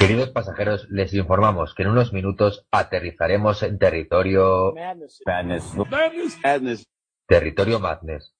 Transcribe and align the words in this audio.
Queridos 0.00 0.30
pasajeros, 0.30 0.88
les 0.88 1.12
informamos 1.12 1.74
que 1.74 1.82
en 1.82 1.90
unos 1.90 2.14
minutos 2.14 2.66
aterrizaremos 2.70 3.62
en 3.62 3.78
territorio... 3.78 4.72
Madness. 4.74 5.76
Territorio 7.26 7.78
Madness. 7.78 8.34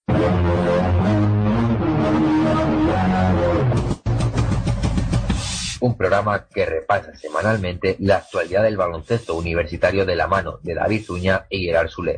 Un 5.80 5.96
programa 5.98 6.48
que 6.48 6.64
repasa 6.64 7.14
semanalmente 7.14 7.96
la 8.00 8.16
actualidad 8.16 8.62
del 8.62 8.78
baloncesto 8.78 9.36
universitario 9.36 10.06
de 10.06 10.16
la 10.16 10.26
mano 10.26 10.60
de 10.62 10.74
David 10.74 11.04
Zuña 11.04 11.46
y 11.50 11.66
Gerard 11.66 11.88
Sule. 11.88 12.16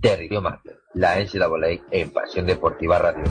Territorio 0.00 0.40
Madness, 0.40 0.78
la 0.94 1.20
NCAA 1.20 1.84
en 1.90 2.10
Pasión 2.10 2.46
Deportiva 2.46 2.98
Radio. 2.98 3.24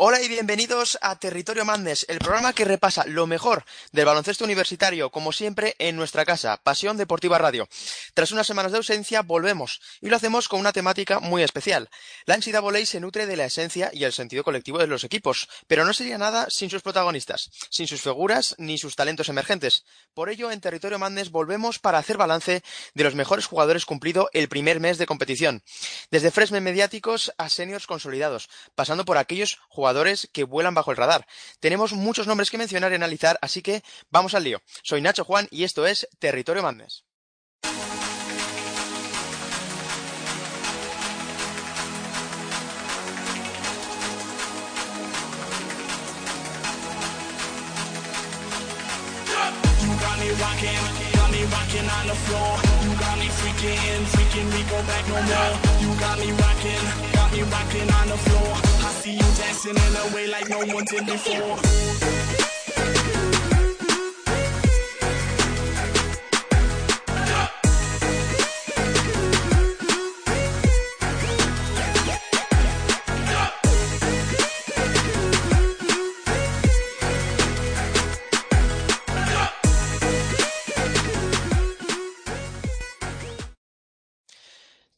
Hola 0.00 0.22
y 0.22 0.28
bienvenidos 0.28 0.96
a 1.02 1.18
Territorio 1.18 1.64
Madness, 1.64 2.06
el 2.08 2.20
programa 2.20 2.52
que 2.52 2.64
repasa 2.64 3.04
lo 3.04 3.26
mejor 3.26 3.64
del 3.90 4.04
baloncesto 4.04 4.44
universitario, 4.44 5.10
como 5.10 5.32
siempre, 5.32 5.74
en 5.80 5.96
nuestra 5.96 6.24
casa, 6.24 6.56
Pasión 6.62 6.96
Deportiva 6.96 7.36
Radio. 7.36 7.68
Tras 8.14 8.30
unas 8.30 8.46
semanas 8.46 8.70
de 8.70 8.78
ausencia, 8.78 9.22
volvemos, 9.22 9.80
y 10.00 10.08
lo 10.08 10.14
hacemos 10.14 10.46
con 10.46 10.60
una 10.60 10.72
temática 10.72 11.18
muy 11.18 11.42
especial. 11.42 11.90
La 12.26 12.36
NCAA 12.36 12.86
se 12.86 13.00
nutre 13.00 13.26
de 13.26 13.36
la 13.36 13.46
esencia 13.46 13.90
y 13.92 14.04
el 14.04 14.12
sentido 14.12 14.44
colectivo 14.44 14.78
de 14.78 14.86
los 14.86 15.02
equipos, 15.02 15.48
pero 15.66 15.84
no 15.84 15.92
sería 15.92 16.16
nada 16.16 16.46
sin 16.48 16.70
sus 16.70 16.82
protagonistas, 16.82 17.50
sin 17.68 17.88
sus 17.88 18.00
figuras 18.00 18.54
ni 18.56 18.78
sus 18.78 18.94
talentos 18.94 19.28
emergentes. 19.28 19.84
Por 20.14 20.30
ello, 20.30 20.52
en 20.52 20.60
Territorio 20.60 21.00
Madness 21.00 21.32
volvemos 21.32 21.80
para 21.80 21.98
hacer 21.98 22.18
balance 22.18 22.62
de 22.94 23.02
los 23.02 23.16
mejores 23.16 23.46
jugadores 23.46 23.84
cumplido 23.84 24.30
el 24.32 24.48
primer 24.48 24.78
mes 24.78 24.96
de 24.96 25.06
competición. 25.06 25.64
Desde 26.12 26.30
freshmen 26.30 26.62
mediáticos 26.62 27.32
a 27.36 27.48
seniors 27.48 27.88
consolidados, 27.88 28.48
pasando 28.76 29.04
por 29.04 29.18
aquellos 29.18 29.58
jugadores 29.68 29.87
que 30.32 30.44
vuelan 30.44 30.74
bajo 30.74 30.90
el 30.90 30.96
radar. 30.96 31.26
Tenemos 31.60 31.92
muchos 31.92 32.26
nombres 32.26 32.50
que 32.50 32.58
mencionar 32.58 32.92
y 32.92 32.96
analizar, 32.96 33.38
así 33.42 33.62
que 33.62 33.82
vamos 34.10 34.34
al 34.34 34.44
lío. 34.44 34.60
Soy 34.82 35.00
Nacho 35.00 35.24
Juan 35.24 35.48
y 35.50 35.64
esto 35.64 35.86
es 35.86 36.08
Territorio 36.18 36.62
Madness. 36.62 37.04
Freaking, 53.58 54.04
freaking, 54.12 54.46
we 54.54 54.62
go 54.70 54.80
back 54.86 55.04
no 55.08 55.14
more. 55.14 55.80
You 55.82 55.98
got 55.98 56.16
me 56.20 56.30
rocking, 56.30 57.12
got 57.12 57.32
me 57.32 57.42
rocking 57.42 57.90
on 57.90 58.06
the 58.06 58.16
floor. 58.16 58.54
I 58.86 58.92
see 58.92 59.14
you 59.14 59.28
dancing 59.36 59.74
in 59.74 59.96
a 59.96 60.14
way 60.14 60.28
like 60.28 60.48
no 60.48 60.58
one 60.58 60.84
did 60.84 61.04
before. 61.06 62.57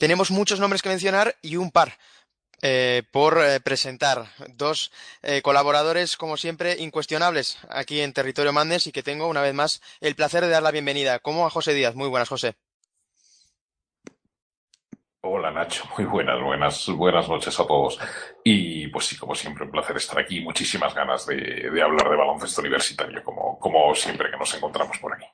Tenemos 0.00 0.31
muchos 0.31 0.61
nombres 0.61 0.81
que 0.81 0.88
mencionar 0.88 1.37
y 1.43 1.56
un 1.56 1.71
par 1.71 1.99
eh, 2.62 3.03
por 3.12 3.37
eh, 3.37 3.61
presentar. 3.61 4.25
Dos 4.55 4.91
eh, 5.21 5.43
colaboradores, 5.43 6.16
como 6.16 6.38
siempre, 6.38 6.77
incuestionables 6.78 7.59
aquí 7.69 8.00
en 8.00 8.15
Territorio 8.15 8.55
Mandes 8.55 8.87
y 8.87 8.93
que 8.93 9.03
tengo 9.03 9.28
una 9.28 9.43
vez 9.43 9.53
más 9.53 9.83
el 10.00 10.15
placer 10.15 10.43
de 10.43 10.49
dar 10.49 10.62
la 10.62 10.71
bienvenida. 10.71 11.19
Como 11.19 11.47
a 11.47 11.50
José 11.50 11.75
Díaz. 11.75 11.97
Muy 11.97 12.09
buenas, 12.09 12.31
José. 12.31 12.55
Hola 15.21 15.50
Nacho, 15.50 15.84
muy 15.99 16.06
buenas, 16.06 16.41
buenas, 16.41 16.89
buenas 16.89 17.28
noches 17.28 17.60
a 17.60 17.66
todos. 17.66 17.99
Y 18.43 18.87
pues 18.87 19.05
sí, 19.05 19.19
como 19.19 19.34
siempre, 19.34 19.66
un 19.66 19.71
placer 19.71 19.99
estar 19.99 20.19
aquí. 20.19 20.41
Muchísimas 20.41 20.94
ganas 20.94 21.27
de, 21.27 21.71
hablar 21.83 22.09
de 22.09 22.16
baloncesto 22.16 22.62
universitario, 22.62 23.22
como 23.22 23.94
siempre 23.94 24.31
que 24.31 24.39
nos 24.39 24.55
encontramos 24.55 24.97
por 24.97 25.12
aquí. 25.12 25.27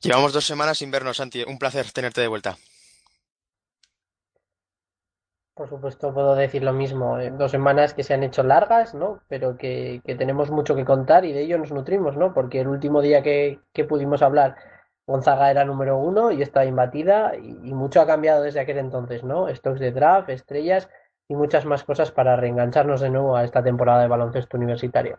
Llevamos 0.00 0.32
dos 0.32 0.44
semanas 0.46 0.78
sin 0.78 0.90
vernos, 0.90 1.16
Santi. 1.16 1.42
Un 1.44 1.58
placer 1.58 1.90
tenerte 1.92 2.20
de 2.20 2.28
vuelta. 2.28 2.56
Por 5.54 5.68
supuesto, 5.68 6.14
puedo 6.14 6.36
decir 6.36 6.62
lo 6.62 6.72
mismo. 6.72 7.18
Eh, 7.18 7.30
Dos 7.32 7.50
semanas 7.50 7.92
que 7.92 8.04
se 8.04 8.14
han 8.14 8.22
hecho 8.22 8.42
largas, 8.44 8.94
¿no? 8.94 9.20
Pero 9.28 9.56
que, 9.56 10.00
que 10.06 10.14
tenemos 10.14 10.50
mucho 10.50 10.76
que 10.76 10.84
contar 10.84 11.24
y 11.24 11.32
de 11.32 11.42
ello 11.42 11.58
nos 11.58 11.72
nutrimos, 11.72 12.16
¿no? 12.16 12.32
Porque 12.32 12.60
el 12.60 12.68
último 12.68 13.02
día 13.02 13.22
que, 13.22 13.60
que 13.72 13.84
pudimos 13.84 14.22
hablar, 14.22 14.56
Gonzaga 15.06 15.50
era 15.50 15.64
número 15.64 15.98
uno 15.98 16.30
y 16.30 16.42
estaba 16.42 16.64
imbatida 16.64 17.34
y, 17.36 17.48
y 17.64 17.74
mucho 17.74 18.00
ha 18.00 18.06
cambiado 18.06 18.42
desde 18.42 18.60
aquel 18.60 18.78
entonces, 18.78 19.24
¿no? 19.24 19.52
Stocks 19.52 19.80
de 19.80 19.90
draft, 19.90 20.28
estrellas 20.28 20.88
y 21.28 21.34
muchas 21.34 21.64
más 21.66 21.82
cosas 21.82 22.12
para 22.12 22.36
reengancharnos 22.36 23.00
de 23.00 23.10
nuevo 23.10 23.36
a 23.36 23.44
esta 23.44 23.62
temporada 23.64 24.02
de 24.02 24.08
baloncesto 24.08 24.56
universitario. 24.56 25.18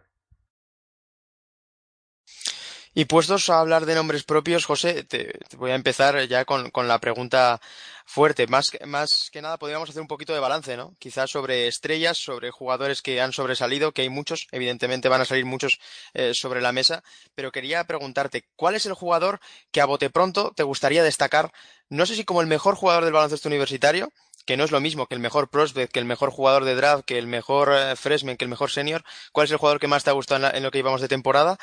Y 2.94 3.06
puestos 3.06 3.50
a 3.50 3.60
hablar 3.60 3.86
de 3.86 3.96
nombres 3.96 4.24
propios, 4.24 4.66
José, 4.66 5.04
te, 5.04 5.40
voy 5.58 5.72
a 5.72 5.76
empezar 5.76 6.28
ya 6.28 6.44
con, 6.46 6.72
con, 6.72 6.88
la 6.88 7.00
pregunta 7.00 7.62
fuerte. 8.06 8.48
Más, 8.48 8.72
más 8.86 9.30
que 9.32 9.42
nada 9.42 9.60
podríamos 9.60 9.90
hacer 9.90 10.02
un 10.02 10.08
poquito 10.08 10.34
de 10.34 10.40
balance, 10.40 10.76
¿no? 10.76 10.96
Quizás 10.98 11.30
sobre 11.30 11.68
estrellas, 11.68 12.18
sobre 12.18 12.50
jugadores 12.50 13.02
que 13.04 13.22
han 13.22 13.32
sobresalido, 13.32 13.92
que 13.92 14.02
hay 14.02 14.10
muchos, 14.10 14.48
evidentemente 14.52 15.08
van 15.08 15.22
a 15.22 15.26
salir 15.26 15.46
muchos 15.46 15.80
eh, 16.16 16.32
sobre 16.34 16.62
la 16.62 16.72
mesa, 16.72 17.04
pero 17.36 17.52
quería 17.52 17.84
preguntarte, 17.84 18.46
¿cuál 18.56 18.76
es 18.76 18.86
el 18.88 18.94
jugador 18.94 19.40
que 19.72 19.82
a 19.82 19.86
bote 19.86 20.10
pronto 20.10 20.52
te 20.56 20.64
gustaría 20.64 21.04
destacar, 21.04 21.52
no 21.90 22.06
sé 22.06 22.16
si 22.16 22.24
como 22.24 22.42
el 22.42 22.48
mejor 22.48 22.76
jugador 22.76 23.04
del 23.04 23.14
baloncesto 23.14 23.50
universitario, 23.50 24.12
que 24.50 24.58
no 24.58 24.64
es 24.64 24.72
lo 24.72 24.82
mismo 24.82 25.06
que 25.06 25.14
el 25.14 25.22
mejor 25.22 25.48
prospect, 25.52 25.94
que 25.94 26.00
el 26.00 26.06
mejor 26.06 26.32
jugador 26.32 26.66
de 26.66 26.74
draft, 26.74 27.06
que 27.06 27.20
el 27.20 27.28
mejor 27.28 27.72
eh, 27.72 27.96
freshman, 27.96 28.36
que 28.36 28.46
el 28.46 28.50
mejor 28.50 28.72
senior, 28.72 29.04
cuál 29.32 29.46
es 29.46 29.52
el 29.52 29.58
jugador 29.58 29.80
que 29.80 29.88
más 29.88 30.04
te 30.04 30.10
ha 30.10 30.14
gustado 30.14 30.50
en, 30.52 30.64
lo 30.64 30.72
que 30.72 30.80
llevamos 30.80 31.02
de 31.02 31.08
temporada, 31.08 31.56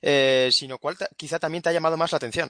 eh, 0.00 0.48
sino 0.50 0.78
cuál 0.78 0.96
quizá 1.18 1.38
también 1.38 1.62
te 1.62 1.68
ha 1.68 1.72
llamado 1.74 1.98
más 1.98 2.12
la 2.12 2.16
atención. 2.16 2.48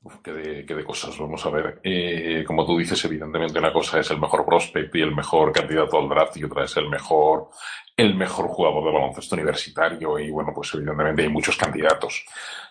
Uf, 0.00 0.14
qué, 0.24 0.32
de, 0.32 0.64
qué 0.64 0.74
de 0.74 0.82
cosas, 0.82 1.18
vamos 1.18 1.44
a 1.44 1.50
ver. 1.50 1.78
Eh, 1.84 2.42
como 2.46 2.64
tú 2.64 2.78
dices, 2.78 3.04
evidentemente 3.04 3.58
una 3.58 3.70
cosa 3.70 4.00
es 4.00 4.10
el 4.12 4.18
mejor 4.18 4.46
prospect 4.46 4.94
y 4.94 5.02
el 5.02 5.14
mejor 5.14 5.52
candidato 5.52 5.98
al 5.98 6.08
draft 6.08 6.38
y 6.38 6.44
otra 6.44 6.64
es 6.64 6.74
el 6.78 6.88
mejor, 6.88 7.50
el 7.98 8.14
mejor 8.14 8.46
jugador 8.48 8.82
de 8.82 8.92
baloncesto 8.92 9.34
universitario 9.34 10.18
y 10.18 10.30
bueno, 10.30 10.52
pues 10.54 10.72
evidentemente 10.72 11.20
hay 11.20 11.28
muchos 11.28 11.58
candidatos. 11.58 12.24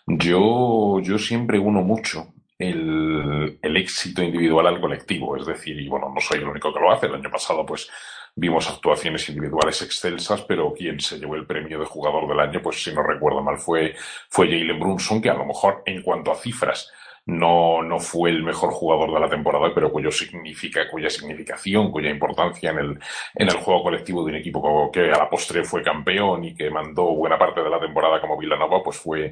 Yo, 0.08 1.00
yo 1.04 1.20
siempre 1.20 1.60
uno 1.60 1.84
mucho 1.84 2.34
el, 2.58 3.78
éxito 3.78 4.24
individual 4.24 4.68
al 4.68 4.82
colectivo. 4.82 5.38
Es 5.38 5.46
decir, 5.46 5.80
y 5.80 5.88
bueno, 5.88 6.12
no 6.14 6.20
soy 6.20 6.40
el 6.40 6.48
único 6.48 6.74
que 6.74 6.80
lo 6.80 6.92
hace. 6.92 7.06
El 7.08 7.16
año 7.16 7.30
pasado, 7.30 7.66
pues, 7.66 7.90
vimos 8.36 8.70
actuaciones 8.70 9.28
individuales 9.30 9.82
excelsas, 9.82 10.42
pero 10.44 10.74
quien 10.74 11.00
se 11.00 11.18
llevó 11.18 11.36
el 11.36 11.46
premio 11.46 11.80
de 11.80 11.86
jugador 11.86 12.28
del 12.28 12.40
año, 12.40 12.62
pues 12.62 12.84
si 12.84 12.94
no 12.94 13.04
recuerdo 13.04 13.42
mal, 13.42 13.58
fue, 13.58 13.96
fue 14.30 14.48
Jalen 14.48 14.80
Brunson, 14.80 15.22
que 15.22 15.30
a 15.30 15.34
lo 15.34 15.46
mejor 15.46 15.84
en 15.86 16.02
cuanto 16.02 16.32
a 16.32 16.36
cifras 16.36 16.92
no, 17.28 17.84
no 17.84 18.00
fue 18.00 18.30
el 18.30 18.42
mejor 18.42 18.72
jugador 18.72 19.14
de 19.14 19.20
la 19.20 19.30
temporada, 19.30 19.72
pero 19.76 19.92
cuyo 19.92 20.10
significa, 20.12 20.90
cuya 20.90 21.10
significación, 21.10 21.92
cuya 21.92 22.10
importancia 22.10 22.72
en 22.72 22.80
el, 22.80 23.00
en 23.36 23.50
el 23.50 23.56
juego 23.58 23.84
colectivo 23.84 24.24
de 24.24 24.32
un 24.32 24.38
equipo 24.38 24.90
que 24.92 25.12
a 25.12 25.18
la 25.18 25.30
postre 25.30 25.64
fue 25.66 25.84
campeón 25.84 26.46
y 26.46 26.56
que 26.56 26.70
mandó 26.70 27.04
buena 27.16 27.38
parte 27.38 27.62
de 27.62 27.70
la 27.70 27.82
temporada 27.82 28.22
como 28.22 28.38
Villanova, 28.38 28.82
pues 28.82 28.98
fue, 28.98 29.30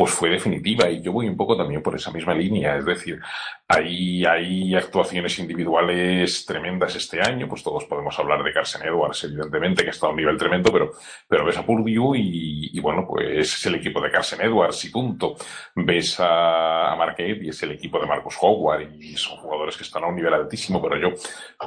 pues 0.00 0.12
fue 0.12 0.30
definitiva 0.30 0.88
y 0.88 1.02
yo 1.02 1.12
voy 1.12 1.28
un 1.28 1.36
poco 1.36 1.54
también 1.58 1.82
por 1.82 1.94
esa 1.94 2.10
misma 2.10 2.32
línea, 2.32 2.74
es 2.74 2.86
decir, 2.86 3.20
hay, 3.68 4.24
hay 4.24 4.74
actuaciones 4.74 5.38
individuales 5.38 6.46
tremendas 6.46 6.96
este 6.96 7.20
año, 7.20 7.46
pues 7.46 7.62
todos 7.62 7.84
podemos 7.84 8.18
hablar 8.18 8.42
de 8.42 8.50
Carson 8.50 8.80
Edwards, 8.82 9.24
evidentemente, 9.24 9.84
que 9.84 9.90
está 9.90 10.06
a 10.06 10.10
un 10.10 10.16
nivel 10.16 10.38
tremendo, 10.38 10.72
pero, 10.72 10.92
pero 11.28 11.44
ves 11.44 11.58
a 11.58 11.66
Purdue 11.66 12.16
y, 12.16 12.80
bueno, 12.80 13.04
pues 13.06 13.52
es 13.54 13.66
el 13.66 13.74
equipo 13.74 14.00
de 14.00 14.10
Carson 14.10 14.40
Edwards 14.40 14.86
y 14.86 14.88
punto. 14.88 15.36
Ves 15.74 16.18
a, 16.18 16.92
a 16.92 16.96
Marquette 16.96 17.42
y 17.42 17.50
es 17.50 17.62
el 17.62 17.72
equipo 17.72 18.00
de 18.00 18.06
Marcus 18.06 18.38
Howard 18.40 18.90
y 18.98 19.18
son 19.18 19.36
jugadores 19.36 19.76
que 19.76 19.82
están 19.82 20.02
a 20.04 20.06
un 20.06 20.16
nivel 20.16 20.32
altísimo, 20.32 20.80
pero 20.80 20.96
yo 20.96 21.14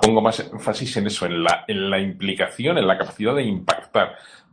pongo 0.02 0.22
más 0.22 0.40
énfasis 0.40 0.98
en 0.98 1.06
eso, 1.06 1.28
en 1.28 1.44
la, 1.44 1.66
en 1.68 1.88
la 1.88 2.00
implicación, 2.00 2.80
en 2.80 2.88
la 2.88 2.98
capacidad 2.98 3.36
de 3.36 3.44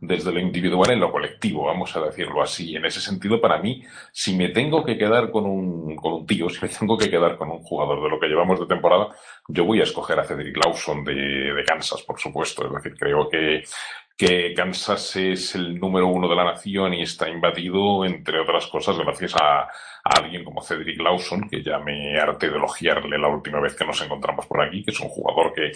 desde 0.01 0.31
lo 0.31 0.39
individual 0.39 0.91
en 0.91 0.99
lo 0.99 1.11
colectivo, 1.11 1.65
vamos 1.65 1.95
a 1.95 2.01
decirlo 2.01 2.41
así. 2.41 2.75
En 2.75 2.85
ese 2.85 2.99
sentido, 2.99 3.39
para 3.39 3.59
mí, 3.59 3.83
si 4.11 4.35
me 4.35 4.49
tengo 4.49 4.83
que 4.83 4.97
quedar 4.97 5.29
con 5.29 5.45
un, 5.45 5.95
con 5.95 6.13
un 6.13 6.25
tío, 6.25 6.49
si 6.49 6.59
me 6.61 6.69
tengo 6.69 6.97
que 6.97 7.09
quedar 7.09 7.37
con 7.37 7.51
un 7.51 7.59
jugador 7.59 8.01
de 8.01 8.09
lo 8.09 8.19
que 8.19 8.27
llevamos 8.27 8.59
de 8.59 8.65
temporada, 8.65 9.09
yo 9.47 9.63
voy 9.65 9.79
a 9.79 9.83
escoger 9.83 10.19
a 10.19 10.23
Cedric 10.23 10.57
Lawson 10.57 11.03
de, 11.03 11.13
de 11.53 11.63
Kansas, 11.63 12.01
por 12.01 12.19
supuesto. 12.19 12.65
Es 12.65 12.73
decir, 12.73 12.97
creo 12.97 13.29
que, 13.29 13.63
que 14.17 14.53
Kansas 14.53 15.15
es 15.15 15.55
el 15.55 15.79
número 15.79 16.07
uno 16.07 16.27
de 16.27 16.35
la 16.35 16.45
nación 16.45 16.93
y 16.93 17.03
está 17.03 17.29
imbatido, 17.29 18.05
entre 18.05 18.39
otras 18.39 18.67
cosas, 18.67 18.97
gracias 18.97 19.35
a, 19.35 19.67
a 20.03 20.19
alguien 20.19 20.43
como 20.43 20.61
Cedric 20.61 20.99
Lawson, 20.99 21.47
que 21.49 21.61
ya 21.63 21.79
me 21.79 22.17
harté 22.19 22.49
de 22.49 22.57
elogiarle 22.57 23.17
la 23.17 23.27
última 23.27 23.59
vez 23.59 23.75
que 23.75 23.85
nos 23.85 24.01
encontramos 24.01 24.45
por 24.45 24.61
aquí, 24.61 24.83
que 24.83 24.91
es 24.91 24.99
un 24.99 25.09
jugador 25.09 25.53
que, 25.53 25.71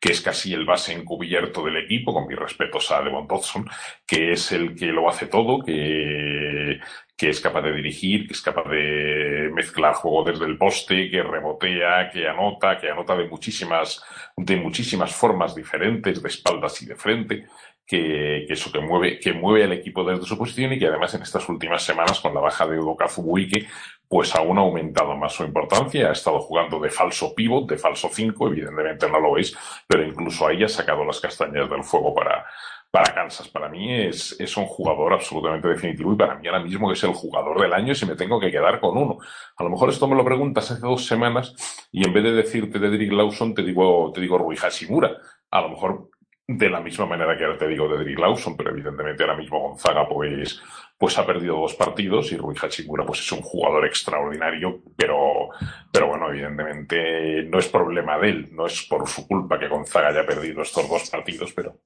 que 0.00 0.12
es 0.12 0.20
casi 0.20 0.54
el 0.54 0.64
base 0.64 0.92
encubierto 0.92 1.64
del 1.64 1.76
equipo, 1.76 2.12
con 2.12 2.26
mis 2.26 2.38
respetos 2.38 2.90
a 2.90 3.02
Devon 3.02 3.26
Dodson, 3.26 3.68
que 4.06 4.32
es 4.32 4.52
el 4.52 4.74
que 4.74 4.86
lo 4.86 5.08
hace 5.08 5.26
todo, 5.26 5.62
que, 5.62 6.80
que 7.16 7.28
es 7.28 7.40
capaz 7.40 7.62
de 7.62 7.72
dirigir, 7.72 8.26
que 8.26 8.34
es 8.34 8.42
capaz 8.42 8.68
de 8.68 9.50
mezclar 9.52 9.94
juego 9.94 10.24
desde 10.24 10.46
el 10.46 10.58
poste, 10.58 11.10
que 11.10 11.22
rebotea, 11.22 12.10
que 12.10 12.28
anota, 12.28 12.78
que 12.78 12.90
anota 12.90 13.16
de 13.16 13.28
muchísimas, 13.28 14.02
de 14.36 14.56
muchísimas 14.56 15.14
formas 15.14 15.54
diferentes, 15.54 16.22
de 16.22 16.28
espaldas 16.28 16.80
y 16.82 16.86
de 16.86 16.96
frente 16.96 17.46
que, 17.86 18.44
eso 18.48 18.72
que 18.72 18.80
mueve, 18.80 19.20
que 19.20 19.32
mueve 19.32 19.64
al 19.64 19.72
equipo 19.72 20.04
desde 20.04 20.26
su 20.26 20.36
posición 20.36 20.72
y 20.72 20.78
que 20.78 20.86
además 20.86 21.14
en 21.14 21.22
estas 21.22 21.48
últimas 21.48 21.84
semanas 21.84 22.20
con 22.20 22.34
la 22.34 22.40
baja 22.40 22.66
de 22.66 22.78
Udoka 22.78 23.08
Fubuike, 23.08 23.65
pues 24.08 24.34
aún 24.34 24.58
ha 24.58 24.60
aumentado 24.60 25.16
más 25.16 25.32
su 25.32 25.42
importancia, 25.42 26.08
ha 26.08 26.12
estado 26.12 26.40
jugando 26.40 26.78
de 26.78 26.90
falso 26.90 27.34
pivot, 27.34 27.68
de 27.68 27.76
falso 27.76 28.08
5, 28.12 28.48
evidentemente 28.48 29.10
no 29.10 29.18
lo 29.18 29.32
veis, 29.32 29.56
pero 29.86 30.04
incluso 30.04 30.46
ahí 30.46 30.62
ha 30.62 30.68
sacado 30.68 31.04
las 31.04 31.20
castañas 31.20 31.68
del 31.68 31.82
fuego 31.82 32.14
para, 32.14 32.46
para 32.90 33.12
Kansas. 33.12 33.48
Para 33.48 33.68
mí 33.68 33.92
es, 33.92 34.36
es 34.38 34.56
un 34.56 34.66
jugador 34.66 35.12
absolutamente 35.12 35.68
definitivo 35.68 36.12
y 36.12 36.16
para 36.16 36.36
mí 36.36 36.46
ahora 36.46 36.62
mismo 36.62 36.90
es 36.92 37.02
el 37.04 37.12
jugador 37.12 37.60
del 37.60 37.72
año 37.72 37.94
si 37.94 38.06
me 38.06 38.14
tengo 38.14 38.38
que 38.38 38.50
quedar 38.50 38.80
con 38.80 38.96
uno. 38.96 39.18
A 39.56 39.64
lo 39.64 39.70
mejor 39.70 39.90
esto 39.90 40.06
me 40.06 40.16
lo 40.16 40.24
preguntas 40.24 40.70
hace 40.70 40.80
dos 40.80 41.04
semanas 41.04 41.54
y 41.90 42.06
en 42.06 42.12
vez 42.12 42.24
de 42.24 42.32
decirte 42.32 42.78
Dedrick 42.78 43.12
Lawson 43.12 43.54
te 43.54 43.62
digo, 43.62 44.12
te 44.14 44.20
digo 44.20 44.38
Rui 44.38 44.56
Hashimura. 44.56 45.16
A 45.50 45.60
lo 45.62 45.70
mejor 45.70 46.10
de 46.48 46.70
la 46.70 46.80
misma 46.80 47.06
manera 47.06 47.36
que 47.36 47.44
ahora 47.44 47.58
te 47.58 47.66
digo 47.66 47.88
de 47.88 47.98
Dedrick 47.98 48.20
Lawson, 48.20 48.56
pero 48.56 48.70
evidentemente 48.70 49.24
ahora 49.24 49.36
mismo 49.36 49.60
Gonzaga 49.60 50.08
pues, 50.08 50.62
pues 50.98 51.18
ha 51.18 51.26
perdido 51.26 51.56
dos 51.56 51.74
partidos 51.74 52.32
y 52.32 52.36
Rui 52.36 52.56
Hachimura 52.60 53.04
pues 53.04 53.20
es 53.20 53.32
un 53.32 53.42
jugador 53.42 53.84
extraordinario, 53.84 54.82
pero, 54.96 55.50
pero 55.92 56.08
bueno, 56.08 56.30
evidentemente 56.30 57.42
no 57.44 57.58
es 57.58 57.68
problema 57.68 58.18
de 58.18 58.28
él, 58.30 58.48
no 58.52 58.66
es 58.66 58.82
por 58.82 59.06
su 59.08 59.26
culpa 59.26 59.58
que 59.58 59.68
Gonzaga 59.68 60.08
haya 60.08 60.26
perdido 60.26 60.62
estos 60.62 60.88
dos 60.88 61.10
partidos, 61.10 61.52
pero, 61.52 61.80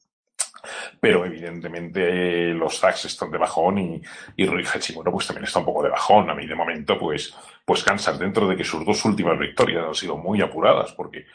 pero 1.00 1.24
evidentemente 1.24 2.54
los 2.54 2.78
Zags 2.78 3.06
están 3.06 3.32
de 3.32 3.38
bajón 3.38 3.78
y, 3.78 4.02
y 4.36 4.46
Rui 4.46 4.64
Hachimura 4.64 5.10
pues 5.10 5.26
también 5.26 5.44
está 5.44 5.58
un 5.58 5.64
poco 5.64 5.82
de 5.82 5.90
bajón. 5.90 6.30
A 6.30 6.34
mí 6.34 6.46
de 6.46 6.54
momento 6.54 6.96
pues, 6.96 7.34
pues 7.64 7.84
dentro 8.18 8.46
de 8.46 8.56
que 8.56 8.64
sus 8.64 8.84
dos 8.84 9.04
últimas 9.04 9.38
victorias 9.38 9.86
han 9.86 9.94
sido 9.94 10.16
muy 10.16 10.40
apuradas 10.40 10.92
porque 10.92 11.26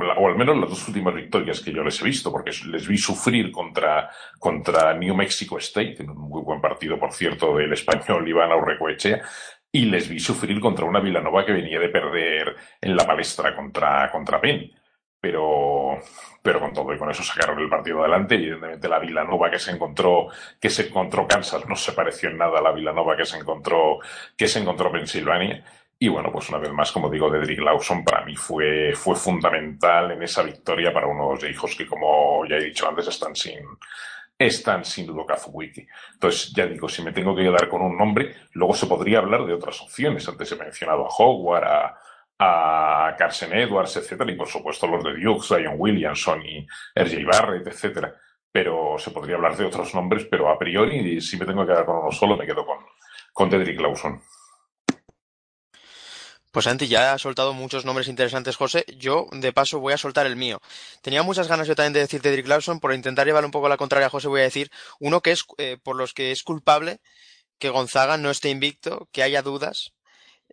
o 0.00 0.28
al 0.28 0.36
menos 0.36 0.56
las 0.56 0.70
dos 0.70 0.88
últimas 0.88 1.14
victorias 1.14 1.60
que 1.60 1.72
yo 1.72 1.82
les 1.82 2.00
he 2.00 2.04
visto, 2.04 2.30
porque 2.30 2.50
les 2.66 2.86
vi 2.86 2.98
sufrir 2.98 3.50
contra, 3.50 4.10
contra 4.38 4.94
New 4.94 5.14
Mexico 5.14 5.58
State, 5.58 6.02
en 6.02 6.10
un 6.10 6.28
muy 6.28 6.42
buen 6.42 6.60
partido, 6.60 6.98
por 6.98 7.12
cierto, 7.12 7.56
del 7.56 7.72
español 7.72 8.28
Iván 8.28 8.52
Aurrecoechea, 8.52 9.22
y 9.72 9.86
les 9.86 10.08
vi 10.08 10.18
sufrir 10.18 10.60
contra 10.60 10.84
una 10.84 11.00
Villanova 11.00 11.44
que 11.44 11.52
venía 11.52 11.78
de 11.78 11.88
perder 11.88 12.56
en 12.80 12.96
la 12.96 13.06
palestra 13.06 13.54
contra, 13.54 14.10
contra 14.10 14.40
Penn. 14.40 14.70
Pero, 15.18 15.98
pero 16.40 16.60
con 16.60 16.72
todo 16.72 16.94
y 16.94 16.98
con 16.98 17.10
eso 17.10 17.22
sacaron 17.22 17.58
el 17.58 17.68
partido 17.68 18.00
adelante. 18.00 18.36
Evidentemente 18.36 18.88
la 18.88 19.00
Villanova 19.00 19.50
que 19.50 19.58
se 19.58 19.72
encontró, 19.72 20.28
que 20.60 20.70
se 20.70 20.88
encontró 20.88 21.26
Kansas 21.26 21.66
no 21.68 21.74
se 21.74 21.92
pareció 21.92 22.28
en 22.28 22.38
nada 22.38 22.58
a 22.58 22.62
la 22.62 22.72
Villanova 22.72 23.16
que 23.16 23.24
se 23.24 23.38
encontró, 23.38 23.98
que 24.36 24.46
se 24.46 24.60
encontró 24.60 24.92
Pensilvania. 24.92 25.64
Y 25.98 26.08
bueno, 26.08 26.30
pues 26.30 26.50
una 26.50 26.58
vez 26.58 26.70
más, 26.72 26.92
como 26.92 27.08
digo, 27.08 27.30
Dedrick 27.30 27.60
Lawson 27.60 28.04
para 28.04 28.22
mí 28.24 28.36
fue, 28.36 28.92
fue 28.94 29.16
fundamental 29.16 30.10
en 30.10 30.22
esa 30.22 30.42
victoria 30.42 30.92
para 30.92 31.06
unos 31.06 31.42
hijos 31.44 31.74
que, 31.74 31.86
como 31.86 32.44
ya 32.46 32.56
he 32.56 32.64
dicho 32.64 32.86
antes, 32.86 33.08
están 33.08 33.34
sin, 33.34 33.60
están 34.38 34.84
sin 34.84 35.06
duda 35.06 35.24
Kazuwiki. 35.26 35.86
Entonces, 36.12 36.52
ya 36.54 36.66
digo, 36.66 36.88
si 36.88 37.02
me 37.02 37.12
tengo 37.12 37.34
que 37.34 37.44
quedar 37.44 37.66
con 37.68 37.80
un 37.80 37.96
nombre, 37.96 38.34
luego 38.52 38.74
se 38.74 38.86
podría 38.86 39.18
hablar 39.18 39.46
de 39.46 39.54
otras 39.54 39.80
opciones. 39.80 40.28
Antes 40.28 40.52
he 40.52 40.56
mencionado 40.56 41.06
a 41.06 41.08
Howard, 41.08 41.64
a, 42.38 43.14
Carson 43.16 43.54
Edwards, 43.54 43.96
etcétera, 43.96 44.30
y 44.30 44.36
por 44.36 44.48
supuesto 44.48 44.86
los 44.86 45.02
de 45.02 45.16
Duke, 45.16 45.42
Zion 45.42 45.76
Williamson 45.78 46.44
y 46.44 46.66
RJ 46.94 47.24
Barrett, 47.24 47.66
etcétera. 47.66 48.14
Pero 48.52 48.96
se 48.98 49.10
podría 49.10 49.36
hablar 49.36 49.56
de 49.56 49.64
otros 49.64 49.94
nombres, 49.94 50.26
pero 50.30 50.50
a 50.50 50.58
priori, 50.58 51.18
si 51.22 51.38
me 51.38 51.46
tengo 51.46 51.62
que 51.62 51.72
quedar 51.72 51.86
con 51.86 51.96
uno 51.96 52.12
solo, 52.12 52.36
me 52.36 52.44
quedo 52.44 52.66
con, 52.66 52.78
con 53.32 53.50
Lawson. 53.50 54.20
Pues 56.56 56.64
Santi, 56.64 56.88
ya 56.88 57.12
ha 57.12 57.18
soltado 57.18 57.52
muchos 57.52 57.84
nombres 57.84 58.08
interesantes, 58.08 58.56
José. 58.56 58.86
Yo, 58.96 59.26
de 59.30 59.52
paso, 59.52 59.78
voy 59.78 59.92
a 59.92 59.98
soltar 59.98 60.24
el 60.24 60.36
mío. 60.36 60.62
Tenía 61.02 61.22
muchas 61.22 61.48
ganas 61.48 61.68
yo 61.68 61.74
también 61.74 61.92
de 61.92 62.00
decir 62.00 62.22
Cedric 62.22 62.46
Lawson, 62.46 62.80
por 62.80 62.94
intentar 62.94 63.26
llevar 63.26 63.44
un 63.44 63.50
poco 63.50 63.68
la 63.68 63.76
contraria 63.76 64.06
a 64.06 64.08
José, 64.08 64.28
voy 64.28 64.40
a 64.40 64.44
decir 64.44 64.70
uno 64.98 65.20
que 65.20 65.32
es, 65.32 65.44
eh, 65.58 65.76
por 65.82 65.96
los 65.96 66.14
que 66.14 66.32
es 66.32 66.42
culpable 66.42 67.00
que 67.58 67.68
Gonzaga 67.68 68.16
no 68.16 68.30
esté 68.30 68.48
invicto, 68.48 69.06
que 69.12 69.22
haya 69.22 69.42
dudas. 69.42 69.92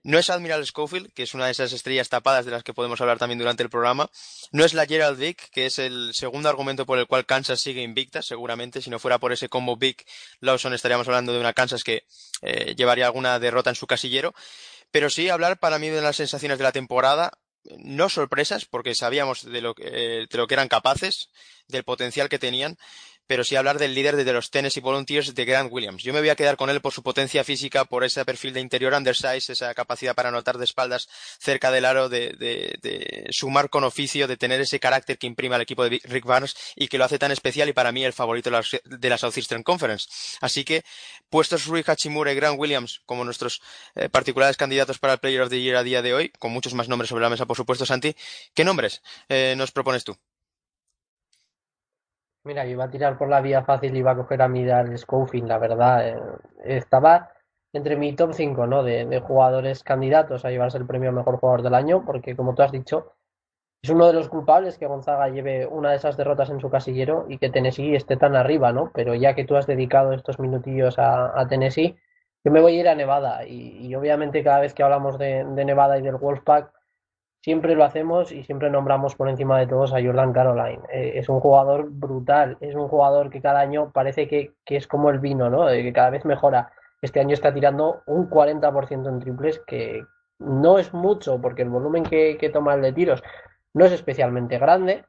No 0.04 0.20
es 0.20 0.30
Admiral 0.30 0.66
Schofield, 0.66 1.14
que 1.14 1.24
es 1.24 1.36
una 1.36 1.46
de 1.46 1.54
esas 1.54 1.72
estrellas 1.72 2.10
tapadas 2.10 2.44
de 2.44 2.52
las 2.52 2.64
que 2.64 2.74
podemos 2.74 3.00
hablar 3.00 3.18
también 3.18 3.40
durante 3.40 3.64
el 3.64 3.70
programa. 3.70 4.10
No 4.52 4.66
es 4.66 4.74
la 4.74 4.86
Gerald 4.86 5.18
Vick, 5.18 5.52
que 5.52 5.68
es 5.68 5.80
el 5.80 6.14
segundo 6.14 6.50
argumento 6.50 6.86
por 6.86 7.00
el 7.00 7.08
cual 7.08 7.26
Kansas 7.26 7.62
sigue 7.62 7.82
invicta, 7.82 8.22
seguramente. 8.22 8.82
Si 8.82 8.90
no 8.90 9.00
fuera 9.00 9.20
por 9.20 9.32
ese 9.32 9.48
combo 9.48 9.78
Vick, 9.78 10.06
Lawson 10.42 10.74
estaríamos 10.74 11.08
hablando 11.08 11.32
de 11.32 11.40
una 11.40 11.54
Kansas 11.54 11.82
que 11.86 12.04
eh, 12.42 12.76
llevaría 12.76 13.06
alguna 13.06 13.40
derrota 13.40 13.70
en 13.70 13.78
su 13.78 13.88
casillero 13.88 14.34
pero 14.94 15.10
sí 15.10 15.28
hablar 15.28 15.58
para 15.58 15.80
mí 15.80 15.90
de 15.90 16.04
las 16.04 16.18
sensaciones 16.18 16.60
de 16.60 16.64
la 16.66 16.72
temporada, 16.72 17.32
no 17.80 18.10
sorpresas, 18.10 18.66
porque 18.66 18.94
sabíamos 18.94 19.44
de 19.44 19.60
lo, 19.60 19.74
eh, 19.80 20.28
de 20.30 20.38
lo 20.38 20.46
que 20.46 20.54
eran 20.54 20.68
capaces, 20.68 21.30
del 21.68 21.84
potencial 21.84 22.30
que 22.30 22.38
tenían, 22.38 22.78
pero 23.28 23.44
sí 23.44 23.56
hablar 23.56 23.80
del 23.80 23.94
líder 23.94 24.16
de 24.16 24.34
los 24.34 24.52
Tennessee 24.52 24.82
Volunteers 24.82 25.34
de 25.34 25.46
Grant 25.46 25.72
Williams. 25.72 26.04
Yo 26.04 26.14
me 26.14 26.20
voy 26.20 26.30
a 26.30 26.36
quedar 26.36 26.58
con 26.58 26.70
él 26.70 26.82
por 26.82 26.94
su 26.94 27.04
potencia 27.04 27.44
física, 27.44 27.86
por 27.86 28.04
ese 28.04 28.24
perfil 28.26 28.54
de 28.54 28.60
interior 28.60 28.94
undersize, 28.94 29.54
esa 29.54 29.74
capacidad 29.74 30.16
para 30.16 30.30
anotar 30.30 30.58
de 30.58 30.66
espaldas 30.66 31.08
cerca 31.40 31.72
del 31.72 31.86
aro, 31.86 32.10
de, 32.10 32.30
de, 32.38 32.78
de, 32.82 33.28
sumar 33.32 33.70
con 33.70 33.84
oficio, 33.84 34.28
de 34.28 34.38
tener 34.38 34.62
ese 34.62 34.80
carácter 34.80 35.18
que 35.18 35.28
imprime 35.28 35.56
al 35.56 35.62
equipo 35.62 35.84
de 35.84 36.02
Rick 36.04 36.26
Barnes 36.26 36.56
y 36.76 36.88
que 36.88 36.98
lo 36.98 37.06
hace 37.06 37.20
tan 37.20 37.32
especial 37.32 37.70
y 37.70 37.74
para 37.74 37.92
mí 37.92 38.04
el 38.04 38.14
favorito 38.14 38.50
de 38.50 39.10
la, 39.10 39.18
Southeastern 39.18 39.64
Conference. 39.64 40.08
Así 40.42 40.64
que, 40.64 40.84
puestos 41.30 41.66
Rui 41.66 41.84
Hachimura 41.86 42.32
y 42.32 42.36
Grant 42.36 42.60
Williams 42.60 43.02
como 43.06 43.24
nuestros 43.24 43.62
eh, 43.96 44.10
particulares 44.10 44.58
candidatos 44.58 45.00
para 45.00 45.14
el 45.14 45.20
Player 45.20 45.42
of 45.42 45.50
the 45.50 45.62
Year 45.62 45.78
a 45.78 45.84
día 45.84 46.02
de 46.02 46.14
hoy, 46.14 46.30
con 46.40 46.52
muchos 46.52 46.74
más 46.74 46.90
nombres 46.90 47.10
sobre 47.10 47.24
la 47.24 47.30
mesa, 47.30 47.46
por 47.46 47.58
supuesto, 47.58 47.86
Santi, 47.86 48.16
¿qué 48.54 48.64
nombres 48.64 49.02
eh, 49.30 49.56
nos 49.58 49.72
propones 49.72 50.04
tú? 50.04 50.18
Mira, 52.46 52.66
yo 52.66 52.72
iba 52.72 52.84
a 52.86 52.90
tirar 52.90 53.18
por 53.18 53.30
la 53.30 53.42
vía 53.42 53.64
fácil 53.64 53.96
y 53.96 54.00
iba 54.00 54.12
a 54.12 54.16
coger 54.18 54.42
a 54.42 54.48
mirar 54.50 54.98
Schofield, 54.98 55.48
la 55.48 55.58
verdad. 55.60 56.08
Eh, 56.08 56.18
estaba 56.66 57.32
entre 57.72 57.96
mi 57.96 58.14
top 58.16 58.34
5, 58.34 58.68
¿no? 58.68 58.84
De, 58.84 59.06
de, 59.06 59.20
jugadores 59.22 59.84
candidatos 59.84 60.44
a 60.44 60.50
llevarse 60.52 60.78
el 60.78 60.86
premio 60.86 61.12
mejor 61.14 61.38
jugador 61.40 61.62
del 61.64 61.74
año, 61.74 62.04
porque 62.06 62.36
como 62.36 62.54
tú 62.54 62.62
has 62.62 62.72
dicho, 62.72 63.14
es 63.82 63.90
uno 63.90 64.08
de 64.08 64.14
los 64.14 64.30
culpables 64.30 64.78
que 64.78 64.88
Gonzaga 64.88 65.30
lleve 65.30 65.68
una 65.68 65.92
de 65.92 65.98
esas 65.98 66.18
derrotas 66.18 66.50
en 66.50 66.60
su 66.60 66.70
casillero 66.70 67.26
y 67.30 67.38
que 67.38 67.50
Tennessee 67.50 67.96
esté 67.96 68.18
tan 68.18 68.36
arriba, 68.36 68.74
¿no? 68.74 68.92
Pero 68.94 69.16
ya 69.16 69.36
que 69.36 69.46
tú 69.46 69.56
has 69.56 69.68
dedicado 69.68 70.14
estos 70.14 70.40
minutillos 70.40 71.00
a, 71.00 71.40
a 71.40 71.48
Tennessee, 71.48 71.98
yo 72.44 72.52
me 72.52 72.62
voy 72.62 72.78
a 72.78 72.80
ir 72.82 72.90
a 72.90 72.96
Nevada 72.96 73.46
y, 73.48 73.88
y 73.88 73.96
obviamente 73.96 74.44
cada 74.44 74.60
vez 74.60 74.74
que 74.74 74.84
hablamos 74.84 75.18
de, 75.18 75.46
de 75.46 75.66
Nevada 75.66 75.98
y 75.98 76.02
del 76.02 76.18
Wolfpack, 76.18 76.72
siempre 77.44 77.76
lo 77.76 77.84
hacemos 77.84 78.32
y 78.32 78.44
siempre 78.44 78.70
nombramos 78.70 79.16
por 79.16 79.28
encima 79.28 79.60
de 79.60 79.68
todos 79.68 79.94
a 79.94 80.02
Jordan 80.02 80.32
Caroline. 80.32 80.82
Eh, 80.92 81.14
es 81.16 81.28
un 81.28 81.42
jugador 81.42 81.90
brutal, 81.90 82.58
es 82.62 82.74
un 82.74 82.88
jugador 82.88 83.30
que 83.30 83.42
cada 83.42 83.60
año 83.60 83.92
parece 83.92 84.30
que, 84.30 84.54
que 84.64 84.78
es 84.78 84.88
como 84.88 85.10
el 85.10 85.20
vino, 85.20 85.50
¿no? 85.50 85.70
Eh, 85.70 85.84
que 85.84 85.94
cada 85.94 86.10
vez 86.10 86.24
mejora. 86.26 86.72
Este 87.02 87.20
año 87.20 87.34
está 87.34 87.54
tirando 87.54 88.02
un 88.06 88.30
40% 88.30 89.10
en 89.10 89.20
triples, 89.20 89.62
que 89.68 90.06
no 90.40 90.80
es 90.80 90.94
mucho 90.94 91.42
porque 91.42 91.64
el 91.64 91.70
volumen 91.70 92.04
que, 92.04 92.38
que 92.38 92.50
toma 92.50 92.76
el 92.76 92.82
de 92.82 92.94
tiros 92.94 93.22
no 93.74 93.84
es 93.84 93.92
especialmente 93.92 94.58
grande, 94.58 95.04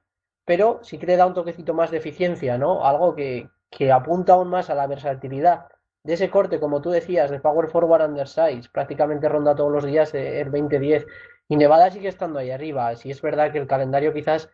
pero 0.44 0.80
sí 0.82 0.98
que 0.98 1.06
le 1.06 1.16
da 1.16 1.26
un 1.26 1.34
toquecito 1.34 1.72
más 1.72 1.92
de 1.92 1.98
eficiencia, 1.98 2.58
¿no? 2.58 2.84
Algo 2.84 3.14
que, 3.14 3.48
que 3.70 3.92
apunta 3.92 4.32
aún 4.32 4.48
más 4.48 4.70
a 4.70 4.74
la 4.74 4.88
versatilidad 4.88 5.66
de 6.02 6.14
ese 6.14 6.30
corte, 6.30 6.60
como 6.60 6.82
tú 6.82 6.90
decías, 6.90 7.30
de 7.30 7.40
Power 7.40 7.68
Forward 7.68 8.04
Undersize, 8.04 8.68
prácticamente 8.70 9.28
ronda 9.28 9.54
todos 9.54 9.72
los 9.72 9.84
días 9.84 10.12
el 10.14 10.50
20-10. 10.50 11.06
Y 11.48 11.56
Nevada 11.56 11.90
sigue 11.90 12.08
estando 12.08 12.38
ahí 12.38 12.50
arriba. 12.50 12.94
Si 12.96 13.10
es 13.10 13.20
verdad 13.20 13.52
que 13.52 13.58
el 13.58 13.66
calendario 13.66 14.12
quizás 14.12 14.50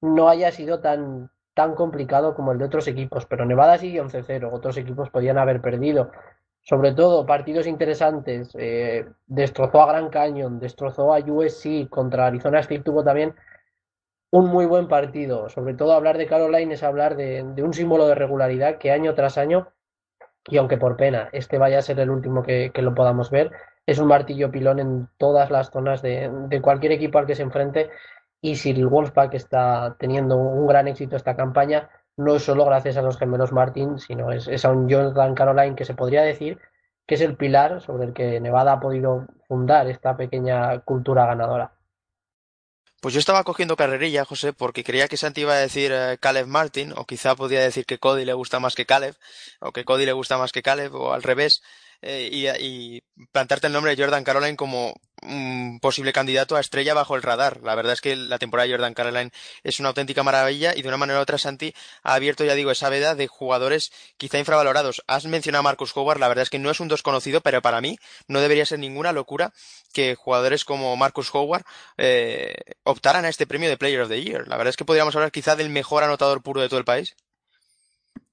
no 0.00 0.28
haya 0.28 0.52
sido 0.52 0.80
tan, 0.80 1.30
tan 1.54 1.74
complicado 1.74 2.34
como 2.34 2.52
el 2.52 2.58
de 2.58 2.66
otros 2.66 2.86
equipos, 2.88 3.26
pero 3.26 3.46
Nevada 3.46 3.78
sigue 3.78 4.02
11-0, 4.02 4.50
otros 4.52 4.76
equipos 4.76 5.10
podían 5.10 5.38
haber 5.38 5.60
perdido. 5.60 6.10
Sobre 6.62 6.92
todo 6.92 7.26
partidos 7.26 7.66
interesantes, 7.66 8.50
eh, 8.58 9.06
destrozó 9.26 9.80
a 9.82 9.86
Gran 9.86 10.10
Canyon, 10.10 10.58
destrozó 10.58 11.14
a 11.14 11.20
USC, 11.20 11.88
contra 11.88 12.26
Arizona 12.26 12.58
State 12.58 12.82
tuvo 12.82 13.04
también 13.04 13.34
un 14.30 14.48
muy 14.48 14.66
buen 14.66 14.88
partido. 14.88 15.48
Sobre 15.48 15.74
todo 15.74 15.92
hablar 15.92 16.18
de 16.18 16.26
Caroline 16.26 16.74
es 16.74 16.82
hablar 16.82 17.16
de, 17.16 17.42
un 17.62 17.72
símbolo 17.72 18.06
de 18.06 18.16
regularidad 18.16 18.78
que 18.78 18.90
año 18.90 19.14
tras 19.14 19.38
año, 19.38 19.68
y 20.48 20.58
aunque 20.58 20.76
por 20.76 20.96
pena 20.96 21.28
este 21.32 21.56
vaya 21.56 21.78
a 21.78 21.82
ser 21.82 22.00
el 22.00 22.10
último 22.10 22.42
que, 22.42 22.70
lo 22.74 22.94
podamos 22.94 23.30
ver, 23.30 23.52
es 23.86 23.98
un 23.98 24.08
martillo 24.08 24.50
pilón 24.50 24.80
en 24.80 25.08
todas 25.16 25.50
las 25.50 25.70
zonas 25.70 26.02
de, 26.02 26.30
de 26.48 26.60
cualquier 26.60 26.92
equipo 26.92 27.18
al 27.18 27.26
que 27.26 27.36
se 27.36 27.42
enfrente 27.42 27.90
y 28.40 28.56
si 28.56 28.70
el 28.70 28.86
Wolfpack 28.86 29.34
está 29.34 29.96
teniendo 29.98 30.36
un 30.36 30.66
gran 30.66 30.88
éxito 30.88 31.16
esta 31.16 31.36
campaña, 31.36 31.88
no 32.16 32.36
es 32.36 32.44
solo 32.44 32.64
gracias 32.64 32.96
a 32.96 33.02
los 33.02 33.18
gemelos 33.18 33.52
Martin, 33.52 33.98
sino 33.98 34.32
es, 34.32 34.64
a 34.64 34.70
un 34.70 34.90
Jordan 34.90 35.34
Caroline 35.34 35.76
que 35.76 35.84
se 35.84 35.94
podría 35.94 36.22
decir 36.22 36.58
que 37.06 37.14
es 37.14 37.20
el 37.20 37.36
pilar 37.36 37.80
sobre 37.80 38.06
el 38.06 38.12
que 38.12 38.40
Nevada 38.40 38.72
ha 38.72 38.80
podido 38.80 39.26
fundar 39.46 39.88
esta 39.88 40.16
pequeña 40.16 40.80
cultura 40.80 41.24
ganadora. 41.26 41.72
Pues 43.00 43.14
yo 43.14 43.20
estaba 43.20 43.44
cogiendo 43.44 43.76
carrerilla, 43.76 44.24
José, 44.24 44.52
porque 44.52 44.82
creía 44.82 45.06
que 45.06 45.16
Santi 45.16 45.42
iba 45.42 45.52
a 45.52 45.58
decir 45.58 45.92
eh, 45.94 46.16
Caleb 46.18 46.48
Martin, 46.48 46.92
o 46.96 47.04
quizá 47.04 47.36
podía 47.36 47.60
decir 47.60 47.84
que 47.84 47.98
Cody 47.98 48.24
le 48.24 48.32
gusta 48.32 48.58
más 48.58 48.74
que 48.74 48.86
Caleb, 48.86 49.14
o 49.60 49.70
que 49.70 49.84
Cody 49.84 50.06
le 50.06 50.12
gusta 50.12 50.38
más 50.38 50.50
que 50.50 50.62
Caleb, 50.62 50.94
o 50.94 51.12
al 51.12 51.22
revés. 51.22 51.62
Eh, 52.02 52.28
y, 52.32 53.00
plantarte 53.32 53.66
el 53.66 53.72
nombre 53.72 53.94
de 53.94 54.02
Jordan 54.02 54.24
Caroline 54.24 54.56
como 54.56 54.94
un 55.22 55.78
posible 55.80 56.12
candidato 56.12 56.56
a 56.56 56.60
estrella 56.60 56.94
bajo 56.94 57.16
el 57.16 57.22
radar. 57.22 57.60
La 57.62 57.74
verdad 57.74 57.94
es 57.94 58.00
que 58.00 58.14
la 58.14 58.38
temporada 58.38 58.66
de 58.66 58.74
Jordan 58.74 58.94
Caroline 58.94 59.30
es 59.62 59.80
una 59.80 59.88
auténtica 59.88 60.22
maravilla 60.22 60.74
y 60.76 60.82
de 60.82 60.88
una 60.88 60.98
manera 60.98 61.18
u 61.18 61.22
otra 61.22 61.38
Santi 61.38 61.74
ha 62.02 62.14
abierto, 62.14 62.44
ya 62.44 62.54
digo, 62.54 62.70
esa 62.70 62.90
veda 62.90 63.14
de 63.14 63.26
jugadores 63.26 63.90
quizá 64.18 64.38
infravalorados. 64.38 65.02
Has 65.06 65.24
mencionado 65.24 65.60
a 65.60 65.62
Marcus 65.62 65.96
Howard, 65.96 66.20
la 66.20 66.28
verdad 66.28 66.42
es 66.42 66.50
que 66.50 66.58
no 66.58 66.70
es 66.70 66.80
un 66.80 66.88
desconocido, 66.88 67.40
pero 67.40 67.62
para 67.62 67.80
mí 67.80 67.98
no 68.28 68.40
debería 68.40 68.66
ser 68.66 68.78
ninguna 68.78 69.12
locura 69.12 69.52
que 69.92 70.14
jugadores 70.14 70.64
como 70.64 70.96
Marcus 70.96 71.34
Howard 71.34 71.64
eh, 71.96 72.54
optaran 72.84 73.24
a 73.24 73.28
este 73.28 73.46
premio 73.46 73.68
de 73.70 73.78
Player 73.78 74.02
of 74.02 74.08
the 74.08 74.22
Year. 74.22 74.46
La 74.46 74.56
verdad 74.56 74.70
es 74.70 74.76
que 74.76 74.84
podríamos 74.84 75.16
hablar 75.16 75.32
quizá 75.32 75.56
del 75.56 75.70
mejor 75.70 76.04
anotador 76.04 76.42
puro 76.42 76.60
de 76.60 76.68
todo 76.68 76.78
el 76.78 76.84
país. 76.84 77.16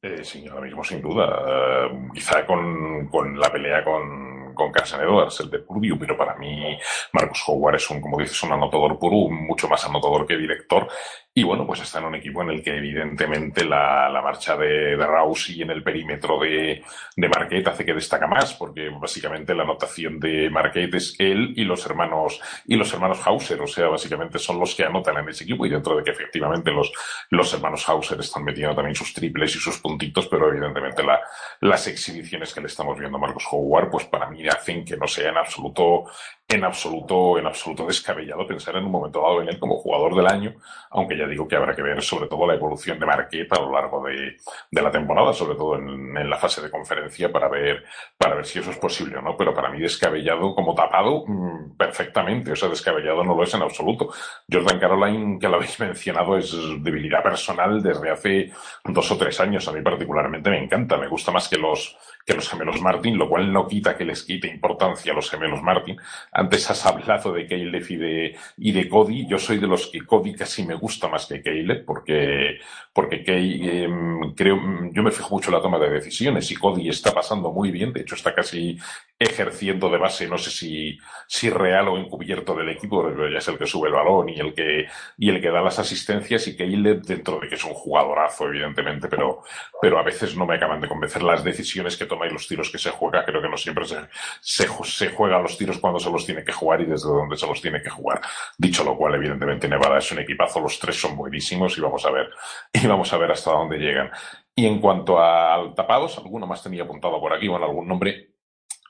Eh, 0.03 0.21
sí, 0.21 0.45
ahora 0.49 0.65
mismo 0.65 0.83
sin 0.83 1.01
duda. 1.01 1.25
Eh, 1.47 2.09
quizá 2.13 2.45
con, 2.45 3.07
con, 3.07 3.39
la 3.39 3.49
pelea 3.49 3.85
con, 3.85 4.53
con 4.53 4.69
Carson 4.69 5.01
Edwards, 5.01 5.39
el 5.39 5.49
de 5.49 5.59
Purdue, 5.59 5.97
pero 5.97 6.17
para 6.17 6.35
mí 6.35 6.77
Marcus 7.13 7.41
Howard 7.47 7.75
es 7.75 7.89
un, 7.89 8.01
como 8.01 8.19
dices, 8.19 8.43
un 8.43 8.51
anotador 8.51 8.99
puro, 8.99 9.33
mucho 9.33 9.69
más 9.69 9.85
anotador 9.85 10.27
que 10.27 10.35
director 10.35 10.89
y 11.35 11.41
bueno, 11.43 11.65
pues 11.65 11.81
está 11.81 11.97
en 11.97 12.05
un 12.05 12.15
equipo 12.15 12.43
en 12.43 12.49
el 12.49 12.63
que 12.63 12.77
evidentemente 12.77 13.65
la, 13.65 14.07
la 14.07 14.21
marcha 14.21 14.55
de, 14.55 14.95
de 14.95 15.07
Rousey 15.07 15.63
en 15.63 15.71
el 15.71 15.81
perímetro 15.81 16.39
de, 16.39 16.83
de 17.15 17.29
Marquette 17.29 17.69
hace 17.69 17.83
que 17.83 17.95
destaca 17.95 18.27
más, 18.27 18.53
porque 18.53 18.89
básicamente 18.89 19.55
la 19.55 19.63
anotación 19.63 20.19
de 20.19 20.51
Marquette 20.51 20.93
es 20.93 21.15
él 21.17 21.53
y 21.55 21.63
los 21.63 21.83
hermanos, 21.87 22.39
y 22.67 22.75
los 22.75 22.93
hermanos 22.93 23.19
Hauser, 23.25 23.59
o 23.61 23.67
sea, 23.67 23.87
básicamente 23.87 24.37
son 24.37 24.59
los 24.59 24.75
que 24.75 24.85
anotan 24.85 25.17
en 25.17 25.29
ese 25.29 25.43
equipo 25.43 25.65
y 25.65 25.69
dentro 25.69 25.97
de 25.97 26.03
que 26.03 26.11
efectivamente 26.11 26.69
los, 26.69 26.91
los 27.31 27.51
hermanos 27.51 27.89
Hauser 27.89 28.19
están 28.19 28.43
metiendo 28.43 28.75
también 28.75 28.95
sus 28.95 29.11
triples 29.11 29.55
y 29.55 29.59
sus 29.59 29.79
puntitos, 29.79 30.27
pero 30.27 30.49
evidentemente 30.49 31.01
la, 31.01 31.19
las 31.61 31.87
exhibiciones 31.87 32.53
que 32.53 32.61
le 32.61 32.67
estamos 32.67 32.99
viendo 32.99 33.17
a 33.17 33.21
Marcos 33.21 33.45
Howard, 33.51 33.89
pues 33.89 34.05
para 34.05 34.29
mí 34.29 34.47
hacen 34.47 34.85
que 34.85 34.97
no 34.97 35.07
sea 35.07 35.31
en 35.31 35.37
absoluto 35.37 36.03
en 36.47 36.63
absoluto, 36.63 37.39
en 37.39 37.47
absoluto 37.47 37.85
descabellado 37.85 38.45
pensar 38.45 38.75
en 38.75 38.85
un 38.85 38.91
momento 38.91 39.21
dado 39.21 39.41
en 39.41 39.49
él 39.49 39.59
como 39.59 39.77
jugador 39.77 40.15
del 40.15 40.27
año, 40.27 40.55
aunque 40.91 41.17
ya 41.17 41.25
digo 41.25 41.47
que 41.47 41.55
habrá 41.55 41.75
que 41.75 41.81
ver 41.81 42.01
sobre 42.01 42.27
todo 42.27 42.45
la 42.45 42.53
evolución 42.53 42.99
de 42.99 43.05
Marquette 43.05 43.51
a 43.53 43.61
lo 43.61 43.71
largo 43.71 44.03
de, 44.03 44.37
la 44.71 44.91
temporada, 44.91 45.33
sobre 45.33 45.55
todo 45.55 45.77
en, 45.77 46.15
en, 46.15 46.29
la 46.29 46.37
fase 46.37 46.61
de 46.61 46.69
conferencia 46.69 47.31
para 47.31 47.47
ver, 47.47 47.83
para 48.17 48.35
ver 48.35 48.45
si 48.45 48.59
eso 48.59 48.71
es 48.71 48.77
posible 48.77 49.17
o 49.17 49.21
no, 49.21 49.35
pero 49.35 49.53
para 49.53 49.69
mí 49.69 49.79
descabellado 49.79 50.53
como 50.53 50.75
tapado 50.75 51.23
mm, 51.25 51.75
perfectamente, 51.77 52.51
o 52.51 52.55
sea, 52.55 52.69
descabellado 52.69 53.23
no 53.23 53.35
lo 53.35 53.43
es 53.43 53.53
en 53.53 53.61
absoluto. 53.61 54.09
Jordan 54.51 54.79
Caroline, 54.79 55.39
que 55.39 55.47
lo 55.47 55.55
habéis 55.55 55.79
mencionado, 55.79 56.37
es 56.37 56.53
debilidad 56.81 57.23
personal 57.23 57.81
desde 57.81 58.11
hace 58.11 58.51
dos 58.85 59.11
o 59.11 59.17
tres 59.17 59.39
años, 59.39 59.67
a 59.67 59.71
mí 59.71 59.81
particularmente 59.81 60.49
me 60.49 60.63
encanta, 60.63 60.97
me 60.97 61.07
gusta 61.07 61.31
más 61.31 61.47
que 61.47 61.57
los, 61.57 61.97
que 62.25 62.33
los 62.33 62.49
gemelos 62.49 62.81
Martin, 62.81 63.17
lo 63.17 63.27
cual 63.27 63.51
no 63.51 63.67
quita 63.67 63.97
que 63.97 64.05
les 64.05 64.23
quite 64.23 64.47
importancia 64.47 65.11
a 65.11 65.15
los 65.15 65.29
gemelos 65.29 65.61
Martin. 65.61 65.97
Antes 66.31 66.69
has 66.69 66.85
hablado 66.85 67.33
de 67.33 67.45
Caleb 67.47 67.85
y 67.89 67.95
de, 67.97 68.35
y 68.57 68.71
de 68.71 68.87
Cody. 68.87 69.27
Yo 69.27 69.37
soy 69.37 69.57
de 69.57 69.67
los 69.67 69.87
que 69.87 70.05
Cody 70.05 70.33
casi 70.33 70.65
me 70.65 70.75
gusta 70.75 71.07
más 71.07 71.25
que 71.25 71.41
Caleb, 71.41 71.85
porque, 71.85 72.59
porque 72.93 73.23
Kay, 73.23 73.83
em, 73.83 74.33
creo, 74.33 74.57
yo 74.91 75.03
me 75.03 75.11
fijo 75.11 75.35
mucho 75.35 75.49
en 75.49 75.55
la 75.55 75.61
toma 75.61 75.79
de 75.79 75.89
decisiones 75.89 76.49
y 76.51 76.55
Cody 76.55 76.89
está 76.89 77.13
pasando 77.13 77.51
muy 77.51 77.71
bien. 77.71 77.91
De 77.91 78.01
hecho, 78.01 78.15
está 78.15 78.33
casi 78.33 78.77
ejerciendo 79.23 79.89
de 79.89 79.97
base, 79.97 80.27
no 80.27 80.37
sé 80.37 80.51
si, 80.51 80.97
si 81.27 81.49
real 81.49 81.87
o 81.87 81.97
encubierto 81.97 82.55
del 82.55 82.69
equipo, 82.69 83.03
pero 83.03 83.29
ya 83.29 83.37
es 83.37 83.47
el 83.47 83.57
que 83.57 83.65
sube 83.65 83.87
el 83.87 83.93
balón 83.93 84.29
y 84.29 84.39
el 84.39 84.53
que, 84.53 84.87
y 85.17 85.29
el 85.29 85.41
que 85.41 85.49
da 85.49 85.61
las 85.61 85.79
asistencias 85.79 86.47
y 86.47 86.55
Caleb, 86.55 87.01
dentro 87.01 87.39
de 87.39 87.47
que 87.47 87.55
es 87.55 87.63
un 87.63 87.73
jugadorazo, 87.73 88.47
evidentemente, 88.47 89.07
pero, 89.07 89.43
pero 89.81 89.99
a 89.99 90.03
veces 90.03 90.35
no 90.35 90.45
me 90.45 90.55
acaban 90.55 90.81
de 90.81 90.87
convencer 90.87 91.23
las 91.23 91.43
decisiones 91.43 91.97
que 91.97 92.05
toma 92.05 92.27
y 92.27 92.31
los 92.31 92.47
tiros 92.47 92.69
que 92.71 92.77
se 92.77 92.91
juega. 92.91 93.25
Creo 93.25 93.41
que 93.41 93.49
no 93.49 93.57
siempre 93.57 93.85
se, 93.85 93.97
se, 94.41 95.09
juega 95.09 95.39
los 95.39 95.57
tiros 95.57 95.79
cuando 95.79 95.99
se 95.99 96.11
los 96.11 96.25
tiene 96.25 96.43
que 96.43 96.51
jugar 96.51 96.81
y 96.81 96.85
desde 96.85 97.09
donde 97.09 97.37
se 97.37 97.47
los 97.47 97.61
tiene 97.61 97.81
que 97.81 97.89
jugar. 97.89 98.21
Dicho 98.57 98.83
lo 98.83 98.97
cual, 98.97 99.15
evidentemente, 99.15 99.67
Nevada 99.67 99.97
es 99.97 100.11
un 100.11 100.19
equipazo, 100.19 100.59
los 100.59 100.79
tres 100.79 100.99
son 100.99 101.15
buenísimos 101.15 101.77
y 101.77 101.81
vamos 101.81 102.05
a 102.05 102.11
ver, 102.11 102.29
y 102.73 102.85
vamos 102.85 103.11
a 103.13 103.17
ver 103.17 103.31
hasta 103.31 103.51
dónde 103.51 103.77
llegan. 103.77 104.11
Y 104.55 104.67
en 104.67 104.79
cuanto 104.79 105.19
a 105.19 105.73
tapados, 105.75 106.17
alguno 106.19 106.45
más 106.45 106.61
tenía 106.61 106.83
apuntado 106.83 107.19
por 107.19 107.33
aquí, 107.33 107.47
bueno, 107.47 107.65
algún 107.65 107.87
nombre 107.87 108.32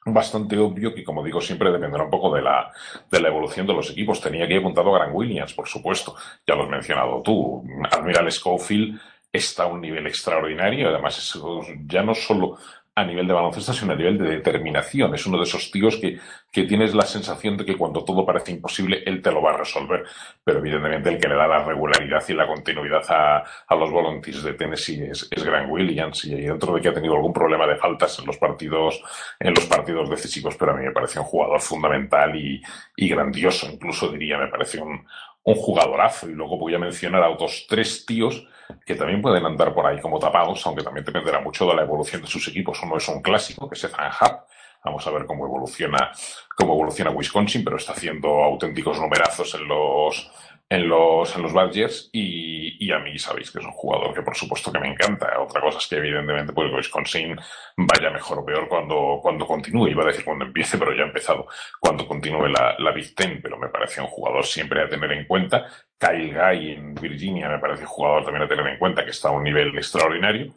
bastante 0.05 0.57
obvio 0.57 0.93
que, 0.93 1.03
como 1.03 1.23
digo, 1.23 1.39
siempre 1.41 1.71
dependerá 1.71 2.03
un 2.03 2.09
poco 2.09 2.33
de 2.35 2.41
la, 2.41 2.71
de 3.09 3.19
la 3.21 3.27
evolución 3.29 3.65
de 3.67 3.73
los 3.73 3.89
equipos. 3.91 4.21
Tenía 4.21 4.47
que 4.47 4.57
apuntado 4.57 4.93
a 4.93 4.99
Grant 4.99 5.15
Williams, 5.15 5.53
por 5.53 5.67
supuesto. 5.67 6.15
Ya 6.45 6.55
lo 6.55 6.63
has 6.63 6.69
mencionado 6.69 7.21
tú. 7.21 7.63
Admiral 7.89 8.31
Schofield 8.31 8.99
está 9.31 9.63
a 9.63 9.67
un 9.67 9.81
nivel 9.81 10.05
extraordinario. 10.07 10.89
Además, 10.89 11.17
es, 11.17 11.41
ya 11.85 12.03
no 12.03 12.13
solo 12.13 12.57
a 12.95 13.03
nivel 13.03 13.27
de 13.27 13.33
baloncesto, 13.33 13.73
sino 13.73 13.93
a 13.93 13.95
nivel 13.95 14.17
de 14.19 14.29
determinación. 14.29 15.15
Es 15.15 15.25
uno 15.25 15.37
de 15.37 15.45
esos 15.45 15.71
tíos 15.71 15.97
que, 15.97 16.19
que 16.51 16.63
tienes 16.63 16.93
la 16.93 17.01
sensación 17.03 17.57
de 17.57 17.65
que 17.65 17.75
cuando 17.75 18.03
todo 18.05 18.23
parece 18.23 18.51
imposible, 18.51 19.01
él 19.05 19.21
te 19.21 19.31
lo 19.31 19.41
va 19.41 19.51
a 19.51 19.57
resolver. 19.57 20.03
Pero 20.43 20.59
evidentemente 20.59 21.09
el 21.09 21.19
que 21.19 21.27
le 21.27 21.35
da 21.35 21.47
la 21.47 21.63
regularidad 21.63 22.23
y 22.27 22.33
la 22.33 22.45
continuidad 22.45 23.03
a, 23.09 23.43
a 23.67 23.75
los 23.75 23.89
Volunteers 23.89 24.43
de 24.43 24.53
Tennessee 24.53 25.05
es, 25.09 25.27
es 25.31 25.43
Grant 25.43 25.71
Williams. 25.71 26.25
Y 26.25 26.35
dentro 26.35 26.75
de 26.75 26.81
que 26.81 26.89
ha 26.89 26.93
tenido 26.93 27.15
algún 27.15 27.33
problema 27.33 27.65
de 27.65 27.77
faltas 27.77 28.19
en 28.19 28.27
los 28.27 28.37
partidos, 28.37 29.01
en 29.39 29.55
los 29.55 29.65
partidos 29.65 30.09
decisivos, 30.09 30.55
pero 30.55 30.73
a 30.73 30.75
mí 30.75 30.85
me 30.85 30.91
parece 30.91 31.19
un 31.19 31.25
jugador 31.25 31.59
fundamental 31.61 32.35
y, 32.35 32.61
y 32.95 33.09
grandioso. 33.09 33.67
Incluso 33.71 34.11
diría, 34.11 34.37
me 34.37 34.49
parece 34.49 34.79
un, 34.79 35.03
un 35.43 35.55
jugadorazo. 35.55 36.29
Y 36.29 36.33
luego 36.33 36.59
voy 36.59 36.75
a 36.75 36.79
mencionar 36.79 37.23
a 37.23 37.31
otros 37.31 37.65
tres 37.67 38.05
tíos 38.05 38.47
que 38.85 38.95
también 38.95 39.21
pueden 39.21 39.45
andar 39.45 39.73
por 39.73 39.85
ahí 39.85 39.99
como 39.99 40.19
tapados, 40.19 40.65
aunque 40.65 40.83
también 40.83 41.05
dependerá 41.05 41.39
mucho 41.39 41.65
de 41.65 41.75
la 41.75 41.83
evolución 41.83 42.21
de 42.21 42.27
sus 42.27 42.47
equipos. 42.47 42.81
Uno 42.83 42.97
es 42.97 43.07
un 43.07 43.21
clásico, 43.21 43.69
que 43.69 43.75
es 43.75 43.83
Ethan 43.83 44.11
Hub. 44.21 44.39
Vamos 44.83 45.07
a 45.07 45.11
ver 45.11 45.25
cómo 45.25 45.45
evoluciona, 45.45 46.11
cómo 46.57 46.73
evoluciona 46.73 47.11
Wisconsin, 47.11 47.63
pero 47.63 47.77
está 47.77 47.93
haciendo 47.93 48.43
auténticos 48.43 48.99
numerazos 48.99 49.53
en 49.55 49.67
los, 49.67 50.29
en 50.69 50.87
los, 50.87 51.35
en 51.35 51.43
los 51.43 51.53
Badgers 51.53 52.09
y, 52.11 52.83
y, 52.83 52.91
a 52.91 52.99
mí 52.99 53.19
sabéis 53.19 53.51
que 53.51 53.59
es 53.59 53.65
un 53.65 53.71
jugador 53.71 54.13
que 54.13 54.23
por 54.23 54.35
supuesto 54.35 54.71
que 54.71 54.79
me 54.79 54.87
encanta. 54.87 55.39
Otra 55.39 55.61
cosa 55.61 55.77
es 55.77 55.87
que 55.87 55.97
evidentemente 55.97 56.51
pues 56.53 56.73
Wisconsin 56.73 57.35
vaya 57.77 58.09
mejor 58.09 58.39
o 58.39 58.45
peor 58.45 58.67
cuando, 58.67 59.19
cuando 59.21 59.45
continúe. 59.45 59.89
Iba 59.89 60.03
a 60.03 60.07
decir 60.07 60.25
cuando 60.25 60.45
empiece, 60.45 60.77
pero 60.77 60.95
ya 60.95 61.03
ha 61.03 61.07
empezado 61.07 61.47
cuando 61.79 62.07
continúe 62.07 62.47
la, 62.47 62.75
la 62.79 62.91
Big 62.91 63.13
Ten, 63.13 63.39
pero 63.41 63.57
me 63.57 63.69
parece 63.69 64.01
un 64.01 64.07
jugador 64.07 64.45
siempre 64.45 64.81
a 64.81 64.89
tener 64.89 65.11
en 65.11 65.25
cuenta. 65.25 65.67
Kyle 65.99 66.33
Guy 66.33 66.71
en 66.71 66.95
Virginia 66.95 67.49
me 67.49 67.59
parece 67.59 67.83
un 67.83 67.89
jugador 67.89 68.25
también 68.25 68.43
a 68.43 68.47
tener 68.47 68.65
en 68.67 68.79
cuenta 68.79 69.03
que 69.03 69.11
está 69.11 69.29
a 69.29 69.31
un 69.31 69.43
nivel 69.43 69.77
extraordinario. 69.77 70.53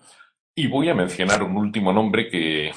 Y 0.55 0.69
voy 0.69 0.89
a 0.89 0.95
mencionar 0.95 1.43
un 1.43 1.57
último 1.59 1.93
nombre 1.93 2.31
que, 2.31 2.73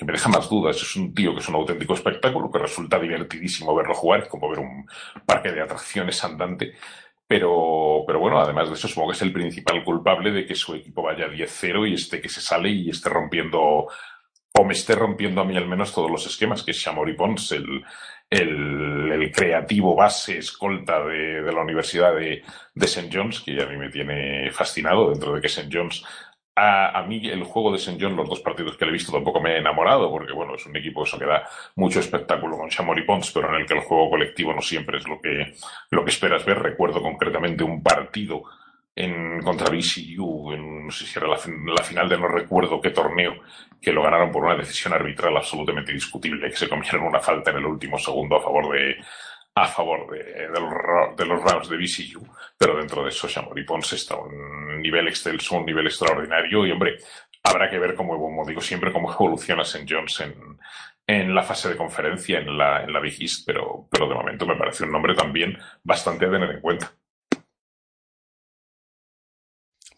que 0.00 0.06
me 0.06 0.12
deja 0.12 0.30
más 0.30 0.48
dudas. 0.48 0.80
Es 0.80 0.96
un 0.96 1.14
tío 1.14 1.34
que 1.34 1.40
es 1.40 1.48
un 1.50 1.56
auténtico 1.56 1.92
espectáculo, 1.92 2.50
que 2.50 2.58
resulta 2.58 2.98
divertidísimo 2.98 3.74
verlo 3.74 3.94
jugar, 3.94 4.28
como 4.28 4.48
ver 4.48 4.60
un 4.60 4.86
parque 5.26 5.52
de 5.52 5.60
atracciones 5.60 6.24
andante. 6.24 6.72
Pero, 7.26 8.02
pero 8.06 8.18
bueno, 8.18 8.40
además 8.40 8.70
de 8.70 8.76
eso, 8.76 8.88
supongo 8.88 9.10
que 9.10 9.16
es 9.16 9.22
el 9.22 9.32
principal 9.32 9.84
culpable 9.84 10.32
de 10.32 10.46
que 10.46 10.54
su 10.54 10.74
equipo 10.74 11.02
vaya 11.02 11.28
10-0 11.28 11.90
y 11.90 11.94
esté 11.94 12.18
que 12.18 12.30
se 12.30 12.40
sale 12.40 12.70
y 12.70 12.88
esté 12.88 13.10
rompiendo, 13.10 13.60
o 13.60 14.64
me 14.64 14.72
esté 14.72 14.94
rompiendo 14.94 15.42
a 15.42 15.44
mí 15.44 15.54
al 15.54 15.68
menos 15.68 15.92
todos 15.92 16.10
los 16.10 16.26
esquemas, 16.26 16.62
que 16.62 16.70
es 16.70 16.78
Shamori 16.78 17.12
Pons, 17.14 17.52
el, 17.52 17.84
el, 18.30 19.30
creativo 19.32 19.94
base 19.94 20.38
escolta 20.38 21.04
de, 21.04 21.42
de 21.42 21.52
la 21.52 21.60
Universidad 21.60 22.14
de, 22.14 22.42
de 22.74 22.86
St. 22.86 23.10
John's, 23.12 23.42
que 23.42 23.62
a 23.62 23.66
mí 23.66 23.76
me 23.76 23.90
tiene 23.90 24.50
fascinado 24.50 25.10
dentro 25.10 25.34
de 25.34 25.42
que 25.42 25.48
St. 25.48 25.68
John's 25.70 26.02
a, 26.56 27.02
mí 27.06 27.26
el 27.28 27.44
juego 27.44 27.70
de 27.72 27.78
St. 27.78 27.98
John, 28.00 28.16
los 28.16 28.28
dos 28.28 28.40
partidos 28.40 28.76
que 28.76 28.84
le 28.84 28.90
he 28.90 28.94
visto, 28.94 29.12
tampoco 29.12 29.40
me 29.40 29.52
he 29.52 29.58
enamorado, 29.58 30.10
porque 30.10 30.32
bueno, 30.32 30.54
es 30.54 30.66
un 30.66 30.76
equipo 30.76 31.04
eso 31.04 31.18
que 31.18 31.26
da 31.26 31.48
mucho 31.76 32.00
espectáculo 32.00 32.58
con 32.58 32.68
Chamor 32.68 32.98
y 32.98 33.04
Pons, 33.04 33.30
pero 33.32 33.48
en 33.48 33.60
el 33.60 33.66
que 33.66 33.74
el 33.74 33.80
juego 33.80 34.10
colectivo 34.10 34.52
no 34.52 34.60
siempre 34.60 34.98
es 34.98 35.08
lo 35.08 35.20
que, 35.20 35.54
lo 35.90 36.04
que 36.04 36.10
esperas 36.10 36.44
ver. 36.44 36.58
Recuerdo 36.58 37.00
concretamente 37.00 37.64
un 37.64 37.82
partido 37.82 38.42
en 38.94 39.40
contra 39.42 39.70
BCU, 39.70 40.52
en, 40.52 40.86
no 40.86 40.90
sé 40.90 41.06
si 41.06 41.18
era 41.18 41.28
la, 41.28 41.38
la, 41.74 41.82
final 41.82 42.08
de 42.08 42.18
no 42.18 42.28
recuerdo 42.28 42.80
qué 42.80 42.90
torneo, 42.90 43.36
que 43.80 43.92
lo 43.92 44.02
ganaron 44.02 44.30
por 44.30 44.44
una 44.44 44.56
decisión 44.56 44.92
arbitral 44.92 45.36
absolutamente 45.36 45.92
discutible, 45.92 46.50
que 46.50 46.56
se 46.56 46.68
comieron 46.68 47.04
una 47.04 47.20
falta 47.20 47.50
en 47.50 47.58
el 47.58 47.66
último 47.66 47.98
segundo 47.98 48.36
a 48.36 48.42
favor 48.42 48.74
de, 48.74 48.96
a 49.54 49.66
favor 49.66 50.10
de, 50.10 50.48
los, 50.48 51.16
de 51.16 51.26
los 51.26 51.68
de 51.68 51.76
BCU, 51.76 52.26
pero 52.56 52.76
dentro 52.76 53.02
de 53.02 53.08
eso 53.08 53.28
Shamori 53.28 53.64
Pons 53.64 53.92
está 53.92 54.14
a 54.14 54.20
un 54.20 54.80
nivel 54.80 55.08
excelso, 55.08 55.56
un 55.56 55.66
nivel 55.66 55.86
extraordinario 55.86 56.66
y 56.66 56.70
hombre, 56.70 56.98
habrá 57.42 57.68
que 57.68 57.78
ver 57.78 57.94
cómo, 57.94 58.18
como 58.18 58.46
digo 58.46 58.60
siempre, 58.60 58.92
cómo 58.92 59.12
evoluciona 59.12 59.62
St. 59.62 59.86
John's 59.88 60.20
en, 60.20 60.58
en 61.06 61.34
la 61.34 61.42
fase 61.42 61.68
de 61.68 61.76
conferencia, 61.76 62.38
en 62.38 62.56
la, 62.56 62.84
en 62.84 62.92
la 62.92 63.00
Big 63.00 63.20
East, 63.20 63.44
pero, 63.46 63.88
pero 63.90 64.08
de 64.08 64.14
momento 64.14 64.46
me 64.46 64.56
parece 64.56 64.84
un 64.84 64.92
nombre 64.92 65.14
también 65.14 65.58
bastante 65.82 66.26
a 66.26 66.30
tener 66.30 66.50
en 66.50 66.60
cuenta. 66.60 66.92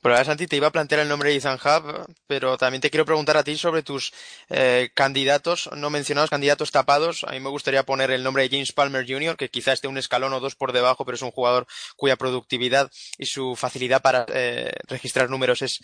Pero 0.02 0.14
ahora, 0.16 0.25
Santi, 0.25 0.49
te 0.49 0.56
iba 0.56 0.66
a 0.66 0.73
plantear 0.73 1.00
el 1.00 1.09
nombre 1.09 1.30
de 1.30 1.37
Ethan 1.37 1.59
Hub, 1.64 2.12
pero 2.26 2.59
también 2.59 2.80
te 2.80 2.90
quiero 2.90 3.04
preguntar 3.04 3.37
a 3.37 3.44
ti 3.44 3.56
sobre 3.56 3.85
tus 3.85 4.12
eh, 4.50 4.90
candidatos 4.94 5.71
no 5.76 5.90
mencionados, 5.90 6.30
candidatos 6.30 6.71
tapados. 6.71 7.25
A 7.25 7.32
mí 7.32 7.40
me 7.40 7.50
gustaría 7.50 7.85
poner 7.85 8.11
el 8.11 8.23
nombre 8.23 8.42
de 8.42 8.50
James 8.50 8.73
Palmer 8.73 9.06
Jr., 9.06 9.37
que 9.37 9.49
quizás 9.49 9.75
esté 9.75 9.88
un 9.88 9.99
escalón 9.99 10.32
o 10.32 10.40
dos 10.40 10.56
por 10.56 10.73
debajo, 10.73 11.04
pero 11.04 11.16
es 11.16 11.23
un 11.23 11.30
jugador 11.30 11.66
cuya 11.97 12.16
productividad 12.16 12.90
y 13.18 13.26
su 13.26 13.56
facilidad 13.56 14.02
para 14.02 14.26
eh, 14.32 14.73
registrar 14.88 15.30
números 15.30 15.62
es, 15.62 15.80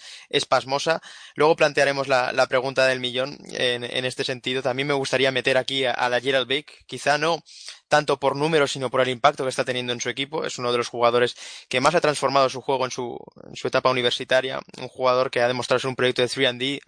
pasmosa. 0.47 1.01
Luego 1.35 1.57
plantearemos 1.57 2.09
la, 2.09 2.47
pregunta 2.49 2.87
del 2.87 3.01
millón 3.01 3.39
en, 3.53 4.05
este 4.05 4.25
sentido. 4.25 4.63
También 4.63 4.89
me 4.89 4.95
gustaría 4.95 5.31
meter 5.31 5.59
aquí 5.59 5.85
a, 5.85 6.09
la 6.09 6.21
Gerald 6.21 6.49
Bake, 6.49 6.85
quizá 6.87 7.19
no 7.19 7.43
tanto 7.89 8.19
por 8.19 8.37
números, 8.37 8.73
sino 8.73 8.91
por 8.91 9.01
el 9.01 9.09
impacto 9.09 9.45
que 9.45 9.51
está 9.51 9.65
teniendo 9.65 9.93
en 9.93 10.01
su 10.01 10.09
equipo. 10.09 10.45
Es 10.45 10.59
uno 10.59 10.73
de 10.73 10.79
los 10.79 10.89
jugadores 10.89 11.37
que 11.69 11.81
más 11.81 11.95
ha 11.95 12.01
transformado 12.01 12.49
su 12.49 12.61
juego 12.61 12.85
en 12.85 12.91
su, 12.91 13.19
en 13.49 13.57
su 13.57 13.69
etapa 13.69 13.91
universitaria. 13.91 14.08
Un 14.79 14.89
jugador 14.89 15.31
que 15.31 15.41
ha 15.41 15.49
demostrado 15.49 15.81
ser 15.81 15.89
un 15.89 15.97
proyecto 15.97 16.23
de 16.23 16.29
3D 16.29 16.81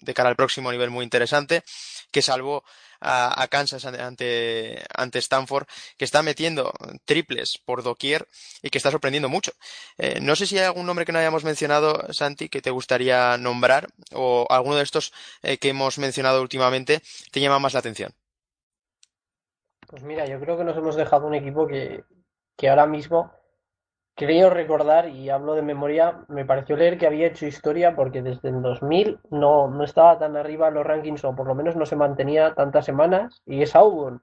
de 0.00 0.14
cara 0.14 0.28
al 0.28 0.36
próximo 0.36 0.70
nivel 0.70 0.90
muy 0.90 1.04
interesante, 1.04 1.62
que 2.10 2.22
salvó 2.22 2.64
a, 3.02 3.46
Kansas 3.48 3.84
ante, 3.84 4.82
ante 4.94 5.18
Stanford, 5.18 5.66
que 5.96 6.04
está 6.04 6.22
metiendo 6.22 6.72
triples 7.04 7.58
por 7.58 7.82
doquier 7.82 8.28
y 8.62 8.70
que 8.70 8.78
está 8.78 8.90
sorprendiendo 8.90 9.28
mucho. 9.28 9.52
Eh, 9.98 10.20
no 10.20 10.36
sé 10.36 10.46
si 10.46 10.58
hay 10.58 10.64
algún 10.64 10.86
nombre 10.86 11.04
que 11.04 11.12
no 11.12 11.18
hayamos 11.18 11.44
mencionado, 11.44 12.12
Santi, 12.12 12.48
que 12.48 12.62
te 12.62 12.70
gustaría 12.70 13.36
nombrar, 13.38 13.88
o 14.12 14.46
alguno 14.50 14.76
de 14.76 14.84
estos 14.84 15.12
eh, 15.42 15.58
que 15.58 15.70
hemos 15.70 15.98
mencionado 15.98 16.40
últimamente 16.42 17.02
te 17.30 17.40
llama 17.40 17.58
más 17.58 17.74
la 17.74 17.80
atención. 17.80 18.12
Pues 19.88 20.02
mira, 20.04 20.26
yo 20.26 20.40
creo 20.40 20.56
que 20.56 20.64
nos 20.64 20.76
hemos 20.76 20.96
dejado 20.96 21.26
un 21.26 21.34
equipo 21.34 21.66
que, 21.66 22.04
que 22.56 22.68
ahora 22.68 22.86
mismo 22.86 23.32
creo 24.14 24.50
recordar, 24.50 25.08
y 25.08 25.30
hablo 25.30 25.54
de 25.54 25.62
memoria, 25.62 26.24
me 26.28 26.44
pareció 26.44 26.76
leer 26.76 26.98
que 26.98 27.06
había 27.06 27.26
hecho 27.26 27.46
historia 27.46 27.94
porque 27.94 28.22
desde 28.22 28.48
el 28.50 28.62
2000 28.62 29.20
no, 29.30 29.68
no 29.68 29.84
estaba 29.84 30.18
tan 30.18 30.36
arriba 30.36 30.68
en 30.68 30.74
los 30.74 30.86
rankings, 30.86 31.24
o 31.24 31.34
por 31.34 31.46
lo 31.46 31.54
menos 31.54 31.76
no 31.76 31.86
se 31.86 31.96
mantenía 31.96 32.54
tantas 32.54 32.84
semanas, 32.84 33.42
y 33.46 33.62
es 33.62 33.74
Auburn. 33.74 34.22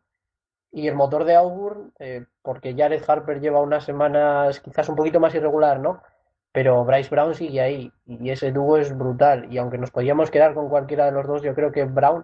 Y 0.72 0.88
el 0.88 0.96
motor 0.96 1.26
de 1.26 1.36
Auburn, 1.36 1.94
eh, 2.00 2.26
porque 2.44 2.76
Jared 2.76 3.04
Harper 3.08 3.40
lleva 3.42 3.62
unas 3.62 3.84
semanas 3.84 4.60
quizás 4.60 4.88
un 4.90 4.96
poquito 4.96 5.20
más 5.20 5.34
irregular, 5.34 5.80
¿no? 5.80 6.02
Pero 6.52 6.86
Bryce 6.86 7.10
Brown 7.10 7.34
sigue 7.36 7.62
ahí, 7.62 7.92
y 8.06 8.30
ese 8.30 8.52
dúo 8.52 8.78
es 8.78 8.96
brutal. 8.96 9.52
Y 9.52 9.58
aunque 9.58 9.78
nos 9.78 9.92
podíamos 9.92 10.32
quedar 10.32 10.54
con 10.54 10.70
cualquiera 10.70 11.06
de 11.06 11.12
los 11.12 11.28
dos, 11.28 11.42
yo 11.42 11.56
creo 11.56 11.72
que 11.72 11.86
Brown 11.86 12.24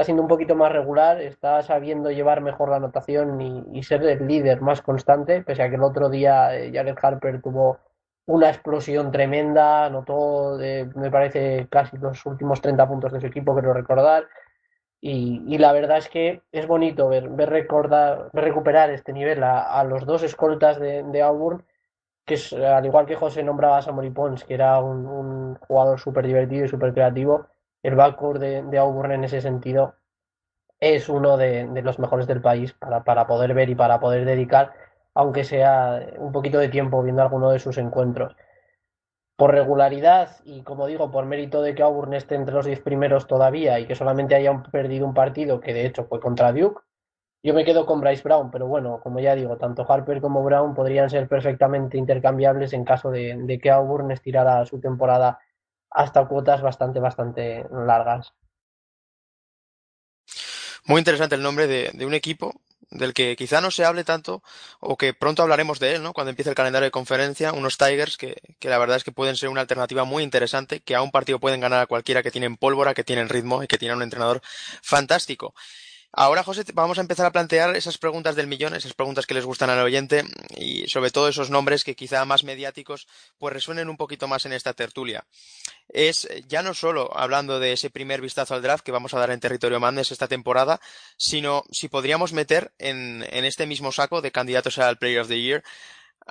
está 0.00 0.06
siendo 0.06 0.22
un 0.22 0.28
poquito 0.28 0.54
más 0.54 0.72
regular, 0.72 1.20
está 1.20 1.60
sabiendo 1.60 2.10
llevar 2.10 2.40
mejor 2.40 2.70
la 2.70 2.76
anotación 2.76 3.38
y, 3.38 3.82
ser 3.82 4.02
el 4.04 4.26
líder 4.26 4.62
más 4.62 4.80
constante, 4.80 5.42
pese 5.42 5.62
a 5.62 5.68
que 5.68 5.74
el 5.74 5.82
otro 5.82 6.08
día 6.08 6.56
eh, 6.56 6.72
Jared 6.72 6.96
Harper 7.02 7.42
tuvo 7.42 7.80
una 8.24 8.48
explosión 8.48 9.12
tremenda, 9.12 9.84
anotó, 9.84 10.56
me 10.94 11.10
parece, 11.10 11.66
casi 11.68 11.98
los 11.98 12.24
últimos 12.24 12.62
30 12.62 12.88
puntos 12.88 13.12
de 13.12 13.20
su 13.20 13.26
equipo, 13.26 13.52
quiero 13.52 13.74
recordar. 13.74 14.24
Y, 15.02 15.58
la 15.58 15.72
verdad 15.72 15.98
es 15.98 16.08
que 16.08 16.42
es 16.50 16.66
bonito 16.66 17.08
ver, 17.08 17.28
ver, 17.28 17.50
recordar, 17.50 18.30
recuperar 18.32 18.88
este 18.90 19.12
nivel 19.12 19.42
a, 19.42 19.84
los 19.84 20.06
dos 20.06 20.22
escoltas 20.22 20.80
de, 20.80 21.22
Auburn, 21.22 21.62
que 22.24 22.38
al 22.64 22.86
igual 22.86 23.04
que 23.04 23.16
José 23.16 23.42
nombraba 23.42 23.78
a 23.78 23.82
Samuel 23.82 24.12
Pons, 24.12 24.44
que 24.44 24.54
era 24.54 24.80
un, 24.80 25.56
jugador 25.56 26.00
súper 26.00 26.26
divertido 26.26 26.64
y 26.64 26.68
súper 26.68 26.94
creativo, 26.94 27.48
el 27.82 27.96
backcourt 27.96 28.40
de, 28.40 28.62
de, 28.62 28.78
Auburn 28.78 29.12
en 29.12 29.24
ese 29.24 29.40
sentido 29.40 29.94
es 30.80 31.08
uno 31.08 31.36
de, 31.36 31.66
los 31.82 31.98
mejores 31.98 32.26
del 32.26 32.40
país 32.40 32.72
para, 32.72 33.04
para, 33.04 33.26
poder 33.26 33.54
ver 33.54 33.68
y 33.68 33.74
para 33.74 34.00
poder 34.00 34.24
dedicar, 34.24 34.72
aunque 35.14 35.44
sea 35.44 36.06
un 36.18 36.32
poquito 36.32 36.58
de 36.58 36.68
tiempo 36.68 37.02
viendo 37.02 37.22
alguno 37.22 37.50
de 37.50 37.58
sus 37.58 37.76
encuentros. 37.78 38.34
Por 39.36 39.52
regularidad 39.52 40.36
y 40.44 40.62
como 40.62 40.86
digo, 40.86 41.10
por 41.10 41.26
mérito 41.26 41.62
de 41.62 41.74
que 41.74 41.82
Auburn 41.82 42.14
esté 42.14 42.34
entre 42.34 42.54
los 42.54 42.66
diez 42.66 42.80
primeros 42.80 43.26
todavía 43.26 43.78
y 43.78 43.86
que 43.86 43.94
solamente 43.94 44.34
hayan 44.34 44.62
perdido 44.64 45.06
un 45.06 45.14
partido 45.14 45.60
que 45.60 45.74
de 45.74 45.86
hecho 45.86 46.04
fue 46.04 46.20
contra 46.20 46.52
Duke, 46.52 46.82
yo 47.42 47.54
me 47.54 47.64
quedo 47.64 47.86
con 47.86 48.00
Bryce 48.00 48.22
Brown, 48.22 48.50
pero 48.50 48.66
bueno, 48.66 49.00
como 49.00 49.18
ya 49.18 49.34
digo, 49.34 49.56
tanto 49.56 49.86
Harper 49.90 50.20
como 50.20 50.42
Brown 50.44 50.74
podrían 50.74 51.08
ser 51.08 51.26
perfectamente 51.26 51.96
intercambiables 51.96 52.74
en 52.74 52.84
caso 52.84 53.10
de, 53.10 53.34
de 53.34 53.58
que 53.58 53.70
Auburn 53.70 54.10
estirara 54.10 54.66
su 54.66 54.78
temporada 54.78 55.38
hasta 55.90 56.26
cuotas 56.26 56.60
bastante, 56.60 57.00
bastante 57.00 57.66
largas. 57.70 58.34
Muy 60.90 60.98
interesante 60.98 61.36
el 61.36 61.42
nombre 61.42 61.68
de, 61.68 61.92
de, 61.94 62.04
un 62.04 62.14
equipo 62.14 62.60
del 62.90 63.14
que 63.14 63.36
quizá 63.36 63.60
no 63.60 63.70
se 63.70 63.84
hable 63.84 64.02
tanto 64.02 64.42
o 64.80 64.96
que 64.96 65.14
pronto 65.14 65.40
hablaremos 65.40 65.78
de 65.78 65.94
él, 65.94 66.02
¿no? 66.02 66.12
Cuando 66.12 66.30
empiece 66.30 66.50
el 66.50 66.56
calendario 66.56 66.86
de 66.86 66.90
conferencia, 66.90 67.52
unos 67.52 67.78
Tigers 67.78 68.16
que, 68.16 68.42
que, 68.58 68.68
la 68.68 68.76
verdad 68.76 68.96
es 68.96 69.04
que 69.04 69.12
pueden 69.12 69.36
ser 69.36 69.50
una 69.50 69.60
alternativa 69.60 70.02
muy 70.02 70.24
interesante, 70.24 70.80
que 70.80 70.96
a 70.96 71.02
un 71.02 71.12
partido 71.12 71.38
pueden 71.38 71.60
ganar 71.60 71.80
a 71.80 71.86
cualquiera 71.86 72.24
que 72.24 72.32
tienen 72.32 72.56
pólvora, 72.56 72.92
que 72.92 73.04
tienen 73.04 73.28
ritmo 73.28 73.62
y 73.62 73.68
que 73.68 73.78
tienen 73.78 73.98
un 73.98 74.02
entrenador 74.02 74.42
fantástico. 74.82 75.54
Ahora, 76.12 76.42
José, 76.42 76.64
vamos 76.74 76.98
a 76.98 77.02
empezar 77.02 77.24
a 77.24 77.30
plantear 77.30 77.76
esas 77.76 77.96
preguntas 77.96 78.34
del 78.34 78.48
millón, 78.48 78.74
esas 78.74 78.94
preguntas 78.94 79.26
que 79.26 79.34
les 79.34 79.44
gustan 79.44 79.70
al 79.70 79.78
oyente 79.78 80.24
y 80.56 80.88
sobre 80.88 81.12
todo 81.12 81.28
esos 81.28 81.50
nombres 81.50 81.84
que 81.84 81.94
quizá 81.94 82.24
más 82.24 82.42
mediáticos 82.42 83.06
pues 83.38 83.54
resuenen 83.54 83.88
un 83.88 83.96
poquito 83.96 84.26
más 84.26 84.44
en 84.44 84.52
esta 84.52 84.72
tertulia. 84.72 85.24
Es 85.88 86.28
ya 86.48 86.62
no 86.62 86.74
solo 86.74 87.16
hablando 87.16 87.60
de 87.60 87.72
ese 87.72 87.90
primer 87.90 88.20
vistazo 88.20 88.54
al 88.54 88.62
draft 88.62 88.84
que 88.84 88.90
vamos 88.90 89.14
a 89.14 89.20
dar 89.20 89.30
en 89.30 89.38
territorio 89.38 89.78
Mandes 89.78 90.10
esta 90.10 90.26
temporada, 90.26 90.80
sino 91.16 91.62
si 91.70 91.88
podríamos 91.88 92.32
meter 92.32 92.72
en, 92.78 93.24
en 93.30 93.44
este 93.44 93.66
mismo 93.66 93.92
saco 93.92 94.20
de 94.20 94.32
candidatos 94.32 94.78
al 94.78 94.98
Player 94.98 95.20
of 95.20 95.28
the 95.28 95.40
Year 95.40 95.62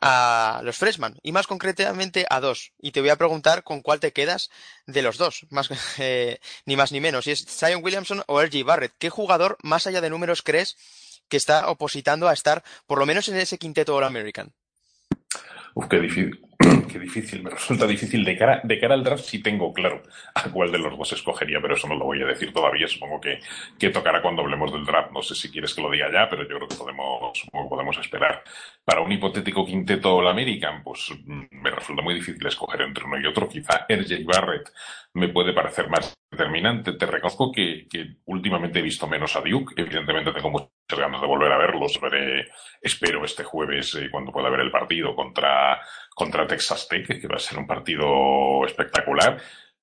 a 0.02 0.62
los 0.64 0.78
freshman 0.78 1.18
y 1.24 1.32
más 1.32 1.48
concretamente 1.48 2.26
a 2.30 2.40
dos. 2.40 2.72
Y 2.80 2.92
te 2.92 3.02
voy 3.02 3.10
a 3.10 3.18
preguntar 3.18 3.64
con 3.64 3.82
cuál 3.82 4.00
te 4.00 4.14
quedas 4.14 4.50
de 4.86 5.02
los 5.02 5.18
dos, 5.18 5.46
más, 5.50 5.70
eh, 6.00 6.40
ni 6.66 6.76
más 6.76 6.92
ni 6.92 7.00
menos, 7.00 7.26
si 7.26 7.32
es 7.32 7.46
Zion 7.46 7.84
Williamson 7.84 8.24
o 8.28 8.42
R.J. 8.42 8.66
Barrett. 8.66 8.94
¿Qué 8.98 9.10
jugador, 9.10 9.58
más 9.64 9.88
allá 9.88 10.02
de 10.02 10.10
números, 10.10 10.42
crees 10.42 10.78
que 11.28 11.38
está 11.38 11.70
opositando 11.70 12.28
a 12.28 12.34
estar 12.34 12.64
por 12.88 13.00
lo 13.00 13.06
menos 13.06 13.30
en 13.30 13.38
ese 13.38 13.58
quinteto 13.58 13.96
qué 15.88 16.00
difícil. 16.00 16.49
Qué 16.92 17.00
difícil, 17.00 17.44
me 17.44 17.50
resulta 17.52 17.86
difícil 17.86 18.24
de 18.26 18.38
cara, 18.38 18.62
de 18.64 18.80
cara 18.80 18.96
al 18.96 19.04
draft 19.04 19.24
si 19.24 19.42
tengo 19.42 19.72
claro 19.72 20.02
a 20.34 20.50
cuál 20.50 20.72
de 20.72 20.80
los 20.80 20.98
dos 20.98 21.14
escogería, 21.14 21.60
pero 21.62 21.76
eso 21.76 21.88
no 21.88 21.96
lo 21.96 22.06
voy 22.06 22.22
a 22.22 22.26
decir 22.26 22.52
todavía, 22.52 22.88
supongo 22.88 23.22
que, 23.22 23.40
que 23.78 23.90
tocará 23.90 24.22
cuando 24.22 24.42
hablemos 24.42 24.72
del 24.72 24.86
draft, 24.86 25.12
no 25.12 25.22
sé 25.22 25.36
si 25.36 25.52
quieres 25.52 25.74
que 25.74 25.82
lo 25.82 25.92
diga 25.92 26.12
ya, 26.12 26.28
pero 26.30 26.44
yo 26.44 26.56
creo 26.56 26.68
que 26.68 26.76
podemos, 26.76 27.48
podemos 27.70 27.98
esperar. 27.98 28.44
Para 28.84 29.02
un 29.02 29.12
hipotético 29.12 29.66
quinteto 29.66 30.16
All 30.16 30.28
American, 30.28 30.84
pues 30.84 31.12
mm, 31.26 31.44
me 31.52 31.72
resulta 31.72 32.02
muy 32.02 32.16
difícil 32.16 32.46
escoger 32.48 32.82
entre 32.82 33.06
uno 33.06 33.20
y 33.20 33.26
otro, 33.26 33.48
quizá 33.48 33.86
RJ 33.88 34.24
Barrett 34.26 34.70
me 35.14 35.30
puede 35.30 35.54
parecer 35.54 35.90
más 35.90 36.14
determinante. 36.30 36.94
Te 36.94 37.06
reconozco 37.06 37.52
que, 37.52 37.88
que, 37.90 38.18
últimamente 38.26 38.80
he 38.80 38.82
visto 38.82 39.08
menos 39.08 39.36
a 39.36 39.42
Duke. 39.42 39.74
Evidentemente 39.76 40.32
tengo 40.32 40.50
muchas 40.50 40.72
ganas 40.90 41.22
de 41.22 41.28
volver 41.28 41.52
a 41.52 41.58
verlos. 41.58 42.00
Veré, 42.00 42.48
espero 42.82 43.26
este 43.26 43.44
jueves 43.44 43.96
eh, 43.96 44.10
cuando 44.12 44.32
pueda 44.32 44.50
ver 44.50 44.62
el 44.62 44.72
partido 44.72 45.16
contra, 45.16 45.82
contra 46.20 46.46
Texas 46.46 46.86
Tech, 46.90 47.08
que 47.08 47.28
va 47.28 47.38
a 47.38 47.40
ser 47.40 47.58
un 47.58 47.66
partido 47.66 48.66
espectacular. 48.66 49.42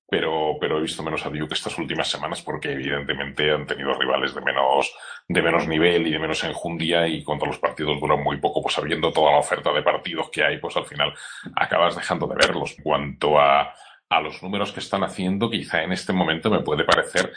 Pero, 0.09 0.55
pero 0.61 0.77
he 0.77 0.81
visto 0.81 1.03
menos 1.03 1.25
a 1.25 1.29
Duke 1.29 1.53
estas 1.53 1.77
últimas 1.77 2.07
semanas 2.07 2.41
porque 2.41 2.71
evidentemente 2.71 3.51
han 3.51 3.67
tenido 3.67 3.93
rivales 3.93 4.33
de 4.33 4.39
menos, 4.39 4.95
de 5.27 5.41
menos 5.41 5.67
nivel 5.67 6.07
y 6.07 6.11
de 6.11 6.19
menos 6.19 6.45
enjundia 6.45 7.05
y 7.09 7.25
cuando 7.25 7.45
los 7.45 7.59
partidos 7.59 7.99
duran 7.99 8.23
muy 8.23 8.37
poco, 8.37 8.61
pues 8.61 8.77
habiendo 8.77 9.11
toda 9.11 9.31
la 9.31 9.39
oferta 9.39 9.73
de 9.73 9.81
partidos 9.81 10.29
que 10.29 10.45
hay, 10.45 10.59
pues 10.59 10.77
al 10.77 10.85
final 10.85 11.13
acabas 11.57 11.97
dejando 11.97 12.25
de 12.25 12.35
verlos. 12.35 12.77
Cuanto 12.81 13.37
a, 13.37 13.73
a 14.07 14.21
los 14.21 14.41
números 14.41 14.71
que 14.71 14.79
están 14.79 15.03
haciendo, 15.03 15.49
quizá 15.49 15.83
en 15.83 15.91
este 15.91 16.13
momento 16.13 16.49
me 16.49 16.61
puede 16.61 16.85
parecer 16.85 17.33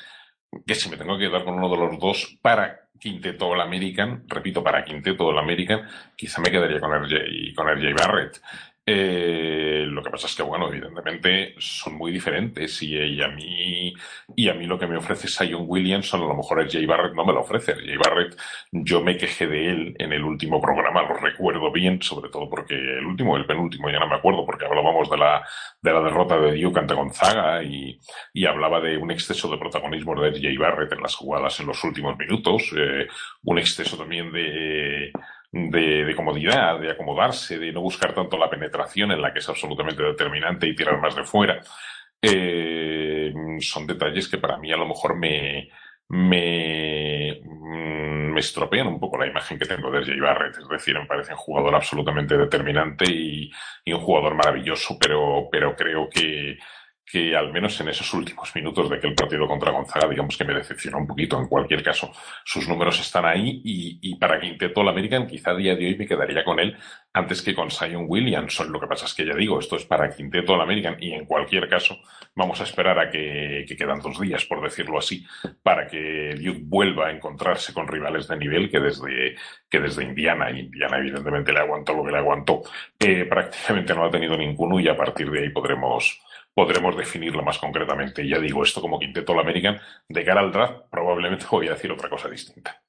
que 0.65 0.75
si 0.77 0.89
me 0.91 0.97
tengo 0.97 1.19
que 1.19 1.27
quedar 1.27 1.45
con 1.45 1.55
uno 1.55 1.69
de 1.69 1.77
los 1.77 1.99
dos 1.99 2.39
para 2.41 2.91
quinteto 3.01 3.49
All 3.49 3.61
American, 3.61 4.25
repito, 4.29 4.63
para 4.63 4.85
quinteto 4.85 5.27
All 5.27 5.39
American, 5.39 5.89
quizá 6.15 6.41
me 6.41 6.51
quedaría 6.51 6.79
con 6.79 6.93
RJ, 6.93 7.55
con 7.57 7.67
RJ 7.67 7.95
Barrett. 7.95 8.41
Eh, 8.93 9.85
lo 9.87 10.03
que 10.03 10.11
pasa 10.11 10.27
es 10.27 10.35
que, 10.35 10.43
bueno, 10.43 10.69
evidentemente 10.69 11.55
son 11.59 11.95
muy 11.95 12.11
diferentes 12.11 12.83
y, 12.83 13.23
a 13.23 13.29
mí 13.29 13.95
y 14.35 14.49
a 14.49 14.55
mí 14.55 14.67
lo 14.67 14.81
que 14.81 14.89
me 14.89 14.97
ofrece 14.97 15.29
Sion 15.29 15.63
Williamson 15.65 16.23
a 16.23 16.27
lo 16.27 16.35
mejor 16.35 16.63
es 16.63 16.73
Jay 16.73 16.87
Barrett 16.87 17.15
no 17.15 17.25
me 17.25 17.33
lo 17.33 17.43
ofrece. 17.43 17.75
Jay 17.75 17.97
Barrett, 17.97 18.37
yo 18.73 19.01
me 19.01 19.17
quejé 19.17 19.47
de 19.47 19.71
él 19.71 19.97
en 19.97 20.13
el 20.13 20.25
último 20.25 20.61
programa, 20.61 21.03
lo 21.03 21.15
recuerdo 21.15 21.71
bien, 21.71 22.03
sobre 22.03 22.31
todo 22.31 22.51
porque 22.51 22.75
el 22.75 23.07
último, 23.07 23.37
el 23.37 23.47
penúltimo, 23.47 23.89
ya 23.91 24.01
no 24.01 24.09
me 24.09 24.17
acuerdo, 24.17 24.45
porque 24.45 24.67
hablábamos 24.67 25.09
de 25.09 25.19
la, 25.19 25.47
de 25.81 25.93
la 25.93 26.01
derrota 26.01 26.41
de 26.41 26.61
Duke 26.61 26.81
ante 26.81 26.95
Gonzaga 26.95 27.63
y, 27.63 27.97
y 28.33 28.45
hablaba 28.47 28.81
de 28.81 28.97
un 28.97 29.13
exceso 29.13 29.49
de 29.49 29.59
protagonismo 29.59 30.21
de 30.21 30.33
Jay 30.33 30.57
Barrett 30.57 30.93
en 30.93 31.03
las 31.03 31.15
jugadas 31.15 31.61
en 31.61 31.69
los 31.69 31.85
últimos 31.85 32.19
minutos, 32.19 32.73
eh, 32.77 33.07
un 33.45 33.59
exceso 33.59 33.97
también 33.97 34.33
de 34.33 35.13
de, 35.53 36.15
comodidad, 36.15 36.79
de 36.79 36.91
acomodarse, 36.91 37.59
de 37.59 37.73
no 37.73 37.81
buscar 37.81 38.15
tanto 38.15 38.39
la 38.39 38.51
penetración 38.51 39.11
en 39.13 39.21
la 39.21 39.33
que 39.33 39.41
es 39.41 39.49
absolutamente 39.49 40.03
determinante 40.03 40.69
y 40.69 40.75
tirar 40.75 41.01
más 41.01 41.17
de 41.17 41.25
fuera. 41.25 41.61
Eh, 42.23 43.33
son 43.61 43.87
detalles 43.87 44.29
que 44.29 44.39
para 44.39 44.59
mí 44.59 44.71
a 44.73 44.77
lo 44.77 44.87
mejor 44.87 45.17
me, 45.17 45.71
me, 46.09 47.41
mm, 47.43 48.33
me 48.33 48.41
estropean 48.41 48.87
un 48.87 49.01
poco 49.01 49.19
la 49.19 49.27
imagen 49.27 49.59
que 49.59 49.67
tengo 49.67 49.91
de 49.91 50.05
Jay 50.05 50.21
Barrett. 50.21 50.59
Es 50.59 50.69
decir, 50.69 50.99
me 50.99 51.07
parece 51.07 51.33
un 51.33 51.39
jugador 51.39 51.75
absolutamente 51.75 52.37
determinante 52.37 53.05
y, 53.11 53.51
y 53.85 53.93
un 53.93 54.01
jugador 54.01 54.35
maravilloso, 54.35 54.97
pero, 55.01 55.49
pero 55.51 55.75
creo 55.75 56.09
que, 56.09 56.59
que 57.11 57.35
al 57.35 57.53
menos 57.53 57.81
en 57.81 57.89
esos 57.89 58.13
últimos 58.15 58.55
minutos 58.55 58.89
de 58.89 58.97
aquel 58.97 59.15
partido 59.15 59.47
contra 59.47 59.73
Gonzaga, 59.73 60.09
digamos 60.09 60.37
que 60.37 60.45
me 60.45 60.55
decepcionó 60.55 60.99
un 60.99 61.07
poquito. 61.07 61.39
En 61.39 61.49
cualquier 61.49 61.83
caso, 61.83 62.13
sus 62.45 62.69
números 62.69 63.01
están 63.01 63.25
ahí 63.25 63.61
y, 63.65 63.99
y 64.03 64.17
para 64.17 64.39
Quinteto 64.41 64.81
All 64.81 64.89
American, 64.89 65.27
quizá 65.27 65.51
a 65.51 65.57
día 65.57 65.75
de 65.75 65.87
hoy 65.87 65.97
me 65.97 66.07
quedaría 66.07 66.45
con 66.45 66.61
él 66.61 66.77
antes 67.13 67.43
que 67.43 67.55
con 67.55 67.71
Sion 67.71 68.05
Williamson. 68.07 68.71
Lo 68.71 68.81
que 68.81 68.87
pasa 68.87 69.07
es 69.07 69.15
que 69.15 69.27
ya 69.27 69.35
digo, 69.35 69.59
esto 69.59 69.77
es 69.77 69.85
para 69.85 70.09
Quinteto 70.11 70.55
All 70.55 70.61
American 70.61 70.97
y 71.01 71.13
en 71.13 71.25
cualquier 71.27 71.69
caso 71.69 71.99
vamos 72.35 72.61
a 72.61 72.65
esperar 72.65 72.99
a 72.99 73.11
que, 73.11 73.65
que 73.67 73.77
quedan 73.77 74.01
dos 74.01 74.21
días, 74.21 74.45
por 74.45 74.63
decirlo 74.63 74.99
así, 74.99 75.27
para 75.63 75.87
que 75.87 76.35
Duke 76.37 76.61
vuelva 76.63 77.09
a 77.09 77.11
encontrarse 77.11 77.73
con 77.73 77.89
rivales 77.89 78.29
de 78.29 78.37
nivel 78.37 78.71
que 78.71 78.79
desde, 78.79 79.35
que 79.69 79.81
desde 79.81 80.05
Indiana, 80.05 80.51
Indiana 80.51 80.99
evidentemente 80.99 81.53
le 81.53 81.61
aguantó 81.61 81.95
lo 81.95 82.05
que 82.05 82.13
le 82.13 82.19
aguantó, 82.19 82.63
eh, 82.99 83.25
prácticamente 83.25 83.95
no 83.95 84.05
ha 84.05 84.11
tenido 84.11 84.37
ninguno 84.37 84.79
y 84.79 84.89
a 84.89 84.97
partir 84.97 85.31
de 85.31 85.41
ahí 85.41 85.51
podremos 85.51 86.21
podremos 86.55 86.97
definirlo 86.97 87.43
más 87.43 87.59
concretamente. 87.59 88.27
Ya 88.27 88.39
digo, 88.39 88.63
esto 88.63 88.81
como 88.81 88.99
quinteto 88.99 89.33
All 89.33 89.41
American, 89.41 89.81
de 90.09 90.25
cara 90.25 90.41
al 90.41 90.53
draft, 90.53 90.83
probablemente 90.91 91.47
voy 91.51 91.69
a 91.69 91.73
decir 91.73 91.91
otra 91.93 92.09
cosa 92.09 92.29
distinta. 92.29 92.83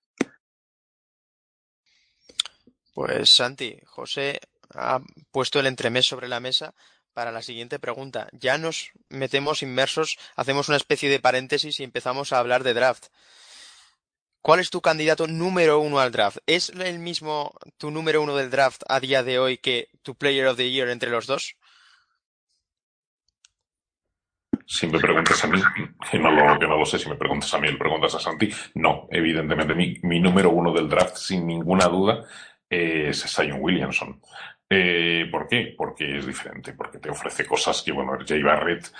Pues 2.94 3.30
Santi, 3.30 3.80
José 3.86 4.40
ha 4.74 5.00
puesto 5.32 5.60
el 5.60 5.66
entremés 5.66 6.06
sobre 6.06 6.28
la 6.28 6.40
mesa 6.40 6.74
para 7.14 7.32
la 7.32 7.42
siguiente 7.42 7.80
pregunta. 7.80 8.30
Ya 8.32 8.58
nos 8.58 8.92
metemos 9.10 9.64
inmersos, 9.64 10.18
hacemos 10.36 10.68
una 10.68 10.78
especie 10.78 11.10
de 11.10 11.20
paréntesis 11.20 11.80
y 11.80 11.84
empezamos 11.84 12.34
a 12.34 12.40
hablar 12.40 12.64
de 12.64 12.74
draft. 12.74 13.08
¿Cuál 14.42 14.60
es 14.60 14.72
tu 14.72 14.82
candidato 14.82 15.28
número 15.28 15.80
uno 15.80 16.00
al 16.00 16.12
draft? 16.12 16.38
¿Es 16.48 16.70
el 16.70 17.00
mismo 17.00 17.54
tu 17.78 17.92
número 17.92 18.22
uno 18.22 18.36
del 18.36 18.50
draft 18.50 18.82
a 18.90 19.00
día 19.00 19.24
de 19.24 19.40
hoy 19.40 19.58
que 19.58 19.90
tu 20.02 20.16
Player 20.16 20.48
of 20.48 20.58
the 20.58 20.72
Year 20.72 20.90
entre 20.90 21.12
los 21.12 21.28
dos? 21.28 21.56
Si 24.66 24.88
me 24.88 25.00
preguntas 25.00 25.44
a 25.44 25.48
mí, 25.48 25.60
que 26.10 26.20
no, 26.20 26.32
lo, 26.32 26.60
que 26.60 26.68
no 26.68 26.78
lo 26.78 26.86
sé, 26.86 27.00
si 27.00 27.10
me 27.10 27.16
preguntas 27.16 27.54
a 27.54 27.60
mí, 27.60 27.68
le 27.68 27.78
preguntas 27.78 28.16
a 28.16 28.20
Santi, 28.20 28.50
no, 28.76 29.08
evidentemente 29.12 29.76
mi, 29.76 29.98
mi 30.04 30.20
número 30.20 30.50
uno 30.50 30.74
del 30.74 30.90
draft, 30.90 31.16
sin 31.16 31.48
ninguna 31.48 31.86
duda, 31.86 32.24
es 32.70 33.20
Sion 33.20 33.60
Williamson. 33.60 34.22
Eh, 34.70 35.28
¿Por 35.30 35.48
qué? 35.48 35.74
Porque 35.78 36.18
es 36.18 36.26
diferente, 36.26 36.74
porque 36.74 37.00
te 37.00 37.10
ofrece 37.10 37.46
cosas 37.46 37.82
que, 37.82 37.92
bueno, 37.92 38.18
Jay 38.26 38.42
Barrett 38.42 38.92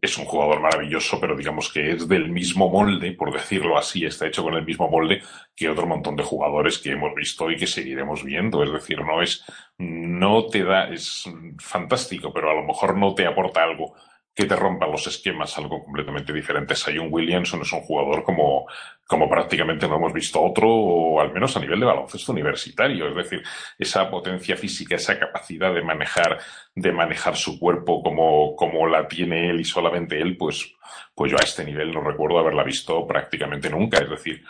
es 0.00 0.18
un 0.18 0.26
jugador 0.26 0.60
maravilloso, 0.60 1.18
pero 1.18 1.36
digamos 1.36 1.72
que 1.72 1.92
es 1.92 2.06
del 2.06 2.28
mismo 2.28 2.68
molde, 2.70 3.12
por 3.12 3.32
decirlo 3.32 3.78
así, 3.78 4.04
está 4.04 4.26
hecho 4.26 4.42
con 4.42 4.54
el 4.54 4.64
mismo 4.64 4.88
molde 4.88 5.22
que 5.54 5.68
otro 5.68 5.86
montón 5.86 6.16
de 6.16 6.22
jugadores 6.22 6.78
que 6.78 6.92
hemos 6.92 7.14
visto 7.14 7.50
y 7.50 7.56
que 7.56 7.66
seguiremos 7.66 8.22
viendo. 8.22 8.62
Es 8.62 8.72
decir, 8.72 9.00
no 9.00 9.22
es, 9.22 9.42
no 9.78 10.46
te 10.46 10.62
da, 10.64 10.90
es 10.90 11.24
fantástico, 11.58 12.32
pero 12.32 12.50
a 12.50 12.54
lo 12.54 12.64
mejor 12.64 12.96
no 12.96 13.14
te 13.14 13.26
aporta 13.26 13.64
algo 13.64 13.94
que 14.36 14.44
te 14.44 14.54
rompan 14.54 14.92
los 14.92 15.06
esquemas, 15.06 15.56
algo 15.56 15.82
completamente 15.82 16.30
diferente. 16.30 16.76
Sion 16.76 17.08
Williamson 17.10 17.62
es 17.62 17.72
un 17.72 17.80
jugador 17.80 18.22
como, 18.22 18.66
como 19.06 19.30
prácticamente 19.30 19.88
no 19.88 19.96
hemos 19.96 20.12
visto 20.12 20.42
otro, 20.42 20.68
o 20.70 21.20
al 21.22 21.32
menos 21.32 21.56
a 21.56 21.60
nivel 21.60 21.80
de 21.80 21.86
baloncesto 21.86 22.32
universitario. 22.32 23.08
Es 23.08 23.16
decir, 23.16 23.42
esa 23.78 24.10
potencia 24.10 24.54
física, 24.54 24.96
esa 24.96 25.18
capacidad 25.18 25.72
de 25.72 25.80
manejar, 25.80 26.38
de 26.74 26.92
manejar 26.92 27.34
su 27.34 27.58
cuerpo 27.58 28.02
como, 28.02 28.54
como 28.56 28.86
la 28.86 29.08
tiene 29.08 29.48
él 29.48 29.60
y 29.60 29.64
solamente 29.64 30.20
él, 30.20 30.36
pues, 30.36 30.75
pues 31.14 31.32
yo 31.32 31.38
a 31.38 31.44
este 31.44 31.64
nivel 31.64 31.92
no 31.92 32.00
recuerdo 32.00 32.38
haberla 32.38 32.62
visto 32.62 33.06
prácticamente 33.06 33.70
nunca. 33.70 33.98
Es 33.98 34.10
decir, 34.10 34.44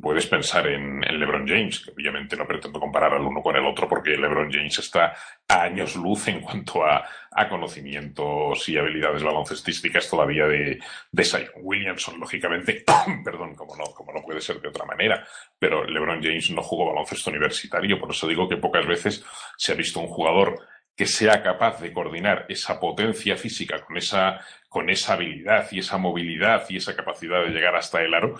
puedes 0.00 0.26
pensar 0.26 0.66
en, 0.66 1.00
LeBron 1.00 1.46
James, 1.46 1.80
que 1.80 1.92
obviamente 1.92 2.36
no 2.36 2.46
pretendo 2.46 2.80
comparar 2.80 3.14
al 3.14 3.22
uno 3.22 3.42
con 3.42 3.56
el 3.56 3.64
otro 3.66 3.88
porque 3.88 4.16
LeBron 4.16 4.50
James 4.50 4.78
está 4.78 5.14
a 5.48 5.62
años 5.62 5.96
luz 5.96 6.28
en 6.28 6.40
cuanto 6.40 6.84
a, 6.84 7.04
a 7.30 7.48
conocimientos 7.48 8.68
y 8.68 8.78
habilidades 8.78 9.22
baloncestísticas 9.22 10.08
todavía 10.08 10.46
de, 10.46 10.78
de 11.10 11.24
Zion 11.24 11.50
Williamson, 11.62 12.18
lógicamente, 12.18 12.84
perdón, 13.24 13.54
como 13.54 13.76
no, 13.76 13.84
como 13.84 14.12
no 14.12 14.22
puede 14.22 14.40
ser 14.40 14.60
de 14.60 14.68
otra 14.68 14.84
manera, 14.86 15.26
pero 15.58 15.84
LeBron 15.84 16.22
James 16.22 16.50
no 16.50 16.62
jugó 16.62 16.86
baloncesto 16.86 17.30
universitario, 17.30 17.98
por 17.98 18.10
eso 18.10 18.26
digo 18.26 18.48
que 18.48 18.56
pocas 18.56 18.86
veces 18.86 19.24
se 19.56 19.72
ha 19.72 19.74
visto 19.74 20.00
un 20.00 20.08
jugador 20.08 20.58
que 20.96 21.06
sea 21.06 21.42
capaz 21.42 21.80
de 21.80 21.92
coordinar 21.92 22.46
esa 22.48 22.80
potencia 22.80 23.36
física 23.36 23.84
con 23.84 23.98
esa, 23.98 24.40
con 24.76 24.90
esa 24.90 25.14
habilidad 25.14 25.66
y 25.72 25.78
esa 25.78 25.96
movilidad 25.96 26.66
y 26.68 26.76
esa 26.76 26.94
capacidad 26.94 27.42
de 27.42 27.48
llegar 27.48 27.74
hasta 27.76 28.02
el 28.02 28.12
aro, 28.12 28.34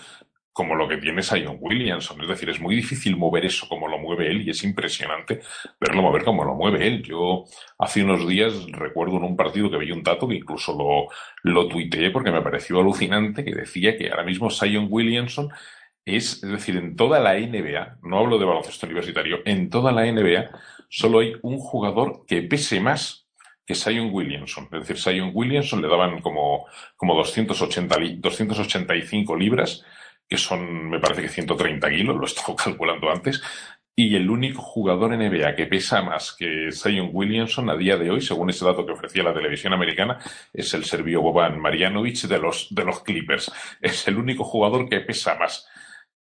como 0.52 0.74
lo 0.74 0.86
que 0.86 0.98
tiene 0.98 1.22
Sion 1.22 1.56
Williamson. 1.58 2.20
Es 2.20 2.28
decir, 2.28 2.50
es 2.50 2.60
muy 2.60 2.76
difícil 2.76 3.16
mover 3.16 3.46
eso 3.46 3.66
como 3.66 3.88
lo 3.88 3.96
mueve 3.96 4.30
él 4.30 4.42
y 4.42 4.50
es 4.50 4.62
impresionante 4.62 5.40
verlo 5.80 6.02
mover 6.02 6.24
como 6.24 6.44
lo 6.44 6.54
mueve 6.54 6.86
él. 6.86 7.02
Yo 7.02 7.44
hace 7.78 8.04
unos 8.04 8.28
días 8.28 8.70
recuerdo 8.70 9.16
en 9.16 9.24
un 9.24 9.34
partido 9.34 9.70
que 9.70 9.78
vi 9.78 9.92
un 9.92 10.02
dato 10.02 10.28
que 10.28 10.34
incluso 10.34 10.76
lo, 10.76 11.08
lo 11.50 11.68
tuiteé 11.68 12.10
porque 12.10 12.30
me 12.30 12.42
pareció 12.42 12.80
alucinante 12.80 13.42
que 13.42 13.54
decía 13.54 13.96
que 13.96 14.10
ahora 14.10 14.24
mismo 14.24 14.50
Sion 14.50 14.88
Williamson 14.90 15.48
es, 16.04 16.44
es 16.44 16.50
decir, 16.50 16.76
en 16.76 16.96
toda 16.96 17.18
la 17.18 17.32
NBA, 17.32 18.00
no 18.02 18.18
hablo 18.18 18.38
de 18.38 18.44
baloncesto 18.44 18.84
universitario, 18.84 19.38
en 19.46 19.70
toda 19.70 19.90
la 19.90 20.04
NBA 20.04 20.50
solo 20.90 21.20
hay 21.20 21.32
un 21.40 21.56
jugador 21.56 22.26
que 22.26 22.42
pese 22.42 22.78
más 22.78 23.25
que 23.66 23.74
Sion 23.74 24.10
Williamson. 24.12 24.68
Es 24.72 24.86
decir, 24.86 24.98
Sion 24.98 25.32
Williamson 25.34 25.82
le 25.82 25.88
daban 25.88 26.20
como, 26.20 26.66
como 26.96 27.14
280, 27.16 27.96
285 28.18 29.36
libras 29.36 29.84
que 30.28 30.36
son, 30.36 30.90
me 30.90 30.98
parece 30.98 31.22
que 31.22 31.28
130 31.28 31.88
kilos, 31.90 32.16
lo 32.16 32.22
he 32.22 32.26
estado 32.26 32.56
calculando 32.64 33.10
antes, 33.10 33.42
y 33.98 34.14
el 34.14 34.28
único 34.28 34.60
jugador 34.60 35.16
NBA 35.16 35.54
que 35.54 35.66
pesa 35.66 36.02
más 36.02 36.36
que 36.38 36.70
Zion 36.70 37.08
Williamson 37.12 37.70
a 37.70 37.76
día 37.76 37.96
de 37.96 38.10
hoy, 38.10 38.20
según 38.20 38.50
ese 38.50 38.64
dato 38.64 38.84
que 38.84 38.92
ofrecía 38.92 39.22
la 39.22 39.32
televisión 39.32 39.72
americana, 39.72 40.18
es 40.52 40.74
el 40.74 40.84
serbio 40.84 41.22
Boban 41.22 41.58
Marjanovic 41.58 42.22
de 42.22 42.38
los, 42.38 42.68
de 42.70 42.84
los 42.84 43.02
Clippers. 43.02 43.50
Es 43.80 44.06
el 44.06 44.18
único 44.18 44.44
jugador 44.44 44.86
que 44.90 45.00
pesa 45.00 45.36
más. 45.36 45.66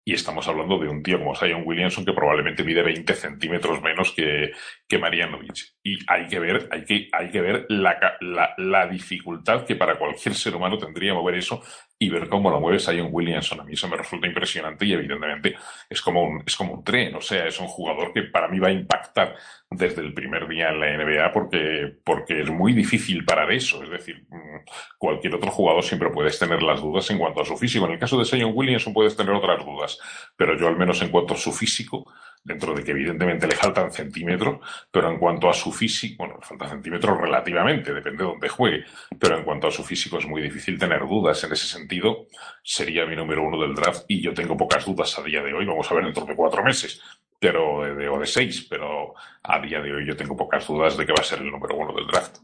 Y 0.06 0.12
estamos 0.12 0.46
hablando 0.48 0.78
de 0.78 0.88
un 0.88 1.02
tío 1.02 1.18
como 1.18 1.34
Zion 1.34 1.62
Williamson 1.64 2.04
que 2.04 2.12
probablemente 2.12 2.62
mide 2.62 2.82
20 2.82 3.14
centímetros 3.14 3.80
menos 3.80 4.12
que, 4.12 4.52
que 4.86 4.98
Marianovic. 4.98 5.76
Y 5.82 5.98
hay 6.06 6.26
que 6.26 6.38
ver, 6.38 6.68
hay 6.70 6.84
que, 6.84 7.08
hay 7.10 7.30
que 7.30 7.40
ver 7.40 7.66
la, 7.70 7.96
la, 8.20 8.54
la, 8.58 8.86
dificultad 8.86 9.64
que 9.64 9.76
para 9.76 9.96
cualquier 9.96 10.34
ser 10.34 10.54
humano 10.54 10.76
tendría 10.76 11.14
mover 11.14 11.36
eso 11.36 11.62
y 12.04 12.10
ver 12.10 12.28
cómo 12.28 12.50
lo 12.50 12.60
mueve 12.60 12.78
Zion 12.78 13.08
Williamson. 13.10 13.60
A 13.60 13.64
mí 13.64 13.72
eso 13.72 13.88
me 13.88 13.96
resulta 13.96 14.26
impresionante 14.26 14.84
y 14.84 14.92
evidentemente 14.92 15.56
es 15.88 16.02
como 16.02 16.22
un, 16.22 16.42
es 16.46 16.54
como 16.54 16.74
un 16.74 16.84
tren. 16.84 17.14
O 17.14 17.20
sea, 17.20 17.46
es 17.46 17.58
un 17.58 17.66
jugador 17.66 18.12
que 18.12 18.24
para 18.24 18.48
mí 18.48 18.58
va 18.58 18.68
a 18.68 18.72
impactar 18.72 19.34
desde 19.70 20.02
el 20.02 20.12
primer 20.12 20.46
día 20.46 20.68
en 20.68 20.80
la 20.80 20.96
NBA 20.96 21.32
porque, 21.32 21.96
porque 22.04 22.42
es 22.42 22.50
muy 22.50 22.74
difícil 22.74 23.24
parar 23.24 23.50
eso. 23.52 23.82
Es 23.82 23.90
decir, 23.90 24.26
mm, 24.28 24.64
cualquier 24.98 25.34
otro 25.34 25.50
jugador 25.50 25.82
siempre 25.82 26.10
puedes 26.10 26.38
tener 26.38 26.62
las 26.62 26.80
dudas 26.80 27.08
en 27.10 27.18
cuanto 27.18 27.40
a 27.40 27.44
su 27.44 27.56
físico. 27.56 27.86
En 27.86 27.92
el 27.92 27.98
caso 27.98 28.18
de 28.18 28.26
Zion 28.26 28.52
Williamson 28.54 28.92
puedes 28.92 29.16
tener 29.16 29.34
otras 29.34 29.64
dudas, 29.64 29.98
pero 30.36 30.58
yo 30.58 30.68
al 30.68 30.76
menos 30.76 31.00
en 31.00 31.08
cuanto 31.08 31.34
a 31.34 31.38
su 31.38 31.52
físico, 31.52 32.06
dentro 32.44 32.74
de 32.74 32.84
que 32.84 32.90
evidentemente 32.90 33.46
le 33.46 33.56
faltan 33.56 33.90
centímetros, 33.90 34.58
pero 34.90 35.10
en 35.10 35.18
cuanto 35.18 35.48
a 35.48 35.54
su 35.54 35.72
físico, 35.72 36.24
bueno, 36.24 36.36
le 36.38 36.46
faltan 36.46 36.68
centímetros 36.68 37.18
relativamente, 37.18 37.94
depende 37.94 38.22
de 38.22 38.30
dónde 38.30 38.48
juegue, 38.50 38.84
pero 39.18 39.38
en 39.38 39.44
cuanto 39.44 39.68
a 39.68 39.70
su 39.70 39.82
físico 39.82 40.18
es 40.18 40.26
muy 40.26 40.42
difícil 40.42 40.78
tener 40.78 41.00
dudas. 41.00 41.42
En 41.42 41.52
ese 41.52 41.66
sentido, 41.66 42.26
sería 42.62 43.06
mi 43.06 43.16
número 43.16 43.42
uno 43.42 43.60
del 43.60 43.74
draft 43.74 44.04
y 44.08 44.22
yo 44.22 44.34
tengo 44.34 44.56
pocas 44.56 44.84
dudas 44.84 45.18
a 45.18 45.22
día 45.22 45.42
de 45.42 45.54
hoy, 45.54 45.64
vamos 45.64 45.90
a 45.90 45.94
ver 45.94 46.04
dentro 46.04 46.26
de 46.26 46.36
cuatro 46.36 46.62
meses, 46.62 47.00
pero 47.40 47.82
de, 47.82 48.08
o 48.08 48.18
de 48.18 48.26
seis, 48.26 48.66
pero 48.68 49.14
a 49.42 49.58
día 49.60 49.80
de 49.80 49.94
hoy 49.94 50.06
yo 50.06 50.14
tengo 50.14 50.36
pocas 50.36 50.66
dudas 50.66 50.98
de 50.98 51.06
que 51.06 51.12
va 51.12 51.20
a 51.20 51.24
ser 51.24 51.40
el 51.40 51.50
número 51.50 51.76
uno 51.76 51.94
del 51.94 52.06
draft. 52.06 52.38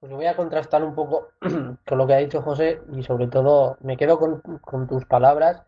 Pues 0.00 0.12
voy 0.12 0.26
a 0.26 0.36
contrastar 0.36 0.84
un 0.84 0.94
poco 0.94 1.28
con 1.86 1.96
lo 1.96 2.06
que 2.06 2.14
ha 2.14 2.18
dicho 2.18 2.42
José 2.42 2.82
y 2.92 3.02
sobre 3.04 3.28
todo 3.28 3.78
me 3.80 3.96
quedo 3.96 4.18
con, 4.18 4.40
con 4.60 4.86
tus 4.86 5.06
palabras 5.06 5.62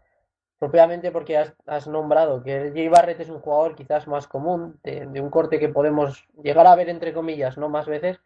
propiamente 0.65 1.13
porque 1.13 1.37
has, 1.37 1.87
nombrado 1.87 2.43
que 2.43 2.73
Jay 2.75 2.89
Barrett 2.89 3.21
es 3.21 3.29
un 3.29 3.39
jugador 3.39 3.75
quizás 3.75 4.09
más 4.09 4.27
común, 4.27 4.81
de, 4.83 5.21
un 5.21 5.29
corte 5.29 5.59
que 5.59 5.69
podemos 5.69 6.27
llegar 6.43 6.67
a 6.67 6.75
ver 6.75 6.89
entre 6.89 7.13
comillas, 7.13 7.59
no 7.59 7.69
más 7.69 7.85
veces. 7.85 8.19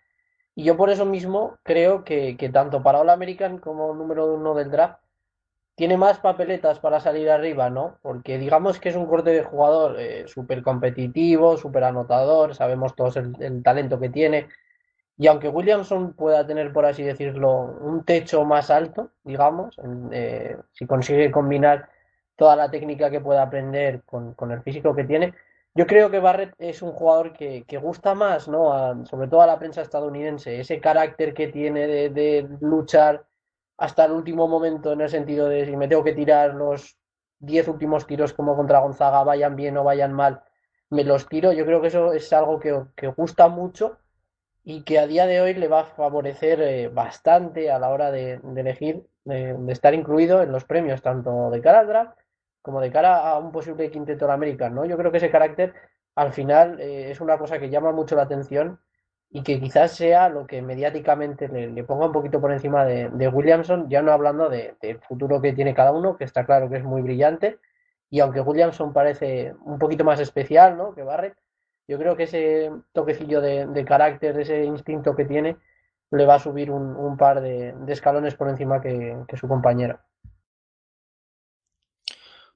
Y 0.55 0.63
yo 0.63 0.77
por 0.77 0.89
eso 0.89 1.05
mismo 1.05 1.59
creo 1.65 2.05
que, 2.05 2.37
tanto 2.53 2.81
para 2.81 3.01
All 3.01 3.11
American 3.11 3.59
como 3.59 3.93
número 3.93 4.33
uno 4.33 4.55
del 4.55 4.71
draft 4.71 5.01
tiene 5.75 5.97
más 5.97 6.21
papeletas 6.21 6.79
para 6.79 7.01
salir 7.01 7.29
arriba, 7.29 7.71
¿no? 7.71 7.99
Porque 8.03 8.39
digamos 8.39 8.79
que 8.79 8.91
es 8.91 8.97
un 8.97 9.07
corte 9.07 9.31
de 9.31 9.43
jugador 9.43 9.99
eh, 9.99 10.29
súper 10.29 10.63
competitivo, 10.63 11.57
súper 11.57 11.85
anotador, 11.85 12.55
sabemos 12.55 12.95
todos 12.95 13.17
el, 13.17 13.63
talento 13.65 13.99
que 13.99 14.11
tiene. 14.11 14.47
Y 15.17 15.27
aunque 15.27 15.49
Williamson 15.49 16.13
pueda 16.13 16.47
tener, 16.47 16.73
por 16.73 16.87
así 16.87 17.03
decirlo, 17.03 17.77
un 17.81 18.05
techo 18.05 18.45
más 18.45 18.71
alto, 18.71 19.11
digamos, 19.25 19.77
eh, 20.13 20.57
si 20.73 20.87
consigue 20.87 21.33
combinar 21.33 21.89
toda 22.39 22.55
la 22.55 22.71
técnica 22.71 23.11
que 23.11 23.21
pueda 23.21 23.43
aprender 23.43 24.03
con, 24.05 24.53
el 24.53 24.63
físico 24.63 24.95
que 24.95 25.03
tiene. 25.03 25.35
Yo 25.75 25.87
creo 25.89 26.09
que 26.09 26.21
Barrett 26.21 26.55
es 26.59 26.83
un 26.83 26.93
jugador 26.93 27.33
que, 27.33 27.65
gusta 27.83 28.15
más, 28.15 28.47
¿no? 28.47 29.05
sobre 29.07 29.27
todo 29.27 29.43
a 29.43 29.47
la 29.47 29.59
prensa 29.59 29.83
estadounidense, 29.83 30.61
ese 30.61 30.81
carácter 30.81 31.35
que 31.35 31.49
tiene 31.49 31.89
de, 31.89 32.49
luchar 32.61 33.27
hasta 33.77 34.05
el 34.05 34.13
último 34.13 34.47
momento 34.47 34.93
en 34.93 35.01
el 35.01 35.09
sentido 35.09 35.49
de 35.49 35.67
si 35.67 35.77
me 35.77 35.89
tengo 35.89 36.05
que 36.05 36.13
tirar 36.13 36.55
los 36.55 36.97
10 37.41 37.69
últimos 37.69 38.07
tiros 38.07 38.33
como 38.33 38.55
contra 38.55 38.81
Gonzaga, 38.81 39.25
vayan 39.25 39.57
bien 39.57 39.77
o 39.77 39.85
vayan 39.85 40.13
mal, 40.13 40.41
me 40.91 41.03
los 41.03 41.29
tiro. 41.29 41.53
Yo 41.53 41.67
creo 41.67 41.81
que 41.81 41.89
eso 41.89 42.13
es 42.13 42.33
algo 42.33 42.61
que, 42.61 43.09
gusta 43.17 43.49
mucho 43.49 43.99
y 44.63 44.85
que 44.85 45.01
a 45.01 45.09
día 45.09 45.27
de 45.27 45.41
hoy 45.41 45.55
le 45.55 45.67
va 45.67 45.81
a 45.81 45.85
favorecer 45.85 46.61
eh, 46.61 46.89
bastante 46.89 47.73
a 47.73 47.81
la 47.81 47.89
hora 47.91 48.13
de, 48.13 48.41
elegir, 48.57 49.07
de, 49.25 49.57
estar 49.73 49.93
incluido 49.93 50.41
en 50.43 50.53
los 50.53 50.65
premios, 50.65 51.03
tanto 51.03 51.51
de 51.51 51.61
cara 51.61 52.15
como 52.69 52.83
de 52.83 52.91
cara 52.91 53.31
a 53.31 53.39
un 53.39 53.51
posible 53.51 53.91
quinteto 53.91 54.31
American, 54.31 54.75
¿no? 54.75 54.85
Yo 54.85 54.99
creo 54.99 55.11
que 55.11 55.17
ese 55.17 55.31
carácter 55.31 55.73
al 56.15 56.35
final 56.35 56.79
eh, 56.79 57.11
es 57.11 57.19
una 57.23 57.39
cosa 57.39 57.59
que 57.59 57.71
llama 57.71 57.93
mucho 57.93 58.15
la 58.15 58.25
atención 58.25 58.79
y 59.31 59.43
que 59.43 59.59
quizás 59.59 59.93
sea 59.93 60.29
lo 60.29 60.47
que 60.47 60.61
mediáticamente 60.61 61.49
le, 61.49 61.83
ponga 61.85 62.05
un 62.05 62.13
poquito 62.13 62.43
por 62.43 62.53
encima 62.53 62.85
de, 62.85 63.29
Williamson, 63.29 63.89
ya 63.89 64.03
no 64.03 64.13
hablando 64.13 64.51
del 64.51 65.01
futuro 65.01 65.41
que 65.41 65.55
tiene 65.55 65.73
cada 65.73 65.93
uno, 65.93 66.19
que 66.19 66.25
está 66.25 66.45
claro 66.45 66.69
que 66.69 66.77
es 66.77 66.85
muy 66.85 67.01
brillante, 67.01 67.59
y 68.11 68.21
aunque 68.21 68.43
Williamson 68.43 68.93
parece 68.93 69.55
un 69.65 69.79
poquito 69.79 70.05
más 70.05 70.21
especial 70.21 70.77
¿no? 70.77 70.95
que 70.95 71.03
Barrett, 71.03 71.39
yo 71.89 71.99
creo 71.99 72.17
que 72.17 72.25
ese 72.25 72.71
toquecillo 72.93 73.41
de, 73.41 73.85
carácter, 73.87 74.39
ese 74.39 74.63
instinto 74.63 75.17
que 75.17 75.25
tiene, 75.25 75.57
le 76.11 76.27
va 76.27 76.35
a 76.35 76.39
subir 76.39 76.71
un, 76.71 77.17
par 77.17 77.41
de, 77.41 77.75
escalones 77.87 78.35
por 78.35 78.51
encima 78.51 78.83
que 78.83 79.25
su 79.37 79.49
compañero. 79.49 80.01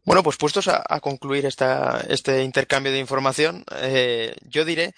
Bueno, 0.04 0.24
pues 0.24 0.36
puestos 0.36 0.66
a, 0.66 1.00
concluir 1.00 1.46
esta, 1.46 2.04
este 2.08 2.42
intercambio 2.42 2.90
de 2.90 2.98
información, 2.98 3.64
eh, 3.76 4.34
yo 4.42 4.64
diré, 4.64 4.94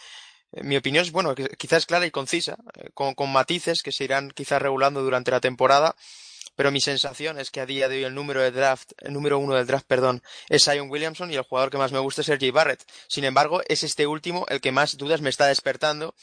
eh, 0.53 0.63
mi 0.63 0.77
opinión 0.79 1.05
es, 1.05 1.13
bueno, 1.13 1.35
quizás 1.35 1.85
clara 1.85 2.07
y 2.07 2.11
concisa, 2.11 2.57
eh, 2.75 2.89
con, 2.95 3.15
con 3.15 3.31
matices 3.31 3.83
que 3.83 3.93
se 3.93 4.05
irán 4.05 4.31
quizás 4.31 4.63
regulando 4.63 5.03
durante 5.03 5.31
la 5.31 5.41
temporada 5.41 5.95
pero 6.57 6.71
mi 6.71 6.81
sensación 6.81 7.39
es 7.39 7.51
que 7.51 7.61
a 7.61 7.67
día 7.67 7.89
de 7.89 7.97
hoy 7.97 8.05
el 8.05 8.15
número 8.15 8.41
de 8.41 8.51
draft, 8.51 8.93
el 8.99 9.13
número 9.13 9.39
uno 9.39 9.55
del 9.55 9.67
draft, 9.67 9.87
perdón, 9.87 10.23
es 10.49 10.65
Zion 10.65 10.91
Williamson 10.91 11.31
y 11.33 11.35
el 11.35 11.43
jugador 11.43 11.71
que 11.71 11.79
más 11.79 11.93
me 11.93 11.99
gusta 11.99 12.21
es 12.21 12.27
Sergi 12.27 12.51
Barrett. 12.51 12.85
Sin 13.09 13.25
embargo, 13.25 13.63
es 13.67 13.83
este 13.83 14.07
último 14.07 14.47
el 14.49 14.61
que 14.61 14.73
más 14.73 14.97
dudas 14.97 15.21
me 15.21 15.31
está 15.31 15.47
despertando 15.47 16.15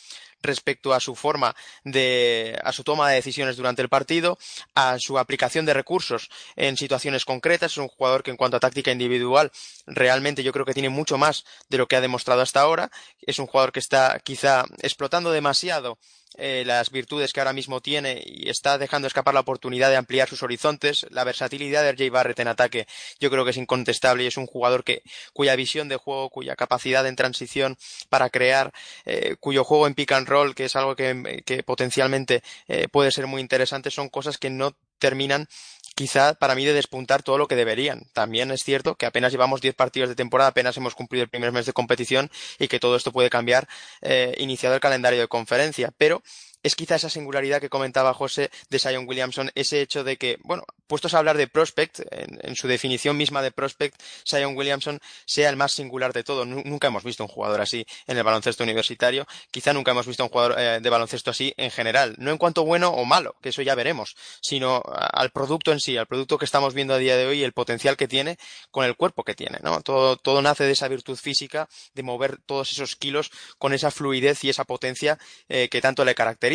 respecto 0.41 0.93
a 0.93 0.99
su 0.99 1.15
forma 1.15 1.55
de, 1.83 2.59
a 2.63 2.71
su 2.71 2.83
toma 2.83 3.09
de 3.09 3.15
decisiones 3.15 3.57
durante 3.57 3.81
el 3.81 3.89
partido, 3.89 4.37
a 4.75 4.97
su 4.99 5.17
aplicación 5.17 5.65
de 5.65 5.73
recursos 5.73 6.29
en 6.55 6.77
situaciones 6.77 7.25
concretas. 7.25 7.71
Es 7.73 7.77
un 7.77 7.87
jugador 7.87 8.23
que 8.23 8.31
en 8.31 8.37
cuanto 8.37 8.57
a 8.57 8.59
táctica 8.59 8.91
individual 8.91 9.51
realmente 9.85 10.43
yo 10.43 10.51
creo 10.51 10.65
que 10.65 10.73
tiene 10.73 10.89
mucho 10.89 11.17
más 11.17 11.45
de 11.69 11.77
lo 11.77 11.87
que 11.87 11.95
ha 11.95 12.01
demostrado 12.01 12.41
hasta 12.41 12.61
ahora. 12.61 12.91
Es 13.21 13.39
un 13.39 13.47
jugador 13.47 13.71
que 13.71 13.79
está 13.79 14.19
quizá 14.23 14.65
explotando 14.81 15.31
demasiado 15.31 15.97
eh, 16.37 16.63
las 16.65 16.91
virtudes 16.91 17.33
que 17.33 17.41
ahora 17.41 17.51
mismo 17.51 17.81
tiene 17.81 18.21
y 18.25 18.49
está 18.49 18.77
dejando 18.77 19.05
escapar 19.07 19.33
la 19.33 19.41
oportunidad 19.41 19.89
de 19.89 19.97
ampliar 19.97 20.29
sus 20.29 20.43
horizontes. 20.43 21.05
La 21.09 21.25
versatilidad 21.25 21.83
de 21.83 21.95
Jay 21.95 22.09
Barrett 22.09 22.39
en 22.39 22.47
ataque 22.47 22.87
yo 23.19 23.29
creo 23.29 23.43
que 23.43 23.51
es 23.51 23.57
incontestable 23.57 24.23
y 24.23 24.27
es 24.27 24.37
un 24.37 24.47
jugador 24.47 24.85
que, 24.85 25.03
cuya 25.33 25.55
visión 25.57 25.89
de 25.89 25.97
juego, 25.97 26.29
cuya 26.29 26.55
capacidad 26.55 27.05
en 27.05 27.17
transición 27.17 27.77
para 28.09 28.29
crear, 28.29 28.71
eh, 29.05 29.35
cuyo 29.41 29.65
juego 29.65 29.87
en 29.87 29.93
pick 29.93 30.13
and 30.13 30.27
que 30.55 30.65
es 30.65 30.75
algo 30.75 30.95
que, 30.95 31.63
potencialmente 31.65 32.43
eh, 32.67 32.87
puede 32.89 33.11
ser 33.11 33.27
muy 33.27 33.41
interesante, 33.41 33.91
son 33.91 34.09
cosas 34.09 34.37
que 34.37 34.49
no 34.49 34.75
terminan 34.99 35.47
quizá 35.95 36.35
para 36.35 36.55
mí 36.55 36.65
de 36.65 36.73
despuntar 36.73 37.23
todo 37.23 37.37
lo 37.37 37.47
que 37.47 37.55
deberían. 37.55 38.03
También 38.13 38.51
es 38.51 38.63
cierto 38.63 38.95
que 38.95 39.05
apenas 39.05 39.31
llevamos 39.31 39.61
10 39.61 39.75
partidos 39.75 40.09
de 40.09 40.15
temporada, 40.15 40.49
apenas 40.49 40.77
hemos 40.77 40.95
cumplido 40.95 41.23
el 41.23 41.29
primer 41.29 41.51
mes 41.51 41.65
de 41.65 41.73
competición 41.73 42.31
y 42.59 42.67
que 42.67 42.79
todo 42.79 42.95
esto 42.95 43.11
puede 43.11 43.29
cambiar 43.29 43.67
eh, 44.01 44.33
iniciado 44.37 44.75
el 44.75 44.81
calendario 44.81 45.19
de 45.19 45.27
conferencia. 45.27 45.91
Pero 45.97 46.23
es 46.63 46.75
quizá 46.75 46.95
esa 46.95 47.09
singularidad 47.09 47.59
que 47.59 47.69
comentaba 47.69 48.13
José 48.13 48.51
de 48.69 48.79
Sion 48.79 49.07
Williamson, 49.07 49.51
ese 49.55 49.81
hecho 49.81 50.03
de 50.03 50.17
que, 50.17 50.37
bueno, 50.43 50.63
puestos 50.87 51.13
a 51.13 51.19
hablar 51.19 51.37
de 51.37 51.47
prospect, 51.47 52.01
en, 52.11 52.55
su 52.55 52.67
definición 52.67 53.17
misma 53.17 53.41
de 53.41 53.51
prospect, 53.51 53.99
Sion 54.23 54.55
Williamson 54.55 54.99
sea 55.25 55.49
el 55.49 55.55
más 55.55 55.71
singular 55.71 56.13
de 56.13 56.23
todo. 56.23 56.45
Nunca 56.45 56.87
hemos 56.87 57.03
visto 57.03 57.23
un 57.23 57.29
jugador 57.29 57.61
así 57.61 57.85
en 58.07 58.17
el 58.17 58.23
baloncesto 58.23 58.63
universitario, 58.63 59.25
quizá 59.49 59.73
nunca 59.73 59.91
hemos 59.91 60.05
visto 60.05 60.23
un 60.23 60.29
jugador 60.29 60.55
eh, 60.59 60.79
de 60.81 60.89
baloncesto 60.89 61.31
así 61.31 61.53
en 61.57 61.71
general, 61.71 62.15
no 62.17 62.31
en 62.31 62.37
cuanto 62.37 62.65
bueno 62.65 62.89
o 62.89 63.05
malo, 63.05 63.35
que 63.41 63.49
eso 63.49 63.61
ya 63.61 63.75
veremos, 63.75 64.15
sino 64.41 64.83
al 64.85 65.31
producto 65.31 65.71
en 65.71 65.79
sí, 65.79 65.97
al 65.97 66.07
producto 66.07 66.37
que 66.37 66.45
estamos 66.45 66.73
viendo 66.73 66.93
a 66.93 66.97
día 66.97 67.17
de 67.17 67.25
hoy 67.25 67.39
y 67.39 67.43
el 67.43 67.53
potencial 67.53 67.97
que 67.97 68.07
tiene 68.07 68.37
con 68.69 68.85
el 68.85 68.95
cuerpo 68.95 69.23
que 69.23 69.33
tiene, 69.33 69.59
¿no? 69.63 69.81
Todo, 69.81 70.17
todo 70.17 70.41
nace 70.41 70.63
de 70.63 70.71
esa 70.71 70.87
virtud 70.87 71.17
física, 71.17 71.69
de 71.93 72.03
mover 72.03 72.37
todos 72.45 72.71
esos 72.71 72.95
kilos 72.95 73.31
con 73.57 73.73
esa 73.73 73.91
fluidez 73.91 74.43
y 74.43 74.49
esa 74.49 74.65
potencia 74.65 75.17
eh, 75.49 75.69
que 75.69 75.81
tanto 75.81 76.05
le 76.05 76.15
caracteriza 76.15 76.50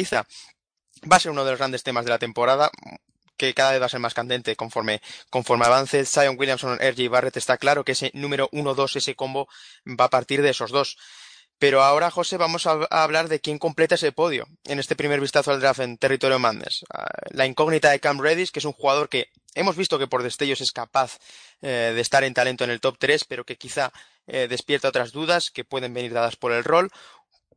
Va 1.10 1.16
a 1.16 1.20
ser 1.20 1.30
uno 1.30 1.44
de 1.44 1.50
los 1.50 1.58
grandes 1.58 1.82
temas 1.82 2.04
de 2.04 2.10
la 2.10 2.18
temporada 2.18 2.70
que 3.36 3.54
cada 3.54 3.72
vez 3.72 3.80
va 3.80 3.86
a 3.86 3.90
ser 3.90 4.00
más 4.00 4.14
candente 4.14 4.56
conforme, 4.56 5.02
conforme 5.30 5.66
avance 5.66 6.04
Zion 6.04 6.36
Williamson, 6.38 6.78
RJ 6.78 7.08
Barrett, 7.08 7.36
está 7.36 7.58
claro 7.58 7.84
que 7.84 7.92
ese 7.92 8.10
número 8.14 8.48
1-2, 8.50 8.96
ese 8.96 9.14
combo, 9.14 9.48
va 9.86 10.06
a 10.06 10.10
partir 10.10 10.42
de 10.42 10.50
esos 10.50 10.70
dos. 10.70 10.96
Pero 11.58 11.82
ahora, 11.82 12.10
José, 12.10 12.36
vamos 12.36 12.66
a, 12.66 12.72
hablar 12.90 13.28
de 13.28 13.40
quién 13.40 13.58
completa 13.58 13.94
ese 13.94 14.12
podio 14.12 14.46
en 14.64 14.78
este 14.78 14.94
primer 14.94 15.20
vistazo 15.20 15.52
al 15.52 15.60
draft 15.60 15.80
en 15.80 15.96
territorio 15.96 16.38
Madness. 16.38 16.84
Ah, 16.92 17.06
la 17.30 17.46
incógnita 17.46 17.90
de 17.90 18.00
Cam 18.00 18.20
Reddish, 18.20 18.50
que 18.50 18.58
es 18.58 18.66
un 18.66 18.74
jugador 18.74 19.08
que 19.08 19.30
hemos 19.54 19.74
visto 19.74 19.98
que 19.98 20.06
por 20.06 20.22
destellos 20.22 20.60
es 20.60 20.72
capaz 20.72 21.18
eh, 21.62 21.92
de 21.94 22.00
estar 22.00 22.24
en 22.24 22.34
talento 22.34 22.64
en 22.64 22.70
el 22.70 22.80
top 22.80 22.96
3, 22.98 23.24
pero 23.24 23.44
que 23.44 23.56
quizá 23.56 23.90
eh, 24.26 24.48
despierta 24.50 24.88
otras 24.88 25.12
dudas 25.12 25.50
que 25.50 25.64
pueden 25.64 25.94
venir 25.94 26.12
dadas 26.12 26.36
por 26.36 26.52
el 26.52 26.62
rol. 26.62 26.90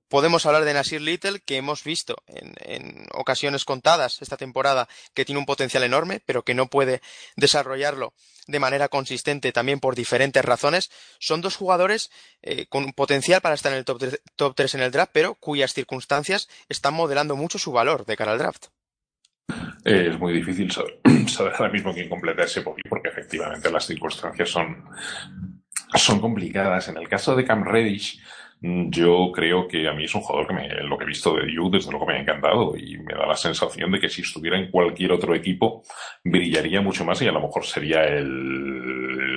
Podemos 0.10 0.48
hablar 0.48 0.66
de 0.66 0.74
Nasir 0.74 1.02
Little, 1.02 1.40
que 1.40 1.58
hemos 1.58 1.84
visto 1.84 2.16
en, 2.26 3.06
ocasiones 3.14 3.64
contadas 3.64 4.22
esta 4.22 4.38
temporada 4.38 4.88
que 5.14 5.24
tiene 5.24 5.38
un 5.38 5.46
potencial 5.46 5.84
enorme, 5.84 6.20
pero 6.26 6.44
que 6.44 6.56
no 6.56 6.68
puede 6.68 7.02
desarrollarlo 7.36 8.14
de 8.48 8.60
manera 8.60 8.90
consistente 8.90 9.52
también 9.52 9.80
por 9.80 9.96
diferentes 9.96 10.44
razones. 10.44 10.90
Son 11.20 11.42
dos 11.42 11.56
jugadores 11.56 12.10
eh, 12.42 12.66
con 12.66 12.92
potencial 12.94 13.42
para 13.42 13.54
estar 13.54 13.72
en 13.72 13.78
el 13.78 13.86
top 13.86 14.00
3, 14.00 14.22
top 14.36 14.56
3 14.56 14.76
en 14.76 14.82
el 14.82 14.92
draft, 14.92 15.12
pero 15.14 15.36
cuyas 15.36 15.74
circunstancias 15.74 16.50
están 16.70 16.96
modelando 16.96 17.36
mucho 17.36 17.60
su 17.60 17.72
valor 17.72 18.08
de 18.08 18.18
cara 18.18 18.32
al 18.32 18.40
draft. 18.40 18.66
Es 19.86 20.18
muy 20.18 20.34
difícil 20.34 20.72
saber, 21.28 21.54
ahora 21.54 21.72
mismo 21.72 21.94
quién 21.94 22.10
completa 22.10 22.44
ese 22.44 22.62
podio, 22.62 22.84
porque 22.90 23.10
efectivamente 23.10 23.72
las 23.72 23.86
circunstancias 23.86 24.50
son, 24.50 24.86
son 25.94 26.20
complicadas. 26.20 26.88
En 26.88 26.98
el 26.98 27.08
caso 27.08 27.36
de 27.36 27.46
Cam 27.46 27.64
Reddish, 27.64 28.20
yo 28.62 29.32
creo 29.34 29.68
que 29.68 29.88
a 29.88 29.94
mí 29.94 30.04
es 30.04 30.14
un 30.14 30.22
jugador 30.22 30.48
que 30.48 30.54
me, 30.54 30.68
lo 30.84 30.98
que 30.98 31.06
he 31.06 31.08
visto 31.08 31.34
de 31.34 31.52
Yu 31.52 31.70
desde 31.70 31.92
luego 31.92 32.06
me 32.06 32.16
ha 32.16 32.20
encantado 32.20 32.76
y 32.76 32.98
me 32.98 33.14
da 33.14 33.26
la 33.26 33.36
sensación 33.36 33.90
de 33.92 34.00
que 34.00 34.10
si 34.10 34.22
estuviera 34.22 34.58
en 34.58 34.70
cualquier 34.70 35.14
otro 35.14 35.34
equipo 35.34 35.84
brillaría 36.26 36.82
mucho 36.82 37.06
más 37.06 37.22
y 37.22 37.28
a 37.28 37.32
lo 37.32 37.40
mejor 37.40 37.66
sería 37.66 38.04
el, 38.04 39.29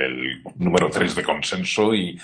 número 0.57 0.91
3 0.91 1.15
de 1.17 1.23
consenso 1.23 1.95
y, 1.95 2.19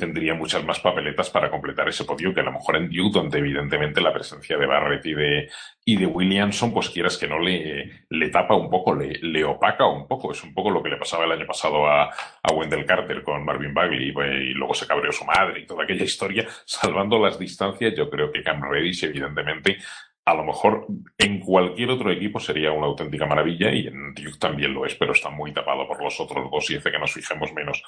tendría 0.00 0.34
muchas 0.34 0.64
más 0.64 0.80
papeletas 0.80 1.30
para 1.30 1.48
completar 1.48 1.88
ese 1.88 2.04
podio 2.04 2.34
que 2.34 2.40
a 2.40 2.42
lo 2.42 2.50
mejor 2.50 2.74
en 2.74 2.90
Duke, 2.90 3.20
donde 3.20 3.38
evidentemente 3.38 4.00
la 4.00 4.12
presencia 4.12 4.58
de 4.58 4.66
Barrett 4.66 5.06
y 5.06 5.14
de, 5.14 5.48
y 5.84 5.96
de 5.96 6.06
Williamson, 6.06 6.74
pues 6.74 6.90
quieras 6.90 7.16
que 7.16 7.28
no 7.28 7.38
le, 7.38 8.04
le 8.10 8.28
tapa 8.30 8.56
un 8.56 8.68
poco, 8.68 8.96
le, 8.96 9.20
le 9.22 9.44
opaca 9.44 9.86
un 9.86 10.08
poco. 10.08 10.32
Es 10.32 10.42
un 10.42 10.52
poco 10.52 10.70
lo 10.70 10.82
que 10.82 10.88
le 10.88 10.96
pasaba 10.96 11.24
el 11.24 11.30
año 11.30 11.46
pasado 11.46 11.86
a, 11.86 12.10
a 12.42 12.52
Wendell 12.52 12.84
Carter 12.84 13.22
con 13.22 13.44
Marvin 13.44 13.72
Bagley 13.72 14.08
y, 14.08 14.54
luego 14.54 14.74
se 14.74 14.88
cabreó 14.88 15.12
su 15.12 15.24
madre 15.24 15.60
y 15.60 15.66
toda 15.66 15.84
aquella 15.84 16.02
historia. 16.02 16.48
Salvando 16.64 17.20
las 17.20 17.38
distancias, 17.38 17.94
yo 17.96 18.10
creo 18.10 18.32
que 18.32 18.42
Cam 18.42 18.60
Reddish 18.68 19.04
evidentemente 19.04 19.78
a 20.26 20.34
lo 20.34 20.44
mejor 20.44 20.86
en 21.18 21.38
cualquier 21.38 21.88
otro 21.90 22.10
equipo 22.10 22.40
sería 22.40 22.72
una 22.72 22.86
auténtica 22.86 23.26
maravilla 23.26 23.72
y 23.72 23.86
en 23.86 24.12
Duke 24.12 24.38
también 24.40 24.74
lo 24.74 24.84
es, 24.84 24.96
pero 24.96 25.12
está 25.12 25.30
muy 25.30 25.52
tapado 25.52 25.86
por 25.86 26.02
los 26.02 26.18
otros 26.18 26.50
dos 26.50 26.68
y 26.68 26.76
hace 26.76 26.90
que 26.90 26.98
nos 26.98 27.12
fijemos 27.12 27.52
menos. 27.52 27.80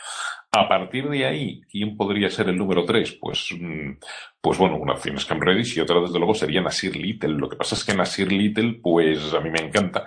A 0.52 0.68
partir 0.68 1.08
de 1.08 1.26
ahí, 1.26 1.60
¿quién 1.68 1.96
podría 1.96 2.30
ser 2.30 2.48
el 2.48 2.56
número 2.56 2.84
tres? 2.84 3.18
Pues, 3.20 3.48
mm, 3.58 3.98
pues 4.40 4.56
bueno, 4.56 4.76
una 4.76 4.92
opción 4.92 5.16
es 5.16 5.24
Cam 5.24 5.40
Reddish 5.40 5.76
y 5.76 5.80
otra 5.80 6.00
desde 6.00 6.18
luego 6.18 6.32
sería 6.32 6.60
Nasir 6.60 6.96
Little. 6.96 7.34
Lo 7.34 7.48
que 7.48 7.56
pasa 7.56 7.74
es 7.74 7.84
que 7.84 7.94
Nasir 7.94 8.30
Little, 8.30 8.74
pues 8.80 9.34
a 9.34 9.40
mí 9.40 9.50
me 9.50 9.60
encanta 9.60 10.06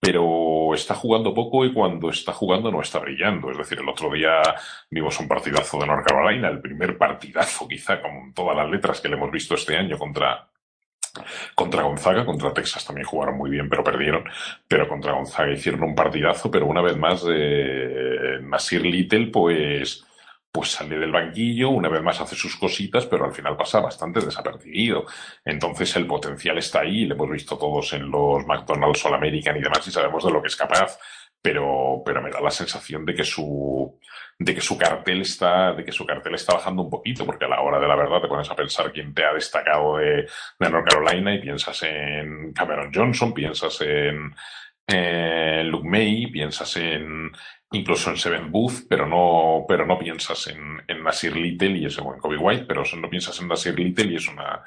pero 0.00 0.74
está 0.74 0.94
jugando 0.94 1.32
poco 1.32 1.64
y 1.64 1.72
cuando 1.72 2.10
está 2.10 2.34
jugando 2.34 2.70
no 2.70 2.82
está 2.82 2.98
brillando. 2.98 3.50
Es 3.50 3.56
decir, 3.56 3.78
el 3.78 3.88
otro 3.88 4.12
día 4.12 4.42
vimos 4.90 5.18
un 5.18 5.26
partidazo 5.26 5.78
de 5.78 5.86
North 5.86 6.06
Carolina, 6.06 6.48
el 6.48 6.60
primer 6.60 6.98
partidazo 6.98 7.66
quizá 7.66 8.02
con 8.02 8.34
todas 8.34 8.54
las 8.54 8.68
letras 8.68 9.00
que 9.00 9.08
le 9.08 9.16
hemos 9.16 9.30
visto 9.30 9.54
este 9.54 9.78
año 9.78 9.96
contra, 9.96 10.46
contra 11.54 11.82
Gonzaga, 11.82 12.24
contra 12.24 12.52
Texas 12.52 12.84
también 12.84 13.06
jugaron 13.06 13.36
muy 13.36 13.50
bien, 13.50 13.68
pero 13.68 13.84
perdieron. 13.84 14.24
Pero 14.68 14.88
contra 14.88 15.12
Gonzaga 15.12 15.52
hicieron 15.52 15.82
un 15.82 15.94
partidazo, 15.94 16.50
pero 16.50 16.66
una 16.66 16.82
vez 16.82 16.96
más, 16.96 17.24
eh, 17.28 18.38
Nasir 18.42 18.84
Little, 18.84 19.28
pues, 19.28 20.04
pues 20.50 20.70
sale 20.70 20.98
del 20.98 21.10
banquillo, 21.10 21.70
una 21.70 21.88
vez 21.88 22.02
más 22.02 22.20
hace 22.20 22.36
sus 22.36 22.56
cositas, 22.56 23.06
pero 23.06 23.24
al 23.24 23.32
final 23.32 23.56
pasa 23.56 23.80
bastante 23.80 24.20
desapercibido. 24.20 25.04
Entonces 25.44 25.96
el 25.96 26.06
potencial 26.06 26.58
está 26.58 26.80
ahí, 26.80 27.06
le 27.06 27.14
hemos 27.14 27.30
visto 27.30 27.58
todos 27.58 27.92
en 27.94 28.10
los 28.10 28.46
McDonald's 28.46 29.04
All 29.04 29.14
American 29.14 29.56
y 29.56 29.62
demás 29.62 29.86
y 29.86 29.90
sabemos 29.90 30.24
de 30.24 30.30
lo 30.30 30.40
que 30.40 30.48
es 30.48 30.56
capaz, 30.56 30.98
pero, 31.42 32.02
pero 32.04 32.22
me 32.22 32.30
da 32.30 32.40
la 32.40 32.50
sensación 32.50 33.04
de 33.04 33.14
que 33.14 33.24
su, 33.24 33.98
de 34.38 34.54
que 34.54 34.60
su 34.60 34.76
cartel 34.76 35.22
está, 35.22 35.72
de 35.72 35.84
que 35.84 35.92
su 35.92 36.04
cartel 36.04 36.34
está 36.34 36.54
bajando 36.54 36.82
un 36.82 36.90
poquito, 36.90 37.24
porque 37.24 37.44
a 37.44 37.48
la 37.48 37.60
hora 37.60 37.78
de 37.78 37.88
la 37.88 37.96
verdad 37.96 38.20
te 38.20 38.28
pones 38.28 38.50
a 38.50 38.56
pensar 38.56 38.92
quién 38.92 39.14
te 39.14 39.24
ha 39.24 39.32
destacado 39.32 39.98
de, 39.98 40.26
de 40.58 40.70
North 40.70 40.88
Carolina 40.88 41.34
y 41.34 41.40
piensas 41.40 41.82
en 41.82 42.52
Cameron 42.52 42.90
Johnson, 42.92 43.32
piensas 43.32 43.80
en, 43.80 44.34
Luke 45.70 45.88
May, 45.88 46.26
piensas 46.26 46.76
en 46.76 47.32
incluso 47.72 48.10
en 48.10 48.16
Seven 48.16 48.52
Booth, 48.52 48.86
pero 48.88 49.06
no, 49.06 49.64
pero 49.66 49.86
no 49.86 49.98
piensas 49.98 50.46
en, 50.48 50.82
en 50.86 51.02
Nasir 51.02 51.34
Little 51.34 51.78
y 51.78 51.86
ese 51.86 52.02
buen 52.02 52.20
Kobe 52.20 52.36
White, 52.36 52.66
pero 52.68 52.84
no 52.96 53.10
piensas 53.10 53.40
en 53.40 53.48
Nasir 53.48 53.76
Little 53.76 54.12
y 54.12 54.16
es 54.16 54.28
una, 54.28 54.62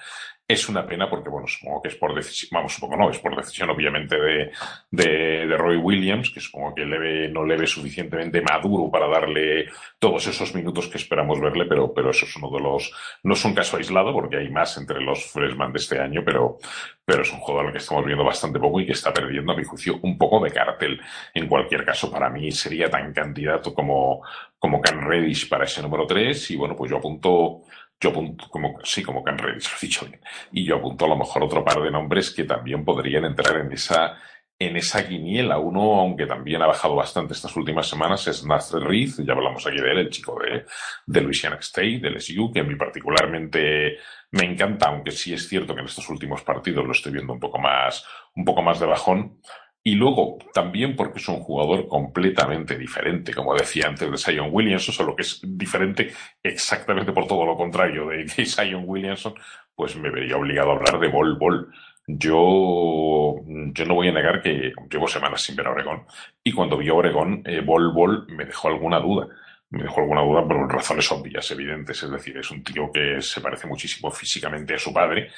es 0.48 0.70
una 0.70 0.86
pena 0.86 1.10
porque, 1.10 1.30
bueno, 1.30 1.46
supongo 1.46 1.82
que 1.82 1.90
es 1.90 1.96
por 1.96 2.16
decisión, 2.16 2.50
vamos, 2.54 2.74
supongo 2.74 2.96
no, 2.96 3.10
es 3.10 3.20
por 3.20 3.36
decisión 3.36 3.70
obviamente 3.70 4.16
de, 4.18 4.52
de, 4.90 5.46
de 5.46 5.58
Roy 5.58 5.76
Williams, 5.76 6.30
que 6.32 6.40
supongo 6.40 6.74
que 6.74 6.86
no 6.86 7.44
le 7.44 7.58
ve 7.58 7.68
suficientemente 7.68 8.42
maduro 8.42 8.90
para 8.90 9.08
darle 9.08 9.66
todos 10.00 10.26
esos 10.28 10.56
minutos 10.56 10.88
que 10.88 10.98
esperamos 10.98 11.42
verle, 11.42 11.66
pero, 11.66 11.94
pero 11.94 12.12
eso 12.12 12.26
es 12.26 12.34
uno 12.38 12.50
de 12.50 12.62
los, 12.62 12.94
no 13.24 13.34
es 13.34 13.44
un 13.44 13.54
caso 13.54 13.76
aislado 13.76 14.14
porque 14.14 14.38
hay 14.38 14.50
más 14.50 14.78
entre 14.78 15.02
los 15.02 15.26
freshman 15.26 15.74
de 15.74 15.80
este 15.80 16.00
año, 16.00 16.22
pero, 16.24 16.60
pero 17.04 17.24
es 17.24 17.32
un 17.34 17.40
jugador 17.40 17.74
que 17.74 17.80
estamos 17.80 18.06
viendo 18.06 18.24
bastante 18.24 18.58
poco 18.58 18.80
y 18.80 18.86
que 18.86 18.94
está 18.94 19.12
perdiendo, 19.12 19.52
a 19.52 19.58
mi 19.58 19.66
juicio, 19.66 20.00
un 20.02 20.18
poco 20.18 20.42
de 20.42 20.52
cartel. 20.52 21.02
En 21.34 21.48
cualquier 21.48 21.84
caso, 21.84 22.10
para 22.10 22.30
mí 22.30 22.52
sería 22.54 22.90
tan 22.90 23.12
candidato 23.12 23.74
como, 23.74 24.22
como 24.58 24.80
Can 24.80 25.02
Reddish 25.02 25.50
para 25.50 25.66
ese 25.66 25.82
número 25.82 26.08
3 26.08 26.52
y 26.52 26.56
bueno, 26.56 26.74
pues 26.74 26.90
yo 26.90 26.98
apunto 26.98 27.64
yo 28.00 28.10
apunto, 28.12 28.48
como, 28.50 28.80
sí, 28.84 29.04
como 29.04 29.24
Can 29.24 29.38
lo 29.38 29.50
he 29.50 29.56
dicho 29.82 30.06
bien. 30.06 30.22
Y 30.52 30.66
yo 30.66 30.76
apunto 30.78 31.06
a 31.06 31.10
lo 31.10 31.18
mejor 31.18 31.44
otro 31.44 31.64
par 31.64 31.82
de 31.82 31.92
nombres 31.92 32.32
que 32.32 32.44
también 32.44 32.86
podrían 32.86 33.26
entrar 33.26 33.58
en 33.58 33.72
esa, 33.72 34.18
en 34.60 34.78
esa 34.78 35.08
quiniela. 35.08 35.58
Uno, 35.58 36.00
aunque 36.00 36.28
también 36.28 36.62
ha 36.62 36.68
bajado 36.68 36.96
bastante 36.96 37.34
estas 37.34 37.56
últimas 37.56 37.88
semanas, 37.88 38.28
es 38.28 38.46
Nasser 38.46 38.82
Reed. 38.82 39.10
Ya 39.26 39.34
hablamos 39.34 39.66
aquí 39.66 39.78
de 39.78 39.92
él, 39.92 39.98
el 39.98 40.10
chico 40.10 40.40
de, 40.40 40.66
de 41.06 41.22
Louisiana 41.22 41.58
State, 41.58 42.00
del 42.00 42.22
SU, 42.22 42.52
que 42.54 42.60
a 42.60 42.64
mí 42.64 42.76
particularmente 42.76 43.98
me 44.32 44.46
encanta, 44.46 44.90
aunque 44.90 45.12
sí 45.12 45.34
es 45.34 45.48
cierto 45.48 45.74
que 45.74 45.82
en 45.82 45.88
estos 45.88 46.08
últimos 46.10 46.44
partidos 46.44 46.86
lo 46.86 46.92
estoy 46.92 47.14
viendo 47.14 47.34
un 47.34 47.40
poco 47.40 47.58
más, 47.58 48.06
un 48.36 48.46
poco 48.46 48.62
más 48.62 48.80
de 48.80 48.86
bajón. 48.86 49.40
Y 49.88 49.96
luego, 49.96 50.38
también 50.54 50.98
porque 50.98 51.20
es 51.20 51.30
un 51.30 51.40
jugador 51.40 51.88
completamente 51.88 52.78
diferente, 52.78 53.34
como 53.34 53.56
decía 53.56 53.88
antes 53.88 54.12
de 54.12 54.18
Sion 54.18 54.50
Williamson, 54.52 54.94
solo 54.94 55.16
que 55.16 55.22
es 55.22 55.40
diferente 55.42 56.12
exactamente 56.44 57.14
por 57.14 57.26
todo 57.26 57.46
lo 57.46 57.56
contrario 57.56 58.08
de 58.08 58.28
Sion 58.28 58.84
Williamson, 58.86 59.34
pues 59.74 59.96
me 59.96 60.10
vería 60.10 60.36
obligado 60.36 60.72
a 60.72 60.76
hablar 60.76 61.00
de 61.00 61.08
Bol 61.08 61.38
Bol. 61.40 61.74
Yo, 62.06 63.36
yo 63.46 63.86
no 63.86 63.96
voy 63.96 64.10
a 64.10 64.12
negar 64.12 64.42
que 64.42 64.74
llevo 64.92 65.08
semanas 65.08 65.42
sin 65.42 65.56
ver 65.56 65.68
a 65.68 65.72
Oregón 65.72 66.04
y 66.44 66.52
cuando 66.52 66.78
vi 66.78 66.90
a 66.90 66.94
Oregón, 66.94 67.42
eh, 67.46 67.62
Bol 67.62 67.94
Bol 67.94 68.28
me 68.28 68.44
dejó 68.44 68.68
alguna 68.68 69.00
duda. 69.00 69.30
Me 69.70 69.84
dejó 69.84 70.02
alguna 70.02 70.22
duda 70.22 70.46
por 70.46 70.74
razones 70.74 71.10
obvias, 71.14 71.50
evidentes. 71.52 72.04
Es 72.04 72.12
decir, 72.12 72.38
es 72.38 72.52
un 72.52 72.64
tío 72.64 72.90
que 72.94 73.22
se 73.22 73.40
parece 73.42 73.68
muchísimo 73.68 74.12
físicamente 74.12 74.76
a 74.76 74.80
su 74.80 74.94
padre, 74.94 75.30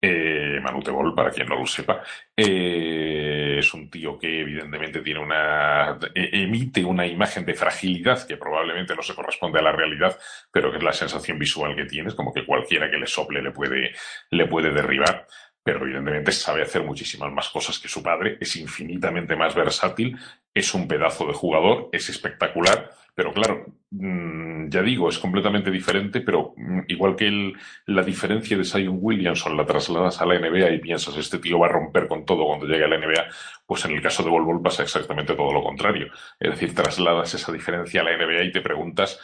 eh, 0.00 0.60
Manute 0.62 0.92
para 1.14 1.30
quien 1.30 1.46
no 1.48 1.58
lo 1.58 1.66
sepa, 1.66 2.02
eh, 2.36 3.56
es 3.58 3.74
un 3.74 3.90
tío 3.90 4.18
que 4.18 4.40
evidentemente 4.40 5.00
tiene 5.02 5.20
una, 5.20 5.98
e, 6.14 6.42
emite 6.42 6.84
una 6.84 7.06
imagen 7.06 7.44
de 7.44 7.54
fragilidad 7.54 8.26
que 8.26 8.36
probablemente 8.36 8.96
no 8.96 9.02
se 9.02 9.14
corresponde 9.14 9.58
a 9.58 9.62
la 9.62 9.72
realidad, 9.72 10.18
pero 10.50 10.70
que 10.70 10.78
es 10.78 10.82
la 10.82 10.92
sensación 10.92 11.38
visual 11.38 11.76
que 11.76 11.84
tienes, 11.84 12.14
como 12.14 12.32
que 12.32 12.46
cualquiera 12.46 12.90
que 12.90 12.98
le 12.98 13.06
sople 13.06 13.42
le 13.42 13.50
puede, 13.50 13.92
le 14.30 14.46
puede 14.46 14.70
derribar. 14.72 15.26
Pero 15.62 15.84
evidentemente 15.84 16.32
sabe 16.32 16.62
hacer 16.62 16.82
muchísimas 16.82 17.30
más 17.32 17.50
cosas 17.50 17.78
que 17.78 17.88
su 17.88 18.02
padre, 18.02 18.38
es 18.40 18.56
infinitamente 18.56 19.36
más 19.36 19.54
versátil, 19.54 20.18
es 20.54 20.74
un 20.74 20.88
pedazo 20.88 21.26
de 21.26 21.32
jugador, 21.32 21.88
es 21.92 22.08
espectacular, 22.08 22.90
pero 23.14 23.32
claro, 23.32 23.66
mm, 23.90 24.68
ya 24.68 24.82
digo, 24.82 25.08
es 25.08 25.18
completamente 25.18 25.70
diferente, 25.70 26.20
pero 26.20 26.54
mm, 26.56 26.80
igual 26.88 27.16
que 27.16 27.52
la 27.86 28.02
diferencia 28.02 28.56
de 28.56 28.64
Zion 28.64 28.98
Williamson 29.00 29.56
la 29.56 29.66
trasladas 29.66 30.20
a 30.20 30.26
la 30.26 30.38
NBA 30.38 30.70
y 30.70 30.78
piensas, 30.78 31.16
este 31.16 31.38
tío 31.38 31.58
va 31.58 31.66
a 31.66 31.70
romper 31.70 32.08
con 32.08 32.24
todo 32.24 32.46
cuando 32.46 32.66
llegue 32.66 32.84
a 32.84 32.88
la 32.88 32.98
NBA, 32.98 33.26
pues 33.66 33.84
en 33.84 33.92
el 33.92 34.02
caso 34.02 34.22
de 34.22 34.30
Volvol 34.30 34.62
pasa 34.62 34.82
exactamente 34.82 35.34
todo 35.34 35.52
lo 35.52 35.62
contrario. 35.62 36.08
Es 36.38 36.50
decir, 36.50 36.74
trasladas 36.74 37.34
esa 37.34 37.52
diferencia 37.52 38.00
a 38.00 38.04
la 38.04 38.16
NBA 38.16 38.44
y 38.44 38.52
te 38.52 38.60
preguntas, 38.60 39.20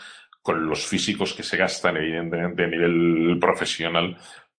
con 0.47 0.65
los 0.69 0.87
físicos 0.87 1.35
que 1.35 1.43
se 1.43 1.57
gastan, 1.57 1.97
evidentemente, 1.97 2.63
a 2.63 2.69
nivel 2.69 3.37
profesional, 3.41 4.17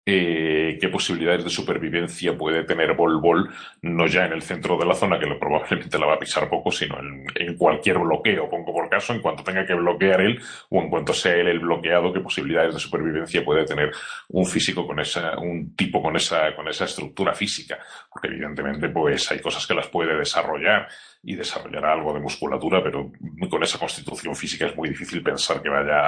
eh, 0.10 0.78
qué 0.80 0.88
posibilidades 0.88 1.44
de 1.44 1.50
supervivencia 1.50 2.38
puede 2.38 2.64
tener 2.64 2.94
Bol 2.94 3.20
Bol, 3.20 3.50
no 3.82 4.08
ya 4.08 4.26
en 4.26 4.32
el 4.32 4.42
centro 4.42 4.78
de 4.78 4.86
la 4.86 4.96
zona, 4.96 5.20
que 5.20 5.28
probablemente 5.36 6.00
la 6.00 6.06
va 6.06 6.14
a 6.14 6.20
pisar 6.20 6.50
poco, 6.50 6.72
sino 6.72 6.98
en, 6.98 7.26
en, 7.36 7.58
cualquier 7.58 8.00
bloqueo, 8.00 8.50
pongo 8.50 8.72
por 8.72 8.88
caso, 8.88 9.12
en 9.12 9.20
cuanto 9.20 9.44
tenga 9.44 9.66
que 9.66 9.74
bloquear 9.74 10.22
él 10.22 10.40
o 10.70 10.80
en 10.80 10.90
cuanto 10.90 11.14
sea 11.14 11.36
él 11.36 11.50
el 11.50 11.60
bloqueado, 11.60 12.14
qué 12.14 12.22
posibilidades 12.22 12.74
de 12.74 12.80
supervivencia 12.80 13.44
puede 13.44 13.66
tener 13.66 13.92
un 14.30 14.46
físico 14.46 14.88
con 14.88 14.98
esa, 15.02 15.38
un 15.40 15.76
tipo 15.76 16.02
con 16.02 16.16
esa, 16.16 16.56
con 16.56 16.70
esa 16.70 16.86
estructura 16.86 17.34
física, 17.34 17.78
porque 18.10 18.30
evidentemente 18.30 18.88
pues 18.88 19.30
hay 19.30 19.40
cosas 19.42 19.68
que 19.68 19.74
las 19.74 19.90
puede 19.90 20.16
desarrollar 20.16 20.88
y 21.22 21.36
desarrollará 21.36 21.92
algo 21.92 22.14
de 22.14 22.22
musculatura, 22.22 22.82
pero 22.82 23.12
con 23.50 23.62
esa 23.62 23.78
constitución 23.78 24.34
física 24.38 24.68
es 24.68 24.76
muy 24.78 24.88
difícil 24.88 25.22
pensar 25.22 25.62
que 25.62 25.68
vaya, 25.68 26.06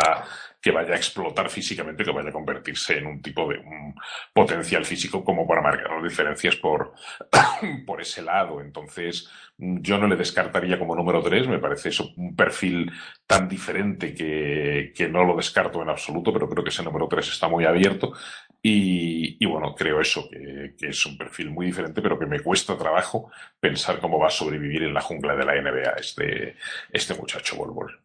que 0.62 0.72
vaya 0.72 0.94
a 0.94 0.98
explotar 0.98 1.50
físicamente, 1.50 2.04
que 2.04 2.12
vaya 2.12 2.30
a 2.30 2.34
convertirse 2.34 2.98
en 2.98 3.08
un 3.08 3.22
tipo 3.22 3.48
de 3.48 3.60
un 3.60 3.96
potencial 4.34 4.86
físico 4.86 5.24
como 5.24 5.48
para 5.48 5.62
marcar 5.62 6.02
diferencias 6.04 6.56
por, 6.58 6.94
por 7.86 8.02
ese 8.02 8.22
lado. 8.22 8.62
Entonces, 8.62 9.30
yo 9.58 9.98
no 9.98 10.08
le 10.08 10.16
descartaría 10.16 10.80
como 10.80 10.96
número 10.96 11.22
tres, 11.22 11.48
me 11.48 11.60
parece 11.60 11.90
eso 11.90 12.12
un 12.18 12.36
perfil 12.36 12.92
tan 13.28 13.48
diferente 13.48 14.14
que, 14.14 14.94
que 14.96 15.10
no 15.10 15.24
lo 15.24 15.36
descarto 15.36 15.82
en 15.82 15.90
absoluto, 15.90 16.32
pero 16.34 16.50
creo 16.50 16.64
que 16.64 16.70
ese 16.70 16.84
número 16.84 17.08
tres 17.08 17.30
está 17.30 17.48
muy 17.48 17.66
abierto 17.66 18.14
y, 18.62 19.38
y, 19.44 19.46
bueno, 19.46 19.74
creo 19.76 20.02
eso, 20.02 20.30
que, 20.30 20.76
que, 20.78 20.90
es 20.90 21.06
un 21.06 21.18
perfil 21.18 21.50
muy 21.50 21.68
diferente, 21.68 22.02
pero 22.02 22.20
que 22.20 22.26
me 22.26 22.42
cuesta 22.42 22.78
trabajo 22.78 23.32
pensar 23.60 24.00
cómo 24.00 24.20
va 24.20 24.28
a 24.28 24.32
sobrevivir 24.32 24.84
en 24.84 24.94
la 24.94 25.02
jungla 25.02 25.36
de 25.36 25.46
la 25.46 25.62
NBA 25.62 25.92
este, 26.00 26.56
este 26.92 27.14
muchacho 27.16 27.56
Bol. 27.56 28.00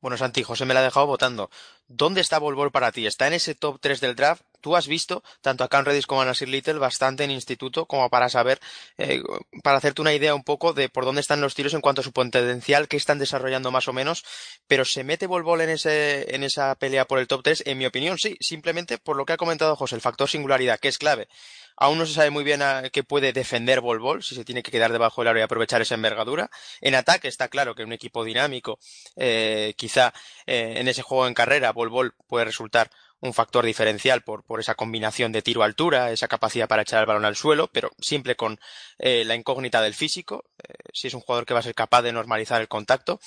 Bueno, 0.00 0.16
Santi, 0.16 0.42
José 0.42 0.64
me 0.64 0.74
la 0.74 0.80
ha 0.80 0.84
dejado 0.84 1.06
votando. 1.06 1.50
¿Dónde 1.88 2.20
está 2.22 2.38
Bol 2.38 2.72
para 2.72 2.92
ti? 2.92 3.06
¿Está 3.06 3.26
en 3.26 3.34
ese 3.34 3.54
top 3.54 3.78
3 3.80 4.00
del 4.00 4.16
draft? 4.16 4.42
Tú 4.60 4.76
has 4.76 4.86
visto 4.86 5.22
tanto 5.40 5.64
a 5.64 5.68
Cam 5.68 5.84
Redis 5.84 6.06
como 6.06 6.22
a 6.22 6.24
Nasir 6.24 6.48
Little 6.48 6.74
bastante 6.74 7.24
en 7.24 7.30
instituto 7.30 7.86
como 7.86 8.08
para 8.10 8.28
saber, 8.28 8.60
eh, 8.98 9.22
para 9.62 9.78
hacerte 9.78 10.00
una 10.00 10.14
idea 10.14 10.34
un 10.34 10.44
poco 10.44 10.72
de 10.72 10.88
por 10.88 11.04
dónde 11.04 11.20
están 11.20 11.40
los 11.40 11.54
tiros 11.54 11.74
en 11.74 11.80
cuanto 11.80 12.00
a 12.00 12.04
su 12.04 12.12
potencial, 12.12 12.88
qué 12.88 12.96
están 12.96 13.18
desarrollando 13.18 13.70
más 13.70 13.88
o 13.88 13.92
menos, 13.92 14.24
pero 14.66 14.84
¿se 14.84 15.04
mete 15.04 15.26
Bol 15.26 15.60
en, 15.60 15.70
ese, 15.70 16.34
en 16.34 16.44
esa 16.44 16.74
pelea 16.74 17.06
por 17.06 17.18
el 17.18 17.26
top 17.26 17.42
3? 17.42 17.64
En 17.66 17.78
mi 17.78 17.86
opinión, 17.86 18.18
sí, 18.18 18.36
simplemente 18.40 18.98
por 18.98 19.16
lo 19.16 19.24
que 19.24 19.32
ha 19.32 19.36
comentado 19.36 19.76
José, 19.76 19.94
el 19.94 20.00
factor 20.00 20.28
singularidad, 20.28 20.78
que 20.78 20.88
es 20.88 20.98
clave. 20.98 21.28
Aún 21.76 21.96
no 21.96 22.04
se 22.04 22.12
sabe 22.12 22.28
muy 22.28 22.44
bien 22.44 22.60
a 22.60 22.90
qué 22.90 23.02
puede 23.02 23.32
defender 23.32 23.80
Bol, 23.80 24.22
si 24.22 24.34
se 24.34 24.44
tiene 24.44 24.62
que 24.62 24.70
quedar 24.70 24.92
debajo 24.92 25.22
del 25.22 25.28
aro 25.28 25.38
y 25.38 25.42
aprovechar 25.42 25.80
esa 25.80 25.94
envergadura. 25.94 26.50
En 26.82 26.94
ataque 26.94 27.28
está 27.28 27.48
claro 27.48 27.74
que 27.74 27.84
un 27.84 27.92
equipo 27.94 28.22
dinámico, 28.22 28.78
eh, 29.16 29.72
quizá 29.76 30.12
eh, 30.46 30.74
en 30.76 30.88
ese 30.88 31.00
juego 31.00 31.26
en 31.26 31.32
carrera, 31.32 31.72
Bol 31.72 32.12
puede 32.28 32.44
resultar 32.44 32.90
un 33.20 33.34
factor 33.34 33.64
diferencial 33.64 34.22
por, 34.22 34.44
por 34.44 34.60
esa 34.60 34.74
combinación 34.74 35.32
de 35.32 35.42
tiro-altura, 35.42 36.10
esa 36.10 36.28
capacidad 36.28 36.68
para 36.68 36.82
echar 36.82 37.00
el 37.00 37.06
balón 37.06 37.24
al 37.24 37.36
suelo, 37.36 37.68
pero 37.72 37.90
simple 38.00 38.34
con 38.34 38.58
eh, 38.98 39.24
la 39.24 39.34
incógnita 39.34 39.82
del 39.82 39.94
físico, 39.94 40.44
eh, 40.58 40.74
si 40.92 41.08
es 41.08 41.14
un 41.14 41.20
jugador 41.20 41.44
que 41.44 41.54
va 41.54 41.60
a 41.60 41.64
ser 41.64 41.74
capaz 41.74 42.02
de 42.02 42.12
normalizar 42.12 42.60
el 42.60 42.68
contacto. 42.68 43.20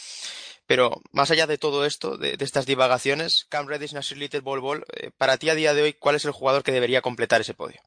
Pero 0.65 1.01
más 1.12 1.29
allá 1.29 1.45
de 1.45 1.58
todo 1.58 1.85
esto, 1.85 2.17
de, 2.17 2.37
estas 2.39 2.65
divagaciones, 2.65 3.46
Cam 3.50 3.67
Reddish, 3.67 3.94
Nasir 3.94 4.17
Little, 4.17 4.39
Bol 4.39 4.62
Bol, 4.62 4.85
eh, 4.94 5.12
para 5.17 5.37
ti 5.37 5.50
a 5.50 5.56
día 5.56 5.73
de 5.73 5.83
hoy, 5.83 5.94
¿cuál 5.94 6.15
es 6.15 6.25
el 6.25 6.31
jugador 6.31 6.63
que 6.63 6.71
debería 6.71 7.02
completar 7.02 7.41
ese 7.41 7.54
podio? 7.54 7.79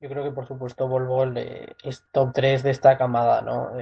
Yo 0.00 0.08
creo 0.08 0.22
que 0.22 0.30
por 0.30 0.46
supuesto 0.46 0.86
Bol 0.86 1.36
eh, 1.38 1.74
es 1.82 2.04
top 2.12 2.32
3 2.34 2.62
de 2.62 2.70
esta 2.70 2.98
camada, 2.98 3.40
¿no? 3.42 3.72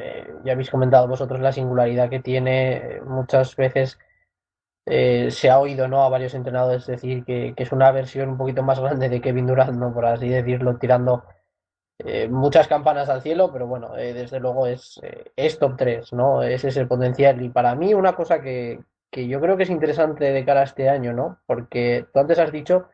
Ya 0.44 0.52
habéis 0.52 0.70
comentado 0.70 1.08
vosotros 1.08 1.40
la 1.40 1.52
singularidad 1.52 2.08
que 2.08 2.20
tiene, 2.20 3.00
muchas 3.04 3.54
veces 3.56 3.98
eh, 4.86 5.30
se 5.30 5.50
ha 5.50 5.58
oído 5.58 5.88
¿no? 5.88 6.04
a 6.04 6.08
varios 6.08 6.34
entrenadores 6.34 6.86
decir 6.86 7.24
que, 7.24 7.54
que, 7.56 7.62
es 7.64 7.72
una 7.72 7.90
versión 7.90 8.30
un 8.30 8.38
poquito 8.38 8.62
más 8.62 8.80
grande 8.80 9.08
de 9.08 9.20
Kevin 9.20 9.46
Durant, 9.46 9.74
¿no? 9.74 9.92
por 9.92 10.06
así 10.06 10.28
decirlo, 10.28 10.78
tirando 10.78 11.24
eh, 11.98 12.28
muchas 12.28 12.68
campanas 12.68 13.08
al 13.08 13.22
cielo, 13.22 13.50
pero 13.52 13.66
bueno, 13.66 13.96
eh, 13.96 14.12
desde 14.12 14.38
luego 14.38 14.66
es, 14.66 15.00
eh, 15.02 15.32
es 15.34 15.58
top 15.58 15.76
3, 15.78 16.12
¿no? 16.12 16.42
Ese 16.42 16.68
es 16.68 16.76
el 16.76 16.88
potencial. 16.88 17.40
Y 17.40 17.48
para 17.48 17.74
mí 17.74 17.94
una 17.94 18.14
cosa 18.14 18.42
que, 18.42 18.80
que 19.10 19.26
yo 19.26 19.40
creo 19.40 19.56
que 19.56 19.62
es 19.62 19.70
interesante 19.70 20.30
de 20.30 20.44
cara 20.44 20.60
a 20.60 20.64
este 20.64 20.90
año, 20.90 21.14
¿no? 21.14 21.38
Porque 21.46 22.06
tú 22.12 22.20
antes 22.20 22.38
has 22.38 22.52
dicho 22.52 22.88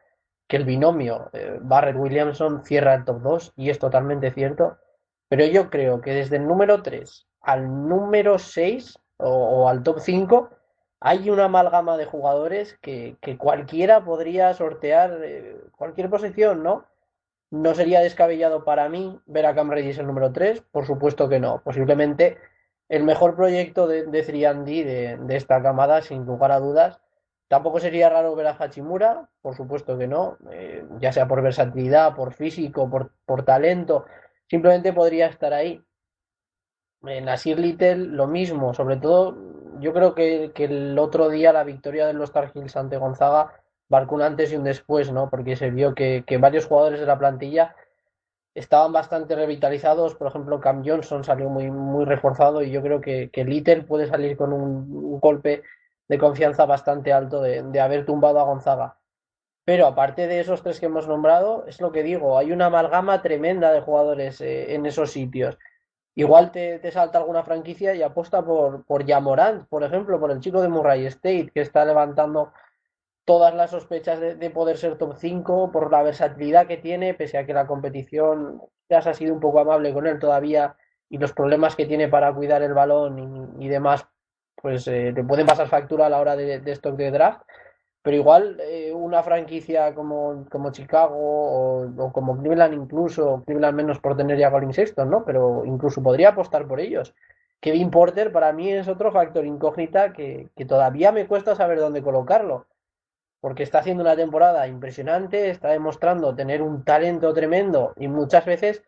que 0.48 0.56
el 0.56 0.64
binomio 0.64 1.30
Barrett-Williamson 1.62 2.64
cierra 2.64 2.94
el 2.94 3.04
top 3.04 3.22
2 3.22 3.52
y 3.56 3.70
es 3.70 3.78
totalmente 3.78 4.30
cierto, 4.32 4.76
pero 5.28 5.46
yo 5.46 5.70
creo 5.70 6.00
que 6.00 6.12
desde 6.12 6.36
el 6.36 6.46
número 6.46 6.82
3 6.82 7.26
al 7.40 7.88
número 7.88 8.38
6 8.38 8.98
o, 9.16 9.28
o 9.30 9.68
al 9.68 9.82
top 9.82 9.98
5 10.00 10.50
hay 11.04 11.30
una 11.30 11.44
amalgama 11.44 11.96
de 11.96 12.06
jugadores 12.06 12.78
que, 12.80 13.16
cualquiera 13.36 14.04
podría 14.04 14.54
sortear 14.54 15.18
cualquier 15.76 16.08
posición, 16.08 16.62
¿no? 16.62 16.84
No 17.50 17.74
sería 17.74 18.00
descabellado 18.00 18.64
para 18.64 18.88
mí 18.88 19.20
ver 19.26 19.46
a 19.46 19.54
Cam 19.54 19.70
Reddish 19.70 19.98
el 19.98 20.06
número 20.06 20.32
3, 20.32 20.62
por 20.70 20.86
supuesto 20.86 21.28
que 21.28 21.40
no. 21.40 21.60
Posiblemente 21.62 22.38
el 22.88 23.02
mejor 23.02 23.34
proyecto 23.34 23.88
de, 23.88 24.06
de 24.06 24.22
3 24.22 24.64
de, 24.64 25.36
esta 25.36 25.60
camada, 25.60 26.02
sin 26.02 26.24
lugar 26.24 26.52
a 26.52 26.60
dudas. 26.60 27.00
Tampoco 27.48 27.80
sería 27.80 28.08
raro 28.08 28.36
ver 28.36 28.46
a 28.46 28.56
Hachimura, 28.58 29.28
por 29.42 29.56
supuesto 29.56 29.98
que 29.98 30.06
no, 30.06 30.38
eh, 30.50 30.86
ya 31.00 31.12
sea 31.12 31.26
por 31.26 31.42
versatilidad, 31.42 32.14
por 32.14 32.32
físico, 32.32 32.88
por, 32.88 33.10
por 33.26 33.44
talento, 33.44 34.06
simplemente 34.48 34.92
podría 34.92 35.26
estar 35.26 35.52
ahí. 35.52 35.82
En 37.02 37.24
Nasir 37.24 37.58
Little 37.58 37.96
lo 37.96 38.28
mismo, 38.28 38.72
sobre 38.72 38.96
todo 38.96 39.36
yo 39.82 39.92
creo 39.92 40.14
que, 40.14 40.52
que 40.54 40.64
el 40.64 40.98
otro 40.98 41.28
día 41.28 41.52
la 41.52 41.64
victoria 41.64 42.06
de 42.06 42.14
los 42.14 42.32
Tar 42.32 42.52
Heels 42.54 42.76
ante 42.76 42.96
Gonzaga 42.96 43.52
marcó 43.88 44.14
un 44.14 44.22
antes 44.22 44.52
y 44.52 44.56
un 44.56 44.64
después, 44.64 45.12
¿no? 45.12 45.28
Porque 45.28 45.56
se 45.56 45.70
vio 45.70 45.94
que, 45.94 46.24
que 46.26 46.38
varios 46.38 46.66
jugadores 46.66 47.00
de 47.00 47.06
la 47.06 47.18
plantilla 47.18 47.76
estaban 48.54 48.92
bastante 48.92 49.34
revitalizados. 49.34 50.14
Por 50.14 50.28
ejemplo, 50.28 50.60
Cam 50.60 50.82
Johnson 50.84 51.24
salió 51.24 51.48
muy, 51.48 51.70
muy 51.70 52.04
reforzado 52.04 52.62
y 52.62 52.70
yo 52.70 52.82
creo 52.82 53.00
que, 53.00 53.30
que 53.30 53.44
Little 53.44 53.82
puede 53.82 54.06
salir 54.06 54.36
con 54.36 54.52
un, 54.52 55.20
golpe 55.20 55.62
de 56.08 56.18
confianza 56.18 56.64
bastante 56.66 57.12
alto 57.12 57.42
de, 57.42 57.62
de, 57.62 57.80
haber 57.80 58.04
tumbado 58.04 58.40
a 58.40 58.44
Gonzaga. 58.44 58.96
Pero 59.64 59.86
aparte 59.86 60.26
de 60.26 60.40
esos 60.40 60.62
tres 60.62 60.80
que 60.80 60.86
hemos 60.86 61.06
nombrado, 61.06 61.64
es 61.66 61.80
lo 61.80 61.92
que 61.92 62.02
digo, 62.02 62.36
hay 62.38 62.52
una 62.52 62.66
amalgama 62.66 63.22
tremenda 63.22 63.72
de 63.72 63.80
jugadores 63.80 64.40
eh, 64.40 64.74
en 64.74 64.86
esos 64.86 65.12
sitios. 65.12 65.58
Igual 66.14 66.52
te, 66.52 66.78
te, 66.78 66.90
salta 66.90 67.18
alguna 67.18 67.42
franquicia 67.42 67.94
y 67.94 68.02
apuesta 68.02 68.44
por, 68.44 68.84
por 68.84 69.04
Yamorant, 69.04 69.66
por 69.68 69.82
ejemplo, 69.82 70.20
por 70.20 70.30
el 70.30 70.40
chico 70.40 70.60
de 70.60 70.68
Murray 70.68 71.06
State, 71.06 71.50
que 71.54 71.62
está 71.62 71.84
levantando 71.84 72.52
todas 73.24 73.54
las 73.54 73.70
sospechas 73.70 74.20
de, 74.20 74.34
de, 74.34 74.50
poder 74.50 74.76
ser 74.76 74.98
top 74.98 75.14
5 75.16 75.72
por 75.72 75.90
la 75.90 76.02
versatilidad 76.02 76.66
que 76.66 76.76
tiene, 76.76 77.14
pese 77.14 77.38
a 77.38 77.46
que 77.46 77.54
la 77.54 77.66
competición 77.66 78.60
ya 78.90 78.98
ha 78.98 79.14
sido 79.14 79.32
un 79.32 79.40
poco 79.40 79.60
amable 79.60 79.94
con 79.94 80.06
él 80.06 80.18
todavía 80.18 80.76
y 81.08 81.18
los 81.18 81.32
problemas 81.32 81.76
que 81.76 81.86
tiene 81.86 82.08
para 82.08 82.32
cuidar 82.34 82.62
el 82.62 82.74
balón 82.74 83.56
y, 83.58 83.66
y 83.66 83.68
demás, 83.68 84.06
pues 84.56 84.86
eh, 84.88 85.12
te 85.14 85.24
pueden 85.24 85.46
pasar 85.46 85.68
factura 85.68 86.06
a 86.06 86.10
la 86.10 86.20
hora 86.20 86.36
de, 86.36 86.60
de 86.60 86.72
stock 86.72 86.96
de 86.96 87.10
draft. 87.10 87.42
Pero 88.02 88.16
igual 88.16 88.58
eh, 88.60 88.92
una 88.92 89.22
franquicia 89.22 89.94
como, 89.94 90.44
como 90.50 90.72
Chicago 90.72 91.16
o, 91.16 92.12
como 92.12 92.36
Cleveland 92.36 92.74
incluso, 92.74 93.42
Cleveland 93.46 93.76
menos 93.76 94.00
por 94.00 94.16
tener 94.16 94.38
ya 94.38 94.50
Colin 94.50 94.72
Sexton, 94.72 95.08
¿no? 95.08 95.24
Pero 95.24 95.64
incluso 95.64 96.02
podría 96.02 96.30
apostar 96.30 96.66
por 96.66 96.80
ellos. 96.80 97.14
Kevin 97.60 97.90
Porter 97.90 98.32
para 98.32 98.52
mí 98.52 98.72
es 98.72 98.88
otro 98.88 99.12
factor 99.12 99.46
incógnita 99.46 100.12
que, 100.12 100.48
que 100.56 100.64
todavía 100.64 101.12
me 101.12 101.28
cuesta 101.28 101.54
saber 101.54 101.78
dónde 101.78 102.02
colocarlo 102.02 102.66
porque 103.42 103.64
está 103.64 103.80
haciendo 103.80 104.04
una 104.04 104.14
temporada 104.14 104.68
impresionante, 104.68 105.50
está 105.50 105.70
demostrando 105.70 106.32
tener 106.32 106.62
un 106.62 106.84
talento 106.84 107.34
tremendo 107.34 107.92
y 107.96 108.06
muchas 108.06 108.44
veces 108.44 108.84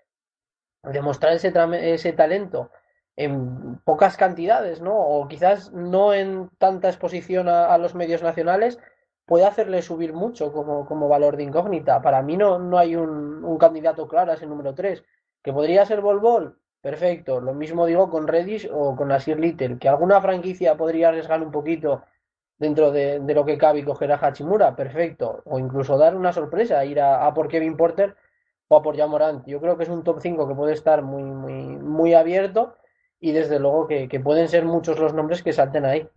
demostrar 0.85 1.33
ese, 1.33 1.53
ese 1.93 2.13
talento 2.13 2.71
en 3.17 3.79
pocas 3.79 4.17
cantidades, 4.17 4.81
¿no? 4.81 4.97
O 4.97 5.27
quizás 5.27 5.73
no 5.73 6.15
en 6.15 6.51
tanta 6.59 6.89
exposición 6.89 7.49
a 7.49 7.77
los 7.79 7.97
medios 7.97 8.23
nacionales, 8.23 8.79
puede 9.27 9.47
hacerle 9.47 9.83
subir 9.83 10.13
mucho 10.13 10.53
como, 10.53 10.87
como 10.87 11.09
valor 11.09 11.37
de 11.37 11.45
incógnita. 11.45 12.03
Para 12.03 12.23
mí 12.23 12.37
no, 12.37 12.59
no 12.59 12.79
hay 12.79 12.97
un, 12.97 13.45
un, 13.45 13.59
candidato 13.59 14.07
claro 14.09 14.33
a 14.33 14.35
ese 14.35 14.47
número 14.47 14.75
3. 14.75 15.03
¿Que 15.43 15.53
podría 15.53 15.87
ser 15.87 16.01
Bol? 16.01 16.59
Perfecto. 16.81 17.41
Lo 17.41 17.55
mismo 17.55 17.87
digo 17.87 18.11
con 18.11 18.29
Reddish 18.29 18.69
o 18.73 18.95
con 18.97 19.13
Asir 19.13 19.39
Little. 19.41 19.79
¿Que 19.79 19.89
alguna 19.89 20.21
franquicia 20.21 20.77
podría 20.77 21.09
arriesgar 21.09 21.43
un 21.43 21.51
poquito 21.51 22.03
dentro 22.59 22.93
de, 22.93 23.21
lo 23.21 23.45
que 23.45 23.59
cabe 23.59 23.81
y 23.81 23.85
coger 23.85 24.13
a 24.13 24.17
Hachimura, 24.17 24.77
perfecto. 24.77 25.43
O 25.45 25.59
incluso 25.59 25.99
dar 25.99 26.17
una 26.17 26.33
sorpresa, 26.33 26.85
ir 26.85 27.01
a, 27.01 27.27
a 27.27 27.35
por 27.35 27.49
Kevin 27.49 27.77
Porter 27.77 28.17
o 28.69 28.77
a 28.77 28.83
por 28.83 28.97
Jamorant. 28.97 29.47
Yo 29.47 29.61
creo 29.61 29.77
que 29.77 29.85
es 29.85 29.89
un 29.89 30.05
top 30.05 30.21
5 30.21 30.49
que 30.49 30.55
puede 30.55 30.73
estar 30.73 31.03
muy, 31.03 31.23
muy, 31.25 31.77
muy 31.77 32.15
abierto 32.15 32.77
y 33.21 33.33
desde 33.33 33.59
luego 33.59 33.87
que, 33.87 34.09
que 34.09 34.21
pueden 34.21 34.49
ser 34.49 34.65
muchos 34.65 34.99
los 34.99 35.15
nombres 35.15 35.43
que 35.43 35.53
salten 35.53 35.85
ahí. 35.85 36.09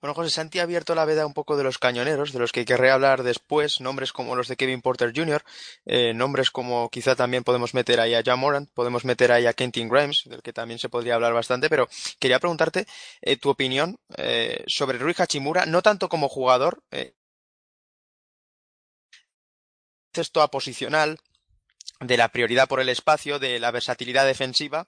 Bueno, 0.00 0.14
José 0.14 0.30
Santi 0.30 0.60
ha 0.60 0.62
abierto 0.62 0.94
la 0.94 1.04
veda 1.04 1.26
un 1.26 1.34
poco 1.34 1.56
de 1.56 1.64
los 1.64 1.78
cañoneros, 1.78 2.32
de 2.32 2.38
los 2.38 2.52
que 2.52 2.64
querré 2.64 2.92
hablar 2.92 3.24
después, 3.24 3.80
nombres 3.80 4.12
como 4.12 4.36
los 4.36 4.46
de 4.46 4.56
Kevin 4.56 4.80
Porter 4.80 5.12
Jr., 5.14 5.42
eh, 5.86 6.14
nombres 6.14 6.52
como 6.52 6.88
quizá 6.88 7.16
también 7.16 7.42
podemos 7.42 7.74
meter 7.74 7.98
ahí 7.98 8.14
a 8.14 8.22
John 8.24 8.38
Morant, 8.38 8.70
podemos 8.74 9.04
meter 9.04 9.32
ahí 9.32 9.46
a 9.46 9.54
Kentin 9.54 9.88
Grimes, 9.88 10.22
del 10.26 10.40
que 10.40 10.52
también 10.52 10.78
se 10.78 10.88
podría 10.88 11.16
hablar 11.16 11.32
bastante, 11.32 11.68
pero 11.68 11.88
quería 12.20 12.38
preguntarte 12.38 12.86
eh, 13.22 13.36
tu 13.38 13.50
opinión 13.50 13.98
eh, 14.16 14.62
sobre 14.68 14.98
Rui 14.98 15.14
Hachimura, 15.18 15.66
no 15.66 15.82
tanto 15.82 16.08
como 16.08 16.28
jugador, 16.28 16.80
esto 20.12 20.42
a 20.42 20.50
posicional, 20.50 21.18
de 22.00 22.16
la 22.16 22.28
prioridad 22.28 22.68
por 22.68 22.80
el 22.80 22.88
espacio, 22.88 23.40
de 23.40 23.58
la 23.58 23.72
versatilidad 23.72 24.26
defensiva, 24.26 24.86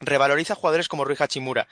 revaloriza 0.00 0.54
jugadores 0.54 0.88
como 0.88 1.04
Rui 1.04 1.16
Hachimura, 1.18 1.68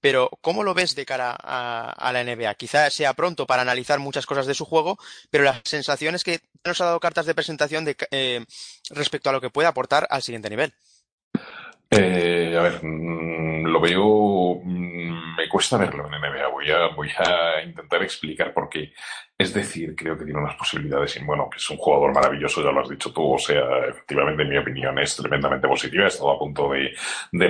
pero 0.00 0.30
¿cómo 0.40 0.62
lo 0.62 0.74
ves 0.74 0.94
de 0.94 1.06
cara 1.06 1.36
a, 1.36 2.12
la 2.12 2.22
NBA? 2.22 2.54
Quizá 2.54 2.90
sea 2.90 3.14
pronto 3.14 3.46
para 3.46 3.62
analizar 3.62 3.98
muchas 3.98 4.26
cosas 4.26 4.46
de 4.46 4.54
su 4.54 4.64
juego, 4.64 4.98
pero 5.30 5.44
la 5.44 5.60
sensación 5.64 6.14
es 6.14 6.24
que 6.24 6.40
nos 6.64 6.80
ha 6.80 6.86
dado 6.86 7.00
cartas 7.00 7.26
de 7.26 7.34
presentación 7.34 7.86
eh, 8.10 8.44
respecto 8.90 9.30
a 9.30 9.32
lo 9.32 9.40
que 9.40 9.50
puede 9.50 9.68
aportar 9.68 10.06
al 10.10 10.22
siguiente 10.22 10.50
nivel. 10.50 10.72
Eh, 11.90 12.54
a 12.58 12.62
ver, 12.62 12.80
mmm, 12.82 13.66
lo 13.66 13.80
veo, 13.80 14.60
mmm, 14.62 15.36
me 15.36 15.48
cuesta 15.48 15.76
verlo 15.76 16.06
en 16.06 16.20
NBA. 16.20 16.48
Voy 16.94 17.10
a 17.18 17.62
intentar 17.62 18.02
explicar 18.02 18.52
por 18.52 18.68
qué. 18.68 18.92
Es 19.38 19.52
decir, 19.52 19.94
creo 19.94 20.16
que 20.16 20.24
tiene 20.24 20.40
unas 20.40 20.56
posibilidades 20.56 21.14
y 21.18 21.24
bueno, 21.24 21.50
que 21.50 21.58
es 21.58 21.68
un 21.68 21.76
jugador 21.76 22.10
maravilloso, 22.14 22.62
ya 22.62 22.70
lo 22.70 22.80
has 22.80 22.88
dicho 22.88 23.12
tú, 23.12 23.34
o 23.34 23.38
sea, 23.38 23.84
efectivamente 23.86 24.42
en 24.42 24.48
mi 24.48 24.56
opinión 24.56 24.98
es 24.98 25.14
tremendamente 25.14 25.68
positiva, 25.68 26.04
he 26.04 26.08
estado 26.08 26.30
a 26.30 26.38
punto 26.38 26.70
de, 26.70 26.94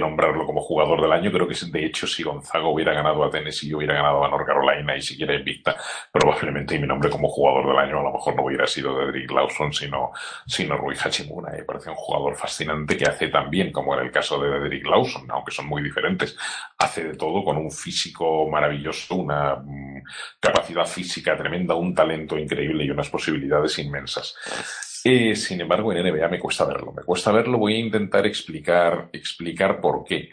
nombrarlo 0.00 0.44
como 0.44 0.60
jugador 0.60 1.00
del 1.00 1.12
año, 1.12 1.30
creo 1.30 1.46
que 1.46 1.54
de 1.54 1.86
hecho 1.86 2.08
si 2.08 2.24
Gonzaga 2.24 2.66
hubiera 2.66 2.92
ganado 2.92 3.22
a 3.22 3.30
Tennessee, 3.30 3.72
hubiera 3.72 3.94
ganado 3.94 4.24
a 4.24 4.28
North 4.28 4.44
Carolina 4.44 4.96
y 4.96 5.00
siquiera 5.00 5.34
invicta, 5.34 5.76
probablemente 6.10 6.76
mi 6.76 6.88
nombre 6.88 7.08
como 7.08 7.28
jugador 7.28 7.68
del 7.68 7.78
año 7.78 8.00
a 8.00 8.02
lo 8.02 8.12
mejor 8.14 8.34
no 8.34 8.44
hubiera 8.46 8.66
sido 8.66 8.98
Dedrick 8.98 9.30
Lawson, 9.30 9.72
sino, 9.72 10.10
sino 10.44 10.76
Rui 10.76 10.96
Hachimura, 10.96 11.52
me 11.52 11.62
parece 11.62 11.90
un 11.90 11.96
jugador 11.96 12.34
fascinante 12.34 12.96
que 12.96 13.04
hace 13.04 13.28
también, 13.28 13.70
como 13.70 13.94
en 13.94 14.06
el 14.06 14.10
caso 14.10 14.40
de 14.40 14.50
Dedrick 14.50 14.86
Lawson, 14.86 15.30
aunque 15.30 15.52
son 15.52 15.68
muy 15.68 15.84
diferentes, 15.84 16.36
hace 16.78 17.04
de 17.04 17.16
todo 17.16 17.44
con 17.44 17.56
un 17.56 17.70
físico 17.70 18.48
maravilloso, 18.50 19.14
una 19.14 19.54
um, 19.54 20.02
capacidad 20.40 20.84
física 20.84 21.36
tremenda, 21.36 21.75
un 21.78 21.94
talento 21.94 22.38
increíble 22.38 22.84
y 22.84 22.90
unas 22.90 23.08
posibilidades 23.08 23.78
inmensas. 23.78 24.36
Eh, 25.04 25.36
sin 25.36 25.60
embargo, 25.60 25.92
en 25.92 26.02
NBA 26.02 26.28
me 26.28 26.40
cuesta 26.40 26.64
verlo. 26.64 26.92
Me 26.92 27.02
cuesta 27.02 27.30
verlo. 27.32 27.58
Voy 27.58 27.74
a 27.74 27.78
intentar 27.78 28.26
explicar, 28.26 29.08
explicar 29.12 29.80
por 29.80 30.04
qué. 30.04 30.30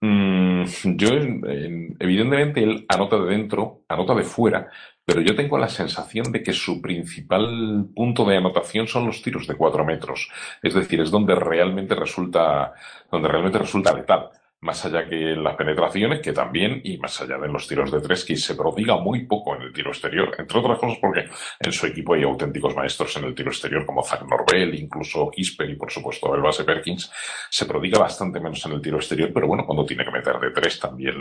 Mm, 0.00 0.64
yo, 0.96 1.08
en, 1.08 1.96
evidentemente, 1.98 2.62
él 2.62 2.86
anota 2.88 3.18
de 3.18 3.30
dentro, 3.30 3.82
anota 3.88 4.14
de 4.14 4.24
fuera, 4.24 4.70
pero 5.04 5.20
yo 5.20 5.36
tengo 5.36 5.58
la 5.58 5.68
sensación 5.68 6.32
de 6.32 6.42
que 6.42 6.52
su 6.52 6.80
principal 6.80 7.88
punto 7.94 8.24
de 8.24 8.36
anotación 8.36 8.88
son 8.88 9.06
los 9.06 9.22
tiros 9.22 9.46
de 9.46 9.56
cuatro 9.56 9.84
metros. 9.84 10.30
Es 10.62 10.74
decir, 10.74 11.00
es 11.00 11.10
donde 11.10 11.34
realmente 11.34 11.94
resulta, 11.94 12.72
donde 13.10 13.28
realmente 13.28 13.58
resulta 13.58 13.94
letal 13.94 14.30
más 14.60 14.84
allá 14.84 15.06
que 15.06 15.32
en 15.32 15.44
las 15.44 15.54
penetraciones, 15.54 16.20
que 16.20 16.32
también, 16.32 16.80
y 16.82 16.98
más 16.98 17.20
allá 17.20 17.38
de 17.38 17.48
los 17.48 17.68
tiros 17.68 17.90
de 17.90 18.00
tres, 18.00 18.24
que 18.24 18.36
se 18.36 18.54
prodiga 18.54 18.96
muy 18.96 19.26
poco 19.26 19.54
en 19.54 19.62
el 19.62 19.72
tiro 19.72 19.90
exterior, 19.90 20.34
entre 20.38 20.58
otras 20.58 20.78
cosas 20.78 20.98
porque 21.00 21.24
en 21.60 21.72
su 21.72 21.86
equipo 21.86 22.14
hay 22.14 22.22
auténticos 22.22 22.74
maestros 22.74 23.16
en 23.16 23.24
el 23.24 23.34
tiro 23.34 23.50
exterior, 23.50 23.84
como 23.84 24.02
Zach 24.02 24.22
Norvell, 24.22 24.74
incluso 24.74 25.30
Kisper 25.30 25.70
y 25.70 25.76
por 25.76 25.90
supuesto 25.90 26.34
el 26.34 26.40
base 26.40 26.64
Perkins, 26.64 27.10
se 27.50 27.66
prodiga 27.66 27.98
bastante 27.98 28.40
menos 28.40 28.64
en 28.66 28.72
el 28.72 28.80
tiro 28.80 28.96
exterior, 28.96 29.30
pero 29.32 29.46
bueno, 29.46 29.64
cuando 29.66 29.84
tiene 29.84 30.04
que 30.04 30.10
meter 30.10 30.38
de 30.38 30.50
tres 30.50 30.80
también 30.80 31.16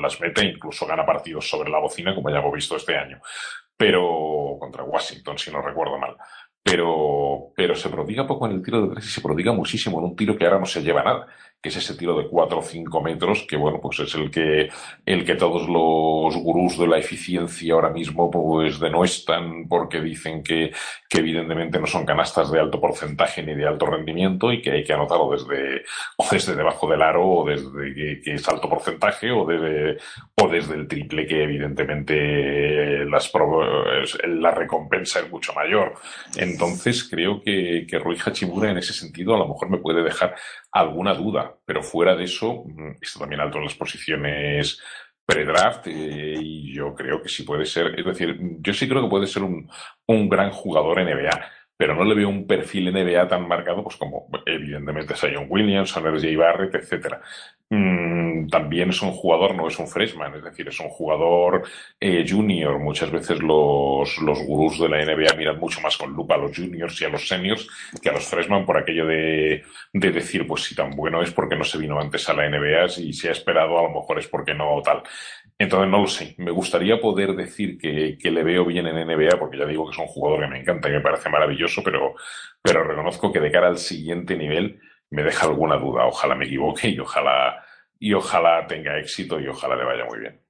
las 0.00 0.20
mete, 0.20 0.44
incluso 0.44 0.86
gana 0.86 1.04
partidos 1.04 1.48
sobre 1.48 1.70
la 1.70 1.78
bocina, 1.78 2.14
como 2.14 2.30
ya 2.30 2.38
hemos 2.38 2.52
visto 2.52 2.76
este 2.76 2.96
año, 2.96 3.20
pero 3.76 4.56
contra 4.58 4.82
Washington, 4.82 5.38
si 5.38 5.50
no 5.50 5.60
recuerdo 5.60 5.98
mal 5.98 6.16
pero, 6.70 7.52
pero 7.56 7.74
se 7.74 7.88
prodiga 7.88 8.26
poco 8.26 8.46
en 8.46 8.52
el 8.52 8.62
tiro 8.62 8.82
de 8.82 8.94
tres 8.94 9.06
y 9.06 9.08
se 9.10 9.20
prodiga 9.20 9.52
muchísimo 9.52 9.98
en 9.98 10.04
un 10.04 10.16
tiro 10.16 10.36
que 10.36 10.44
ahora 10.44 10.58
no 10.58 10.66
se 10.66 10.82
lleva 10.82 11.02
nada 11.02 11.26
que 11.60 11.70
es 11.70 11.76
ese 11.76 11.94
tiro 11.94 12.16
de 12.16 12.28
4 12.28 12.58
o 12.58 12.62
5 12.62 13.02
metros, 13.02 13.44
que 13.48 13.56
bueno, 13.56 13.80
pues 13.80 13.98
es 13.98 14.14
el 14.14 14.30
que, 14.30 14.70
el 15.04 15.24
que 15.24 15.34
todos 15.34 15.68
los 15.68 16.36
gurús 16.40 16.78
de 16.78 16.86
la 16.86 16.98
eficiencia 16.98 17.74
ahora 17.74 17.90
mismo 17.90 18.30
pues 18.30 18.78
denuestan 18.78 19.66
porque 19.68 20.00
dicen 20.00 20.44
que, 20.44 20.70
que 21.08 21.18
evidentemente 21.18 21.80
no 21.80 21.86
son 21.86 22.06
canastas 22.06 22.52
de 22.52 22.60
alto 22.60 22.80
porcentaje 22.80 23.42
ni 23.42 23.56
de 23.56 23.66
alto 23.66 23.86
rendimiento 23.86 24.52
y 24.52 24.62
que 24.62 24.70
hay 24.70 24.84
que 24.84 24.92
anotarlo 24.92 25.32
desde, 25.32 25.82
o 26.16 26.26
desde 26.30 26.54
debajo 26.54 26.88
del 26.88 27.02
aro 27.02 27.28
o 27.28 27.44
desde 27.44 27.92
que, 27.92 28.34
es 28.34 28.48
alto 28.48 28.68
porcentaje 28.68 29.32
o 29.32 29.44
desde, 29.44 29.98
o 30.40 30.48
desde 30.48 30.74
el 30.76 30.86
triple 30.86 31.26
que 31.26 31.42
evidentemente 31.42 33.04
las, 33.04 33.32
la 34.28 34.52
recompensa 34.52 35.20
es 35.20 35.30
mucho 35.30 35.52
mayor. 35.54 35.94
Entonces 36.58 37.08
creo 37.08 37.40
que, 37.40 37.86
que 37.88 38.00
Rui 38.00 38.16
Hachimura 38.18 38.72
en 38.72 38.78
ese 38.78 38.92
sentido 38.92 39.32
a 39.32 39.38
lo 39.38 39.46
mejor 39.46 39.70
me 39.70 39.78
puede 39.78 40.02
dejar 40.02 40.34
alguna 40.72 41.14
duda, 41.14 41.56
pero 41.64 41.84
fuera 41.84 42.16
de 42.16 42.24
eso, 42.24 42.64
mm, 42.66 42.96
está 43.00 43.20
también 43.20 43.40
alto 43.40 43.58
en 43.58 43.64
las 43.64 43.76
posiciones 43.76 44.80
pre-draft 45.24 45.86
eh, 45.86 46.34
y 46.40 46.74
yo 46.74 46.94
creo 46.96 47.22
que 47.22 47.28
sí 47.28 47.44
puede 47.44 47.64
ser, 47.64 47.96
es 47.96 48.04
decir, 48.04 48.36
yo 48.58 48.74
sí 48.74 48.88
creo 48.88 49.02
que 49.02 49.08
puede 49.08 49.28
ser 49.28 49.44
un, 49.44 49.70
un 50.08 50.28
gran 50.28 50.50
jugador 50.50 51.00
NBA 51.00 51.48
pero 51.78 51.94
no 51.94 52.04
le 52.04 52.16
veo 52.16 52.28
un 52.28 52.44
perfil 52.44 52.92
NBA 52.92 53.28
tan 53.28 53.46
marcado 53.46 53.84
pues 53.84 53.96
como 53.96 54.26
evidentemente 54.44 55.14
Sion 55.14 55.46
Williams, 55.48 55.96
R.J. 55.96 56.36
Barrett, 56.36 56.74
etcétera. 56.74 57.22
Mm, 57.70 58.48
también 58.48 58.90
es 58.90 59.00
un 59.00 59.12
jugador, 59.12 59.54
no 59.54 59.68
es 59.68 59.78
un 59.78 59.86
freshman, 59.86 60.34
es 60.34 60.42
decir, 60.42 60.66
es 60.66 60.80
un 60.80 60.88
jugador 60.88 61.62
eh, 62.00 62.26
junior. 62.28 62.80
Muchas 62.80 63.12
veces 63.12 63.40
los, 63.40 64.18
los 64.18 64.40
gurús 64.44 64.80
de 64.80 64.88
la 64.88 65.04
NBA 65.04 65.36
miran 65.36 65.60
mucho 65.60 65.80
más 65.80 65.96
con 65.96 66.12
lupa 66.14 66.34
a 66.34 66.38
los 66.38 66.56
juniors 66.56 67.00
y 67.00 67.04
a 67.04 67.10
los 67.10 67.28
seniors 67.28 67.68
que 68.02 68.08
a 68.08 68.12
los 68.12 68.26
freshman 68.26 68.66
por 68.66 68.76
aquello 68.76 69.06
de, 69.06 69.62
de 69.92 70.10
decir, 70.10 70.48
pues 70.48 70.64
si 70.64 70.74
tan 70.74 70.90
bueno 70.90 71.22
es 71.22 71.30
porque 71.30 71.54
no 71.54 71.62
se 71.62 71.78
vino 71.78 72.00
antes 72.00 72.28
a 72.28 72.34
la 72.34 72.48
NBA, 72.48 72.88
si 72.88 73.12
se 73.12 73.28
ha 73.28 73.32
esperado 73.32 73.78
a 73.78 73.82
lo 73.82 73.90
mejor 73.90 74.18
es 74.18 74.26
porque 74.26 74.52
no 74.52 74.82
tal. 74.82 75.04
Entonces 75.58 75.90
no 75.90 76.02
lo 76.02 76.06
sé. 76.06 76.34
Me 76.38 76.52
gustaría 76.52 77.00
poder 77.00 77.34
decir 77.34 77.78
que, 77.78 78.16
que, 78.16 78.30
le 78.30 78.44
veo 78.44 78.64
bien 78.64 78.86
en 78.86 78.96
NBA, 78.96 79.38
porque 79.38 79.58
ya 79.58 79.66
digo 79.66 79.86
que 79.86 79.92
es 79.92 79.98
un 79.98 80.06
jugador 80.06 80.40
que 80.42 80.46
me 80.48 80.60
encanta 80.60 80.88
y 80.88 80.92
me 80.92 81.00
parece 81.00 81.28
maravilloso, 81.28 81.82
pero, 81.82 82.14
pero 82.62 82.84
reconozco 82.84 83.32
que 83.32 83.40
de 83.40 83.50
cara 83.50 83.68
al 83.68 83.78
siguiente 83.78 84.36
nivel 84.36 84.80
me 85.10 85.24
deja 85.24 85.46
alguna 85.46 85.76
duda. 85.76 86.06
Ojalá 86.06 86.36
me 86.36 86.46
equivoque 86.46 86.88
y 86.88 86.98
ojalá, 87.00 87.64
y 87.98 88.12
ojalá 88.14 88.66
tenga 88.68 88.98
éxito 88.98 89.40
y 89.40 89.48
ojalá 89.48 89.76
le 89.76 89.84
vaya 89.84 90.04
muy 90.04 90.20
bien. 90.20 90.47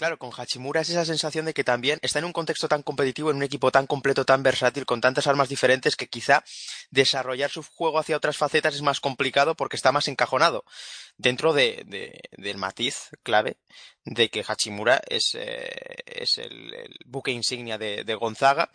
Claro, 0.00 0.18
con 0.18 0.30
Hachimura 0.34 0.80
es 0.80 0.88
esa 0.88 1.04
sensación 1.04 1.44
de 1.44 1.52
que 1.52 1.62
también 1.62 1.98
está 2.00 2.20
en 2.20 2.24
un 2.24 2.32
contexto 2.32 2.68
tan 2.68 2.82
competitivo, 2.82 3.30
en 3.30 3.36
un 3.36 3.42
equipo 3.42 3.70
tan 3.70 3.86
completo, 3.86 4.24
tan 4.24 4.42
versátil, 4.42 4.86
con 4.86 5.02
tantas 5.02 5.26
armas 5.26 5.50
diferentes, 5.50 5.94
que 5.94 6.08
quizá 6.08 6.42
desarrollar 6.90 7.50
su 7.50 7.62
juego 7.62 7.98
hacia 7.98 8.16
otras 8.16 8.38
facetas 8.38 8.74
es 8.74 8.80
más 8.80 8.98
complicado 8.98 9.56
porque 9.56 9.76
está 9.76 9.92
más 9.92 10.08
encajonado 10.08 10.64
dentro 11.18 11.52
de, 11.52 12.18
del 12.30 12.56
matiz 12.56 13.10
clave 13.22 13.58
de 14.06 14.30
que 14.30 14.42
Hachimura 14.42 15.02
es, 15.06 15.34
eh, 15.34 15.68
el, 16.06 16.96
buque 17.04 17.32
insignia 17.32 17.76
de, 17.76 18.02
de 18.02 18.14
Gonzaga 18.14 18.70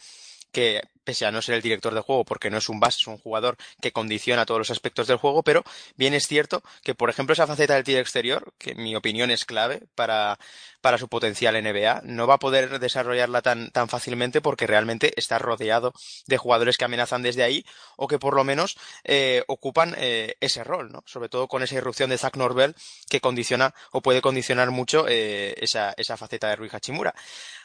que 0.56 0.84
pese 1.04 1.26
a 1.26 1.32
no 1.32 1.42
ser 1.42 1.56
el 1.56 1.62
director 1.62 1.94
de 1.94 2.00
juego, 2.00 2.24
porque 2.24 2.50
no 2.50 2.58
es 2.58 2.70
un 2.70 2.80
base, 2.80 3.00
es 3.02 3.08
un 3.08 3.18
jugador 3.18 3.58
que 3.82 3.92
condiciona 3.92 4.46
todos 4.46 4.60
los 4.60 4.72
aspectos 4.72 5.06
del 5.06 5.18
juego, 5.18 5.44
pero 5.44 5.66
bien 5.98 6.14
es 6.14 6.28
cierto 6.28 6.64
que, 6.82 6.96
por 6.96 7.10
ejemplo, 7.10 7.34
esa 7.34 7.46
faceta 7.46 7.76
del 7.76 7.84
tiro 7.84 8.00
exterior, 8.00 8.54
que 8.58 8.72
en 8.72 8.82
mi 8.82 8.96
opinión 8.96 9.32
es 9.32 9.44
clave 9.44 9.84
para, 9.96 10.40
para 10.86 11.00
su 11.00 11.08
potencial 11.08 11.56
NBA, 11.56 12.02
no 12.04 12.28
va 12.28 12.36
a 12.36 12.38
poder 12.38 12.78
desarrollarla 12.80 13.42
tan, 13.42 13.72
tan 13.72 13.90
fácilmente 13.90 14.40
porque 14.40 14.68
realmente 14.68 15.14
está 15.16 15.40
rodeado 15.40 15.94
de 16.28 16.38
jugadores 16.38 16.78
que 16.78 16.86
amenazan 16.86 17.24
desde 17.24 17.42
ahí 17.42 17.66
o 17.98 18.08
que 18.08 18.20
por 18.20 18.36
lo 18.36 18.44
menos 18.44 18.78
eh, 19.04 19.44
ocupan 19.48 19.96
eh, 19.98 20.36
ese 20.42 20.64
rol, 20.64 20.92
¿no? 20.92 21.02
Sobre 21.08 21.28
todo 21.28 21.48
con 21.48 21.64
esa 21.64 21.74
irrupción 21.74 22.12
de 22.12 22.20
Zach 22.20 22.36
Norvell 22.36 22.76
que 23.10 23.20
condiciona 23.20 23.74
o 23.94 24.04
puede 24.04 24.22
condicionar 24.22 24.70
mucho 24.70 25.08
eh, 25.08 25.56
esa, 25.58 25.92
esa 25.98 26.18
faceta 26.18 26.50
de 26.50 26.56
Rui 26.56 26.70
Hachimura. 26.72 27.16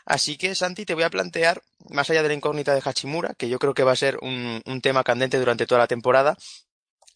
Así 0.07 0.39
que, 0.39 0.55
Santi, 0.55 0.87
te 0.87 0.95
voy 0.95 1.05
a 1.05 1.11
plantear, 1.11 1.63
más 1.91 2.09
allá 2.09 2.23
de 2.23 2.29
la 2.29 2.35
incógnita 2.35 2.75
de 2.75 2.83
Hachimura, 2.83 3.35
que 3.35 3.51
yo 3.51 3.59
creo 3.59 3.75
que 3.75 3.85
va 3.85 3.93
a 3.93 3.97
ser 3.97 4.19
un, 4.23 4.63
tema 4.83 5.05
candente 5.05 5.39
durante 5.39 5.67
toda 5.67 5.81
la 5.81 5.87
temporada, 5.87 6.39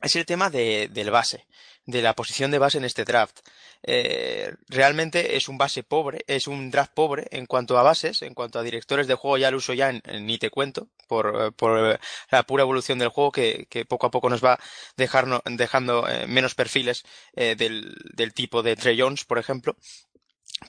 es 0.04 0.16
el 0.16 0.26
tema 0.26 0.50
de, 0.50 0.88
del 0.92 1.10
base, 1.10 1.46
de 1.86 2.02
la 2.02 2.14
posición 2.14 2.50
de 2.50 2.58
base 2.58 2.78
en 2.78 2.84
este 2.84 3.04
draft. 3.04 3.40
Eh, 3.86 4.54
realmente 4.68 5.36
es 5.36 5.48
un 5.48 5.58
base 5.58 5.82
pobre, 5.82 6.24
es 6.26 6.46
un 6.46 6.70
draft 6.70 6.92
pobre 6.94 7.26
en 7.30 7.44
cuanto 7.46 7.78
a 7.78 7.82
bases, 7.82 8.22
en 8.22 8.32
cuanto 8.32 8.58
a 8.58 8.62
directores 8.62 9.06
de 9.06 9.14
juego 9.14 9.36
ya 9.36 9.50
lo 9.50 9.58
uso 9.58 9.74
ya 9.74 9.92
ni 9.92 10.38
te 10.38 10.50
cuento, 10.50 10.88
por, 11.06 11.52
por, 11.54 12.00
la 12.30 12.42
pura 12.44 12.62
evolución 12.62 12.98
del 12.98 13.08
juego 13.08 13.30
que, 13.30 13.66
que, 13.68 13.84
poco 13.84 14.06
a 14.06 14.10
poco 14.10 14.30
nos 14.30 14.42
va 14.42 14.58
dejando 14.96 16.08
eh, 16.08 16.26
menos 16.26 16.54
perfiles 16.54 17.04
eh, 17.34 17.56
del, 17.56 17.94
del 18.14 18.32
tipo 18.32 18.62
de 18.62 18.76
Trey 18.76 18.98
Jones, 18.98 19.24
por 19.24 19.38
ejemplo. 19.38 19.76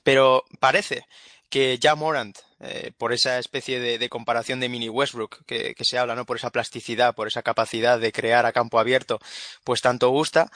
Pero 0.04 0.44
parece 0.60 1.06
que 1.50 1.78
ya 1.80 1.96
Morant, 1.96 2.38
eh, 2.60 2.92
por 2.98 3.14
esa 3.14 3.40
especie 3.40 3.80
de, 3.80 4.10
comparación 4.10 4.60
de 4.60 4.70
mini 4.70 4.90
Westbrook 4.90 5.46
que, 5.46 5.76
se 5.82 5.98
habla, 5.98 6.16
¿no? 6.16 6.26
Por 6.26 6.38
esa 6.38 6.52
plasticidad, 6.52 7.16
por 7.16 7.28
esa 7.28 7.44
capacidad 7.44 8.00
de 8.00 8.12
crear 8.12 8.46
a 8.46 8.54
campo 8.54 8.80
abierto, 8.80 9.20
pues 9.64 9.82
tanto 9.82 10.10
gusta, 10.10 10.50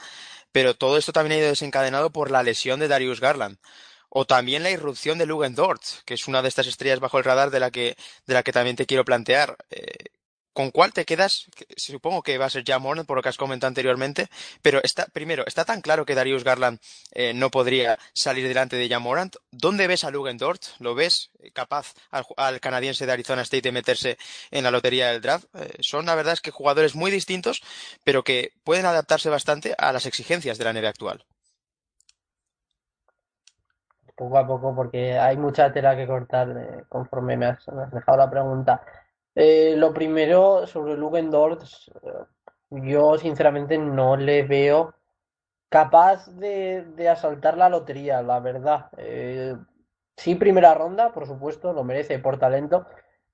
pero 0.52 0.74
todo 0.76 0.98
esto 0.98 1.12
también 1.12 1.38
ha 1.38 1.42
ido 1.42 1.50
desencadenado 1.50 2.10
por 2.10 2.30
la 2.30 2.42
lesión 2.42 2.80
de 2.80 2.88
Darius 2.88 3.20
Garland. 3.20 3.58
O 4.08 4.26
también 4.26 4.64
la 4.64 4.70
irrupción 4.70 5.18
de 5.18 5.26
Lugan 5.26 5.54
Dort, 5.54 5.82
que 6.04 6.14
es 6.14 6.26
una 6.26 6.42
de 6.42 6.48
estas 6.48 6.66
estrellas 6.66 6.98
bajo 6.98 7.18
el 7.18 7.24
radar 7.24 7.50
de 7.50 7.60
la 7.60 7.70
que, 7.70 7.96
de 8.26 8.34
la 8.34 8.42
que 8.42 8.52
también 8.52 8.76
te 8.76 8.86
quiero 8.86 9.04
plantear. 9.04 9.56
Eh, 9.70 10.06
¿Con 10.52 10.72
cuál 10.72 10.92
te 10.92 11.04
quedas? 11.04 11.46
Supongo 11.76 12.22
que 12.22 12.36
va 12.36 12.46
a 12.46 12.50
ser 12.50 12.64
ya 12.64 12.78
Morant, 12.78 13.06
por 13.06 13.16
lo 13.16 13.22
que 13.22 13.28
has 13.28 13.36
comentado 13.36 13.68
anteriormente, 13.68 14.28
pero 14.62 14.80
está, 14.82 15.06
primero, 15.06 15.44
¿está 15.46 15.64
tan 15.64 15.80
claro 15.80 16.04
que 16.04 16.16
Darius 16.16 16.42
Garland 16.42 16.80
eh, 17.12 17.32
no 17.34 17.50
podría 17.50 17.98
salir 18.14 18.48
delante 18.48 18.76
de 18.76 18.88
Jamorant? 18.88 19.36
¿Dónde 19.52 19.86
ves 19.86 20.02
a 20.02 20.10
Lugendort? 20.10 20.62
¿Lo 20.80 20.96
ves 20.96 21.30
capaz 21.54 21.94
al, 22.10 22.60
canadiense 22.60 23.06
de 23.06 23.12
Arizona 23.12 23.42
State 23.42 23.62
de 23.62 23.72
meterse 23.72 24.18
en 24.50 24.64
la 24.64 24.72
lotería 24.72 25.12
del 25.12 25.20
draft? 25.20 25.44
Eh, 25.54 25.78
son, 25.80 26.06
la 26.06 26.16
verdad, 26.16 26.32
es 26.32 26.40
que 26.40 26.50
jugadores 26.50 26.96
muy 26.96 27.12
distintos, 27.12 27.62
pero 28.02 28.24
que 28.24 28.52
pueden 28.64 28.86
adaptarse 28.86 29.30
bastante 29.30 29.74
a 29.78 29.92
las 29.92 30.06
exigencias 30.06 30.58
de 30.58 30.64
la 30.64 30.72
NBA 30.72 30.88
actual. 30.88 31.24
Poco 34.16 34.36
a 34.36 34.46
poco, 34.46 34.74
porque 34.74 35.18
hay 35.18 35.36
mucha 35.38 35.72
tela 35.72 35.96
que 35.96 36.06
cortar 36.06 36.50
eh, 36.50 36.84
conforme 36.88 37.38
me 37.38 37.46
has 37.46 37.64
dejado 37.92 38.18
la 38.18 38.28
pregunta. 38.28 38.82
Eh, 39.34 39.74
lo 39.76 39.92
primero, 39.94 40.66
sobre 40.66 40.96
Lugendorf, 40.96 41.62
yo 42.70 43.18
sinceramente 43.18 43.78
no 43.78 44.16
le 44.16 44.42
veo 44.44 44.94
capaz 45.68 46.28
de, 46.36 47.08
asaltar 47.08 47.56
la 47.56 47.68
lotería, 47.68 48.22
la 48.22 48.40
verdad. 48.40 48.90
Eh, 48.98 49.56
sí, 50.16 50.34
primera 50.34 50.74
ronda, 50.74 51.12
por 51.12 51.26
supuesto, 51.26 51.72
lo 51.72 51.84
merece 51.84 52.18
por 52.18 52.38
talento, 52.38 52.86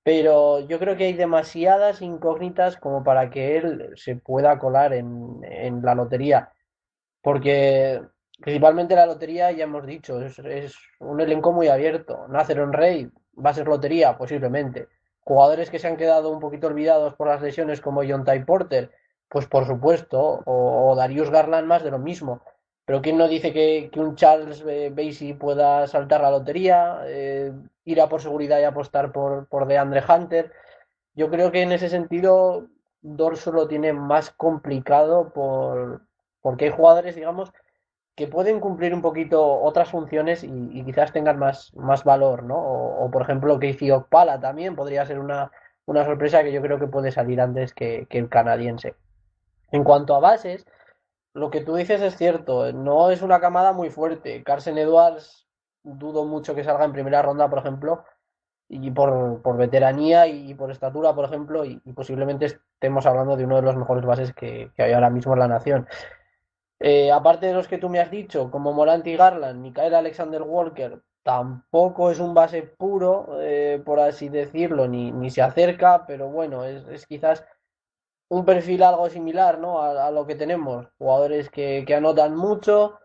pero 0.03 0.59
yo 0.61 0.79
creo 0.79 0.95
que 0.95 1.05
hay 1.05 1.13
demasiadas 1.13 2.01
incógnitas 2.01 2.77
como 2.77 3.03
para 3.03 3.29
que 3.29 3.57
él 3.57 3.93
se 3.95 4.15
pueda 4.15 4.59
colar 4.59 4.93
en, 4.93 5.39
en 5.43 5.81
la 5.83 5.95
lotería. 5.95 6.53
Porque 7.21 8.01
principalmente 8.39 8.95
la 8.95 9.05
lotería, 9.05 9.51
ya 9.51 9.65
hemos 9.65 9.85
dicho, 9.85 10.21
es, 10.21 10.39
es 10.39 10.77
un 10.99 11.19
elenco 11.21 11.51
muy 11.51 11.67
abierto. 11.67 12.27
Nacer 12.29 12.59
en 12.59 12.73
Rey 12.73 13.09
va 13.43 13.51
a 13.51 13.53
ser 13.53 13.67
lotería, 13.67 14.17
posiblemente. 14.17 14.87
Jugadores 15.27 15.69
que 15.69 15.77
se 15.77 15.87
han 15.89 15.97
quedado 15.97 16.29
un 16.29 16.39
poquito 16.39 16.67
olvidados 16.67 17.13
por 17.15 17.27
las 17.27 17.41
lesiones 17.41 17.81
como 17.81 18.01
John 18.07 18.23
Ty 18.23 18.45
Porter, 18.45 18.91
pues 19.27 19.45
por 19.45 19.67
supuesto, 19.67 20.41
o, 20.45 20.95
Darius 20.95 21.29
Garland 21.29 21.67
más 21.67 21.83
de 21.83 21.91
lo 21.91 21.99
mismo. 21.99 22.39
Pero 22.85 23.01
¿quién 23.01 23.17
no 23.17 23.27
dice 23.27 23.51
que, 23.51 23.91
un 23.97 24.15
Charles 24.15 24.63
Basie 24.63 25.35
pueda 25.35 25.85
saltar 25.87 26.21
la 26.21 26.31
lotería, 26.31 27.01
eh, 27.07 27.51
ir 27.83 27.99
a 27.99 28.07
por 28.07 28.21
seguridad 28.21 28.61
y 28.61 28.63
apostar 28.63 29.11
por, 29.11 29.47
por 29.49 29.67
DeAndre 29.67 30.01
Hunter? 30.07 30.53
Yo 31.13 31.29
creo 31.29 31.51
que 31.51 31.61
en 31.61 31.73
ese 31.73 31.89
sentido 31.89 32.69
Dorso 33.01 33.51
lo 33.51 33.67
tiene 33.67 33.91
más 33.91 34.31
complicado 34.31 35.33
por, 35.33 36.03
porque 36.41 36.65
hay 36.65 36.71
jugadores, 36.71 37.15
digamos, 37.15 37.51
que 38.17 38.27
pueden 38.27 38.59
cumplir 38.59 38.95
un 38.95 39.03
poquito 39.03 39.61
otras 39.61 39.91
funciones 39.91 40.43
y, 40.43 40.83
quizás 40.83 41.13
tengan 41.13 41.37
más, 41.37 41.71
más 41.75 42.03
valor, 42.03 42.41
¿no? 42.41 42.57
O, 42.57 43.11
por 43.11 43.21
ejemplo, 43.21 43.59
Casey 43.59 43.91
Okpala 43.91 44.39
también 44.39 44.75
podría 44.75 45.05
ser 45.05 45.19
una, 45.19 45.51
una 45.85 46.03
sorpresa 46.03 46.41
que 46.41 46.51
yo 46.51 46.59
creo 46.63 46.79
que 46.79 46.87
puede 46.87 47.11
salir 47.11 47.39
antes 47.39 47.75
que, 47.75 48.07
el 48.09 48.27
canadiense. 48.27 48.95
En 49.71 49.83
cuanto 49.83 50.15
a 50.15 50.19
bases, 50.19 50.65
lo 51.35 51.51
que 51.51 51.61
tú 51.61 51.75
dices 51.75 52.01
es 52.01 52.17
cierto, 52.17 52.73
no 52.73 53.11
es 53.11 53.21
una 53.21 53.39
camada 53.39 53.71
muy 53.71 53.91
fuerte. 53.91 54.43
Carson 54.43 54.79
Edwards 54.79 55.47
dudo 55.83 56.25
mucho 56.25 56.55
que 56.55 56.63
salga 56.63 56.85
en 56.85 56.93
primera 56.93 57.21
ronda, 57.21 57.47
por 57.51 57.59
ejemplo, 57.59 58.03
y 58.67 58.89
por, 58.89 59.43
por 59.43 59.57
veteranía 59.57 60.25
y 60.25 60.55
por 60.55 60.71
estatura, 60.71 61.13
por 61.13 61.25
ejemplo, 61.25 61.65
y, 61.65 61.77
posiblemente 61.93 62.45
estemos 62.47 63.05
hablando 63.05 63.37
de 63.37 63.45
uno 63.45 63.57
de 63.57 63.61
los 63.61 63.75
mejores 63.75 64.05
bases 64.05 64.33
que, 64.33 64.71
que 64.75 64.81
hay 64.81 64.93
ahora 64.93 65.11
mismo 65.11 65.33
en 65.33 65.39
la 65.39 65.47
nación. 65.47 65.87
Eh, 66.79 67.11
aparte 67.11 67.47
de 67.47 67.53
los 67.53 67.67
que 67.67 67.77
tú 67.77 67.89
me 67.89 67.99
has 67.99 68.11
dicho, 68.11 68.51
como 68.51 68.73
Morant 68.73 69.05
y 69.07 69.15
Garland, 69.15 69.61
Mikael 69.61 69.95
Alexander 69.95 70.41
Walker, 70.43 71.01
tampoco 71.23 72.11
es 72.11 72.19
un 72.19 72.33
base 72.33 72.63
puro, 72.63 73.39
eh, 73.41 73.81
por 73.85 73.99
así 73.99 74.29
decirlo, 74.29 74.87
ni, 74.87 75.11
ni 75.11 75.29
se 75.29 75.41
acerca, 75.41 76.05
pero 76.05 76.29
bueno, 76.29 76.65
es, 76.65 76.87
es 76.87 77.05
quizás 77.05 77.43
un 78.29 78.45
perfil 78.45 78.83
algo 78.83 79.09
similar, 79.09 79.59
¿no? 79.59 79.81
A, 79.81 80.11
lo 80.11 80.25
que 80.27 80.35
tenemos. 80.35 80.87
Jugadores 80.97 81.49
que, 81.49 81.83
que 81.87 81.95
anotan 81.95 82.35
mucho, 82.35 82.99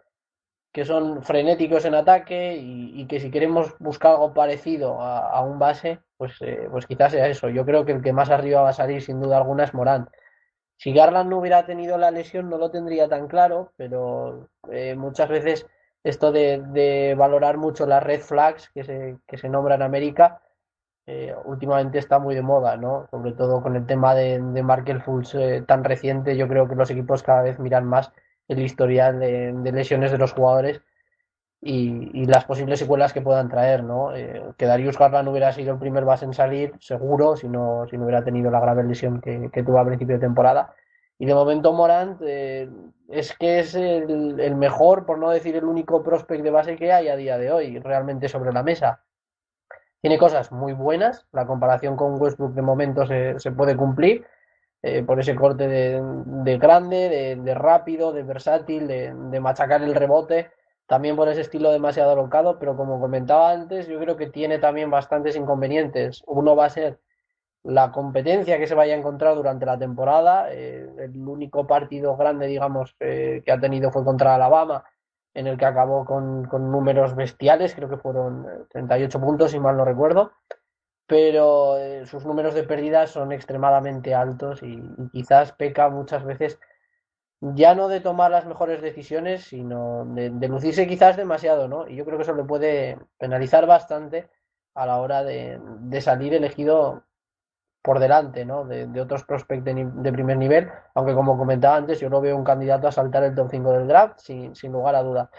que 0.73 0.85
son 0.85 1.23
frenéticos 1.23 1.85
en 1.85 1.95
ataque 1.95 2.57
y, 2.59 3.07
que 3.07 3.21
si 3.21 3.31
queremos 3.31 3.77
buscar 3.79 4.13
algo 4.13 4.35
parecido 4.35 5.01
a, 5.01 5.31
a 5.31 5.43
un 5.43 5.59
base, 5.59 6.01
pues, 6.17 6.35
eh, 6.41 6.69
pues 6.71 6.87
quizás 6.87 7.13
sea 7.13 7.29
eso. 7.29 7.49
Yo 7.49 7.65
creo 7.65 7.85
que 7.85 7.93
el 7.93 8.03
que 8.03 8.13
más 8.13 8.31
arriba 8.31 8.63
va 8.63 8.71
a 8.71 8.73
salir 8.73 9.03
sin 9.03 9.21
duda 9.21 9.37
alguna 9.39 9.65
es 9.65 9.75
Morán. 9.75 10.09
Si 10.83 10.93
Garland 10.93 11.31
no 11.31 11.39
hubiera 11.39 11.65
tenido 11.65 11.97
la 11.97 12.11
lesión 12.11 12.51
no 12.51 12.59
lo 12.59 12.73
tendría 12.73 13.09
tan 13.09 13.29
claro, 13.29 13.73
pero 13.77 14.49
eh, 14.69 14.97
muchas 14.97 15.29
veces 15.29 15.65
esto 16.03 16.33
de, 16.33 17.15
valorar 17.17 17.57
mucho 17.57 17.87
las 17.87 18.03
red 18.03 18.21
flags 18.21 18.69
que 18.75 18.83
se, 18.83 19.17
que 19.29 19.39
se 19.39 19.49
nombra 19.49 19.77
en 19.77 19.83
América, 19.83 20.43
eh, 21.07 21.37
últimamente 21.45 22.01
está 22.01 22.19
muy 22.19 22.35
de 22.35 22.43
moda, 22.43 22.77
¿no? 22.77 23.07
Sobre 23.13 23.31
todo 23.31 23.63
con 23.63 23.77
el 23.77 23.87
tema 23.87 24.17
de, 24.17 24.41
de 24.41 24.63
Markel 24.65 25.01
Fultz 25.01 25.37
eh, 25.37 25.63
tan 25.65 25.85
reciente, 25.85 26.37
yo 26.37 26.49
creo 26.49 26.67
que 26.67 26.75
los 26.75 26.91
equipos 26.91 27.23
cada 27.23 27.43
vez 27.43 27.61
miran 27.61 27.85
más 27.85 28.11
el 28.49 28.59
historial 28.59 29.21
de 29.21 29.73
lesiones 29.73 30.11
de 30.11 30.19
los 30.19 30.33
jugadores 30.33 30.83
y, 31.65 32.11
y, 32.13 32.27
las 32.27 32.45
posibles 32.45 32.81
secuelas 32.81 33.13
que 33.13 33.21
puedan 33.21 33.49
traer, 33.49 33.85
¿no? 33.85 34.15
Eh, 34.15 34.43
que 34.57 34.67
Darius 34.67 34.99
Garland 34.99 35.29
hubiera 35.29 35.53
sido 35.53 35.73
el 35.73 35.79
primer 35.79 36.05
base 36.05 36.25
en 36.25 36.35
salir, 36.35 36.75
seguro, 36.81 37.37
si 37.37 37.49
no, 37.49 37.87
si 37.89 37.97
no 37.97 38.05
hubiera 38.05 38.25
tenido 38.25 38.51
la 38.51 38.61
grave 38.61 38.83
lesión 38.83 39.21
que, 39.21 39.63
tuvo 39.63 39.79
a 39.79 39.87
principio 39.87 40.17
de 40.17 40.21
temporada. 40.21 40.75
Y 41.19 41.27
de 41.27 41.35
momento 41.35 41.73
Morant 41.73 42.21
eh, 42.23 42.69
es 43.09 43.33
que 43.39 43.61
es 43.61 43.77
el, 43.77 44.57
mejor, 44.57 45.07
por 45.07 45.19
no 45.19 45.31
decir 45.31 45.55
el 45.55 45.65
único 45.65 46.03
prospect 46.03 46.43
de 46.43 46.51
base 46.51 46.77
que 46.77 46.93
hay 46.93 47.09
a 47.09 47.17
día 47.17 47.39
de 47.39 47.53
hoy, 47.53 47.79
realmente 47.79 48.29
sobre 48.29 48.53
la 48.53 48.65
mesa. 48.65 49.05
Tiene 50.01 50.19
cosas 50.19 50.51
muy 50.51 50.73
buenas, 50.73 51.27
la 51.31 51.47
comparación 51.47 51.97
con 51.97 52.21
Westbrook 52.21 52.55
de 52.55 52.63
momento 52.63 53.07
se, 53.07 53.39
se 53.39 53.53
puede 53.53 53.77
cumplir, 53.77 54.27
eh, 54.85 55.05
por 55.05 55.21
ese 55.21 55.37
corte 55.37 55.69
de, 55.69 56.03
de 56.03 56.59
grande, 56.59 57.37
de, 57.41 57.55
rápido, 57.55 58.13
de 58.13 58.25
versátil, 58.25 58.89
de, 58.89 59.41
machacar 59.41 59.81
el 59.81 59.95
rebote, 59.95 60.51
también 60.87 61.17
por 61.17 61.29
ese 61.29 61.41
estilo 61.41 61.71
demasiado 61.71 62.13
alocado, 62.13 62.59
pero 62.59 62.77
como 62.77 63.01
comentaba 63.01 63.51
antes, 63.51 63.89
yo 63.89 63.99
creo 63.99 64.17
que 64.17 64.29
tiene 64.29 64.59
también 64.59 64.91
bastantes 64.91 65.37
inconvenientes. 65.37 66.23
Uno 66.27 66.55
va 66.57 66.67
a 66.67 66.71
ser 66.71 67.01
la 67.63 67.93
competencia 67.93 68.59
que 68.59 68.67
se 68.67 68.75
vaya 68.75 68.95
a 68.95 68.99
encontrar 68.99 69.35
durante 69.37 69.67
la 69.67 69.79
temporada. 69.79 70.53
Eh, 70.53 70.89
el 70.99 71.29
único 71.29 71.67
partido 71.67 72.17
grande, 72.17 72.47
digamos, 72.47 72.97
eh, 73.01 73.43
que 73.45 73.53
ha 73.53 73.61
tenido 73.61 73.91
fue 73.91 74.05
contra 74.05 74.35
Alabama, 74.35 74.85
en 75.35 75.47
el 75.47 75.57
que 75.57 75.65
acabó 75.65 76.05
con, 76.05 76.45
con, 76.45 76.71
números 76.71 77.15
bestiales, 77.15 77.75
creo 77.75 77.89
que 77.89 77.97
fueron 77.97 78.67
38 78.71 79.21
puntos, 79.21 79.53
si 79.53 79.61
mal 79.61 79.77
no 79.77 79.85
recuerdo. 79.85 80.33
Pero 81.07 81.79
eh, 81.79 82.07
sus 82.07 82.25
números 82.27 82.55
de 82.55 82.65
pérdidas 82.65 83.11
son 83.11 83.33
extremadamente 83.33 84.15
altos 84.15 84.63
y, 84.63 84.75
y, 84.75 85.09
quizás 85.11 85.53
peca 85.53 85.89
muchas 85.89 86.25
veces 86.25 86.59
ya 87.43 87.75
no 87.75 87.89
de 87.89 88.01
tomar 88.01 88.31
las 88.31 88.47
mejores 88.47 88.81
decisiones, 88.81 89.45
sino 89.45 90.05
de, 90.07 90.31
lucirse 90.49 90.87
quizás 90.87 91.17
demasiado, 91.17 91.69
¿no? 91.69 91.89
Y 91.89 91.97
yo 91.97 92.05
creo 92.05 92.17
que 92.17 92.23
eso 92.23 92.35
le 92.35 92.45
puede 92.45 92.99
penalizar 93.19 93.67
bastante 93.67 94.31
a 94.75 94.87
la 94.87 94.99
hora 94.99 95.25
de, 95.25 95.61
de 95.61 96.01
salir 96.01 96.35
elegido 96.35 97.05
por 97.83 97.99
delante 97.99 98.45
¿no? 98.45 98.65
de, 98.65 99.01
otros 99.01 99.25
prospects 99.25 99.65
de, 99.65 100.13
primer 100.13 100.37
nivel, 100.37 100.71
aunque 100.95 101.15
como 101.15 101.37
comentaba 101.37 101.77
antes, 101.77 101.99
yo 101.99 102.09
no 102.09 102.21
veo 102.21 102.37
un 102.37 102.45
candidato 102.45 102.87
a 102.87 102.93
saltar 102.93 103.25
el 103.25 103.35
top 103.35 103.49
5 103.51 103.73
del 103.73 103.89
draft, 103.89 104.21
sin, 104.21 104.55
sin 104.55 104.73
lugar 104.73 104.95
a 104.95 105.03
duda. 105.03 105.31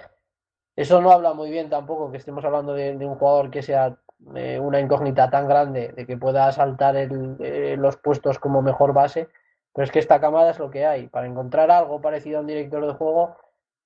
Eso 0.76 1.02
no 1.02 1.12
habla 1.12 1.34
muy 1.34 1.50
bien 1.50 1.70
tampoco 1.70 2.12
que 2.12 2.18
estemos 2.18 2.44
hablando 2.44 2.74
de, 2.74 2.98
de 2.98 3.06
un 3.06 3.16
jugador 3.16 3.50
que 3.50 3.62
sea 3.62 3.98
eh, 4.36 4.60
una 4.60 4.80
incógnita 4.80 5.30
tan 5.30 5.48
grande, 5.48 5.94
de 5.96 6.06
que 6.06 6.18
pueda 6.18 6.52
saltar 6.52 6.98
el, 6.98 7.38
eh, 7.40 7.76
los 7.78 7.96
puestos 7.98 8.40
como 8.40 8.62
mejor 8.62 8.94
base, 8.94 9.30
pero 9.74 9.86
es 9.86 9.92
que 9.92 10.00
esta 10.00 10.20
camada 10.20 10.52
es 10.52 10.60
lo 10.60 10.70
que 10.70 10.86
hay. 10.86 11.08
Para 11.08 11.28
encontrar 11.28 11.72
algo 11.72 12.02
parecido 12.02 12.38
a 12.38 12.42
un 12.42 12.48
director 12.48 12.86
de 12.86 12.94
juego, 12.94 13.36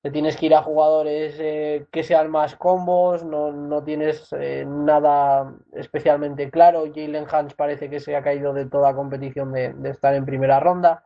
te 0.01 0.11
tienes 0.11 0.37
que 0.37 0.47
ir 0.47 0.55
a 0.55 0.61
jugadores 0.61 1.35
eh, 1.39 1.87
que 1.91 2.03
sean 2.03 2.29
más 2.29 2.55
combos, 2.55 3.23
no, 3.23 3.51
no 3.51 3.83
tienes 3.83 4.31
eh, 4.33 4.65
nada 4.67 5.53
especialmente 5.73 6.49
claro. 6.51 6.85
Jalen 6.93 7.25
Hans 7.29 7.53
parece 7.53 7.89
que 7.89 7.99
se 7.99 8.15
ha 8.15 8.21
caído 8.21 8.53
de 8.53 8.65
toda 8.65 8.95
competición 8.95 9.51
de, 9.53 9.73
estar 9.89 10.13
en 10.13 10.25
primera 10.25 10.59
ronda. 10.59 11.03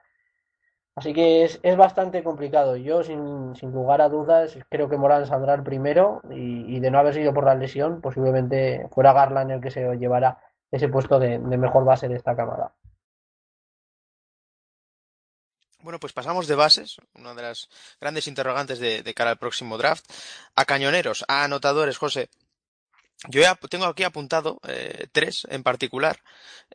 Así 0.95 1.13
que 1.13 1.43
es, 1.45 1.59
es 1.63 1.77
bastante 1.77 2.23
complicado. 2.23 2.75
Yo, 2.75 3.01
sin, 3.03 3.55
sin, 3.55 3.71
lugar 3.71 4.01
a 4.01 4.09
dudas, 4.09 4.57
creo 4.69 4.89
que 4.89 4.97
Morán 4.97 5.25
saldrá 5.25 5.53
el 5.53 5.63
primero 5.63 6.21
y, 6.29 6.79
de 6.79 6.91
no 6.91 6.99
haber 6.99 7.13
sido 7.13 7.33
por 7.33 7.45
la 7.45 7.55
lesión, 7.55 8.01
posiblemente 8.01 8.87
fuera 8.91 9.13
Garland 9.13 9.51
el 9.51 9.61
que 9.61 9.71
se 9.71 9.95
llevará 9.97 10.39
ese 10.69 10.89
puesto 10.89 11.17
de, 11.19 11.39
de 11.39 11.57
mejor 11.57 11.85
base 11.85 12.07
de 12.09 12.15
esta 12.15 12.35
cámara. 12.35 12.73
Bueno, 15.83 15.99
pues 15.99 16.13
pasamos 16.13 16.47
de 16.47 16.55
bases, 16.55 16.97
una 17.13 17.33
de 17.33 17.41
las 17.41 17.69
grandes 17.99 18.27
interrogantes 18.27 18.79
de, 18.79 19.13
cara 19.13 19.31
al 19.31 19.39
próximo 19.39 19.77
draft, 19.77 20.05
a 20.55 20.65
cañoneros, 20.65 21.25
a 21.27 21.43
anotadores, 21.43 21.97
José. 21.97 22.29
Yo 23.29 23.41
tengo 23.69 23.85
aquí 23.85 24.03
apuntado 24.03 24.59
eh, 24.67 25.07
tres 25.11 25.47
en 25.49 25.63
particular, 25.63 26.19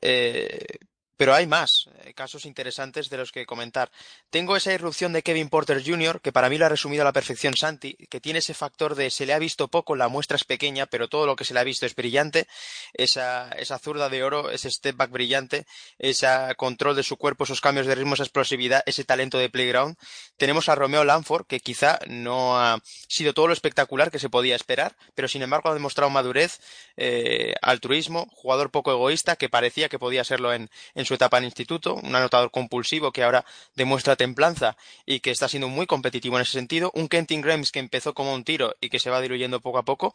eh, 0.00 0.78
pero 1.16 1.34
hay 1.34 1.46
más 1.46 1.88
eh, 2.04 2.14
casos 2.14 2.44
interesantes 2.44 3.08
de 3.10 3.16
los 3.16 3.32
que 3.32 3.46
comentar. 3.46 3.90
Tengo 4.30 4.56
esa 4.56 4.72
irrupción 4.72 5.12
de 5.12 5.22
Kevin 5.22 5.48
Porter 5.48 5.82
Jr., 5.84 6.20
que 6.20 6.32
para 6.32 6.48
mí 6.48 6.58
lo 6.58 6.66
ha 6.66 6.68
resumido 6.68 7.02
a 7.02 7.04
la 7.04 7.12
perfección 7.12 7.56
Santi, 7.56 7.94
que 8.08 8.20
tiene 8.20 8.40
ese 8.40 8.54
factor 8.54 8.94
de 8.94 9.10
se 9.10 9.26
le 9.26 9.32
ha 9.32 9.38
visto 9.38 9.68
poco, 9.68 9.96
la 9.96 10.08
muestra 10.08 10.36
es 10.36 10.44
pequeña, 10.44 10.86
pero 10.86 11.08
todo 11.08 11.26
lo 11.26 11.36
que 11.36 11.44
se 11.44 11.54
le 11.54 11.60
ha 11.60 11.64
visto 11.64 11.86
es 11.86 11.94
brillante. 11.94 12.46
Esa, 12.92 13.50
esa 13.52 13.78
zurda 13.78 14.08
de 14.08 14.22
oro, 14.22 14.50
ese 14.50 14.70
step 14.70 14.96
back 14.96 15.10
brillante, 15.10 15.66
ese 15.98 16.26
control 16.56 16.96
de 16.96 17.02
su 17.02 17.16
cuerpo, 17.16 17.44
esos 17.44 17.60
cambios 17.60 17.86
de 17.86 17.94
ritmo, 17.94 18.14
esa 18.14 18.24
explosividad, 18.24 18.82
ese 18.86 19.04
talento 19.04 19.38
de 19.38 19.48
playground. 19.48 19.96
Tenemos 20.36 20.68
a 20.68 20.74
Romeo 20.74 21.04
Lanford, 21.04 21.46
que 21.46 21.60
quizá 21.60 21.98
no 22.08 22.58
ha 22.58 22.80
sido 23.08 23.32
todo 23.32 23.46
lo 23.46 23.52
espectacular 23.52 24.10
que 24.10 24.18
se 24.18 24.28
podía 24.28 24.56
esperar, 24.56 24.96
pero 25.14 25.28
sin 25.28 25.42
embargo 25.42 25.70
ha 25.70 25.74
demostrado 25.74 26.10
madurez, 26.10 26.60
eh, 26.96 27.54
altruismo, 27.62 28.28
jugador 28.32 28.70
poco 28.70 28.92
egoísta, 28.92 29.36
que 29.36 29.48
parecía 29.48 29.88
que 29.88 29.98
podía 29.98 30.24
serlo 30.24 30.52
en, 30.52 30.70
en 30.94 31.05
su 31.06 31.14
etapa 31.14 31.38
en 31.38 31.44
instituto, 31.44 31.94
un 31.94 32.14
anotador 32.14 32.50
compulsivo 32.50 33.12
que 33.12 33.22
ahora 33.22 33.44
demuestra 33.74 34.16
templanza 34.16 34.76
y 35.04 35.20
que 35.20 35.30
está 35.30 35.48
siendo 35.48 35.68
muy 35.68 35.86
competitivo 35.86 36.36
en 36.36 36.42
ese 36.42 36.52
sentido, 36.52 36.90
un 36.94 37.08
Kentin 37.08 37.40
Grimes 37.40 37.70
que 37.70 37.78
empezó 37.78 38.14
como 38.14 38.34
un 38.34 38.44
tiro 38.44 38.74
y 38.80 38.90
que 38.90 38.98
se 38.98 39.10
va 39.10 39.20
diluyendo 39.20 39.60
poco 39.60 39.78
a 39.78 39.84
poco. 39.84 40.14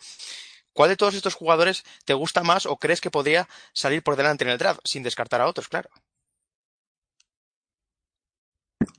¿Cuál 0.74 0.89
de 0.89 0.98
todos 0.98 1.16
estos 1.16 1.36
jugadores 1.36 1.84
te 2.06 2.14
gusta 2.14 2.44
más 2.44 2.66
o 2.66 2.78
crees 2.78 3.02
que 3.02 3.12
podría 3.12 3.48
salir 3.74 4.04
por 4.04 4.16
delante 4.16 4.44
en 4.44 4.52
el 4.52 4.58
draft, 4.58 4.82
sin 4.86 5.04
descartar 5.04 5.42
a 5.42 5.48
otros, 5.48 5.68
claro? 5.68 5.89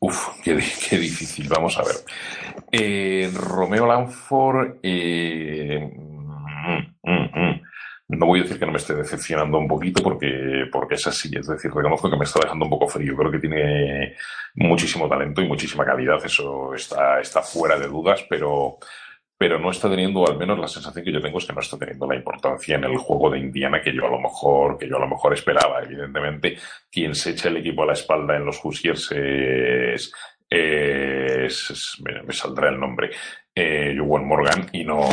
Uf, 0.01 0.28
qué, 0.43 0.55
difícil. 0.55 1.49
Vamos 1.49 1.78
a 1.78 1.82
ver. 1.82 1.97
Eh, 2.70 3.30
Romeo 3.34 3.86
Lanford. 3.86 4.78
Eh, 4.82 5.78
mm, 5.80 6.95
mm, 7.03 7.30
mm. 7.34 7.62
No 8.12 8.26
voy 8.26 8.40
a 8.40 8.42
decir 8.42 8.58
que 8.58 8.66
no 8.66 8.72
me 8.72 8.78
esté 8.78 8.94
decepcionando 8.94 9.56
un 9.56 9.66
poquito 9.66 10.02
porque, 10.02 10.66
porque 10.70 10.96
es 10.96 11.06
así, 11.06 11.30
es 11.34 11.46
decir, 11.46 11.72
reconozco 11.72 12.10
que 12.10 12.16
me 12.18 12.24
está 12.24 12.40
dejando 12.40 12.66
un 12.66 12.70
poco 12.70 12.86
frío. 12.86 13.16
Creo 13.16 13.30
que 13.30 13.38
tiene 13.38 14.16
muchísimo 14.54 15.08
talento 15.08 15.40
y 15.40 15.48
muchísima 15.48 15.86
calidad, 15.86 16.22
eso 16.22 16.74
está, 16.74 17.20
está 17.20 17.40
fuera 17.40 17.78
de 17.78 17.86
dudas, 17.86 18.26
pero, 18.28 18.76
pero 19.38 19.58
no 19.58 19.70
está 19.70 19.88
teniendo, 19.88 20.28
al 20.28 20.36
menos 20.36 20.58
la 20.58 20.68
sensación 20.68 21.02
que 21.02 21.10
yo 21.12 21.22
tengo 21.22 21.38
es 21.38 21.46
que 21.46 21.54
no 21.54 21.60
está 21.60 21.78
teniendo 21.78 22.06
la 22.06 22.16
importancia 22.16 22.76
en 22.76 22.84
el 22.84 22.98
juego 22.98 23.30
de 23.30 23.38
Indiana 23.38 23.80
que 23.80 23.94
yo 23.94 24.06
a 24.06 24.10
lo 24.10 24.20
mejor, 24.20 24.76
que 24.76 24.86
yo 24.86 24.96
a 24.98 25.00
lo 25.00 25.08
mejor 25.08 25.32
esperaba. 25.32 25.82
Evidentemente, 25.82 26.58
quien 26.90 27.14
se 27.14 27.30
echa 27.30 27.48
el 27.48 27.56
equipo 27.56 27.82
a 27.82 27.86
la 27.86 27.94
espalda 27.94 28.36
en 28.36 28.44
los 28.44 28.60
Hoosiers 28.62 29.10
es, 29.10 30.12
me, 32.02 32.32
saldrá 32.34 32.68
el 32.68 32.78
nombre, 32.78 33.10
eh, 33.54 33.96
Juwan 33.98 34.26
Morgan 34.26 34.68
y 34.70 34.84
no, 34.84 35.08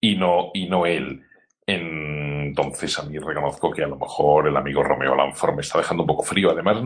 y 0.00 0.16
no, 0.16 0.50
y 0.52 0.68
no 0.68 0.84
él. 0.84 1.27
Entonces 1.70 2.98
a 2.98 3.02
mí 3.02 3.18
reconozco 3.18 3.70
que 3.70 3.84
a 3.84 3.88
lo 3.88 3.96
mejor 3.96 4.48
el 4.48 4.56
amigo 4.56 4.82
Romeo 4.82 5.14
Lanford 5.14 5.54
me 5.54 5.60
está 5.60 5.76
dejando 5.76 6.02
un 6.02 6.06
poco 6.06 6.22
frío. 6.22 6.50
Además 6.50 6.78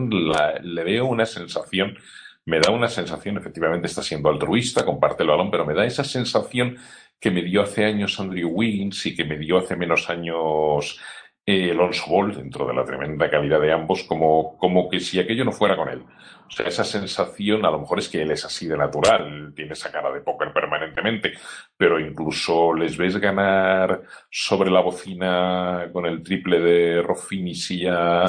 le 0.61 0.83
veo 0.83 1.05
una 1.05 1.25
sensación, 1.25 1.97
me 2.45 2.59
da 2.59 2.69
una 2.69 2.89
sensación, 2.89 3.37
efectivamente 3.37 3.87
está 3.87 4.03
siendo 4.03 4.27
altruista, 4.27 4.83
comparte 4.83 5.23
el 5.23 5.29
balón, 5.29 5.49
pero 5.49 5.65
me 5.65 5.73
da 5.73 5.85
esa 5.85 6.03
sensación 6.03 6.77
que 7.17 7.31
me 7.31 7.43
dio 7.43 7.61
hace 7.61 7.85
años 7.85 8.19
Andrew 8.19 8.49
Wiggins 8.49 9.05
y 9.05 9.15
que 9.15 9.23
me 9.23 9.37
dio 9.37 9.57
hace 9.57 9.77
menos 9.77 10.09
años 10.09 10.99
eh, 11.45 11.71
Alonso 11.71 12.05
Ball, 12.09 12.35
dentro 12.35 12.65
de 12.67 12.73
la 12.73 12.85
tremenda 12.85 13.29
calidad 13.29 13.59
de 13.59 13.71
ambos, 13.71 14.03
como, 14.03 14.57
como 14.57 14.89
que 14.89 14.99
si 14.99 15.19
aquello 15.19 15.43
no 15.43 15.51
fuera 15.51 15.75
con 15.75 15.89
él. 15.89 16.03
O 16.47 16.51
sea, 16.51 16.67
esa 16.67 16.83
sensación, 16.83 17.65
a 17.65 17.71
lo 17.71 17.79
mejor 17.79 17.99
es 17.99 18.09
que 18.09 18.21
él 18.21 18.31
es 18.31 18.45
así 18.45 18.67
de 18.67 18.77
natural, 18.77 19.53
tiene 19.55 19.73
esa 19.73 19.91
cara 19.91 20.11
de 20.11 20.21
póker 20.21 20.53
permanentemente, 20.53 21.33
pero 21.75 21.99
incluso 21.99 22.73
les 22.73 22.95
ves 22.95 23.17
ganar 23.17 24.03
sobre 24.29 24.69
la 24.69 24.81
bocina 24.81 25.89
con 25.91 26.05
el 26.05 26.21
triple 26.21 26.59
de 26.59 27.01
Roffini 27.01 27.55
Sia 27.55 28.25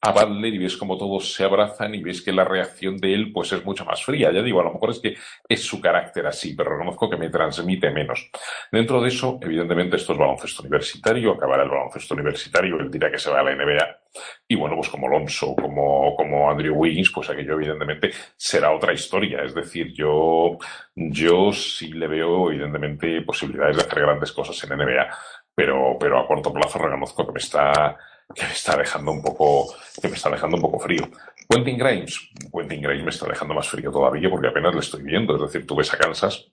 a 0.00 0.12
Butler 0.12 0.54
y 0.54 0.58
ves 0.58 0.76
como 0.76 0.96
todos 0.96 1.32
se 1.32 1.44
abrazan 1.44 1.94
y 1.94 2.02
ves 2.02 2.22
que 2.22 2.32
la 2.32 2.44
reacción 2.44 2.96
de 2.98 3.14
él 3.14 3.32
pues 3.32 3.52
es 3.52 3.64
mucho 3.64 3.84
más 3.84 4.04
fría. 4.04 4.30
Ya 4.30 4.42
digo, 4.42 4.60
a 4.60 4.64
lo 4.64 4.74
mejor 4.74 4.90
es 4.90 5.00
que 5.00 5.16
es 5.48 5.64
su 5.64 5.80
carácter 5.80 6.26
así, 6.26 6.54
pero 6.54 6.70
reconozco 6.70 7.08
que 7.08 7.16
me 7.16 7.30
transmite 7.30 7.90
menos. 7.90 8.30
Dentro 8.70 9.00
de 9.00 9.08
eso, 9.08 9.38
evidentemente, 9.40 9.96
esto 9.96 10.12
es 10.12 10.18
baloncesto 10.18 10.62
universitario, 10.62 11.32
acabará 11.32 11.62
el 11.62 11.70
baloncesto 11.70 12.14
universitario, 12.14 12.78
él 12.78 12.90
dirá 12.90 13.10
que 13.10 13.18
se 13.18 13.30
va 13.30 13.40
a 13.40 13.42
la 13.42 13.54
NBA. 13.54 13.98
Y 14.48 14.54
bueno, 14.54 14.76
pues 14.76 14.88
como 14.88 15.08
Alonso, 15.08 15.54
como, 15.56 16.14
como 16.16 16.50
Andrew 16.50 16.74
Wiggins, 16.74 17.10
pues 17.10 17.28
aquello 17.30 17.54
evidentemente 17.54 18.10
será 18.36 18.72
otra 18.72 18.92
historia. 18.92 19.42
Es 19.42 19.54
decir, 19.54 19.92
yo, 19.92 20.58
yo 20.94 21.52
sí 21.52 21.92
le 21.92 22.06
veo 22.06 22.50
evidentemente 22.50 23.22
posibilidades 23.22 23.76
de 23.76 23.82
hacer 23.82 24.00
grandes 24.00 24.32
cosas 24.32 24.62
en 24.64 24.76
NBA, 24.76 25.08
pero, 25.54 25.96
pero 25.98 26.20
a 26.20 26.26
corto 26.26 26.52
plazo 26.52 26.78
reconozco 26.78 27.26
que 27.26 27.32
me 27.32 27.38
está, 27.38 27.96
que 28.34 28.44
me 28.44 28.52
está 28.52 28.76
dejando 28.76 29.12
un 29.12 29.22
poco, 29.22 29.74
que 30.00 30.08
me 30.08 30.14
está 30.14 30.30
dejando 30.30 30.56
un 30.56 30.62
poco 30.62 30.78
frío. 30.80 31.08
Quentin 31.48 31.78
Grimes, 31.78 32.30
Quentin 32.52 32.82
Grimes 32.82 33.04
me 33.04 33.10
está 33.10 33.26
dejando 33.28 33.54
más 33.54 33.68
frío 33.68 33.90
todavía 33.90 34.28
porque 34.28 34.48
apenas 34.48 34.74
le 34.74 34.80
estoy 34.80 35.02
viendo. 35.02 35.36
Es 35.36 35.42
decir, 35.42 35.66
tú 35.66 35.76
ves 35.76 35.92
a 35.94 35.98
Kansas 35.98 36.50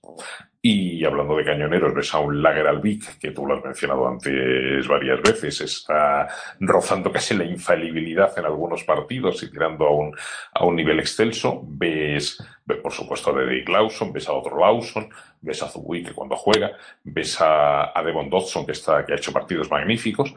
y 0.62 1.04
hablando 1.04 1.36
de 1.36 1.44
cañoneros, 1.44 1.92
ves 1.94 2.14
a 2.14 2.20
un 2.20 2.42
Lager 2.42 2.68
Albic, 2.68 3.18
que 3.18 3.32
tú 3.32 3.44
lo 3.44 3.56
has 3.56 3.64
mencionado 3.64 4.06
antes 4.06 4.86
varias 4.86 5.20
veces, 5.20 5.60
está 5.60 6.28
rozando 6.60 7.10
casi 7.10 7.34
la 7.34 7.44
infalibilidad 7.44 8.32
en 8.38 8.44
algunos 8.44 8.84
partidos 8.84 9.42
y 9.42 9.50
tirando 9.50 9.86
a 9.86 9.90
un, 9.90 10.16
a 10.54 10.64
un 10.64 10.76
nivel 10.76 11.00
excelso. 11.00 11.60
Ves, 11.66 12.42
ves 12.64 12.78
por 12.78 12.92
supuesto 12.92 13.30
a 13.30 13.38
Derek 13.40 13.68
Lawson, 13.68 14.12
ves 14.12 14.28
a 14.28 14.32
otro 14.32 14.58
Lawson, 14.58 15.10
ves 15.40 15.62
a 15.62 15.68
Zubui 15.68 16.04
que 16.04 16.12
cuando 16.12 16.36
juega, 16.36 16.70
ves 17.02 17.40
a, 17.40 17.98
a 17.98 18.02
Devon 18.04 18.30
Dodson 18.30 18.64
que 18.64 18.72
está, 18.72 19.04
que 19.04 19.12
ha 19.12 19.16
hecho 19.16 19.32
partidos 19.32 19.70
magníficos 19.70 20.34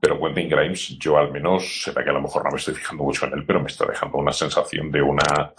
pero 0.00 0.18
Quentin 0.18 0.48
Grimes, 0.48 0.98
yo 0.98 1.18
al 1.18 1.30
menos, 1.30 1.82
será 1.84 2.02
que 2.02 2.10
a 2.10 2.14
lo 2.14 2.22
mejor 2.22 2.44
no 2.44 2.50
me 2.50 2.56
estoy 2.56 2.74
fijando 2.74 3.04
mucho 3.04 3.26
en 3.26 3.34
él, 3.34 3.44
pero 3.46 3.60
me 3.60 3.68
está 3.68 3.86
dejando 3.86 4.18
una 4.18 4.32
sensación 4.32 4.90
de 4.90 5.02
una, 5.02 5.52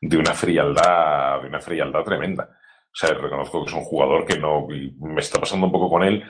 de 0.00 0.16
una 0.16 0.34
frialdad, 0.34 1.42
de 1.42 1.48
una 1.48 1.60
frialdad 1.60 2.04
tremenda. 2.04 2.48
O 2.92 2.96
sea, 2.96 3.12
reconozco 3.14 3.64
que 3.64 3.70
es 3.70 3.76
un 3.76 3.84
jugador 3.84 4.24
que 4.24 4.38
no, 4.38 4.66
me 4.68 5.20
está 5.20 5.40
pasando 5.40 5.66
un 5.66 5.72
poco 5.72 5.90
con 5.90 6.04
él, 6.04 6.24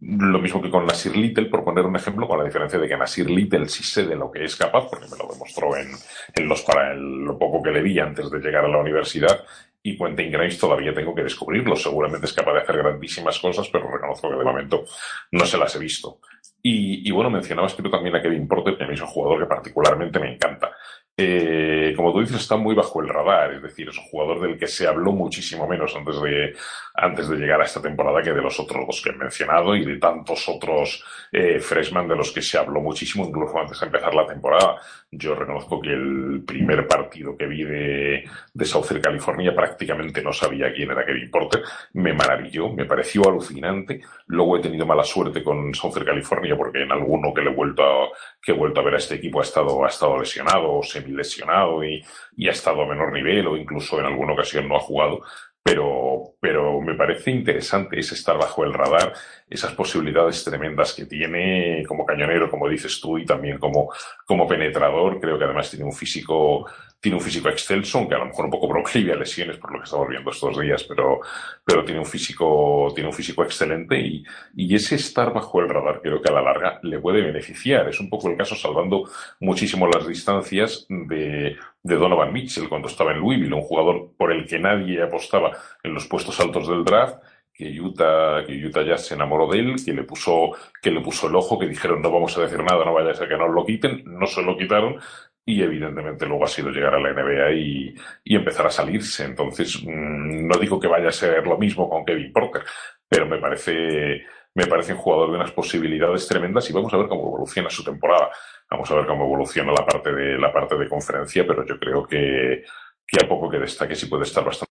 lo 0.00 0.38
mismo 0.38 0.60
que 0.60 0.70
con 0.70 0.84
Nasir 0.84 1.16
Little, 1.16 1.46
por 1.46 1.64
poner 1.64 1.86
un 1.86 1.96
ejemplo, 1.96 2.28
con 2.28 2.38
la 2.38 2.44
diferencia 2.44 2.78
de 2.78 2.86
que 2.86 2.96
Nasir 2.96 3.30
Little 3.30 3.68
sí 3.68 3.82
sé 3.82 4.04
de 4.04 4.14
lo 4.14 4.30
que 4.30 4.44
es 4.44 4.54
capaz, 4.54 4.86
porque 4.90 5.06
me 5.10 5.16
lo 5.16 5.32
demostró 5.32 5.74
en, 5.76 5.88
en 6.34 6.48
los 6.48 6.60
para 6.62 6.94
lo 6.94 7.38
poco 7.38 7.62
que 7.62 7.70
le 7.70 7.80
vi 7.80 7.98
antes 7.98 8.30
de 8.30 8.38
llegar 8.38 8.66
a 8.66 8.68
la 8.68 8.78
universidad, 8.78 9.44
y 9.82 9.96
Quentin 9.98 10.30
Grimes 10.30 10.58
todavía 10.58 10.94
tengo 10.94 11.14
que 11.14 11.24
descubrirlo. 11.24 11.74
Seguramente 11.74 12.26
es 12.26 12.32
capaz 12.32 12.52
de 12.52 12.60
hacer 12.60 12.76
grandísimas 12.78 13.38
cosas, 13.40 13.68
pero 13.68 13.90
reconozco 13.90 14.30
que 14.30 14.36
de 14.36 14.44
momento 14.44 14.84
no 15.32 15.44
se 15.44 15.58
las 15.58 15.74
he 15.74 15.78
visto. 15.78 16.20
Y, 16.62 17.08
y 17.08 17.10
bueno, 17.10 17.28
mencionabas 17.28 17.76
tú 17.76 17.90
también 17.90 18.14
a 18.14 18.22
Kevin 18.22 18.46
Porter, 18.46 18.76
que 18.76 18.84
a 18.84 18.86
mí 18.86 18.94
es 18.94 19.00
un 19.00 19.08
jugador 19.08 19.40
que 19.40 19.46
particularmente 19.46 20.20
me 20.20 20.34
encanta. 20.34 20.70
Eh, 21.14 21.92
como 21.94 22.10
tú 22.10 22.20
dices, 22.20 22.40
está 22.40 22.56
muy 22.56 22.74
bajo 22.74 23.02
el 23.02 23.08
radar, 23.08 23.52
es 23.52 23.62
decir, 23.62 23.88
es 23.88 23.98
un 23.98 24.04
jugador 24.04 24.40
del 24.40 24.58
que 24.58 24.66
se 24.66 24.86
habló 24.86 25.12
muchísimo 25.12 25.68
menos 25.68 25.94
antes 25.94 26.20
de, 26.22 26.56
antes 26.94 27.28
de 27.28 27.36
llegar 27.36 27.60
a 27.60 27.64
esta 27.64 27.82
temporada 27.82 28.22
que 28.22 28.32
de 28.32 28.40
los 28.40 28.58
otros 28.58 28.86
dos 28.86 29.02
que 29.02 29.10
he 29.10 29.12
mencionado 29.12 29.76
y 29.76 29.84
de 29.84 29.98
tantos 29.98 30.48
otros 30.48 31.04
eh, 31.30 31.60
freshman 31.60 32.08
de 32.08 32.16
los 32.16 32.32
que 32.32 32.40
se 32.40 32.56
habló 32.56 32.80
muchísimo, 32.80 33.26
incluso 33.26 33.58
antes 33.58 33.78
de 33.78 33.86
empezar 33.86 34.14
la 34.14 34.26
temporada. 34.26 34.80
Yo 35.14 35.34
reconozco 35.34 35.78
que 35.78 35.90
el 35.90 36.42
primer 36.46 36.88
partido 36.88 37.36
que 37.36 37.46
vi 37.46 37.64
de, 37.64 38.24
de 38.54 38.64
Southern 38.64 39.02
California 39.02 39.54
prácticamente 39.54 40.22
no 40.22 40.32
sabía 40.32 40.72
quién 40.72 40.90
era 40.90 41.04
Kevin 41.04 41.30
Porter. 41.30 41.62
Me 41.92 42.14
maravilló, 42.14 42.70
me 42.70 42.86
pareció 42.86 43.28
alucinante. 43.28 44.00
Luego 44.28 44.56
he 44.56 44.62
tenido 44.62 44.86
mala 44.86 45.04
suerte 45.04 45.44
con 45.44 45.74
Southern 45.74 46.06
California 46.06 46.56
porque 46.56 46.82
en 46.82 46.92
alguno 46.92 47.34
que 47.34 47.42
le 47.42 47.50
he 47.50 47.54
vuelto 47.54 47.82
a, 47.82 48.08
que 48.40 48.52
he 48.52 48.54
vuelto 48.54 48.80
a 48.80 48.84
ver 48.84 48.94
a 48.94 48.98
este 48.98 49.16
equipo 49.16 49.40
ha 49.40 49.42
estado, 49.42 49.84
ha 49.84 49.88
estado 49.88 50.18
lesionado 50.18 50.72
o 50.72 50.82
semi-lesionado 50.82 51.84
y, 51.84 52.02
y 52.38 52.48
ha 52.48 52.52
estado 52.52 52.80
a 52.80 52.88
menor 52.88 53.12
nivel 53.12 53.46
o 53.48 53.56
incluso 53.58 54.00
en 54.00 54.06
alguna 54.06 54.32
ocasión 54.32 54.66
no 54.66 54.76
ha 54.76 54.80
jugado 54.80 55.20
pero, 55.62 56.34
pero 56.40 56.80
me 56.80 56.94
parece 56.94 57.30
interesante 57.30 57.98
es 58.00 58.10
estar 58.12 58.36
bajo 58.36 58.64
el 58.64 58.74
radar, 58.74 59.12
esas 59.48 59.72
posibilidades 59.74 60.42
tremendas 60.44 60.92
que 60.92 61.06
tiene 61.06 61.84
como 61.86 62.04
cañonero, 62.04 62.50
como 62.50 62.68
dices 62.68 63.00
tú, 63.00 63.18
y 63.18 63.24
también 63.24 63.58
como, 63.58 63.92
como 64.26 64.46
penetrador. 64.46 65.20
Creo 65.20 65.38
que 65.38 65.44
además 65.44 65.70
tiene 65.70 65.84
un 65.84 65.92
físico 65.92 66.66
tiene 67.02 67.18
un 67.18 67.22
físico 67.24 67.48
excelso, 67.48 67.98
aunque 67.98 68.14
a 68.14 68.18
lo 68.18 68.26
mejor 68.26 68.44
un 68.44 68.50
poco 68.52 68.68
proclive 68.68 69.12
a 69.12 69.16
lesiones 69.16 69.56
por 69.56 69.72
lo 69.72 69.80
que 69.80 69.84
estamos 69.86 70.08
viendo 70.08 70.30
estos 70.30 70.56
días, 70.56 70.84
pero, 70.84 71.18
pero 71.64 71.84
tiene 71.84 71.98
un 71.98 72.06
físico, 72.06 72.92
tiene 72.94 73.08
un 73.08 73.14
físico 73.14 73.42
excelente 73.42 73.98
y, 73.98 74.24
y 74.54 74.72
ese 74.72 74.94
estar 74.94 75.32
bajo 75.32 75.60
el 75.60 75.68
radar 75.68 76.00
creo 76.00 76.22
que 76.22 76.30
a 76.30 76.32
la 76.32 76.42
larga 76.42 76.78
le 76.84 77.00
puede 77.00 77.20
beneficiar. 77.20 77.88
Es 77.88 77.98
un 77.98 78.08
poco 78.08 78.30
el 78.30 78.36
caso 78.36 78.54
salvando 78.54 79.10
muchísimo 79.40 79.88
las 79.88 80.06
distancias 80.06 80.86
de, 80.88 81.56
de 81.82 81.96
Donovan 81.96 82.32
Mitchell 82.32 82.68
cuando 82.68 82.86
estaba 82.86 83.10
en 83.10 83.18
Louisville, 83.18 83.52
un 83.52 83.62
jugador 83.62 84.12
por 84.16 84.30
el 84.30 84.46
que 84.46 84.60
nadie 84.60 85.02
apostaba 85.02 85.50
en 85.82 85.94
los 85.94 86.06
puestos 86.06 86.38
altos 86.38 86.68
del 86.68 86.84
draft 86.84 87.16
que 87.52 87.80
Utah, 87.80 88.44
que 88.46 88.64
Utah 88.64 88.82
ya 88.82 88.96
se 88.96 89.14
enamoró 89.14 89.46
de 89.48 89.58
él, 89.58 89.76
que 89.84 89.92
le 89.92 90.04
puso, 90.04 90.52
que 90.80 90.90
le 90.90 91.00
puso 91.00 91.28
el 91.28 91.34
ojo, 91.34 91.58
que 91.58 91.66
dijeron 91.66 92.00
no 92.00 92.10
vamos 92.10 92.36
a 92.38 92.42
decir 92.42 92.62
nada, 92.62 92.84
no 92.84 92.94
vaya 92.94 93.10
a 93.10 93.14
ser 93.14 93.28
que 93.28 93.36
nos 93.36 93.50
lo 93.50 93.64
quiten, 93.64 94.02
no 94.06 94.26
se 94.26 94.42
lo 94.42 94.56
quitaron, 94.56 94.98
y 95.44 95.62
evidentemente 95.62 96.26
luego 96.26 96.44
ha 96.44 96.48
sido 96.48 96.70
llegar 96.70 96.94
a 96.94 97.00
la 97.00 97.12
NBA 97.12 97.52
y, 97.52 97.94
y 98.24 98.36
empezar 98.36 98.66
a 98.66 98.70
salirse. 98.70 99.24
Entonces, 99.24 99.82
mmm, 99.84 100.46
no 100.46 100.58
digo 100.58 100.78
que 100.78 100.88
vaya 100.88 101.08
a 101.08 101.12
ser 101.12 101.46
lo 101.46 101.58
mismo 101.58 101.88
con 101.88 102.04
Kevin 102.04 102.32
Porter, 102.32 102.62
pero 103.08 103.26
me 103.26 103.38
parece, 103.38 104.22
me 104.54 104.66
parece 104.66 104.92
un 104.92 104.98
jugador 104.98 105.30
de 105.30 105.36
unas 105.36 105.52
posibilidades 105.52 106.26
tremendas 106.28 106.68
y 106.70 106.72
vamos 106.72 106.92
a 106.94 106.96
ver 106.98 107.08
cómo 107.08 107.22
evoluciona 107.28 107.70
su 107.70 107.84
temporada. 107.84 108.30
Vamos 108.70 108.90
a 108.90 108.94
ver 108.94 109.06
cómo 109.06 109.24
evoluciona 109.24 109.72
la 109.72 109.84
parte 109.84 110.12
de, 110.12 110.38
la 110.38 110.52
parte 110.52 110.76
de 110.76 110.88
conferencia, 110.88 111.46
pero 111.46 111.66
yo 111.66 111.78
creo 111.78 112.06
que, 112.06 112.64
que 113.06 113.24
a 113.24 113.28
poco 113.28 113.50
que 113.50 113.58
destaque 113.58 113.94
sí 113.94 114.06
puede 114.06 114.24
estar 114.24 114.44
bastante 114.44 114.71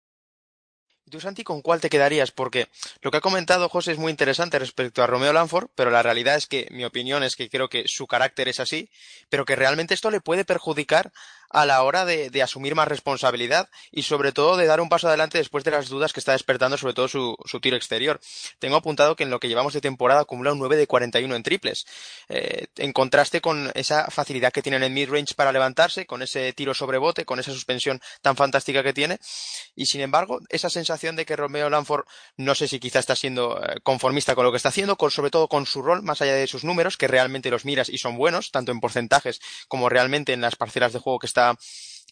Santi, 1.21 1.45
con 1.45 1.63
cuál 1.63 1.81
te 1.81 1.91
quedarías? 1.91 2.31
Porque 2.31 2.69
lo 3.01 3.11
que 3.11 3.19
ha 3.19 3.21
comentado 3.21 3.69
José 3.69 3.93
es 3.93 3.99
muy 3.99 4.11
interesante 4.11 4.59
respecto 4.59 5.03
a 5.03 5.07
Romeo 5.07 5.33
Lanford, 5.33 5.69
pero 5.75 5.91
la 5.91 6.03
realidad 6.03 6.37
es 6.37 6.47
que 6.47 6.67
mi 6.71 6.85
opinión 6.85 7.23
es 7.23 7.37
que 7.37 7.49
creo 7.49 7.69
que 7.69 7.85
su 7.87 8.07
carácter 8.07 8.49
es 8.49 8.61
así, 8.61 8.91
pero 9.29 9.45
que 9.45 9.57
realmente 9.57 9.95
esto 9.95 10.11
le 10.11 10.21
puede 10.21 10.45
perjudicar 10.45 11.13
a 11.51 11.67
la 11.67 11.83
hora 11.83 12.05
de, 12.05 12.31
asumir 12.43 12.75
más 12.75 12.89
responsabilidad 12.89 13.71
y 13.91 14.03
sobre 14.03 14.33
todo 14.33 14.57
de 14.57 14.67
dar 14.67 14.81
un 14.81 14.89
paso 14.89 15.09
adelante 15.09 15.39
después 15.39 15.65
de 15.65 15.71
las 15.71 15.89
dudas 15.89 16.13
que 16.13 16.21
está 16.21 16.33
despertando 16.33 16.77
sobre 16.77 16.95
todo 16.95 17.09
su, 17.09 17.37
tiro 17.63 17.77
exterior. 17.77 18.21
Tengo 18.59 18.77
apuntado 18.77 19.17
que 19.17 19.23
en 19.23 19.31
lo 19.31 19.41
que 19.41 19.49
llevamos 19.49 19.73
de 19.73 19.81
temporada 19.81 20.21
acumula 20.21 20.53
un 20.53 20.59
9 20.59 20.77
de 20.77 20.87
41 20.87 21.35
en 21.35 21.43
triples, 21.43 21.87
eh, 22.29 22.67
en 22.77 22.93
contraste 22.93 23.41
con 23.41 23.71
esa 23.75 24.11
facilidad 24.11 24.53
que 24.53 24.63
tiene 24.63 24.85
en 24.85 24.93
mid-range 24.93 25.35
para 25.35 25.53
levantarse, 25.53 26.07
con 26.07 26.23
ese 26.23 26.53
tiro 26.53 26.75
sobre 26.75 26.99
bote, 26.99 27.25
con 27.25 27.39
esa 27.39 27.53
suspensión 27.53 28.01
tan 28.21 28.37
fantástica 28.37 28.83
que 28.83 28.93
tiene 28.93 29.19
y 29.75 29.87
sin 29.87 30.01
embargo 30.01 30.41
esa 30.49 30.71
sensación 30.71 31.17
de 31.17 31.25
que 31.25 31.37
Romeo 31.37 31.71
Lanford 31.71 32.05
no 32.37 32.55
sé 32.55 32.69
si 32.69 32.79
quizá 32.81 32.99
está 32.99 33.17
siendo 33.17 33.63
eh, 33.63 33.81
conformista 33.83 34.35
con 34.35 34.45
lo 34.45 34.51
que 34.51 34.57
está 34.57 34.69
haciendo, 34.69 34.97
con, 34.97 35.11
sobre 35.11 35.31
todo 35.31 35.49
con 35.49 35.67
su 35.67 35.83
rol 35.83 36.03
más 36.03 36.21
allá 36.23 36.35
de 36.35 36.47
sus 36.47 36.65
números 36.65 36.97
que 36.97 37.09
realmente 37.09 37.51
los 37.51 37.65
miras 37.65 37.89
y 37.89 37.99
son 37.99 38.17
buenos, 38.17 38.51
tanto 38.51 38.73
en 38.73 38.81
porcentajes 38.81 39.41
como 39.69 39.89
realmente 39.89 40.33
en 40.33 40.41
las 40.41 40.57
parcelas 40.57 40.93
de 40.93 40.99
juego 40.99 41.19
que 41.19 41.27
está 41.27 41.44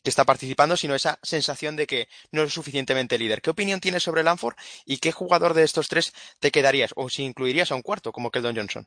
que 0.02 0.10
está 0.10 0.24
participando, 0.24 0.76
sino 0.76 0.94
esa 0.94 1.18
sensación 1.22 1.76
de 1.76 1.86
que 1.86 2.08
no 2.32 2.42
es 2.42 2.52
suficientemente 2.52 3.18
líder. 3.18 3.40
¿Qué 3.40 3.50
opinión 3.50 3.80
tienes 3.80 4.02
sobre 4.02 4.22
Lanford 4.22 4.56
y 4.84 4.98
qué 4.98 5.12
jugador 5.12 5.54
de 5.54 5.62
estos 5.62 5.88
tres 5.88 6.12
te 6.40 6.50
quedarías 6.50 6.92
o 6.96 7.08
si 7.08 7.24
incluirías 7.24 7.70
a 7.70 7.76
un 7.76 7.82
cuarto 7.82 8.12
como 8.12 8.30
Keldon 8.30 8.56
Johnson? 8.56 8.86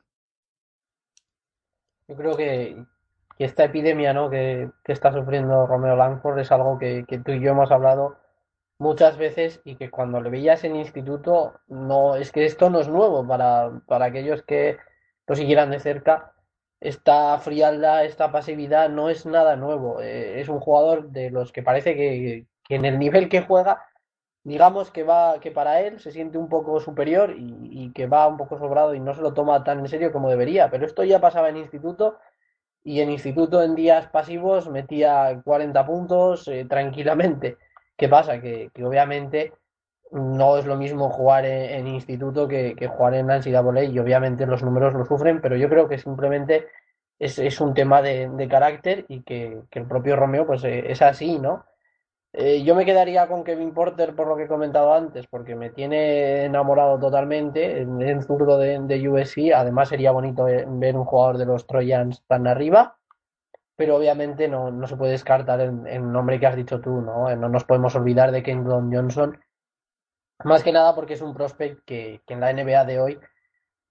Yo 2.08 2.16
creo 2.16 2.38
que, 2.38 2.78
esta 3.40 3.66
epidemia 3.66 4.14
¿no? 4.14 4.30
que, 4.30 4.70
está 4.86 5.12
sufriendo 5.12 5.66
Romeo 5.66 5.96
Langford 5.96 6.40
es 6.40 6.52
algo 6.52 6.78
que, 6.78 7.06
que, 7.08 7.20
tú 7.20 7.32
y 7.32 7.42
yo 7.42 7.52
hemos 7.52 7.72
hablado 7.72 8.18
muchas 8.78 9.18
veces 9.18 9.62
y 9.64 9.76
que 9.76 9.90
cuando 9.90 10.22
le 10.22 10.30
veías 10.30 10.64
en 10.64 10.76
instituto, 10.76 11.60
no 11.68 12.16
es 12.16 12.32
que 12.32 12.46
esto 12.46 12.70
no 12.70 12.80
es 12.80 12.88
nuevo 12.88 13.26
para, 13.26 13.82
para 13.88 14.06
aquellos 14.06 14.44
que 14.44 14.78
lo 15.28 15.36
siguieran 15.36 15.72
de 15.72 15.80
cerca 15.80 16.35
esta 16.80 17.38
frialdad, 17.40 18.06
esta 18.06 18.32
pasividad 18.32 18.90
no 18.90 19.10
es 19.10 19.26
nada 19.26 19.56
nuevo. 19.56 20.02
Eh, 20.02 20.42
es 20.42 20.50
un 20.50 20.60
jugador 20.60 21.10
de 21.10 21.32
los 21.32 21.52
que 21.52 21.64
parece 21.64 21.96
que, 21.96 22.46
en 22.70 22.86
el 22.86 23.00
nivel 23.00 23.30
que 23.30 23.42
juega, 23.42 23.86
digamos 24.44 24.92
que 24.92 25.04
va, 25.04 25.40
que 25.40 25.52
para 25.52 25.82
él 25.82 26.00
se 26.00 26.12
siente 26.12 26.38
un 26.38 26.50
poco 26.50 26.80
superior 26.80 27.36
y, 27.38 27.86
y, 27.86 27.94
que 27.94 28.08
va 28.08 28.28
un 28.28 28.38
poco 28.38 28.58
sobrado 28.60 28.94
y 28.94 29.00
no 29.00 29.14
se 29.16 29.22
lo 29.22 29.34
toma 29.34 29.64
tan 29.64 29.80
en 29.80 29.88
serio 29.88 30.12
como 30.12 30.30
debería. 30.30 30.70
Pero 30.70 30.86
esto 30.86 31.04
ya 31.04 31.20
pasaba 31.20 31.50
en 31.50 31.58
instituto 31.58 32.20
y 32.84 33.02
en 33.02 33.10
instituto 33.12 33.64
en 33.64 33.76
días 33.76 34.08
pasivos 34.10 34.70
metía 34.70 35.42
40 35.44 35.86
puntos 35.86 36.48
eh, 36.48 36.66
tranquilamente. 36.66 37.58
¿Qué 37.98 38.08
pasa? 38.10 38.42
Que, 38.42 38.70
que 38.74 38.86
obviamente 38.86 39.54
no 40.12 40.58
es 40.58 40.66
lo 40.66 40.78
mismo 40.78 41.10
jugar 41.10 41.46
en, 41.46 41.88
instituto 41.88 42.48
que, 42.48 42.76
que, 42.76 42.88
jugar 42.88 43.16
en 43.16 43.28
NCAA 43.28 43.84
y 43.86 44.00
obviamente 44.00 44.46
los 44.46 44.64
números 44.64 44.94
lo 44.94 45.06
sufren, 45.06 45.42
pero 45.42 45.56
yo 45.56 45.70
creo 45.70 45.88
que 45.88 45.98
simplemente 45.98 46.68
es, 47.20 47.40
es 47.40 47.60
un 47.62 47.74
tema 47.74 48.02
de, 48.02 48.30
de 48.30 48.48
carácter 48.48 49.06
y 49.08 49.24
que, 49.24 49.62
que, 49.70 49.80
el 49.80 49.88
propio 49.88 50.16
Romeo 50.16 50.46
pues 50.46 50.64
eh, 50.64 50.92
es 50.92 51.02
así, 51.02 51.40
¿no? 51.40 51.66
Eh, 52.38 52.64
yo 52.64 52.76
me 52.76 52.84
quedaría 52.84 53.28
con 53.28 53.46
Kevin 53.46 53.74
Porter 53.74 54.14
por 54.14 54.28
lo 54.28 54.36
que 54.36 54.44
he 54.44 54.48
comentado 54.48 54.94
antes, 54.94 55.26
porque 55.28 55.56
me 55.56 55.70
tiene 55.70 56.44
enamorado 56.44 57.00
totalmente 57.00 57.80
en, 57.80 58.22
zurdo 58.24 58.58
de, 58.58 58.78
de 58.80 59.10
USC. 59.10 59.54
Además 59.56 59.88
sería 59.88 60.12
bonito 60.12 60.44
ver 60.44 60.98
un 60.98 61.06
jugador 61.06 61.38
de 61.38 61.46
los 61.46 61.66
Trojans 61.66 62.24
tan 62.28 62.46
arriba. 62.48 62.98
pero 63.78 63.96
obviamente 63.98 64.48
no, 64.50 64.72
no 64.72 64.88
se 64.88 64.98
puede 64.98 65.14
descartar 65.14 65.62
el, 65.62 65.88
el, 65.88 66.12
nombre 66.12 66.40
que 66.40 66.48
has 66.48 66.56
dicho 66.56 66.82
tú, 66.82 67.02
¿no? 67.02 67.34
No 67.36 67.50
nos 67.50 67.64
podemos 67.66 67.96
olvidar 67.96 68.32
de 68.32 68.44
Kendon 68.44 68.94
Johnson, 68.94 69.40
más 70.44 70.64
que 70.64 70.72
nada 70.72 70.94
porque 70.96 71.14
es 71.14 71.22
un 71.22 71.34
prospect 71.34 71.84
que, 71.86 72.22
en 72.28 72.40
la 72.40 72.52
NBA 72.52 72.86
de 72.86 73.00
hoy 73.00 73.20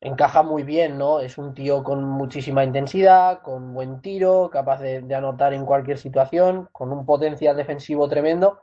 encaja 0.01 0.42
muy 0.42 0.62
bien, 0.64 0.99
¿no? 0.99 1.20
Es 1.20 1.38
un 1.38 1.55
tío 1.55 1.82
con 1.82 2.05
muchísima 2.05 2.62
intensidad, 2.62 3.40
con 3.40 3.72
buen 3.72 4.03
tiro, 4.03 4.51
capaz 4.51 4.80
de, 4.80 5.14
anotar 5.14 5.55
en 5.55 5.64
cualquier 5.64 5.97
situación, 5.99 6.68
con 6.72 6.92
un 6.92 7.07
potencial 7.07 7.57
defensivo 7.57 8.09
tremendo 8.09 8.61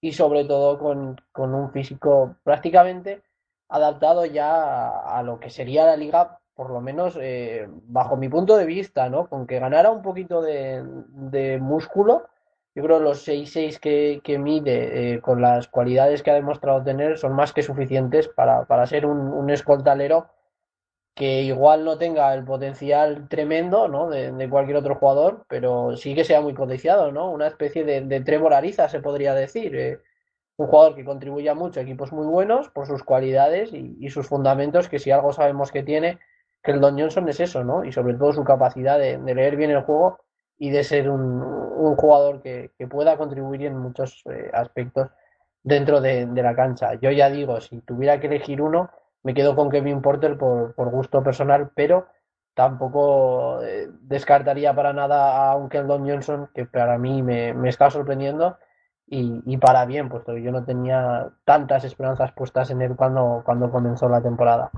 y 0.00 0.12
sobre 0.12 0.44
todo 0.44 0.78
con, 0.78 1.20
con 1.32 1.54
un 1.54 1.70
físico 1.72 2.36
prácticamente 2.42 3.22
adaptado 3.68 4.24
ya 4.24 4.54
a, 4.54 5.18
a, 5.18 5.22
lo 5.22 5.38
que 5.38 5.50
sería 5.50 5.84
la 5.84 5.96
liga, 5.96 6.40
por 6.54 6.70
lo 6.70 6.80
menos 6.80 7.18
eh, 7.20 7.68
bajo 7.68 8.16
mi 8.16 8.30
punto 8.30 8.56
de 8.56 8.64
vista, 8.64 9.10
¿no? 9.10 9.28
Con 9.28 9.46
que 9.46 9.58
ganara 9.58 9.90
un 9.90 10.00
poquito 10.00 10.40
de, 10.40 10.82
de 11.08 11.58
músculo, 11.58 12.28
yo 12.74 12.82
creo 12.82 13.00
los 13.00 13.26
6-6 13.26 13.78
que, 13.80 14.20
que, 14.22 14.38
mide 14.38 15.14
eh, 15.14 15.20
con 15.20 15.40
las 15.40 15.68
cualidades 15.68 16.22
que 16.22 16.30
ha 16.30 16.34
demostrado 16.34 16.82
tener 16.82 17.18
son 17.18 17.32
más 17.32 17.52
que 17.52 17.62
suficientes 17.62 18.28
para, 18.28 18.66
para 18.66 18.86
ser 18.86 19.06
un, 19.06 19.18
un 19.18 19.50
escoltalero 19.50 20.28
que 21.18 21.42
igual 21.42 21.84
no 21.84 21.98
tenga 21.98 22.32
el 22.32 22.44
potencial 22.44 23.28
tremendo 23.28 23.88
¿no? 23.88 24.08
de, 24.08 24.30
de, 24.30 24.48
cualquier 24.48 24.76
otro 24.76 24.94
jugador, 24.94 25.44
pero 25.48 25.96
sí 25.96 26.14
que 26.14 26.22
sea 26.22 26.40
muy 26.40 26.52
potenciado, 26.52 27.10
¿no? 27.10 27.32
Una 27.32 27.48
especie 27.48 27.84
de, 27.84 28.02
de 28.02 28.88
se 28.88 29.00
podría 29.00 29.34
decir. 29.34 29.74
Eh, 29.74 29.98
un 30.58 30.68
jugador 30.68 30.94
que 30.94 31.04
contribuye 31.04 31.52
mucho 31.54 31.80
a 31.80 31.82
equipos 31.82 32.12
muy 32.12 32.26
buenos 32.26 32.68
por 32.68 32.86
sus 32.86 33.02
cualidades 33.02 33.70
y, 33.72 34.08
sus 34.10 34.28
fundamentos, 34.28 34.88
que 34.88 35.00
si 35.00 35.10
algo 35.10 35.32
sabemos 35.32 35.72
que 35.72 35.82
tiene, 35.82 36.20
que 36.62 36.72
el 36.72 36.80
Don 36.80 36.98
Johnson 36.98 37.28
es 37.28 37.40
eso, 37.40 37.64
¿no? 37.64 37.84
Y 37.84 37.92
sobre 37.92 38.14
todo 38.14 38.32
su 38.32 38.44
capacidad 38.44 38.98
de 38.98 39.18
leer 39.18 39.56
bien 39.56 39.70
el 39.70 39.82
juego 39.82 40.18
y 40.58 40.70
de 40.70 40.84
ser 40.84 41.08
un, 41.08 41.42
un 41.42 41.96
jugador 41.96 42.42
que, 42.42 42.72
que, 42.76 42.86
pueda 42.86 43.16
contribuir 43.16 43.64
en 43.64 43.78
muchos 43.78 44.22
eh, 44.26 44.50
aspectos 44.52 45.08
dentro 45.62 46.00
de, 46.00 46.26
la 46.26 46.54
cancha. 46.54 46.94
Yo 46.94 47.10
ya 47.10 47.30
digo, 47.30 47.60
si 47.60 47.80
tuviera 47.80 48.20
que 48.20 48.26
elegir 48.26 48.60
uno, 48.60 48.90
me 49.22 49.34
quedo 49.34 49.54
con 49.54 49.70
Kevin 49.70 50.02
Porter 50.02 50.36
por, 50.36 50.74
por 50.74 50.90
gusto 50.90 51.22
personal, 51.22 51.70
pero 51.74 52.06
tampoco 52.54 53.62
eh, 53.62 53.88
descartaría 54.00 54.74
para 54.74 54.92
nada 54.92 55.50
a 55.50 55.56
un 55.56 55.68
Keldon 55.68 56.08
Johnson, 56.08 56.50
que 56.54 56.66
para 56.66 56.98
mí 56.98 57.22
me, 57.22 57.54
me 57.54 57.68
está 57.68 57.90
sorprendiendo 57.90 58.58
y, 59.06 59.42
y, 59.46 59.56
para 59.58 59.86
bien, 59.86 60.08
puesto 60.08 60.34
que 60.34 60.42
yo 60.42 60.50
no 60.50 60.64
tenía 60.64 61.30
tantas 61.44 61.84
esperanzas 61.84 62.32
puestas 62.32 62.70
en 62.70 62.82
él 62.82 62.96
cuando, 62.96 63.42
cuando 63.44 63.70
comenzó 63.70 64.08
la 64.08 64.20
temporada. 64.20 64.70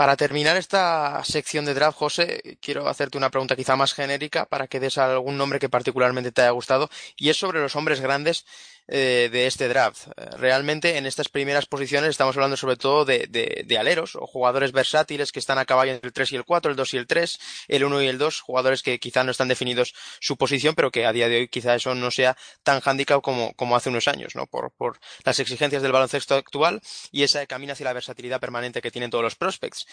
Para 0.00 0.16
terminar 0.16 0.56
esta 0.56 1.22
sección 1.24 1.66
de 1.66 1.74
draft, 1.74 1.98
José, 1.98 2.56
quiero 2.62 2.88
hacerte 2.88 3.18
una 3.18 3.28
pregunta 3.28 3.54
quizá 3.54 3.76
más 3.76 3.92
genérica 3.92 4.46
para 4.46 4.66
que 4.66 4.80
des 4.80 4.96
algún 4.96 5.36
nombre 5.36 5.58
que 5.58 5.68
particularmente 5.68 6.32
te 6.32 6.40
haya 6.40 6.52
gustado 6.52 6.88
y 7.18 7.28
es 7.28 7.36
sobre 7.36 7.60
los 7.60 7.76
hombres 7.76 8.00
grandes 8.00 8.46
eh, 8.92 9.28
de 9.30 9.46
este 9.46 9.68
draft. 9.68 10.08
Realmente 10.36 10.98
en 10.98 11.06
estas 11.06 11.28
primeras 11.28 11.66
posiciones 11.66 12.10
estamos 12.10 12.36
hablando 12.36 12.56
sobre 12.56 12.76
todo 12.76 13.04
de, 13.04 13.28
de, 13.28 13.62
de, 13.64 13.78
aleros 13.78 14.16
o 14.16 14.26
jugadores 14.26 14.72
versátiles 14.72 15.30
que 15.30 15.38
están 15.38 15.58
a 15.58 15.64
caballo 15.64 15.92
entre 15.92 16.08
el 16.08 16.12
3 16.12 16.32
y 16.32 16.36
el 16.36 16.44
4, 16.44 16.72
el 16.72 16.76
2 16.76 16.94
y 16.94 16.96
el 16.96 17.06
3, 17.06 17.38
el 17.68 17.84
1 17.84 18.02
y 18.02 18.06
el 18.08 18.18
2, 18.18 18.40
jugadores 18.40 18.82
que 18.82 18.98
quizá 18.98 19.22
no 19.22 19.30
están 19.30 19.46
definidos 19.46 19.94
su 20.18 20.36
posición, 20.36 20.74
pero 20.74 20.90
que 20.90 21.06
a 21.06 21.12
día 21.12 21.28
de 21.28 21.36
hoy 21.36 21.48
quizá 21.48 21.76
eso 21.76 21.94
no 21.94 22.10
sea 22.10 22.36
tan 22.64 22.80
handicap 22.84 23.22
como, 23.22 23.54
como 23.54 23.76
hace 23.76 23.90
unos 23.90 24.08
años, 24.08 24.34
¿no? 24.34 24.48
Por, 24.48 24.72
por 24.72 24.98
las 25.24 25.38
exigencias 25.38 25.82
del 25.82 25.92
baloncesto 25.92 26.34
actual 26.34 26.80
y 27.12 27.22
ese 27.22 27.46
camino 27.46 27.74
hacia 27.74 27.84
la 27.84 27.92
versatilidad 27.92 28.40
permanente 28.40 28.82
que 28.82 28.90
tienen 28.90 29.10
todos 29.10 29.22
los 29.22 29.36
prospects. 29.36 29.86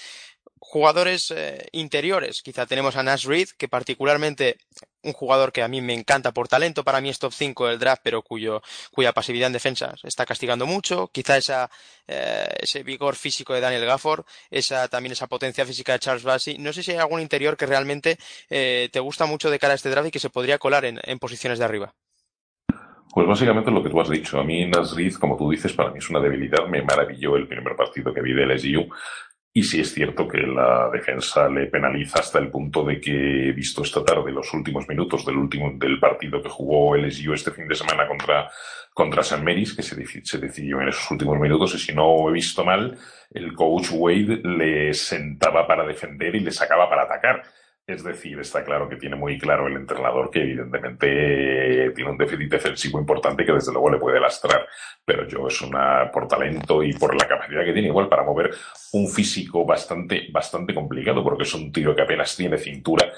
Jugadores 0.60 1.32
eh, 1.36 1.68
interiores, 1.72 2.42
quizá 2.42 2.66
tenemos 2.66 2.96
a 2.96 3.04
Nash 3.04 3.26
Reed, 3.26 3.50
que 3.58 3.68
particularmente 3.68 4.58
un 5.08 5.14
jugador 5.14 5.52
que 5.52 5.64
a 5.64 5.68
mí 5.68 5.82
me 5.82 5.94
encanta 5.94 6.32
por 6.32 6.48
talento, 6.48 6.84
para 6.84 7.02
mí 7.02 7.10
es 7.10 7.20
top 7.20 7.34
5 7.34 7.68
del 7.68 7.80
draft, 7.80 8.02
pero 8.04 8.22
cuyo, 8.22 8.62
cuya 8.92 9.14
pasividad 9.14 9.48
en 9.48 9.54
defensa 9.54 9.96
está 10.04 10.26
castigando 10.26 10.66
mucho. 10.66 11.08
Quizá 11.08 11.38
esa, 11.38 11.70
eh, 12.08 12.48
ese 12.60 12.84
vigor 12.84 13.16
físico 13.16 13.54
de 13.54 13.62
Daniel 13.62 13.86
Gafford, 13.86 14.26
esa, 14.52 14.88
también 14.88 15.14
esa 15.14 15.28
potencia 15.28 15.66
física 15.66 15.94
de 15.94 16.00
Charles 16.00 16.24
Bassey. 16.24 16.58
No 16.58 16.74
sé 16.74 16.84
si 16.84 16.92
hay 16.92 16.98
algún 16.98 17.22
interior 17.22 17.58
que 17.58 17.66
realmente 17.66 18.18
eh, 18.50 18.90
te 18.92 19.00
gusta 19.00 19.26
mucho 19.26 19.50
de 19.50 19.60
cara 19.60 19.74
a 19.74 19.76
este 19.76 19.90
draft 19.90 20.10
y 20.10 20.12
que 20.12 20.20
se 20.20 20.30
podría 20.30 20.58
colar 20.60 20.86
en, 20.86 21.00
en 21.04 21.20
posiciones 21.20 21.60
de 21.60 21.66
arriba. 21.66 21.96
Pues 23.18 23.28
básicamente 23.28 23.72
lo 23.72 23.82
que 23.82 23.90
tú 23.90 24.00
has 24.00 24.10
dicho. 24.10 24.40
A 24.40 24.44
mí 24.44 24.64
Nasrid, 24.66 25.16
como 25.16 25.36
tú 25.36 25.50
dices, 25.50 25.74
para 25.74 25.90
mí 25.90 25.98
es 25.98 26.08
una 26.10 26.20
debilidad. 26.20 26.68
Me 26.68 26.84
maravilló 26.84 27.36
el 27.36 27.48
primer 27.48 27.76
partido 27.76 28.14
que 28.14 28.22
vi 28.22 28.34
de 28.34 28.46
LSU. 28.46 28.88
Y 29.58 29.64
sí 29.64 29.80
es 29.82 29.92
cierto 29.92 30.28
que 30.28 30.38
la 30.38 30.88
defensa 30.94 31.50
le 31.50 31.66
penaliza 31.66 32.20
hasta 32.20 32.38
el 32.38 32.52
punto 32.52 32.84
de 32.84 33.02
que 33.02 33.50
he 33.50 33.52
visto 33.54 33.82
esta 33.82 34.06
tarde 34.06 34.32
los 34.32 34.54
últimos 34.54 34.88
minutos 34.88 35.26
del 35.26 35.36
último 35.36 35.72
del 35.74 36.00
partido 36.00 36.44
que 36.44 36.48
jugó 36.48 36.96
LSU 36.96 37.34
este 37.34 37.50
fin 37.50 37.68
de 37.68 37.74
semana 37.74 38.08
contra, 38.08 38.52
contra 38.94 39.24
San 39.24 39.44
Mary's, 39.44 39.74
que 39.74 39.82
se, 39.82 39.96
se 40.24 40.38
decidió 40.38 40.80
en 40.80 40.90
esos 40.90 41.10
últimos 41.10 41.40
minutos, 41.40 41.74
y 41.74 41.80
si 41.80 41.92
no 41.92 42.30
he 42.30 42.34
visto 42.34 42.64
mal, 42.64 43.00
el 43.32 43.54
coach 43.54 43.88
Wade 43.94 44.44
le 44.44 44.94
sentaba 44.94 45.66
para 45.66 45.88
defender 45.88 46.36
y 46.36 46.42
le 46.42 46.52
sacaba 46.52 46.88
para 46.88 47.06
atacar. 47.06 47.42
Es 47.88 48.04
decir, 48.04 48.38
está 48.42 48.66
claro 48.66 48.90
que 48.90 48.98
tiene 48.98 49.16
muy 49.16 49.38
claro 49.38 49.66
el 49.68 49.78
entrenador 49.78 50.30
que 50.30 50.42
evidentemente 50.42 51.92
tiene 51.96 52.12
un 52.12 52.18
déficit 52.18 52.52
defensivo 52.52 53.00
importante 53.00 53.46
que 53.46 53.54
desde 53.54 53.72
luego 53.72 53.90
le 53.92 53.98
puede 53.98 54.20
lastrar. 54.20 54.68
Pero 55.06 55.26
yo 55.26 55.48
es 55.48 55.62
una, 55.62 56.12
por 56.12 56.28
talento 56.28 56.84
y 56.84 56.92
por 56.92 57.16
la 57.16 57.26
capacidad 57.26 57.64
que 57.64 57.72
tiene 57.72 57.88
igual 57.88 58.10
para 58.10 58.24
mover 58.24 58.54
un 58.92 59.08
físico 59.08 59.66
bastante, 59.66 60.28
bastante 60.34 60.74
complicado 60.74 61.24
porque 61.24 61.44
es 61.44 61.54
un 61.54 61.72
tiro 61.72 61.96
que 61.96 62.02
apenas 62.02 62.36
tiene 62.36 62.58
cintura 62.58 63.10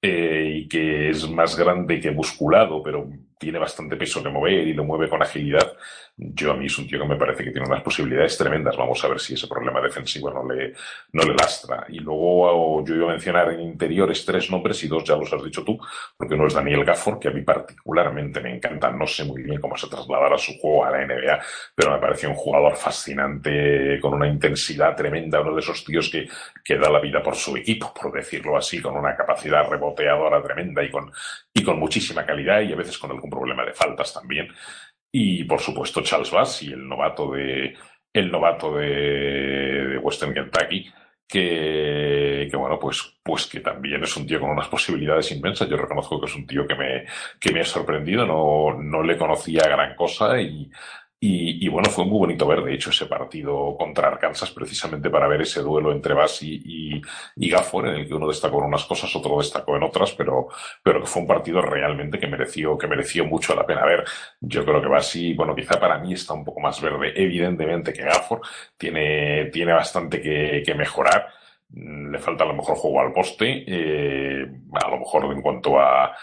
eh, 0.00 0.52
y 0.56 0.68
que 0.68 1.10
es 1.10 1.28
más 1.28 1.54
grande 1.58 2.00
que 2.00 2.10
musculado, 2.10 2.82
pero 2.82 3.06
tiene 3.38 3.58
bastante 3.58 3.96
peso 3.96 4.22
que 4.22 4.30
mover 4.30 4.68
y 4.68 4.72
lo 4.72 4.84
mueve 4.84 5.10
con 5.10 5.22
agilidad. 5.22 5.76
Yo 6.16 6.52
a 6.52 6.56
mí 6.56 6.66
es 6.66 6.78
un 6.78 6.86
tío 6.86 7.00
que 7.00 7.08
me 7.08 7.16
parece 7.16 7.42
que 7.42 7.50
tiene 7.50 7.66
unas 7.66 7.82
posibilidades 7.82 8.38
tremendas. 8.38 8.76
Vamos 8.76 9.02
a 9.04 9.08
ver 9.08 9.18
si 9.18 9.34
ese 9.34 9.48
problema 9.48 9.80
defensivo 9.80 10.30
no 10.30 10.48
le, 10.48 10.72
no 11.12 11.24
le 11.24 11.34
lastra. 11.34 11.86
Y 11.88 11.98
luego 11.98 12.84
yo 12.84 12.94
iba 12.94 13.06
a 13.06 13.10
mencionar 13.12 13.50
en 13.50 13.60
interiores 13.60 14.24
tres 14.24 14.48
nombres 14.48 14.82
y 14.84 14.88
dos 14.88 15.02
ya 15.02 15.16
los 15.16 15.32
has 15.32 15.42
dicho 15.42 15.64
tú, 15.64 15.76
porque 16.16 16.34
uno 16.34 16.46
es 16.46 16.54
Daniel 16.54 16.84
Gafford, 16.84 17.18
que 17.18 17.28
a 17.28 17.32
mí 17.32 17.42
particularmente 17.42 18.40
me 18.40 18.54
encanta. 18.54 18.92
No 18.92 19.08
sé 19.08 19.24
muy 19.24 19.42
bien 19.42 19.60
cómo 19.60 19.76
se 19.76 19.88
trasladará 19.88 20.38
su 20.38 20.56
juego 20.60 20.84
a 20.84 20.92
la 20.92 21.04
NBA, 21.04 21.40
pero 21.74 21.90
me 21.90 21.98
parece 21.98 22.28
un 22.28 22.34
jugador 22.34 22.76
fascinante, 22.76 23.98
con 24.00 24.14
una 24.14 24.28
intensidad 24.28 24.94
tremenda, 24.94 25.40
uno 25.40 25.54
de 25.54 25.60
esos 25.60 25.84
tíos 25.84 26.08
que, 26.10 26.28
que 26.64 26.78
da 26.78 26.90
la 26.90 27.00
vida 27.00 27.24
por 27.24 27.34
su 27.34 27.56
equipo, 27.56 27.92
por 27.92 28.12
decirlo 28.12 28.56
así, 28.56 28.80
con 28.80 28.96
una 28.96 29.16
capacidad 29.16 29.68
reboteadora 29.68 30.40
tremenda 30.40 30.80
y 30.84 30.92
con, 30.92 31.10
y 31.52 31.64
con 31.64 31.76
muchísima 31.80 32.24
calidad 32.24 32.60
y 32.60 32.72
a 32.72 32.76
veces 32.76 32.98
con 32.98 33.10
algún 33.10 33.30
problema 33.30 33.64
de 33.64 33.72
faltas 33.72 34.14
también. 34.14 34.46
Y 35.16 35.44
por 35.44 35.60
supuesto 35.60 36.02
Charles 36.02 36.32
Bass 36.32 36.64
y 36.64 36.72
el 36.72 36.88
novato 36.88 37.30
de 37.30 37.76
el 38.12 38.32
novato 38.32 38.76
de, 38.76 38.86
de 38.88 39.98
Western 39.98 40.34
Kentucky, 40.34 40.92
que, 41.26 42.48
que, 42.50 42.56
bueno, 42.56 42.78
pues, 42.80 43.16
pues 43.22 43.46
que 43.46 43.60
también 43.60 44.02
es 44.02 44.16
un 44.16 44.26
tío 44.26 44.40
con 44.40 44.50
unas 44.50 44.68
posibilidades 44.68 45.30
inmensas. 45.30 45.68
Yo 45.68 45.76
reconozco 45.76 46.20
que 46.20 46.26
es 46.26 46.34
un 46.34 46.46
tío 46.46 46.66
que 46.66 46.74
me, 46.74 47.06
que 47.40 47.52
me 47.52 47.60
ha 47.60 47.64
sorprendido, 47.64 48.26
no, 48.26 48.74
no 48.80 49.02
le 49.04 49.16
conocía 49.16 49.62
gran 49.62 49.94
cosa 49.94 50.40
y, 50.40 50.68
y, 51.26 51.68
bueno, 51.68 51.88
fue 51.90 52.04
muy 52.04 52.18
bonito 52.18 52.46
ver, 52.46 52.62
de 52.62 52.74
hecho, 52.74 52.90
ese 52.90 53.06
partido 53.06 53.76
contra 53.78 54.08
Arkansas 54.08 54.50
precisamente 54.50 55.08
para 55.08 55.26
ver 55.26 55.42
ese 55.42 55.60
duelo 55.62 55.90
entre 55.92 56.12
Basi 56.12 56.60
y, 56.64 57.02
y, 57.36 57.50
Gafford, 57.50 57.86
en 57.86 57.94
el 57.96 58.06
que 58.06 58.14
uno 58.14 58.28
destacó 58.28 58.58
en 58.58 58.64
unas 58.64 58.84
cosas, 58.84 59.14
otro 59.16 59.38
destacó 59.38 59.76
en 59.76 59.84
otras, 59.84 60.12
pero, 60.12 60.48
pero 60.82 61.00
que 61.00 61.06
fue 61.06 61.22
un 61.22 61.28
partido 61.28 61.62
realmente 61.62 62.18
que 62.18 62.26
mereció, 62.26 62.76
que 62.76 62.86
mereció 62.86 63.24
mucho 63.24 63.54
la 63.54 63.64
pena 63.66 63.84
ver. 63.84 64.04
Yo 64.40 64.64
creo 64.64 64.82
que 64.82 64.88
Basi, 64.88 65.34
bueno, 65.34 65.54
quizá 65.54 65.80
para 65.80 65.98
mí 65.98 66.12
está 66.12 66.34
un 66.34 66.44
poco 66.44 66.60
más 66.60 66.80
verde, 66.80 67.12
evidentemente, 67.16 67.92
que 67.92 68.02
Gafford. 68.02 68.42
Tiene, 68.76 69.46
tiene 69.46 69.72
bastante 69.72 70.20
que, 70.20 70.62
que 70.64 70.74
mejorar 70.74 71.28
le 71.70 72.18
falta 72.18 72.44
a 72.44 72.46
lo 72.46 72.54
mejor 72.54 72.76
juego 72.76 73.00
al 73.00 73.12
poste, 73.12 73.64
eh, 73.66 74.46
a 74.72 74.90
lo 74.90 74.98
mejor 74.98 75.32
en 75.32 75.42
cuanto 75.42 75.80
a 75.80 76.14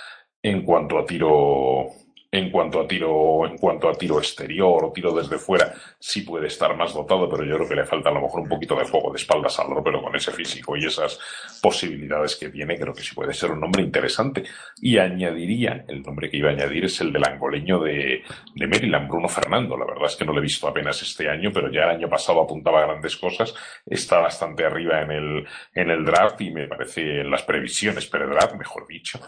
en 0.43 0.64
cuanto 0.64 0.97
a 0.97 1.06
tiro 1.06 1.88
en 2.32 2.50
cuanto 2.50 2.80
a 2.80 2.88
tiro, 2.88 3.46
en 3.46 3.58
cuanto 3.58 3.90
a 3.90 3.94
tiro 3.94 4.18
exterior 4.18 4.86
o 4.86 4.92
tiro 4.94 5.14
desde 5.14 5.38
fuera, 5.38 5.74
sí 6.00 6.22
puede 6.22 6.48
estar 6.48 6.76
más 6.78 6.94
dotado, 6.94 7.30
pero 7.30 7.44
yo 7.44 7.58
creo 7.58 7.68
que 7.68 7.76
le 7.76 7.86
falta 7.86 8.10
a 8.10 8.14
lo 8.14 8.22
mejor 8.22 8.42
un 8.42 8.48
poquito 8.48 8.76
de 8.76 8.86
juego 8.86 9.12
de 9.12 9.18
espaldas 9.18 9.60
al 9.60 9.68
pero 9.84 10.02
con 10.02 10.16
ese 10.16 10.32
físico 10.32 10.78
y 10.78 10.86
esas 10.86 11.20
posibilidades 11.62 12.36
que 12.36 12.50
tiene, 12.50 12.78
creo 12.78 12.94
que 12.94 13.02
sí 13.02 13.14
puede 13.14 13.34
ser 13.34 13.52
un 13.52 13.60
nombre 13.60 13.84
interesante. 13.84 14.44
Y 14.82 14.98
añadiría, 14.98 15.86
el 15.88 16.02
nombre 16.04 16.30
que 16.30 16.38
iba 16.38 16.50
a 16.50 16.54
añadir 16.54 16.86
es 16.86 17.02
el 17.02 17.12
del 17.12 17.24
angoleño 17.26 17.80
de, 17.80 18.24
de 18.56 18.68
Maryland, 18.68 19.10
Bruno 19.10 19.28
Fernando. 19.28 19.78
La 19.78 19.86
verdad 19.86 20.06
es 20.06 20.16
que 20.16 20.26
no 20.26 20.34
lo 20.34 20.40
he 20.40 20.44
visto 20.44 20.68
apenas 20.68 21.02
este 21.02 21.30
año, 21.30 21.52
pero 21.54 21.72
ya 21.72 21.84
el 21.84 21.98
año 21.98 22.10
pasado 22.10 22.42
apuntaba 22.42 22.86
grandes 22.86 23.18
cosas. 23.18 23.54
Está 23.86 24.20
bastante 24.20 24.66
arriba 24.66 25.02
en 25.02 25.12
el, 25.12 25.48
en 25.74 25.90
el 25.90 26.06
draft 26.06 26.40
y 26.42 26.52
me 26.52 26.68
parece, 26.68 27.22
en 27.22 27.32
las 27.32 27.44
previsiones 27.44 28.08
pre-draft, 28.08 28.56
mejor 28.56 28.88
dicho, 28.88 29.20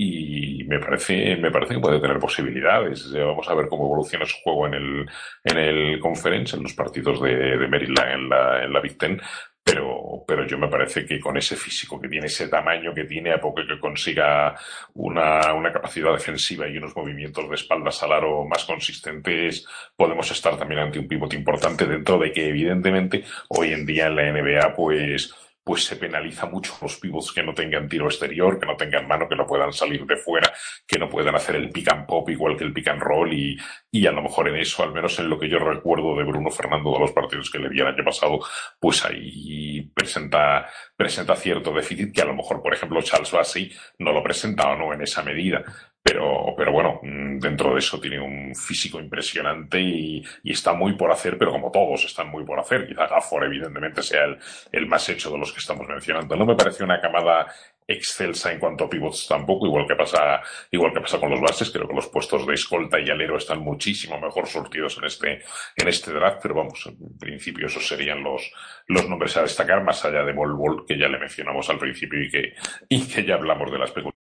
y 0.00 0.62
me 0.64 0.78
parece, 0.78 1.36
me 1.36 1.50
parece 1.50 1.74
que 1.74 1.80
puede 1.80 2.00
tener 2.00 2.20
posibilidades. 2.20 3.12
Vamos 3.12 3.48
a 3.48 3.54
ver 3.54 3.66
cómo 3.68 3.86
evoluciona 3.86 4.24
su 4.24 4.36
juego 4.44 4.68
en 4.68 4.74
el, 4.74 5.06
en 5.42 5.58
el 5.58 5.98
conference, 5.98 6.56
en 6.56 6.62
los 6.62 6.74
partidos 6.74 7.20
de, 7.20 7.58
de 7.58 7.68
Maryland 7.68 8.12
en 8.12 8.28
la, 8.28 8.64
en 8.64 8.72
la 8.72 8.80
Big 8.80 8.96
Ten, 8.96 9.20
pero, 9.64 10.24
pero 10.26 10.46
yo 10.46 10.56
me 10.56 10.68
parece 10.68 11.04
que 11.04 11.20
con 11.20 11.36
ese 11.36 11.56
físico 11.56 12.00
que 12.00 12.08
tiene, 12.08 12.26
ese 12.26 12.48
tamaño 12.48 12.94
que 12.94 13.04
tiene, 13.04 13.32
a 13.32 13.40
poco 13.40 13.62
que 13.66 13.78
consiga 13.78 14.54
una, 14.94 15.52
una 15.52 15.72
capacidad 15.72 16.12
defensiva 16.12 16.68
y 16.68 16.78
unos 16.78 16.96
movimientos 16.96 17.48
de 17.48 17.56
espaldas 17.56 18.02
al 18.02 18.12
aro 18.12 18.44
más 18.46 18.64
consistentes, 18.64 19.66
podemos 19.96 20.30
estar 20.30 20.56
también 20.56 20.80
ante 20.80 21.00
un 21.00 21.08
pivote 21.08 21.36
importante 21.36 21.86
dentro 21.86 22.18
de 22.18 22.32
que 22.32 22.48
evidentemente 22.48 23.24
hoy 23.48 23.72
en 23.72 23.84
día 23.84 24.06
en 24.06 24.16
la 24.16 24.32
NBA 24.32 24.74
pues 24.74 25.34
pues 25.68 25.84
se 25.84 25.96
penaliza 25.96 26.46
mucho 26.46 26.78
los 26.80 26.96
pivots 26.96 27.30
que 27.30 27.42
no 27.42 27.52
tengan 27.52 27.90
tiro 27.90 28.06
exterior, 28.06 28.58
que 28.58 28.64
no 28.64 28.74
tengan 28.74 29.06
mano, 29.06 29.28
que 29.28 29.36
no 29.36 29.46
puedan 29.46 29.70
salir 29.70 30.06
de 30.06 30.16
fuera, 30.16 30.50
que 30.86 30.98
no 30.98 31.10
puedan 31.10 31.34
hacer 31.34 31.56
el 31.56 31.68
pick 31.68 31.92
and 31.92 32.06
pop 32.06 32.26
igual 32.30 32.56
que 32.56 32.64
el 32.64 32.72
pick 32.72 32.88
and 32.88 33.02
roll 33.02 33.30
y, 33.30 33.54
y 33.90 34.06
a 34.06 34.12
lo 34.12 34.22
mejor 34.22 34.48
en 34.48 34.56
eso, 34.56 34.82
al 34.82 34.94
menos 34.94 35.18
en 35.18 35.28
lo 35.28 35.38
que 35.38 35.46
yo 35.46 35.58
recuerdo 35.58 36.16
de 36.16 36.24
Bruno 36.24 36.50
Fernando 36.50 36.90
de 36.94 37.00
los 37.00 37.12
partidos 37.12 37.50
que 37.50 37.58
le 37.58 37.68
vi 37.68 37.80
el 37.80 37.86
año 37.86 38.02
pasado, 38.02 38.40
pues 38.80 39.04
ahí 39.04 39.82
presenta, 39.94 40.70
presenta 40.96 41.36
cierto 41.36 41.70
déficit 41.70 42.14
que 42.14 42.22
a 42.22 42.24
lo 42.24 42.34
mejor, 42.34 42.62
por 42.62 42.72
ejemplo, 42.72 43.02
Charles 43.02 43.30
Bassey 43.30 43.70
no 43.98 44.14
lo 44.14 44.22
presenta 44.22 44.70
o 44.70 44.74
no 44.74 44.94
en 44.94 45.02
esa 45.02 45.22
medida. 45.22 45.62
Pero, 46.08 46.54
pero 46.56 46.72
bueno, 46.72 47.00
mm, 47.02 47.38
dentro 47.38 47.74
de 47.74 47.80
eso 47.80 48.00
tiene 48.00 48.18
un 48.18 48.54
físico 48.54 48.98
impresionante 48.98 49.78
y, 49.78 50.24
y, 50.42 50.52
está 50.52 50.72
muy 50.72 50.94
por 50.94 51.12
hacer, 51.12 51.36
pero 51.36 51.50
como 51.50 51.70
todos 51.70 52.02
están 52.06 52.30
muy 52.30 52.44
por 52.44 52.58
hacer. 52.58 52.86
Quizá 52.88 53.06
Gafford, 53.06 53.44
evidentemente, 53.44 54.02
sea 54.02 54.24
el, 54.24 54.38
el 54.72 54.86
más 54.86 55.06
hecho 55.10 55.30
de 55.30 55.36
los 55.36 55.52
que 55.52 55.58
estamos 55.58 55.86
mencionando. 55.86 56.34
No 56.34 56.46
me 56.46 56.56
parece 56.56 56.82
una 56.82 56.98
camada 56.98 57.46
excelsa 57.86 58.50
en 58.52 58.58
cuanto 58.58 58.84
a 58.84 58.88
pivots 58.90 59.28
tampoco, 59.28 59.66
igual 59.66 59.86
que 59.86 59.96
pasa, 59.96 60.40
igual 60.70 60.94
que 60.94 61.00
pasa 61.00 61.20
con 61.20 61.30
los 61.30 61.40
bases, 61.40 61.70
creo 61.70 61.86
que 61.86 61.94
los 61.94 62.08
puestos 62.08 62.46
de 62.46 62.54
escolta 62.54 62.98
y 63.00 63.10
alero 63.10 63.36
están 63.36 63.60
muchísimo 63.60 64.18
mejor 64.18 64.46
surtidos 64.46 64.96
en 64.98 65.04
este, 65.04 65.42
en 65.76 65.88
este 65.88 66.12
draft, 66.12 66.38
pero 66.42 66.54
vamos, 66.54 66.86
en 66.86 67.18
principio 67.18 67.66
esos 67.66 67.86
serían 67.86 68.22
los, 68.22 68.50
los 68.88 69.08
nombres 69.08 69.36
a 69.36 69.42
destacar, 69.42 69.82
más 69.84 70.04
allá 70.04 70.22
de 70.22 70.32
Bol 70.32 70.54
Bol, 70.54 70.86
que 70.86 70.98
ya 70.98 71.08
le 71.08 71.18
mencionamos 71.18 71.68
al 71.70 71.78
principio 71.78 72.22
y 72.22 72.30
que, 72.30 72.54
y 72.88 73.08
que 73.08 73.24
ya 73.24 73.34
hablamos 73.34 73.70
de 73.70 73.78
la 73.78 73.84
especulación 73.86 74.17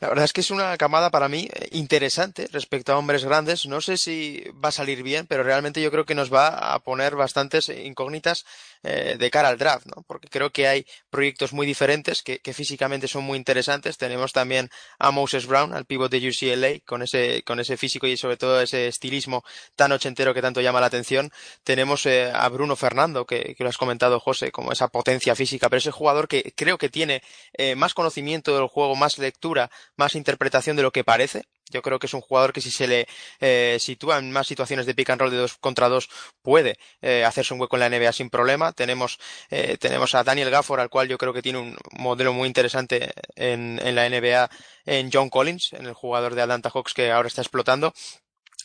la 0.00 0.08
verdad 0.08 0.24
es 0.24 0.32
que 0.32 0.40
es 0.40 0.50
una 0.50 0.78
camada 0.78 1.10
para 1.10 1.28
mí 1.28 1.46
eh, 1.52 1.68
interesante 1.72 2.48
respecto 2.50 2.92
a 2.92 2.96
hombres 2.96 3.24
grandes. 3.24 3.66
No 3.66 3.82
sé 3.82 3.98
si 3.98 4.42
va 4.64 4.70
a 4.70 4.72
salir 4.72 5.02
bien, 5.02 5.26
pero 5.26 5.42
realmente 5.42 5.82
yo 5.82 5.90
creo 5.90 6.06
que 6.06 6.14
nos 6.14 6.32
va 6.32 6.72
a 6.72 6.78
poner 6.78 7.16
bastantes 7.16 7.68
incógnitas 7.68 8.46
eh, 8.82 9.16
de 9.18 9.30
cara 9.30 9.48
al 9.48 9.58
draft, 9.58 9.86
¿no? 9.86 10.02
Porque 10.06 10.28
creo 10.28 10.50
que 10.50 10.66
hay 10.66 10.86
proyectos 11.10 11.52
muy 11.52 11.66
diferentes 11.66 12.22
que, 12.22 12.38
que, 12.38 12.54
físicamente 12.54 13.08
son 13.08 13.24
muy 13.24 13.36
interesantes. 13.36 13.98
Tenemos 13.98 14.32
también 14.32 14.70
a 14.98 15.10
Moses 15.10 15.46
Brown, 15.46 15.74
al 15.74 15.84
pivot 15.84 16.10
de 16.10 16.28
UCLA, 16.28 16.80
con 16.86 17.02
ese, 17.02 17.42
con 17.42 17.60
ese 17.60 17.76
físico 17.76 18.06
y 18.06 18.16
sobre 18.16 18.36
todo 18.36 18.60
ese 18.60 18.88
estilismo 18.88 19.44
tan 19.76 19.92
ochentero 19.92 20.32
que 20.32 20.42
tanto 20.42 20.60
llama 20.60 20.80
la 20.80 20.86
atención. 20.86 21.30
Tenemos 21.62 22.06
eh, 22.06 22.30
a 22.32 22.48
Bruno 22.48 22.74
Fernando, 22.74 23.26
que, 23.26 23.54
que, 23.54 23.64
lo 23.64 23.68
has 23.68 23.76
comentado, 23.76 24.18
José, 24.18 24.50
como 24.50 24.72
esa 24.72 24.88
potencia 24.88 25.34
física, 25.34 25.68
pero 25.68 25.78
ese 25.78 25.90
jugador 25.90 26.28
que 26.28 26.52
creo 26.56 26.78
que 26.78 26.88
tiene 26.88 27.22
eh, 27.52 27.74
más 27.74 27.94
conocimiento 27.94 28.56
del 28.56 28.68
juego, 28.68 28.96
más 28.96 29.18
lectura, 29.18 29.70
más 29.96 30.14
interpretación 30.14 30.76
de 30.76 30.82
lo 30.82 30.90
que 30.90 31.04
parece. 31.04 31.44
Yo 31.70 31.82
creo 31.82 31.98
que 31.98 32.06
es 32.06 32.14
un 32.14 32.20
jugador 32.20 32.52
que 32.52 32.60
si 32.60 32.70
se 32.70 32.86
le 32.86 33.06
eh, 33.40 33.78
sitúa 33.80 34.18
en 34.18 34.30
más 34.30 34.46
situaciones 34.46 34.86
de 34.86 34.94
pick 34.94 35.10
and 35.10 35.20
roll 35.20 35.30
de 35.30 35.36
dos 35.38 35.56
contra 35.58 35.88
dos 35.88 36.08
puede 36.42 36.78
eh, 37.00 37.24
hacerse 37.24 37.54
un 37.54 37.60
hueco 37.60 37.76
en 37.76 37.80
la 37.80 37.88
NBA 37.88 38.12
sin 38.12 38.30
problema. 38.30 38.72
Tenemos, 38.72 39.18
eh, 39.50 39.76
tenemos 39.78 40.14
a 40.14 40.24
Daniel 40.24 40.50
Gafford, 40.50 40.80
al 40.80 40.90
cual 40.90 41.08
yo 41.08 41.18
creo 41.18 41.32
que 41.32 41.42
tiene 41.42 41.58
un 41.58 41.76
modelo 41.92 42.32
muy 42.32 42.46
interesante 42.46 43.12
en, 43.36 43.80
en 43.82 43.94
la 43.94 44.08
NBA, 44.08 44.50
en 44.86 45.10
John 45.12 45.30
Collins, 45.30 45.72
en 45.72 45.86
el 45.86 45.94
jugador 45.94 46.34
de 46.34 46.42
Atlanta 46.42 46.70
Hawks 46.70 46.94
que 46.94 47.10
ahora 47.10 47.28
está 47.28 47.42
explotando. 47.42 47.92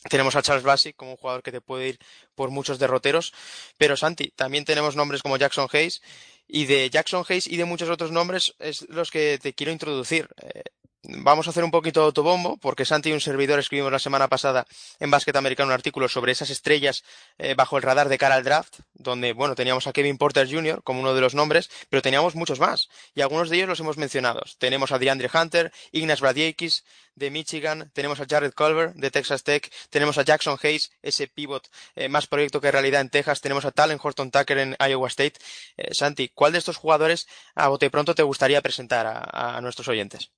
Tenemos 0.10 0.36
a 0.36 0.42
Charles 0.44 0.64
Bassey 0.64 0.94
como 0.94 1.12
un 1.12 1.18
jugador 1.18 1.42
que 1.42 1.52
te 1.52 1.62
puede 1.62 1.90
ir 1.90 2.00
por 2.36 2.52
muchos 2.52 2.78
derroteros. 2.78 3.34
Pero 3.78 3.98
Santi, 3.98 4.32
también 4.36 4.66
tenemos 4.66 4.96
nombres 4.96 5.24
como 5.24 5.38
Jackson 5.38 5.68
Hayes. 5.72 6.02
Y 6.48 6.66
de 6.66 6.90
Jackson 6.92 7.26
Hayes 7.28 7.48
y 7.48 7.58
de 7.58 7.66
muchos 7.66 7.90
otros 7.90 8.12
nombres 8.12 8.54
es 8.60 8.88
los 8.90 9.10
que 9.10 9.40
te 9.42 9.54
quiero 9.54 9.72
introducir. 9.72 10.30
Eh, 10.44 10.64
vamos 11.08 11.48
a 11.48 11.50
hacer 11.50 11.64
un 11.64 11.72
poquito 11.72 12.00
de 12.02 12.08
autobombo, 12.08 12.58
porque 12.58 12.86
Santi 12.86 13.10
y 13.10 13.14
un 13.14 13.22
servidor 13.22 13.60
escribimos 13.60 13.92
la 13.92 14.00
semana 14.00 14.28
pasada 14.28 14.66
en 15.00 15.12
Básquet 15.12 15.36
Americano 15.36 15.68
un 15.68 15.74
artículo 15.74 16.08
sobre 16.10 16.32
esas 16.32 16.50
estrellas 16.50 17.04
eh, 17.38 17.54
bajo 17.56 17.78
el 17.78 17.84
radar 17.84 18.10
de 18.10 18.18
cara 18.18 18.36
al 18.36 18.44
draft, 18.44 18.80
donde, 18.94 19.34
bueno, 19.34 19.56
teníamos 19.56 19.88
a 19.88 19.94
Kevin 19.94 20.18
Porter 20.18 20.50
Jr. 20.50 20.82
como 20.84 21.02
uno 21.02 21.14
de 21.14 21.22
los 21.22 21.36
nombres, 21.36 21.70
pero 21.90 22.02
teníamos 22.02 22.36
muchos 22.36 22.60
más, 22.60 22.90
y 23.14 23.22
algunos 23.22 23.50
de 23.50 23.58
ellos 23.58 23.70
los 23.70 23.80
hemos 23.80 23.98
mencionado. 23.98 24.42
Tenemos 24.58 24.92
a 24.92 25.00
DeAndre 25.00 25.30
Hunter, 25.34 25.72
Ignas 25.92 26.22
Bradiakis 26.22 26.84
de 27.16 27.32
Michigan, 27.32 27.92
tenemos 27.94 28.20
a 28.20 28.26
Jared 28.30 28.54
Culver 28.54 28.94
de 28.94 29.12
Texas 29.12 29.44
Tech, 29.44 29.72
tenemos 29.90 30.18
a 30.18 30.24
Jackson 30.24 30.58
Hayes, 30.62 30.92
ese 31.02 31.28
pivot 31.28 31.70
eh, 31.96 32.10
más 32.10 32.28
proyecto 32.28 32.60
que 32.60 32.72
realidad 32.72 33.02
en 33.02 33.10
Texas, 33.10 33.42
tenemos 33.42 33.66
a 33.66 33.72
Talent 33.72 34.02
Horton 34.04 34.32
Tucker 34.32 34.58
en 34.58 34.76
Iowa 34.80 35.08
State. 35.08 35.40
Eh, 35.78 35.94
Santi, 35.94 36.30
¿cuál 36.30 36.52
de 36.52 36.60
estos 36.60 36.78
jugadores 36.78 37.28
a 37.56 37.70
bote 37.70 37.90
pronto 37.90 38.16
te 38.16 38.24
gustaría 38.24 38.62
presentar 38.62 39.06
a 39.32 39.62
nuestros 39.62 39.88
oyentes? 39.88 40.32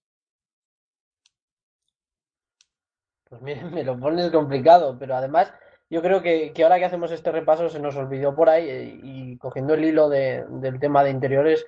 Pues 3.30 3.42
miren, 3.42 3.72
me 3.74 3.84
lo 3.84 4.00
pones 4.00 4.32
complicado, 4.32 4.98
pero 4.98 5.16
además 5.16 5.54
yo 5.90 6.02
creo 6.02 6.22
que, 6.22 6.52
que, 6.54 6.64
ahora 6.64 6.80
que 6.80 6.86
hacemos 6.86 7.12
este 7.12 7.32
repaso 7.32 7.70
se 7.70 7.80
nos 7.80 7.96
olvidó 7.96 8.36
por 8.36 8.50
ahí 8.50 8.70
eh, 8.70 9.00
y 9.04 9.38
cogiendo 9.38 9.74
el 9.74 9.86
hilo 9.86 10.10
de, 10.10 10.46
del 10.50 10.80
tema 10.80 11.04
de 11.04 11.12
interiores, 11.12 11.66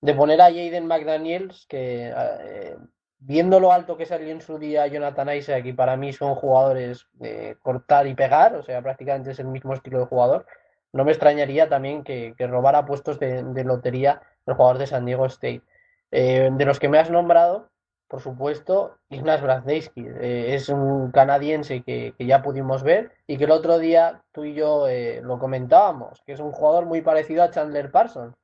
de 0.00 0.14
poner 0.14 0.40
a 0.40 0.46
Jaden 0.46 0.86
McDaniels, 0.86 1.66
que 1.68 2.12
eh, 2.16 2.76
viendo 3.18 3.58
lo 3.58 3.72
alto 3.72 3.96
que 3.96 4.06
salió 4.06 4.30
en 4.30 4.40
su 4.40 4.58
día 4.58 4.86
Jonathan 4.86 5.36
Isaac 5.36 5.66
y 5.66 5.72
para 5.72 5.96
mí 5.96 6.12
son 6.12 6.36
jugadores 6.36 7.08
de 7.14 7.56
cortar 7.62 8.06
y 8.06 8.14
pegar, 8.14 8.54
o 8.54 8.62
sea, 8.62 8.80
prácticamente 8.80 9.32
es 9.32 9.40
el 9.40 9.48
mismo 9.48 9.74
estilo 9.74 9.98
de 9.98 10.06
jugador, 10.06 10.46
no 10.92 11.04
me 11.04 11.10
extrañaría 11.10 11.68
también 11.68 12.04
que, 12.04 12.34
que 12.36 12.46
robara 12.46 12.86
puestos 12.86 13.18
de, 13.18 13.42
de, 13.42 13.64
lotería 13.64 14.22
el 14.46 14.54
jugador 14.54 14.78
de 14.78 14.86
San 14.86 15.04
Diego 15.04 15.26
State. 15.26 15.62
Eh, 16.10 16.48
de 16.50 16.64
los 16.64 16.78
que 16.78 16.88
me 16.88 16.98
has 16.98 17.10
nombrado, 17.10 17.70
por 18.08 18.20
supuesto, 18.20 18.96
Ignas 19.10 19.42
Brazdeski. 19.42 20.06
Eh, 20.06 20.54
es 20.54 20.68
un 20.70 21.10
canadiense 21.12 21.82
que, 21.82 22.14
que, 22.16 22.26
ya 22.26 22.42
pudimos 22.42 22.82
ver 22.82 23.12
y 23.26 23.36
que 23.36 23.44
el 23.44 23.50
otro 23.50 23.78
día 23.78 24.22
tú 24.32 24.44
y 24.44 24.54
yo 24.54 24.88
eh, 24.88 25.20
lo 25.22 25.38
comentábamos, 25.38 26.22
que 26.22 26.32
es 26.32 26.40
un 26.40 26.52
jugador 26.52 26.86
muy 26.86 27.02
parecido 27.02 27.42
a 27.42 27.50
Chandler 27.50 27.90
Parsons. 27.90 28.34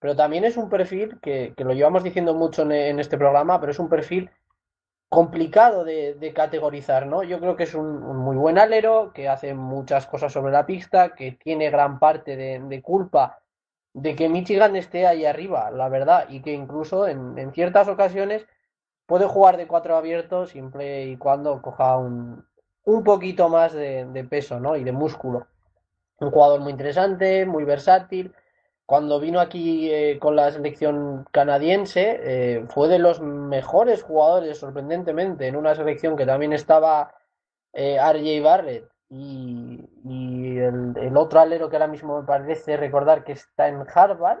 Pero 0.00 0.16
también 0.16 0.44
es 0.44 0.56
un 0.56 0.68
perfil 0.68 1.18
que, 1.20 1.54
que 1.56 1.64
lo 1.64 1.72
llevamos 1.72 2.02
diciendo 2.02 2.34
mucho 2.34 2.62
en, 2.62 2.72
en, 2.72 3.00
este 3.00 3.16
programa, 3.16 3.60
pero 3.60 3.72
es 3.72 3.78
un 3.78 3.88
perfil 3.88 4.30
complicado 5.08 5.84
de, 5.84 6.32
categorizar, 6.34 7.06
¿no? 7.06 7.22
Yo 7.22 7.38
creo 7.38 7.56
que 7.56 7.62
es 7.62 7.74
un, 7.74 8.02
un, 8.02 8.16
muy 8.18 8.36
buen 8.36 8.58
alero, 8.58 9.12
que 9.14 9.28
hace 9.28 9.54
muchas 9.54 10.06
cosas 10.06 10.32
sobre 10.32 10.52
la 10.52 10.66
pista, 10.66 11.14
que 11.14 11.32
tiene 11.32 11.70
gran 11.70 11.98
parte 12.00 12.36
de, 12.36 12.60
de 12.60 12.82
culpa 12.82 13.38
de 13.94 14.14
que 14.14 14.28
Michigan 14.28 14.76
esté 14.76 15.06
ahí 15.06 15.24
arriba, 15.24 15.70
la 15.70 15.88
verdad, 15.88 16.26
y 16.28 16.42
que 16.42 16.52
incluso 16.52 17.08
en, 17.08 17.38
en 17.38 17.52
ciertas 17.52 17.88
ocasiones 17.88 18.46
puede 19.06 19.26
jugar 19.26 19.56
de 19.56 19.66
cuatro 19.66 19.96
abiertos 19.96 20.50
siempre 20.50 21.04
y 21.04 21.16
cuando 21.16 21.62
coja 21.62 21.96
un, 21.96 22.44
un 22.86 23.04
poquito 23.04 23.48
más 23.48 23.72
de, 23.72 24.26
peso 24.30 24.58
¿no? 24.60 24.76
y 24.76 24.84
de 24.84 24.92
músculo. 24.92 25.46
Un 26.18 26.30
jugador 26.30 26.60
muy 26.60 26.72
interesante, 26.72 27.44
muy 27.44 27.64
versátil. 27.64 28.32
Cuando 28.86 29.18
vino 29.18 29.40
aquí 29.40 29.90
eh, 29.92 30.18
con 30.20 30.36
la 30.36 30.50
selección 30.52 31.26
canadiense, 31.32 32.20
eh, 32.22 32.64
fue 32.68 32.88
de 32.88 33.00
los 33.00 33.20
mejores 33.20 34.02
jugadores, 34.02 34.58
sorprendentemente, 34.58 35.48
en 35.48 35.56
una 35.56 35.74
selección 35.74 36.16
que 36.16 36.24
también 36.24 36.52
estaba 36.52 37.12
eh, 37.72 37.98
RJ 37.98 38.42
Barrett 38.42 38.88
y, 39.10 39.84
y 40.04 40.58
el, 40.58 41.16
otro 41.16 41.40
alero 41.40 41.68
que 41.68 41.76
ahora 41.76 41.88
mismo 41.88 42.20
me 42.20 42.26
parece 42.26 42.76
recordar 42.76 43.24
que 43.24 43.32
está 43.32 43.66
en 43.66 43.84
Harvard. 43.92 44.38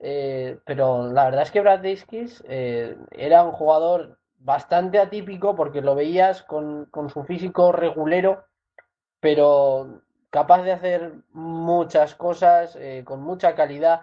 Eh, 0.00 0.58
pero 0.64 1.12
la 1.12 1.24
verdad 1.24 1.42
es 1.42 1.50
que 1.50 1.60
Brad 1.60 1.80
Daiskis 1.80 2.44
eh, 2.46 2.96
era 3.10 3.42
un 3.42 3.52
jugador 3.52 4.18
bastante 4.38 4.98
atípico 4.98 5.56
porque 5.56 5.80
lo 5.80 5.94
veías 5.94 6.42
con, 6.42 6.86
con, 6.86 7.10
su 7.10 7.24
físico 7.24 7.72
regulero, 7.72 8.44
pero 9.20 10.02
capaz 10.30 10.62
de 10.62 10.72
hacer 10.72 11.12
muchas 11.32 12.14
cosas 12.14 12.76
eh, 12.76 13.02
con 13.04 13.22
mucha 13.22 13.54
calidad. 13.54 14.02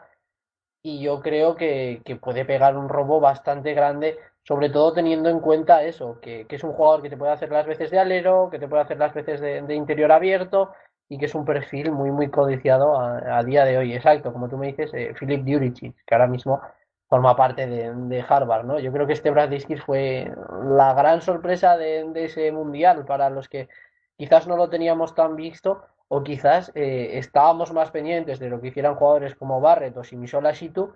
Y 0.81 1.01
yo 1.01 1.21
creo 1.21 1.55
que, 1.55 2.01
que, 2.05 2.15
puede 2.15 2.45
pegar 2.45 2.77
un 2.77 2.89
robo 2.89 3.19
bastante 3.19 3.73
grande, 3.73 4.19
sobre 4.43 4.69
todo 4.69 4.93
teniendo 4.93 5.29
en 5.29 5.39
cuenta 5.39 5.83
eso, 5.83 6.19
que, 6.21 6.45
que, 6.45 6.57
es 6.57 6.63
un 6.63 6.73
jugador 6.73 7.01
que 7.01 7.09
te 7.09 7.17
puede 7.17 7.31
hacer 7.31 7.51
las 7.51 7.65
veces 7.65 7.89
de 7.89 7.99
alero, 7.99 8.49
que 8.51 8.59
te 8.59 8.67
puede 8.67 8.83
hacer 8.83 8.97
las 8.99 9.13
veces 9.13 9.41
de, 9.41 9.61
de 9.63 9.75
interior 9.75 10.11
abierto 10.11 10.73
y 11.07 11.17
que 11.17 11.25
es 11.25 11.35
un 11.35 11.45
perfil 11.45 11.91
muy, 11.91 12.11
muy 12.11 12.29
codiciado 12.29 12.99
a, 12.99 13.43
día 13.43 13.65
de 13.65 13.77
hoy. 13.77 13.93
Exacto, 13.93 14.33
como 14.33 14.49
tú 14.49 14.57
me 14.57 14.67
dices, 14.67 14.93
eh, 14.93 15.13
Philip 15.19 15.43
Djuricic, 15.43 15.95
que 16.05 16.15
ahora 16.15 16.27
mismo 16.27 16.61
forma 17.07 17.35
parte 17.35 17.67
de, 17.67 18.25
Harvard, 18.27 18.65
¿no? 18.65 18.79
Yo 18.79 18.91
creo 18.91 19.05
que 19.05 19.13
este 19.13 19.29
Bradiskis 19.29 19.83
fue 19.83 20.31
la 20.63 20.93
gran 20.93 21.21
sorpresa 21.21 21.77
de, 21.77 22.11
ese 22.15 22.51
mundial 22.51 23.05
para 23.05 23.29
los 23.29 23.47
que 23.47 23.69
quizás 24.17 24.47
no 24.47 24.57
lo 24.57 24.69
teníamos 24.69 25.13
tan 25.13 25.35
visto 25.35 25.83
o 26.07 26.23
quizás 26.23 26.71
eh, 26.75 27.17
estábamos 27.19 27.71
más 27.73 27.91
pendientes 27.91 28.39
de 28.39 28.49
lo 28.49 28.59
que 28.59 28.67
hicieran 28.67 28.95
jugadores 28.95 29.35
como 29.35 29.61
Barrett 29.61 29.95
o 29.97 30.03
Simisola 30.03 30.51
Shitu 30.53 30.93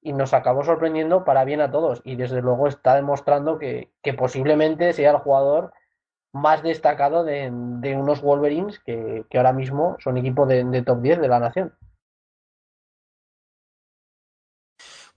y 0.00 0.12
nos 0.12 0.32
acabó 0.34 0.62
sorprendiendo 0.64 1.24
para 1.24 1.44
bien 1.44 1.60
a 1.60 1.70
todos 1.70 2.00
y 2.04 2.16
desde 2.16 2.40
luego 2.40 2.68
está 2.68 2.94
demostrando 2.94 3.58
que 3.58 3.90
posiblemente 4.16 4.92
sea 4.92 5.12
el 5.12 5.18
jugador 5.18 5.72
más 6.32 6.62
destacado 6.62 7.24
de, 7.24 7.50
unos 7.50 8.22
Wolverines 8.22 8.80
que, 8.80 9.24
ahora 9.34 9.52
mismo 9.52 9.96
son 10.02 10.16
equipo 10.16 10.46
de, 10.46 10.82
top 10.82 11.02
10 11.02 11.20
de 11.20 11.28
la 11.28 11.38
nación. 11.38 11.74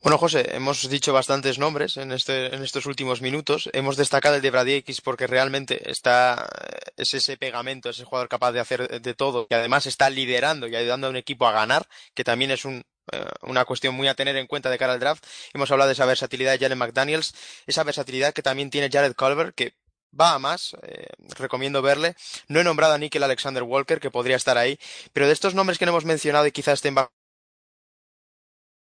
Bueno, 0.01 0.19
José, 0.19 0.55
hemos 0.55 0.87
dicho 0.87 1.13
bastantes 1.13 1.57
nombres 1.57 1.97
en, 1.97 2.11
este, 2.11 2.53
en 2.53 2.61
estos 2.61 2.85
últimos 2.85 3.23
minutos. 3.23 3.71
Hemos 3.73 3.97
destacado 3.97 4.35
el 4.35 4.41
de 4.43 4.51
Brady 4.51 4.73
X 4.75 5.01
porque 5.01 5.25
realmente 5.25 5.89
está, 5.89 6.47
es 6.95 7.15
ese 7.15 7.37
pegamento, 7.37 7.89
ese 7.89 8.03
jugador 8.03 8.29
capaz 8.29 8.51
de 8.51 8.59
hacer 8.59 9.01
de 9.01 9.13
todo 9.15 9.47
y 9.49 9.53
además 9.55 9.87
está 9.87 10.11
liderando 10.11 10.67
y 10.67 10.75
ayudando 10.75 11.07
a 11.07 11.09
un 11.09 11.15
equipo 11.15 11.47
a 11.47 11.53
ganar, 11.53 11.87
que 12.13 12.23
también 12.23 12.51
es 12.51 12.65
un, 12.65 12.83
eh, 13.11 13.25
una 13.41 13.65
cuestión 13.65 13.95
muy 13.95 14.07
a 14.07 14.13
tener 14.13 14.35
en 14.35 14.45
cuenta 14.45 14.69
de 14.69 14.77
cara 14.77 14.93
al 14.93 14.99
draft. 14.99 15.25
Hemos 15.53 15.71
hablado 15.71 15.87
de 15.87 15.93
esa 15.93 16.05
versatilidad 16.05 16.51
de 16.51 16.59
Jalen 16.59 16.77
McDaniels, 16.77 17.33
esa 17.65 17.83
versatilidad 17.83 18.33
que 18.33 18.43
también 18.43 18.69
tiene 18.69 18.89
Jared 18.91 19.15
Culver, 19.15 19.55
que 19.55 19.73
va 20.19 20.33
a 20.33 20.39
más, 20.39 20.75
eh, 20.83 21.07
recomiendo 21.37 21.81
verle. 21.81 22.15
No 22.47 22.59
he 22.59 22.63
nombrado 22.63 22.93
a 22.93 22.97
Nickel 22.97 23.23
Alexander 23.23 23.63
Walker, 23.63 23.99
que 23.99 24.11
podría 24.11 24.35
estar 24.35 24.57
ahí, 24.57 24.77
pero 25.13 25.27
de 25.27 25.33
estos 25.33 25.53
nombres 25.53 25.77
que 25.77 25.85
no 25.85 25.91
hemos 25.91 26.05
mencionado 26.05 26.47
y 26.47 26.51
quizás 26.51 26.75
estén 26.75 26.95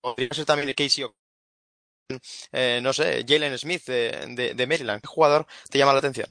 podría 0.01 0.29
ser 0.33 0.45
también 0.45 0.73
Casey 0.75 1.05
eh, 2.53 2.81
no 2.83 2.93
sé, 2.93 3.25
Jalen 3.29 3.59
Smith 3.59 3.85
de, 3.85 4.55
de, 4.55 4.67
Maryland. 4.67 5.03
¿Qué 5.03 5.09
jugador 5.09 5.47
te 5.71 5.77
llama 5.77 5.93
la 5.93 5.99
atención? 5.99 6.29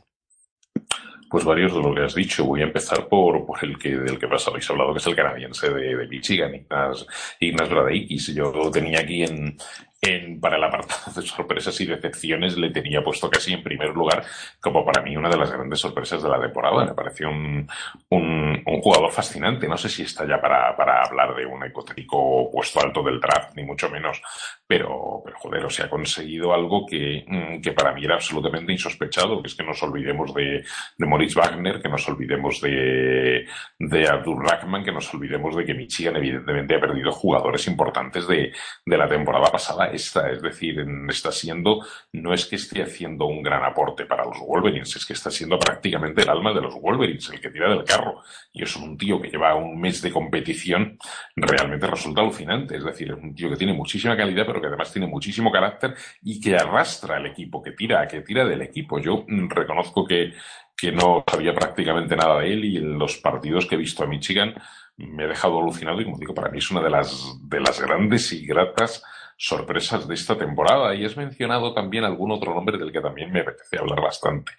Pues 1.30 1.44
varios 1.44 1.74
de 1.74 1.82
lo 1.82 1.94
que 1.94 2.02
has 2.02 2.16
dicho. 2.16 2.46
Voy 2.46 2.62
a 2.62 2.66
empezar 2.66 3.08
por, 3.08 3.46
por 3.46 3.64
el 3.64 3.78
que 3.78 3.96
del 3.96 4.18
que 4.18 4.26
más 4.26 4.48
habéis 4.48 4.68
hablado, 4.72 4.94
que 4.94 5.00
es 5.00 5.06
el 5.08 5.16
canadiense 5.16 5.70
de, 5.70 5.96
de 5.96 6.08
Michigan, 6.08 6.56
Ignas, 6.56 7.06
Ignas 7.40 7.70
Bradeikis. 7.70 8.34
Yo 8.34 8.52
lo 8.52 8.72
tenía 8.72 9.02
aquí 9.02 9.24
en, 9.24 9.58
en, 10.02 10.40
para 10.40 10.58
el 10.58 10.64
apartado 10.64 11.12
de 11.16 11.26
sorpresas 11.26 11.80
y 11.82 11.86
decepciones 11.86 12.56
le 12.58 12.70
tenía 12.70 13.04
puesto 13.04 13.30
casi 13.30 13.54
en 13.54 13.64
primer 13.64 13.90
lugar 13.90 14.24
como 14.60 14.86
para 14.86 15.02
mí 15.02 15.18
una 15.18 15.30
de 15.30 15.38
las 15.38 15.52
grandes 15.52 15.80
sorpresas 15.80 16.22
de 16.22 16.30
la 16.30 16.40
temporada. 16.40 16.86
Me 16.86 16.94
pareció 16.94 17.30
un, 17.30 17.68
un, 18.10 18.64
jugador 18.82 19.12
fascinante. 19.12 19.68
No 19.68 19.78
sé 19.78 19.90
si 19.90 20.04
está 20.04 20.28
ya 20.28 20.40
para, 20.40 21.02
hablar 21.04 21.36
de 21.36 21.46
un 21.46 21.66
hipotético 21.66 22.50
puesto 22.52 22.80
alto 22.80 23.02
del 23.02 23.20
draft, 23.20 23.56
ni 23.56 23.64
mucho 23.64 23.90
menos. 23.90 24.22
Pero, 24.68 25.22
pero 25.26 25.38
joder, 25.40 25.66
o 25.66 25.70
sea, 25.70 25.86
ha 25.86 25.90
conseguido 25.90 26.54
algo 26.54 26.86
que, 26.86 27.26
mm, 27.28 27.76
para 27.76 27.94
mí 27.94 28.06
era 28.06 28.16
absolutamente 28.16 28.72
insospechado, 28.72 29.42
que 29.42 29.48
es 29.48 29.56
que 29.56 29.64
nos 29.64 29.82
olvidemos 29.82 30.34
de, 30.34 30.64
de 30.98 31.06
Moritz 31.06 31.36
Wagner, 31.36 31.82
que 31.82 31.90
nos 31.90 32.08
olvidemos 32.08 32.62
de, 32.62 33.48
de 33.80 34.08
Abdul 34.08 34.44
Rahman, 34.46 34.84
que 34.84 34.92
nos 34.92 35.12
olvidemos 35.14 35.56
de 35.56 35.66
que 35.66 35.74
Michigan 35.74 36.18
evidentemente 36.18 36.76
ha 36.76 36.80
perdido 36.80 37.12
jugadores 37.12 37.68
importantes 37.68 38.28
de 38.28 38.52
la 38.86 39.08
temporada 39.08 39.52
pasada 39.52 39.87
esta, 39.92 40.30
es 40.32 40.42
decir, 40.42 40.86
está 41.10 41.32
siendo, 41.32 41.86
no 42.14 42.34
es 42.34 42.46
que 42.46 42.56
esté 42.56 42.82
haciendo 42.82 43.26
un 43.26 43.42
gran 43.42 43.64
aporte 43.64 44.06
para 44.06 44.26
los 44.26 44.40
Wolverines, 44.40 44.96
es 44.96 45.06
que 45.06 45.14
está 45.14 45.32
siendo 45.32 45.58
prácticamente 45.60 46.22
el 46.22 46.30
alma 46.30 46.54
de 46.54 46.62
los 46.62 46.76
Wolverines, 46.76 47.30
el 47.30 47.40
que 47.40 47.50
tira 47.50 47.70
del 47.70 47.84
carro. 47.84 48.22
Y 48.54 48.64
es 48.64 48.76
un 48.76 48.98
tío 48.98 49.22
que 49.22 49.30
lleva 49.30 49.56
un 49.56 49.80
mes 49.80 50.02
de 50.02 50.12
competición, 50.12 50.98
realmente 51.36 51.88
resulta 51.88 52.22
alucinante. 52.22 52.78
Es 52.78 52.84
decir, 52.84 53.12
es 53.12 53.18
un 53.22 53.36
tío 53.36 53.50
que 53.50 53.58
tiene 53.58 53.74
muchísima 53.74 54.16
calidad, 54.16 54.46
pero 54.46 54.62
que 54.62 54.68
además 54.68 54.92
tiene 54.92 55.08
muchísimo 55.08 55.52
carácter 55.52 55.96
y 56.22 56.40
que 56.40 56.56
arrastra 56.56 57.18
al 57.18 57.26
equipo, 57.26 57.62
que 57.62 57.72
tira, 57.72 58.08
que 58.08 58.22
tira 58.22 58.46
del 58.46 58.62
equipo. 58.62 59.00
Yo 59.00 59.26
reconozco 59.28 60.06
que, 60.06 60.34
que 60.76 60.92
no 60.92 61.24
sabía 61.30 61.54
prácticamente 61.54 62.16
nada 62.16 62.40
de 62.40 62.54
él 62.54 62.66
y 62.66 62.78
en 62.78 63.00
los 63.00 63.18
partidos 63.18 63.66
que 63.66 63.76
he 63.76 63.80
visto 63.80 64.04
a 64.04 64.08
Michigan 64.08 64.54
me 64.98 65.26
ha 65.26 65.28
dejado 65.28 65.60
alucinado 65.60 66.02
y 66.02 66.06
como 66.06 66.18
digo, 66.18 66.34
para 66.34 66.50
mí 66.50 66.58
es 66.58 66.72
una 66.72 66.82
de 66.82 66.90
las, 66.90 67.38
de 67.44 67.60
las 67.60 67.80
grandes 67.80 68.32
y 68.34 68.46
gratas 68.46 69.04
sorpresas 69.38 70.08
de 70.08 70.16
esta 70.16 70.38
temporada. 70.38 70.94
Y 70.96 71.06
has 71.06 71.16
mencionado 71.16 71.74
también 71.74 72.04
algún 72.04 72.32
otro 72.32 72.54
nombre 72.54 72.78
del 72.78 72.92
que 72.92 73.02
también 73.02 73.32
me 73.32 73.42
apetece 73.42 73.78
hablar 73.78 74.02
bastante. 74.02 74.54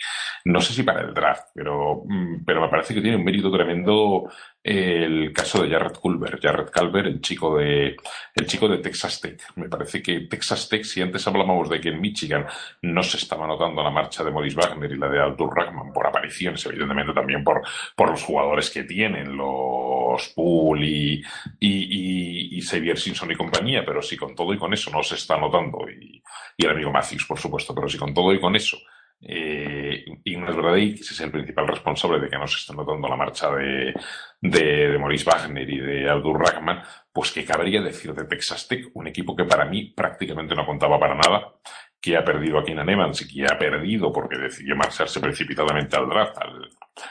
No 0.44 0.60
sé 0.60 0.72
si 0.72 0.84
para 0.84 1.00
el 1.00 1.12
draft, 1.12 1.48
pero, 1.54 2.02
mm, 2.06 2.44
pero 2.46 2.60
me 2.60 2.68
parece 2.68 2.94
que 2.94 3.00
tiene 3.00 3.16
un 3.16 3.24
mérito 3.24 3.50
tremendo 3.50 4.30
el 4.62 5.32
caso 5.32 5.62
de 5.62 5.70
Jared 5.70 5.96
Culver. 5.96 6.38
Jared 6.40 6.70
Culver, 6.70 7.06
el 7.06 7.20
chico 7.20 7.56
de, 7.56 7.96
el 8.34 8.46
chico 8.46 8.68
de 8.68 8.78
Texas 8.78 9.20
Tech. 9.20 9.42
Me 9.56 9.68
parece 9.68 10.02
que 10.02 10.20
Texas 10.20 10.68
Tech, 10.68 10.84
si 10.84 11.00
antes 11.00 11.26
hablábamos 11.26 11.68
de 11.68 11.80
que 11.80 11.88
en 11.88 12.00
Michigan 12.00 12.46
no 12.82 13.02
se 13.02 13.16
estaba 13.16 13.46
notando 13.46 13.82
la 13.82 13.90
marcha 13.90 14.22
de 14.22 14.30
Maurice 14.30 14.56
Wagner 14.56 14.92
y 14.92 14.98
la 14.98 15.08
de 15.08 15.20
Arthur 15.20 15.56
Rackman 15.56 15.92
por 15.92 16.06
apariciones, 16.06 16.64
evidentemente 16.66 17.12
también 17.12 17.42
por, 17.42 17.62
por 17.96 18.10
los 18.10 18.22
jugadores 18.22 18.70
que 18.70 18.84
tienen, 18.84 19.36
los 19.36 19.97
Poole 20.34 20.86
y, 20.86 21.22
y, 21.60 22.60
Xavier 22.62 22.98
Simpson 22.98 23.30
y 23.30 23.36
compañía, 23.36 23.84
pero 23.84 24.02
si 24.02 24.16
con 24.16 24.34
todo 24.34 24.52
y 24.52 24.58
con 24.58 24.72
eso 24.72 24.90
no 24.90 25.02
se 25.02 25.14
está 25.14 25.36
notando, 25.36 25.88
y, 25.88 26.22
el 26.58 26.70
amigo 26.70 26.90
Matthews, 26.90 27.24
por 27.26 27.38
supuesto, 27.38 27.74
pero 27.74 27.88
si 27.88 27.98
con 27.98 28.12
todo 28.12 28.32
y 28.32 28.40
con 28.40 28.56
eso 28.56 28.78
eh, 29.20 30.04
Ignas 30.24 30.54
que 30.54 31.00
es 31.00 31.20
el 31.20 31.30
principal 31.30 31.66
responsable 31.66 32.20
de 32.20 32.28
que 32.28 32.38
no 32.38 32.46
se 32.46 32.58
esté 32.58 32.74
notando 32.74 33.08
la 33.08 33.16
marcha 33.16 33.50
de, 33.50 33.94
de, 34.40 34.98
Maurice 34.98 35.24
Wagner 35.24 35.68
y 35.68 35.78
de 35.78 36.08
Abdur 36.08 36.38
Rahman, 36.38 36.82
pues 37.12 37.32
que 37.32 37.44
cabría 37.44 37.80
decir 37.82 38.14
de 38.14 38.24
Texas 38.24 38.68
Tech, 38.68 38.90
un 38.94 39.08
equipo 39.08 39.34
que 39.34 39.44
para 39.44 39.64
mí 39.64 39.92
prácticamente 39.96 40.54
no 40.54 40.64
contaba 40.64 41.00
para 41.00 41.14
nada, 41.14 41.54
que 42.00 42.16
ha 42.16 42.24
perdido 42.24 42.58
a 42.58 42.64
Keenan 42.64 42.88
Evans 42.88 43.22
y 43.22 43.28
que 43.28 43.52
ha 43.52 43.58
perdido 43.58 44.12
porque 44.12 44.38
decidió 44.38 44.76
marcharse 44.76 45.18
precipitadamente 45.20 45.96
al 45.96 46.08
draft, 46.08 46.38
al, 46.38 46.70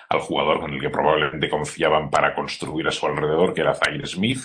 al 0.09 0.19
jugador 0.19 0.59
con 0.59 0.73
el 0.73 0.81
que 0.81 0.89
probablemente 0.89 1.49
confiaban 1.49 2.09
para 2.09 2.33
construir 2.33 2.87
a 2.87 2.91
su 2.91 3.05
alrededor, 3.05 3.53
que 3.53 3.61
era 3.61 3.73
Zaire 3.73 4.05
Smith, 4.05 4.41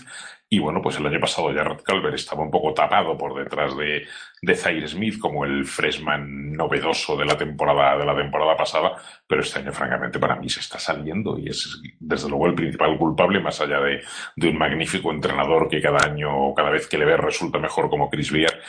y 0.55 0.59
bueno, 0.59 0.82
pues 0.82 0.99
el 0.99 1.07
año 1.07 1.18
pasado 1.18 1.51
Jared 1.51 1.80
Calver 1.82 2.12
estaba 2.12 2.43
un 2.43 2.51
poco 2.51 2.74
tapado 2.74 3.16
por 3.16 3.34
detrás 3.43 3.74
de, 3.74 4.07
de 4.43 4.55
Zaire 4.55 4.86
Smith 4.86 5.18
como 5.18 5.47
el 5.47 5.64
freshman 5.64 6.53
novedoso 6.53 7.16
de 7.16 7.24
la 7.24 7.38
temporada, 7.38 7.97
de 7.97 8.05
la 8.05 8.14
temporada 8.14 8.55
pasada, 8.55 8.93
pero 9.26 9.40
este 9.40 9.61
año 9.61 9.72
francamente 9.72 10.18
para 10.18 10.36
mí 10.36 10.51
se 10.51 10.61
está 10.61 10.78
saliendo 10.78 11.38
y 11.38 11.49
es 11.49 11.80
desde 11.99 12.28
luego 12.28 12.49
el 12.49 12.55
principal 12.55 12.99
culpable, 12.99 13.40
más 13.40 13.62
allá 13.62 13.80
de, 13.80 14.03
de 14.36 14.49
un 14.51 14.59
magnífico 14.59 15.11
entrenador 15.11 15.70
que 15.70 15.80
cada 15.80 16.05
año, 16.05 16.53
cada 16.55 16.68
vez 16.68 16.86
que 16.86 16.99
le 16.99 17.07
ve 17.07 17.16
resulta 17.16 17.59
mejor 17.59 17.88
como 17.88 18.11
Chris 18.11 18.30
Beer, 18.30 18.61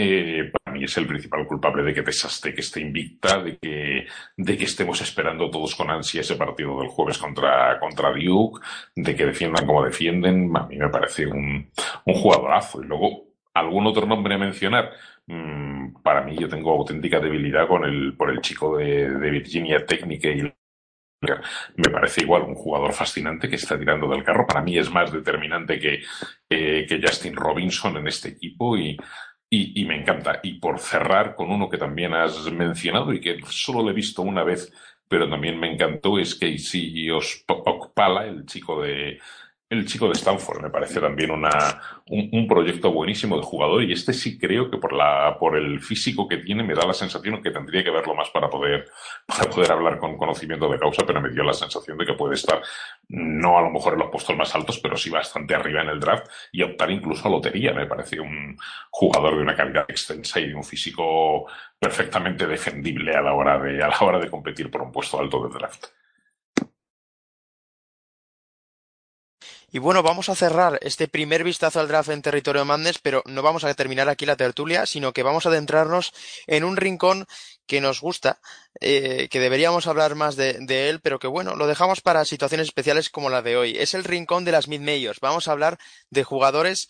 eh, 0.00 0.52
para 0.52 0.76
mí 0.76 0.84
es 0.84 0.96
el 0.96 1.08
principal 1.08 1.44
culpable 1.44 1.82
de 1.82 1.92
que 1.92 2.04
Texas 2.04 2.40
Tech 2.40 2.56
esté 2.56 2.80
invicta, 2.80 3.42
de 3.42 3.58
que, 3.58 4.06
de 4.36 4.56
que 4.56 4.64
estemos 4.64 5.00
esperando 5.00 5.50
todos 5.50 5.74
con 5.74 5.90
ansia 5.90 6.20
ese 6.20 6.36
partido 6.36 6.78
del 6.78 6.86
jueves 6.86 7.18
contra, 7.18 7.80
contra 7.80 8.12
Duke, 8.12 8.60
de 8.94 9.16
que 9.16 9.26
defiendan 9.26 9.66
como 9.66 9.84
defienden. 9.84 10.56
A 10.56 10.66
mí 10.68 10.76
me 10.76 10.88
parece 10.88 11.26
un, 11.26 11.68
un 12.04 12.14
jugadorazo. 12.14 12.80
Y 12.80 12.86
luego, 12.86 13.24
algún 13.54 13.88
otro 13.88 14.06
nombre 14.06 14.36
a 14.36 14.38
mencionar. 14.38 14.92
Mm, 15.26 16.00
para 16.00 16.22
mí, 16.22 16.36
yo 16.38 16.48
tengo 16.48 16.70
auténtica 16.70 17.18
debilidad 17.18 17.66
con 17.66 17.84
el, 17.84 18.14
por 18.16 18.30
el 18.30 18.40
chico 18.40 18.76
de, 18.76 19.10
de 19.10 19.30
Virginia 19.32 19.84
Técnica 19.84 20.28
y 20.28 20.42
me 21.76 21.90
parece 21.90 22.22
igual 22.22 22.42
un 22.42 22.54
jugador 22.54 22.92
fascinante 22.92 23.48
que 23.48 23.56
está 23.56 23.78
tirando 23.78 24.08
del 24.08 24.22
carro. 24.22 24.46
Para 24.46 24.62
mí 24.62 24.78
es 24.78 24.90
más 24.90 25.12
determinante 25.12 25.78
que, 25.80 26.02
eh, 26.48 26.86
que 26.88 27.00
Justin 27.02 27.34
Robinson 27.34 27.96
en 27.96 28.06
este 28.06 28.28
equipo 28.28 28.76
y 28.76 28.96
y, 29.50 29.84
me 29.84 30.00
encanta. 30.00 30.40
Y 30.42 30.54
por 30.54 30.78
cerrar 30.78 31.34
con 31.34 31.50
uno 31.50 31.68
que 31.68 31.78
también 31.78 32.14
has 32.14 32.50
mencionado 32.52 33.12
y 33.12 33.20
que 33.20 33.40
solo 33.46 33.82
le 33.82 33.90
he 33.92 33.94
visto 33.94 34.22
una 34.22 34.44
vez, 34.44 34.72
pero 35.08 35.28
también 35.28 35.58
me 35.58 35.72
encantó, 35.72 36.18
es 36.18 36.34
Casey 36.34 37.08
Okpala, 37.10 38.26
el 38.26 38.44
chico 38.46 38.82
de, 38.82 39.18
el 39.70 39.86
chico 39.86 40.06
de 40.06 40.12
Stanford 40.12 40.62
me 40.62 40.70
parece 40.70 40.98
también 40.98 41.30
una, 41.30 41.50
un, 42.06 42.46
proyecto 42.48 42.90
buenísimo 42.90 43.36
de 43.36 43.42
jugador 43.42 43.82
y 43.82 43.92
este 43.92 44.14
sí 44.14 44.38
creo 44.38 44.70
que 44.70 44.78
por 44.78 44.94
la 44.94 45.36
por 45.38 45.56
el 45.58 45.80
físico 45.80 46.26
que 46.26 46.38
tiene 46.38 46.62
me 46.62 46.74
da 46.74 46.86
la 46.86 46.94
sensación 46.94 47.42
que 47.42 47.50
tendría 47.50 47.84
que 47.84 47.90
verlo 47.90 48.14
más 48.14 48.30
para 48.30 48.48
poder 48.48 48.88
para 49.26 49.50
poder 49.50 49.70
hablar 49.72 49.98
con 49.98 50.16
conocimiento 50.16 50.70
de 50.70 50.78
causa 50.78 51.04
pero 51.06 51.20
me 51.20 51.28
dio 51.30 51.44
la 51.44 51.52
sensación 51.52 51.98
de 51.98 52.06
que 52.06 52.14
puede 52.14 52.34
estar 52.34 52.62
no 53.08 53.58
a 53.58 53.62
lo 53.62 53.70
mejor 53.70 53.92
en 53.92 53.98
los 54.00 54.10
puestos 54.10 54.36
más 54.36 54.54
altos 54.54 54.78
pero 54.78 54.96
sí 54.96 55.10
bastante 55.10 55.54
arriba 55.54 55.82
en 55.82 55.90
el 55.90 56.00
draft 56.00 56.28
y 56.52 56.62
optar 56.62 56.90
incluso 56.90 57.28
a 57.28 57.30
lotería. 57.30 57.72
Me 57.72 57.86
parece 57.86 58.20
un 58.20 58.56
jugador 58.90 59.36
de 59.36 59.42
una 59.42 59.56
calidad 59.56 59.84
extensa 59.88 60.40
y 60.40 60.48
de 60.48 60.54
un 60.54 60.64
físico 60.64 61.46
perfectamente 61.78 62.46
defendible 62.46 63.14
a 63.14 63.22
la 63.22 63.34
hora 63.34 63.58
de 63.58 63.82
a 63.82 63.88
la 63.88 63.98
hora 64.00 64.18
de 64.18 64.30
competir 64.30 64.70
por 64.70 64.82
un 64.82 64.92
puesto 64.92 65.18
alto 65.20 65.46
de 65.46 65.54
draft 65.58 65.86
Y 69.70 69.80
bueno, 69.80 70.02
vamos 70.02 70.30
a 70.30 70.34
cerrar 70.34 70.78
este 70.80 71.08
primer 71.08 71.44
vistazo 71.44 71.78
al 71.78 71.88
draft 71.88 72.08
en 72.08 72.22
territorio 72.22 72.64
Madness, 72.64 72.98
pero 73.00 73.22
no 73.26 73.42
vamos 73.42 73.64
a 73.64 73.74
terminar 73.74 74.08
aquí 74.08 74.24
la 74.24 74.36
tertulia, 74.36 74.86
sino 74.86 75.12
que 75.12 75.22
vamos 75.22 75.44
a 75.44 75.50
adentrarnos 75.50 76.14
en 76.46 76.64
un 76.64 76.78
rincón 76.78 77.26
que 77.66 77.82
nos 77.82 78.00
gusta, 78.00 78.40
eh, 78.80 79.28
que 79.30 79.40
deberíamos 79.40 79.86
hablar 79.86 80.14
más 80.14 80.36
de, 80.36 80.54
de, 80.54 80.88
él, 80.88 81.00
pero 81.00 81.18
que 81.18 81.26
bueno, 81.26 81.54
lo 81.54 81.66
dejamos 81.66 82.00
para 82.00 82.24
situaciones 82.24 82.68
especiales 82.68 83.10
como 83.10 83.28
la 83.28 83.42
de 83.42 83.58
hoy. 83.58 83.76
Es 83.76 83.92
el 83.92 84.04
rincón 84.04 84.46
de 84.46 84.52
las 84.52 84.68
mid-majors. 84.68 85.20
Vamos 85.20 85.48
a 85.48 85.52
hablar 85.52 85.78
de 86.08 86.24
jugadores 86.24 86.88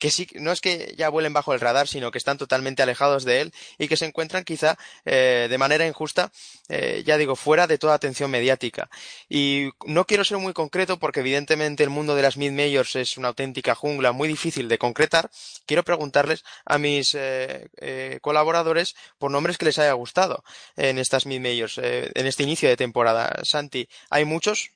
que 0.00 0.10
sí, 0.10 0.26
no 0.34 0.50
es 0.50 0.60
que 0.60 0.94
ya 0.96 1.10
vuelen 1.10 1.34
bajo 1.34 1.52
el 1.52 1.60
radar, 1.60 1.86
sino 1.86 2.10
que 2.10 2.18
están 2.18 2.38
totalmente 2.38 2.82
alejados 2.82 3.24
de 3.24 3.42
él 3.42 3.52
y 3.78 3.86
que 3.86 3.98
se 3.98 4.06
encuentran 4.06 4.44
quizá 4.44 4.76
eh, 5.04 5.46
de 5.48 5.58
manera 5.58 5.86
injusta, 5.86 6.32
eh, 6.68 7.02
ya 7.06 7.18
digo, 7.18 7.36
fuera 7.36 7.66
de 7.66 7.76
toda 7.78 7.94
atención 7.94 8.30
mediática. 8.30 8.88
Y 9.28 9.68
no 9.84 10.06
quiero 10.06 10.24
ser 10.24 10.38
muy 10.38 10.54
concreto 10.54 10.98
porque 10.98 11.20
evidentemente 11.20 11.84
el 11.84 11.90
mundo 11.90 12.16
de 12.16 12.22
las 12.22 12.38
mid-majors 12.38 12.96
es 12.96 13.18
una 13.18 13.28
auténtica 13.28 13.74
jungla 13.74 14.12
muy 14.12 14.26
difícil 14.26 14.68
de 14.68 14.78
concretar. 14.78 15.30
Quiero 15.66 15.84
preguntarles 15.84 16.44
a 16.64 16.78
mis 16.78 17.14
eh, 17.14 18.18
colaboradores 18.22 18.96
por 19.18 19.30
nombres 19.30 19.58
que 19.58 19.66
les 19.66 19.78
haya 19.78 19.92
gustado 19.92 20.42
en 20.76 20.98
estas 20.98 21.26
mid-majors, 21.26 21.78
en 21.78 22.26
este 22.26 22.42
inicio 22.42 22.70
de 22.70 22.76
temporada. 22.78 23.40
Santi, 23.44 23.86
¿hay 24.08 24.24
muchos? 24.24 24.70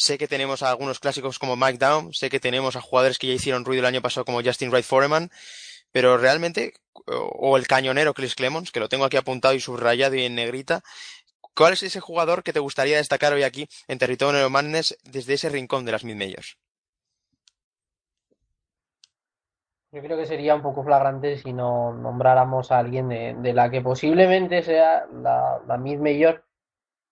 Sé 0.00 0.16
que 0.16 0.28
tenemos 0.28 0.62
a 0.62 0.70
algunos 0.70 0.98
clásicos 0.98 1.38
como 1.38 1.56
Mike 1.56 1.76
Down, 1.76 2.14
sé 2.14 2.30
que 2.30 2.40
tenemos 2.40 2.74
a 2.74 2.80
jugadores 2.80 3.18
que 3.18 3.26
ya 3.26 3.34
hicieron 3.34 3.66
ruido 3.66 3.80
el 3.80 3.86
año 3.86 4.00
pasado 4.00 4.24
como 4.24 4.42
Justin 4.42 4.70
Wright 4.70 4.86
Foreman, 4.86 5.28
pero 5.92 6.16
realmente, 6.16 6.72
o 7.06 7.58
el 7.58 7.66
cañonero 7.66 8.14
Chris 8.14 8.34
Clemons, 8.34 8.72
que 8.72 8.80
lo 8.80 8.88
tengo 8.88 9.04
aquí 9.04 9.18
apuntado 9.18 9.52
y 9.52 9.60
subrayado 9.60 10.14
y 10.14 10.24
en 10.24 10.36
negrita, 10.36 10.80
¿cuál 11.54 11.74
es 11.74 11.82
ese 11.82 12.00
jugador 12.00 12.42
que 12.42 12.54
te 12.54 12.60
gustaría 12.60 12.96
destacar 12.96 13.34
hoy 13.34 13.42
aquí 13.42 13.68
en 13.88 13.98
territorio 13.98 14.48
Madness 14.48 14.96
desde 15.04 15.34
ese 15.34 15.50
rincón 15.50 15.84
de 15.84 15.92
las 15.92 16.02
mid-majors? 16.02 16.56
Yo 19.92 20.00
creo 20.00 20.16
que 20.16 20.24
sería 20.24 20.54
un 20.54 20.62
poco 20.62 20.82
flagrante 20.82 21.36
si 21.36 21.52
no 21.52 21.92
nombráramos 21.92 22.72
a 22.72 22.78
alguien 22.78 23.10
de, 23.10 23.52
la 23.52 23.70
que 23.70 23.82
posiblemente 23.82 24.62
sea 24.62 25.04
la, 25.12 25.60
la 25.66 25.76
mid-major 25.76 26.42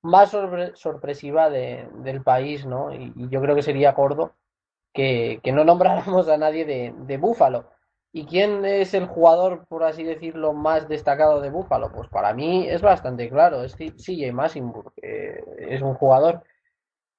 más 0.02 0.30
sorpresiva 0.74 1.50
del 1.50 2.22
país, 2.22 2.66
¿no? 2.66 2.92
Y, 2.92 3.12
yo 3.28 3.40
creo 3.40 3.54
que 3.54 3.62
sería 3.62 3.92
gordo 3.92 4.32
que, 4.92 5.40
no 5.52 5.64
nombráramos 5.64 6.28
a 6.28 6.36
nadie 6.36 6.64
de, 6.64 6.94
de 6.96 7.16
Búfalo. 7.16 7.66
¿Y 8.10 8.24
quién 8.24 8.64
es 8.64 8.94
el 8.94 9.06
jugador, 9.06 9.66
por 9.68 9.84
así 9.84 10.02
decirlo, 10.02 10.54
más 10.54 10.88
destacado 10.88 11.40
de 11.40 11.50
Búfalo? 11.50 11.92
Pues 11.92 12.08
para 12.08 12.32
mí 12.32 12.66
es 12.68 12.80
bastante 12.80 13.28
claro, 13.28 13.62
es 13.62 13.76
CJ 13.76 14.32
Massinburg. 14.32 14.92
es 14.96 15.82
un 15.82 15.94
jugador 15.94 16.42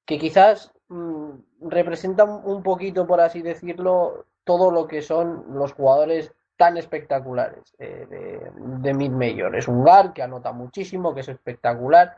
que 0.06 0.18
quizás 0.18 0.74
mm, 0.88 1.30
representa 1.62 2.24
un 2.24 2.64
poquito, 2.64 3.06
por 3.06 3.22
así 3.22 3.42
decirlo, 3.44 4.26
todo 4.44 4.72
lo 4.72 4.88
que 4.88 5.04
son 5.04 5.46
los 5.54 5.74
jugadores 5.74 6.34
tan 6.58 6.76
espectaculares 6.78 7.76
eh, 7.78 8.08
de, 8.10 8.52
de 8.82 8.94
mid-major. 8.94 9.56
Es 9.56 9.68
un 9.68 9.84
GAR 9.84 10.12
que 10.12 10.24
anota 10.24 10.52
muchísimo, 10.52 11.14
que 11.14 11.22
es 11.22 11.30
espectacular 11.30 12.18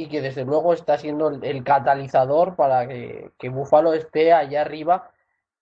y 0.00 0.08
que 0.08 0.22
desde 0.22 0.46
luego 0.46 0.72
está 0.72 0.96
siendo 0.96 1.28
el, 1.28 1.62
catalizador 1.62 2.56
para 2.56 2.88
que, 2.88 3.32
que 3.38 3.50
Buffalo 3.50 3.92
esté 3.92 4.32
allá 4.32 4.62
arriba 4.62 5.10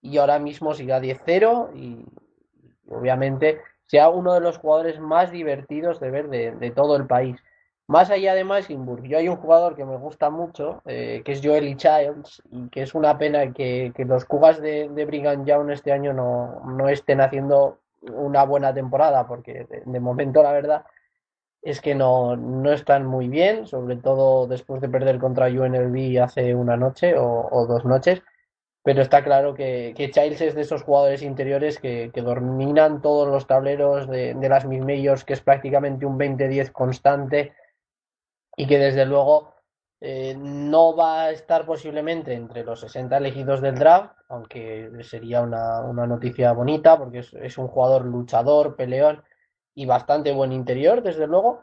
y 0.00 0.18
ahora 0.18 0.38
mismo 0.38 0.74
siga 0.74 1.00
10-0 1.00 1.74
y, 1.74 2.06
obviamente 2.88 3.60
sea 3.86 4.10
uno 4.10 4.34
de 4.34 4.40
los 4.40 4.58
jugadores 4.58 5.00
más 5.00 5.32
divertidos 5.32 5.98
de 5.98 6.10
ver 6.10 6.28
de, 6.28 6.70
todo 6.70 6.94
el 6.94 7.06
país. 7.06 7.42
Más 7.88 8.10
allá 8.10 8.34
de 8.34 8.44
Massinburg, 8.44 9.02
yo 9.04 9.18
hay 9.18 9.28
un 9.28 9.36
jugador 9.36 9.74
que 9.74 9.84
me 9.84 9.96
gusta 9.96 10.28
mucho, 10.28 10.82
eh, 10.84 11.22
que 11.24 11.32
es 11.32 11.40
Joely 11.42 11.74
Childs, 11.74 12.42
y 12.50 12.68
que 12.68 12.82
es 12.82 12.94
una 12.94 13.16
pena 13.16 13.50
que, 13.52 13.92
los 13.96 14.26
Cugas 14.26 14.60
de, 14.60 14.90
de 14.90 15.04
Brigham 15.06 15.46
Young 15.46 15.70
este 15.70 15.90
año 15.90 16.12
no, 16.12 16.60
no, 16.66 16.88
estén 16.90 17.22
haciendo 17.22 17.78
una 18.02 18.44
buena 18.44 18.74
temporada, 18.74 19.26
porque 19.26 19.66
de 19.84 20.00
momento 20.00 20.42
la 20.42 20.52
verdad 20.52 20.84
es 21.62 21.80
que 21.80 21.94
no, 21.94 22.36
no 22.36 22.72
están 22.72 23.06
muy 23.06 23.28
bien, 23.28 23.66
sobre 23.66 23.96
todo 23.96 24.46
después 24.46 24.80
de 24.80 24.88
perder 24.88 25.18
contra 25.18 25.46
UNLV 25.46 26.22
hace 26.22 26.54
una 26.54 26.76
noche 26.76 27.14
o, 27.16 27.66
dos 27.66 27.84
noches. 27.84 28.22
Pero 28.82 29.02
está 29.02 29.22
claro 29.22 29.54
que, 29.54 29.92
que, 29.96 30.10
Childs 30.10 30.40
es 30.40 30.54
de 30.54 30.62
esos 30.62 30.82
jugadores 30.82 31.22
interiores 31.22 31.78
que, 31.78 32.10
que 32.14 32.22
dominan 32.22 33.02
todos 33.02 33.28
los 33.28 33.46
tableros 33.46 34.08
de, 34.08 34.34
las 34.48 34.64
mid 34.64 34.84
que 35.26 35.32
es 35.32 35.40
prácticamente 35.40 36.06
un 36.06 36.18
20-10 36.18 36.72
constante 36.72 37.52
y 38.56 38.66
que 38.66 38.78
desde 38.78 39.04
luego 39.04 39.54
eh, 40.00 40.36
no 40.38 40.94
va 40.94 41.24
a 41.24 41.30
estar 41.32 41.66
posiblemente 41.66 42.32
entre 42.32 42.62
los 42.64 42.80
60 42.80 43.16
elegidos 43.16 43.60
del 43.60 43.74
draft, 43.74 44.14
aunque 44.28 44.90
sería 45.02 45.42
una, 45.42 45.80
una 45.80 46.06
noticia 46.06 46.52
bonita 46.52 46.96
porque 46.96 47.18
es, 47.18 47.58
un 47.58 47.66
jugador 47.66 48.04
luchador, 48.04 48.76
peleón 48.76 49.22
y 49.78 49.86
bastante 49.86 50.32
buen 50.32 50.50
interior, 50.50 51.04
desde 51.04 51.28
luego, 51.28 51.60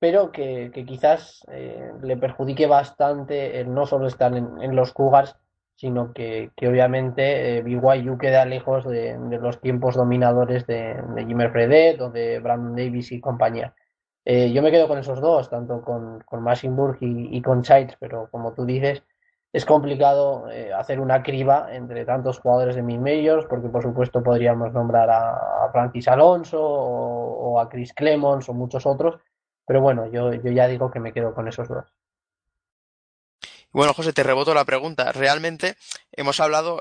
pero 0.00 0.32
que, 0.32 0.72
quizás 0.88 1.46
eh, 1.52 1.92
le 2.02 2.16
perjudique 2.16 2.66
bastante 2.66 3.60
el 3.60 3.72
no 3.72 3.86
solo 3.86 4.08
estar 4.08 4.36
en, 4.36 4.74
los 4.74 4.92
Cougars, 4.92 5.36
sino 5.76 6.12
que, 6.12 6.50
obviamente 6.62 7.58
eh, 7.58 7.62
BYU 7.62 8.18
queda 8.18 8.44
lejos 8.44 8.84
de, 8.84 9.16
los 9.40 9.60
tiempos 9.60 9.94
dominadores 9.94 10.66
de, 10.66 11.00
de 11.14 11.26
Jimmy 11.26 11.46
Fredet 11.46 12.00
o 12.00 12.10
de 12.10 12.40
Brandon 12.40 12.74
Davis 12.74 13.12
y 13.12 13.20
compañía. 13.20 13.72
Eh, 14.24 14.52
yo 14.52 14.60
me 14.60 14.72
quedo 14.72 14.88
con 14.88 14.98
esos 14.98 15.20
dos, 15.20 15.48
tanto 15.48 15.80
con, 15.80 16.24
con 16.24 16.44
y, 17.00 17.36
y, 17.36 17.40
con 17.40 17.62
Childs, 17.62 17.96
pero 18.00 18.28
como 18.32 18.52
tú 18.52 18.64
dices, 18.64 19.04
es 19.54 19.64
complicado 19.64 20.50
eh, 20.50 20.72
hacer 20.72 20.98
una 20.98 21.22
criba 21.22 21.68
entre 21.70 22.04
tantos 22.04 22.40
jugadores 22.40 22.74
de 22.74 22.82
mid 22.82 22.98
majors, 22.98 23.46
porque 23.48 23.68
por 23.68 23.84
supuesto 23.84 24.20
podríamos 24.20 24.72
nombrar 24.72 25.08
a, 25.08 25.70
Francis 25.70 26.08
Alonso 26.08 26.60
o, 26.60 27.60
a 27.60 27.68
Chris 27.68 27.92
Clemons 27.92 28.48
o 28.48 28.52
muchos 28.52 28.84
otros, 28.84 29.20
pero 29.64 29.80
bueno, 29.80 30.10
yo, 30.10 30.32
yo 30.34 30.50
ya 30.50 30.66
digo 30.66 30.90
que 30.90 30.98
me 30.98 31.12
quedo 31.12 31.32
con 31.34 31.46
esos 31.46 31.68
dos. 31.68 31.84
Bueno, 33.74 33.94
José, 33.94 34.12
te 34.12 34.22
reboto 34.22 34.54
la 34.54 34.64
pregunta. 34.64 35.10
Realmente 35.10 35.76
hemos 36.12 36.38
hablado 36.38 36.80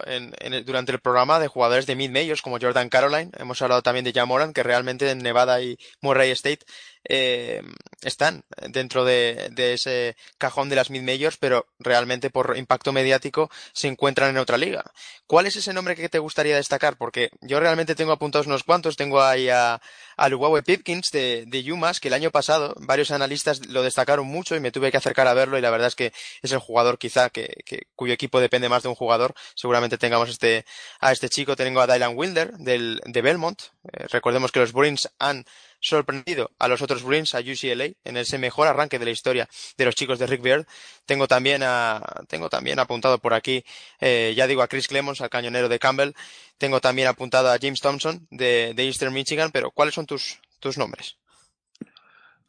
durante 0.65 0.91
el 0.91 0.99
programa 0.99 1.39
de 1.39 1.47
jugadores 1.47 1.87
de 1.87 1.95
mid-majors 1.95 2.43
como 2.43 2.59
Jordan 2.59 2.89
Caroline, 2.89 3.31
hemos 3.39 3.61
hablado 3.63 3.81
también 3.81 4.05
de 4.05 4.13
Jamoran, 4.13 4.53
que 4.53 4.61
realmente 4.61 5.09
en 5.09 5.19
Nevada 5.19 5.61
y 5.61 5.77
Murray 6.01 6.29
State 6.31 6.65
eh, 7.05 7.61
están 8.01 8.43
dentro 8.69 9.05
de, 9.05 9.51
ese 9.57 10.15
cajón 10.37 10.69
de 10.69 10.75
las 10.75 10.89
mid-majors, 10.89 11.37
pero 11.39 11.67
realmente 11.79 12.29
por 12.29 12.57
impacto 12.57 12.91
mediático 12.91 13.49
se 13.73 13.87
encuentran 13.87 14.29
en 14.29 14.37
otra 14.37 14.57
liga. 14.57 14.83
¿Cuál 15.27 15.45
es 15.45 15.55
ese 15.55 15.73
nombre 15.73 15.95
que 15.95 16.09
te 16.09 16.19
gustaría 16.19 16.55
destacar? 16.55 16.97
Porque 16.97 17.29
yo 17.41 17.59
realmente 17.59 17.95
tengo 17.95 18.11
apuntados 18.11 18.47
unos 18.47 18.63
cuantos. 18.63 18.97
Tengo 18.97 19.21
ahí 19.21 19.49
a, 19.49 19.81
a 20.17 20.29
Pipkins 20.65 21.11
de, 21.11 21.45
de 21.47 21.63
Yumas, 21.63 21.99
que 21.99 22.09
el 22.09 22.13
año 22.13 22.31
pasado 22.31 22.73
varios 22.77 23.11
analistas 23.11 23.65
lo 23.67 23.83
destacaron 23.83 24.27
mucho 24.27 24.55
y 24.55 24.59
me 24.59 24.71
tuve 24.71 24.91
que 24.91 24.97
acercar 24.97 25.27
a 25.27 25.33
verlo 25.33 25.57
y 25.57 25.61
la 25.61 25.69
verdad 25.69 25.87
es 25.87 25.95
que 25.95 26.13
es 26.41 26.51
el 26.51 26.59
jugador 26.59 26.97
quizá 26.97 27.29
que, 27.29 27.63
cuyo 27.95 28.13
equipo 28.13 28.39
depende 28.39 28.69
más 28.69 28.83
de 28.83 28.89
un 28.89 28.95
jugador. 28.95 29.33
Seguramente 29.55 29.97
tengamos 29.97 30.29
este, 30.29 30.65
a 30.99 31.11
este 31.11 31.29
chico. 31.29 31.55
Tengo 31.55 31.81
a 31.81 31.87
Dylan 31.87 32.13
Wilder 32.15 32.53
del, 32.57 33.01
de 33.05 33.21
Belmont. 33.21 33.61
Eh, 33.91 34.07
recordemos 34.09 34.51
que 34.51 34.59
los 34.59 34.73
Bruins 34.73 35.09
han 35.19 35.45
sorprendido 35.83 36.51
a 36.57 36.67
los 36.67 36.81
otros 36.81 37.03
Bruins, 37.03 37.35
a 37.35 37.39
UCLA, 37.39 37.89
en 38.03 38.17
ese 38.17 38.37
mejor 38.37 38.67
arranque 38.67 38.97
de 38.97 39.05
la 39.05 39.11
historia 39.11 39.49
de 39.77 39.85
los 39.85 39.95
chicos 39.95 40.17
de 40.17 40.27
Rick 40.27 40.41
Beard. 40.41 40.65
Tengo 41.05 41.27
también 41.27 41.61
a, 41.63 42.01
tengo 42.27 42.49
también 42.49 42.79
apuntado 42.79 43.19
por 43.19 43.33
aquí, 43.33 43.63
eh, 43.99 44.33
ya 44.35 44.47
digo 44.47 44.63
a 44.63 44.67
Chris 44.67 44.87
Clemons, 44.87 45.21
al 45.21 45.29
cañonero 45.29 45.69
de 45.69 45.79
Campbell. 45.79 46.13
Tengo 46.57 46.79
también 46.81 47.07
apuntado 47.07 47.51
a 47.51 47.57
James 47.61 47.81
Thompson 47.81 48.27
de, 48.31 48.73
de 48.75 48.85
Eastern 48.85 49.13
Michigan, 49.13 49.51
pero 49.51 49.71
¿cuáles 49.71 49.93
son 49.93 50.05
tus, 50.05 50.39
tus 50.59 50.77
nombres? 50.77 51.17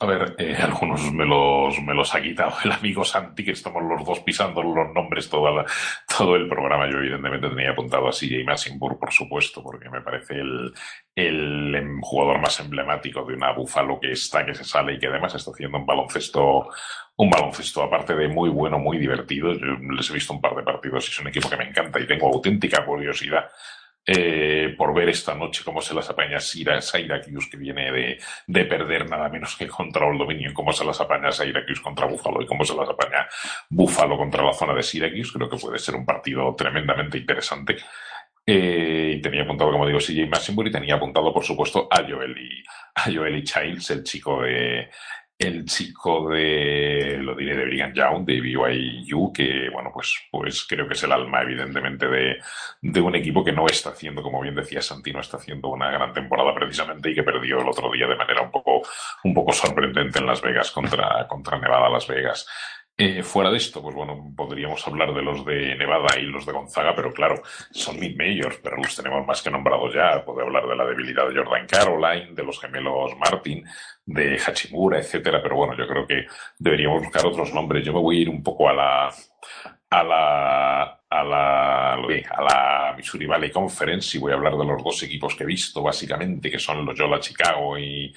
A 0.04 0.06
ver, 0.06 0.34
eh, 0.36 0.54
algunos 0.62 1.10
me 1.12 1.24
los, 1.24 1.80
me 1.80 1.94
los 1.94 2.14
ha 2.14 2.20
quitado 2.20 2.52
el 2.62 2.72
amigo 2.72 3.04
Santi, 3.04 3.42
que 3.42 3.52
estamos 3.52 3.82
los 3.82 4.04
dos 4.04 4.20
pisando 4.20 4.62
los 4.62 4.92
nombres 4.92 5.30
todo, 5.30 5.64
todo 6.06 6.36
el 6.36 6.46
programa. 6.46 6.90
Yo 6.90 6.98
evidentemente 6.98 7.48
tenía 7.48 7.70
apuntado 7.70 8.06
a 8.08 8.12
CJ 8.12 8.44
Massinburg, 8.44 8.98
por 8.98 9.10
supuesto, 9.12 9.62
porque 9.62 9.88
me 9.88 10.02
parece 10.02 10.34
el, 10.34 10.74
el 11.14 11.74
em, 11.74 12.00
jugador 12.02 12.38
más 12.38 12.60
emblemático 12.60 13.24
de 13.24 13.32
una 13.32 13.52
búfalo 13.52 13.98
que 13.98 14.12
está, 14.12 14.44
que 14.44 14.54
se 14.54 14.64
sale 14.64 14.92
y 14.92 14.98
que 14.98 15.06
además 15.06 15.34
está 15.36 15.52
haciendo 15.52 15.78
un 15.78 15.86
baloncesto, 15.86 16.68
un 17.16 17.30
baloncesto 17.30 17.82
aparte 17.82 18.14
de 18.14 18.28
muy 18.28 18.50
bueno, 18.50 18.78
muy 18.78 18.98
divertido. 18.98 19.54
Yo 19.54 19.76
les 19.90 20.10
he 20.10 20.12
visto 20.12 20.34
un 20.34 20.42
par 20.42 20.54
de 20.54 20.64
partidos 20.64 21.08
y 21.08 21.12
es 21.12 21.20
un 21.20 21.28
equipo 21.28 21.48
que 21.48 21.56
me 21.56 21.68
encanta 21.68 21.98
y 21.98 22.06
tengo 22.06 22.26
auténtica 22.26 22.84
curiosidad 22.84 23.46
eh, 24.06 24.74
por 24.76 24.92
ver 24.94 25.08
esta 25.08 25.34
noche 25.34 25.62
cómo 25.64 25.80
se 25.80 25.94
las 25.94 26.10
apaña 26.10 26.38
Syracuse, 26.38 27.50
que 27.50 27.56
viene 27.56 27.90
de, 27.90 28.20
de, 28.46 28.64
perder 28.66 29.08
nada 29.08 29.30
menos 29.30 29.56
que 29.56 29.66
contra 29.66 30.06
Old 30.06 30.18
Dominion, 30.18 30.52
cómo 30.52 30.72
se 30.72 30.84
las 30.84 31.00
apaña 31.00 31.32
Syracuse 31.32 31.80
contra 31.80 32.06
Buffalo 32.06 32.42
y 32.42 32.46
cómo 32.46 32.64
se 32.64 32.74
las 32.74 32.88
apaña 32.88 33.26
Buffalo 33.70 34.18
contra 34.18 34.44
la 34.44 34.52
zona 34.52 34.74
de 34.74 34.82
Syracuse. 34.82 35.32
Creo 35.32 35.48
que 35.48 35.56
puede 35.56 35.78
ser 35.78 35.94
un 35.94 36.04
partido 36.04 36.54
tremendamente 36.54 37.18
interesante. 37.18 37.76
Eh, 38.46 39.14
y 39.16 39.22
tenía 39.22 39.42
apuntado, 39.42 39.72
como 39.72 39.86
digo, 39.86 39.98
CJ 39.98 40.28
Massenbury, 40.28 40.68
y 40.68 40.72
tenía 40.72 40.96
apuntado, 40.96 41.32
por 41.32 41.44
supuesto, 41.44 41.88
a 41.90 42.02
Joel 42.06 42.36
y, 42.36 42.62
a 42.94 43.04
Joel 43.04 43.36
y 43.36 43.44
Childs, 43.44 43.90
el 43.90 44.04
chico 44.04 44.42
de, 44.42 44.90
el 45.38 45.64
chico 45.64 46.28
de, 46.28 47.18
lo 47.20 47.34
diré, 47.34 47.56
de 47.56 47.64
Brigham 47.64 47.92
Young, 47.92 48.24
de 48.24 48.40
BYU, 48.40 49.32
que, 49.32 49.68
bueno, 49.70 49.90
pues, 49.92 50.14
pues 50.30 50.64
creo 50.68 50.86
que 50.86 50.94
es 50.94 51.02
el 51.02 51.12
alma, 51.12 51.42
evidentemente, 51.42 52.06
de, 52.06 52.36
de 52.80 53.00
un 53.00 53.14
equipo 53.16 53.44
que 53.44 53.52
no 53.52 53.66
está 53.66 53.90
haciendo, 53.90 54.22
como 54.22 54.40
bien 54.40 54.54
decía 54.54 54.80
Santino, 54.80 55.20
está 55.20 55.38
haciendo 55.38 55.68
una 55.68 55.90
gran 55.90 56.12
temporada 56.12 56.54
precisamente 56.54 57.10
y 57.10 57.14
que 57.14 57.24
perdió 57.24 57.60
el 57.60 57.68
otro 57.68 57.90
día 57.90 58.06
de 58.06 58.16
manera 58.16 58.42
un 58.42 58.50
poco, 58.50 58.82
un 59.24 59.34
poco 59.34 59.52
sorprendente 59.52 60.20
en 60.20 60.26
Las 60.26 60.40
Vegas 60.40 60.70
contra, 60.70 61.26
contra 61.28 61.58
Nevada 61.58 61.88
Las 61.88 62.06
Vegas. 62.06 62.46
Eh, 62.96 63.24
fuera 63.24 63.50
de 63.50 63.56
esto, 63.56 63.82
pues 63.82 63.92
bueno, 63.92 64.32
podríamos 64.36 64.86
hablar 64.86 65.12
de 65.12 65.22
los 65.22 65.44
de 65.44 65.74
Nevada 65.74 66.16
y 66.16 66.26
los 66.26 66.46
de 66.46 66.52
Gonzaga, 66.52 66.94
pero 66.94 67.12
claro, 67.12 67.42
son 67.72 67.98
mid-majors, 67.98 68.60
pero 68.62 68.76
los 68.76 68.94
tenemos 68.94 69.26
más 69.26 69.42
que 69.42 69.50
nombrados 69.50 69.92
ya. 69.92 70.24
Puede 70.24 70.46
hablar 70.46 70.64
de 70.68 70.76
la 70.76 70.86
debilidad 70.86 71.28
de 71.28 71.34
Jordan 71.34 71.66
Caroline, 71.66 72.34
de 72.34 72.44
los 72.44 72.60
gemelos 72.60 73.16
Martin, 73.18 73.64
de 74.06 74.38
Hachimura, 74.38 75.00
etcétera, 75.00 75.42
pero 75.42 75.56
bueno, 75.56 75.76
yo 75.76 75.88
creo 75.88 76.06
que 76.06 76.26
deberíamos 76.56 77.02
buscar 77.02 77.26
otros 77.26 77.52
nombres. 77.52 77.84
Yo 77.84 77.92
me 77.92 77.98
voy 77.98 78.18
a 78.18 78.22
ir 78.22 78.28
un 78.28 78.44
poco 78.44 78.68
a 78.68 78.72
la, 78.72 79.08
a 79.90 80.04
la, 80.04 80.82
a 81.10 81.24
la, 81.24 81.94
a 81.94 82.42
la 82.42 82.94
Missouri 82.96 83.26
Valley 83.26 83.50
Conference 83.50 84.16
y 84.16 84.20
voy 84.20 84.30
a 84.30 84.36
hablar 84.36 84.56
de 84.56 84.66
los 84.66 84.84
dos 84.84 85.02
equipos 85.02 85.34
que 85.34 85.42
he 85.42 85.46
visto, 85.46 85.82
básicamente, 85.82 86.48
que 86.48 86.60
son 86.60 86.86
los 86.86 86.96
Yola 86.96 87.18
Chicago 87.18 87.76
y, 87.76 88.14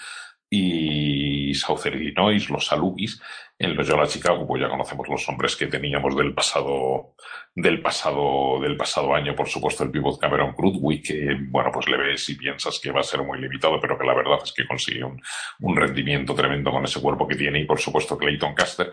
y 0.50 1.54
Southern 1.54 2.02
Illinois, 2.02 2.50
los 2.50 2.68
Salukis. 2.68 3.22
En 3.60 3.76
los 3.76 3.88
Yola 3.88 4.06
Chicago, 4.06 4.46
pues 4.46 4.62
ya 4.62 4.70
conocemos 4.70 5.08
los 5.10 5.28
nombres 5.28 5.56
que 5.56 5.66
teníamos 5.66 6.16
del 6.16 6.32
pasado, 6.36 7.16
del 7.56 7.82
pasado, 7.82 8.60
del 8.62 8.78
pasado 8.78 9.16
año, 9.16 9.36
por 9.36 9.48
supuesto, 9.50 9.84
el 9.84 9.90
pivot 9.90 10.20
Cameron 10.20 10.54
Crudwick, 10.54 11.08
que, 11.08 11.36
bueno, 11.50 11.72
pues 11.74 11.88
le 11.90 11.98
ves 11.98 12.30
y 12.30 12.36
piensas 12.36 12.80
que 12.80 12.92
va 12.92 13.00
a 13.00 13.04
ser 13.04 13.24
muy 13.24 13.42
limitado, 13.42 13.80
pero 13.82 13.98
que 13.98 14.06
la 14.06 14.14
verdad 14.14 14.38
es 14.44 14.54
que 14.54 14.68
consigue 14.68 15.04
un, 15.04 15.20
un 15.62 15.76
rendimiento 15.76 16.36
tremendo 16.36 16.70
con 16.70 16.84
ese 16.84 17.02
cuerpo 17.02 17.28
que 17.28 17.36
tiene, 17.36 17.60
y 17.62 17.66
por 17.66 17.80
supuesto 17.80 18.16
Clayton 18.16 18.54
Caster. 18.54 18.92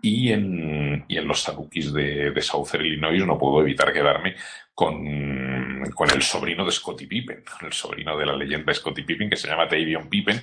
Y 0.00 0.30
en, 0.30 1.04
y 1.08 1.16
en 1.16 1.26
los 1.26 1.40
Salukis 1.42 1.92
de, 1.92 2.30
de 2.30 2.40
Southern 2.40 2.84
Illinois 2.84 3.26
no 3.26 3.36
puedo 3.36 3.62
evitar 3.62 3.92
quedarme 3.92 4.36
con, 4.74 5.82
con 5.92 6.10
el 6.10 6.22
sobrino 6.22 6.64
de 6.64 6.70
Scottie 6.70 7.08
Pippen, 7.08 7.42
el 7.62 7.72
sobrino 7.72 8.16
de 8.16 8.26
la 8.26 8.36
leyenda 8.36 8.72
Scottie 8.72 9.04
Pippen, 9.04 9.28
que 9.28 9.36
se 9.36 9.48
llama 9.48 9.66
Tavion 9.66 10.08
Pippen, 10.08 10.40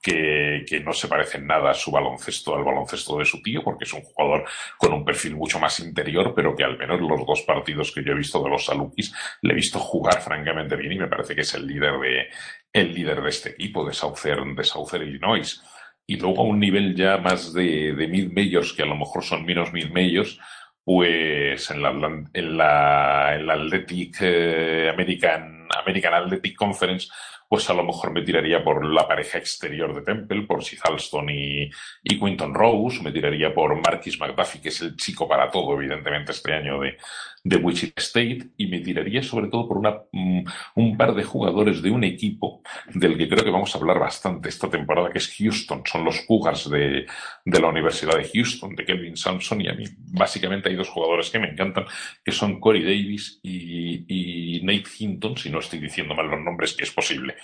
que, 0.00 0.82
no 0.84 0.92
se 0.92 1.08
parece 1.08 1.38
en 1.38 1.46
nada 1.46 1.70
a 1.70 1.74
su 1.74 1.90
baloncesto, 1.90 2.56
al 2.56 2.64
baloncesto 2.64 3.18
de 3.18 3.24
su 3.24 3.42
tío, 3.42 3.62
porque 3.62 3.84
es 3.84 3.92
un 3.92 4.02
jugador 4.02 4.44
con 4.78 4.92
un 4.92 5.04
perfil 5.04 5.36
mucho 5.36 5.58
más 5.58 5.78
interior, 5.80 6.32
pero 6.34 6.56
que 6.56 6.64
al 6.64 6.78
menos 6.78 7.00
los 7.00 7.26
dos 7.26 7.42
partidos 7.42 7.92
que 7.92 8.02
yo 8.02 8.12
he 8.12 8.16
visto 8.16 8.42
de 8.42 8.50
los 8.50 8.64
Salukis 8.64 9.12
le 9.42 9.52
he 9.52 9.56
visto 9.56 9.78
jugar 9.78 10.20
francamente 10.22 10.76
bien 10.76 10.92
y 10.92 10.98
me 10.98 11.08
parece 11.08 11.34
que 11.34 11.42
es 11.42 11.54
el 11.54 11.66
líder 11.66 11.98
de, 11.98 12.28
el 12.72 12.94
líder 12.94 13.22
de 13.22 13.28
este 13.28 13.50
equipo, 13.50 13.86
de 13.86 13.92
Southern, 13.92 14.54
de 14.54 14.64
Southern 14.64 15.04
Illinois. 15.04 15.62
Y 16.06 16.16
luego 16.16 16.42
a 16.42 16.44
un 16.44 16.58
nivel 16.58 16.96
ya 16.96 17.18
más 17.18 17.52
de, 17.52 17.92
de 17.92 18.08
mid-majors, 18.08 18.74
que 18.74 18.82
a 18.82 18.86
lo 18.86 18.96
mejor 18.96 19.22
son 19.22 19.44
menos 19.44 19.72
mid-majors, 19.72 20.40
pues 20.82 21.70
en 21.70 21.82
la, 21.82 21.90
en 22.32 22.56
la, 22.56 23.34
en 23.36 23.46
la 23.46 23.52
Athletic 23.52 24.16
eh, 24.22 24.90
American, 24.92 25.68
American 25.78 26.14
Athletic 26.14 26.56
Conference 26.56 27.08
pues 27.50 27.68
a 27.68 27.74
lo 27.74 27.82
mejor 27.82 28.12
me 28.12 28.22
tiraría 28.22 28.62
por 28.62 28.86
la 28.86 29.08
pareja 29.08 29.38
exterior 29.38 29.92
de 29.92 30.02
Temple, 30.02 30.42
por 30.42 30.62
Sid 30.62 30.78
Alston 30.84 31.30
y, 31.30 31.68
y 32.04 32.20
Quinton 32.20 32.54
Rose, 32.54 33.02
me 33.02 33.10
tiraría 33.10 33.52
por 33.52 33.74
Marquis 33.74 34.20
McDuffie, 34.20 34.62
que 34.62 34.68
es 34.68 34.80
el 34.82 34.96
chico 34.96 35.26
para 35.26 35.50
todo, 35.50 35.74
evidentemente, 35.74 36.30
este 36.30 36.54
año 36.54 36.78
de, 36.78 36.96
de 37.42 37.56
Wichita 37.56 38.02
State, 38.02 38.50
y 38.56 38.66
me 38.66 38.80
tiraría 38.80 39.22
sobre 39.22 39.48
todo 39.48 39.66
por 39.66 39.78
una, 39.78 39.96
um, 40.12 40.44
un 40.74 40.96
par 40.96 41.14
de 41.14 41.24
jugadores 41.24 41.80
de 41.80 41.90
un 41.90 42.04
equipo 42.04 42.62
del 42.94 43.16
que 43.16 43.28
creo 43.28 43.44
que 43.44 43.50
vamos 43.50 43.74
a 43.74 43.78
hablar 43.78 43.98
bastante 43.98 44.48
esta 44.48 44.68
temporada, 44.68 45.10
que 45.10 45.18
es 45.18 45.34
Houston, 45.38 45.82
son 45.86 46.04
los 46.04 46.20
Cougars 46.26 46.68
de, 46.68 47.06
de 47.44 47.60
la 47.60 47.68
Universidad 47.68 48.16
de 48.16 48.28
Houston, 48.28 48.74
de 48.74 48.84
Kelvin 48.84 49.16
Sampson, 49.16 49.60
y 49.60 49.68
a 49.68 49.74
mí 49.74 49.84
básicamente 50.12 50.68
hay 50.68 50.76
dos 50.76 50.88
jugadores 50.88 51.30
que 51.30 51.38
me 51.38 51.48
encantan, 51.48 51.86
que 52.24 52.32
son 52.32 52.60
Corey 52.60 52.82
Davis 52.82 53.40
y, 53.42 54.60
Nate 54.62 54.90
Hinton, 54.98 55.36
si 55.36 55.50
no 55.50 55.60
estoy 55.60 55.78
diciendo 55.78 56.14
mal 56.14 56.28
los 56.28 56.40
nombres, 56.40 56.74
que 56.74 56.84
es 56.84 56.92
posible. 56.92 57.36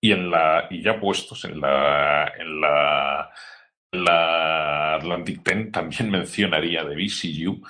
Y 0.00 0.12
en 0.12 0.30
la, 0.30 0.66
y 0.70 0.82
ya 0.82 0.98
puestos 0.98 1.44
en 1.44 1.60
la, 1.60 2.32
en 2.38 2.60
la, 2.60 3.30
la 3.92 4.94
Atlantic 4.94 5.42
Ten 5.42 5.70
también 5.70 6.10
mencionaría 6.10 6.84
de 6.84 6.96
BCU. 6.96 7.62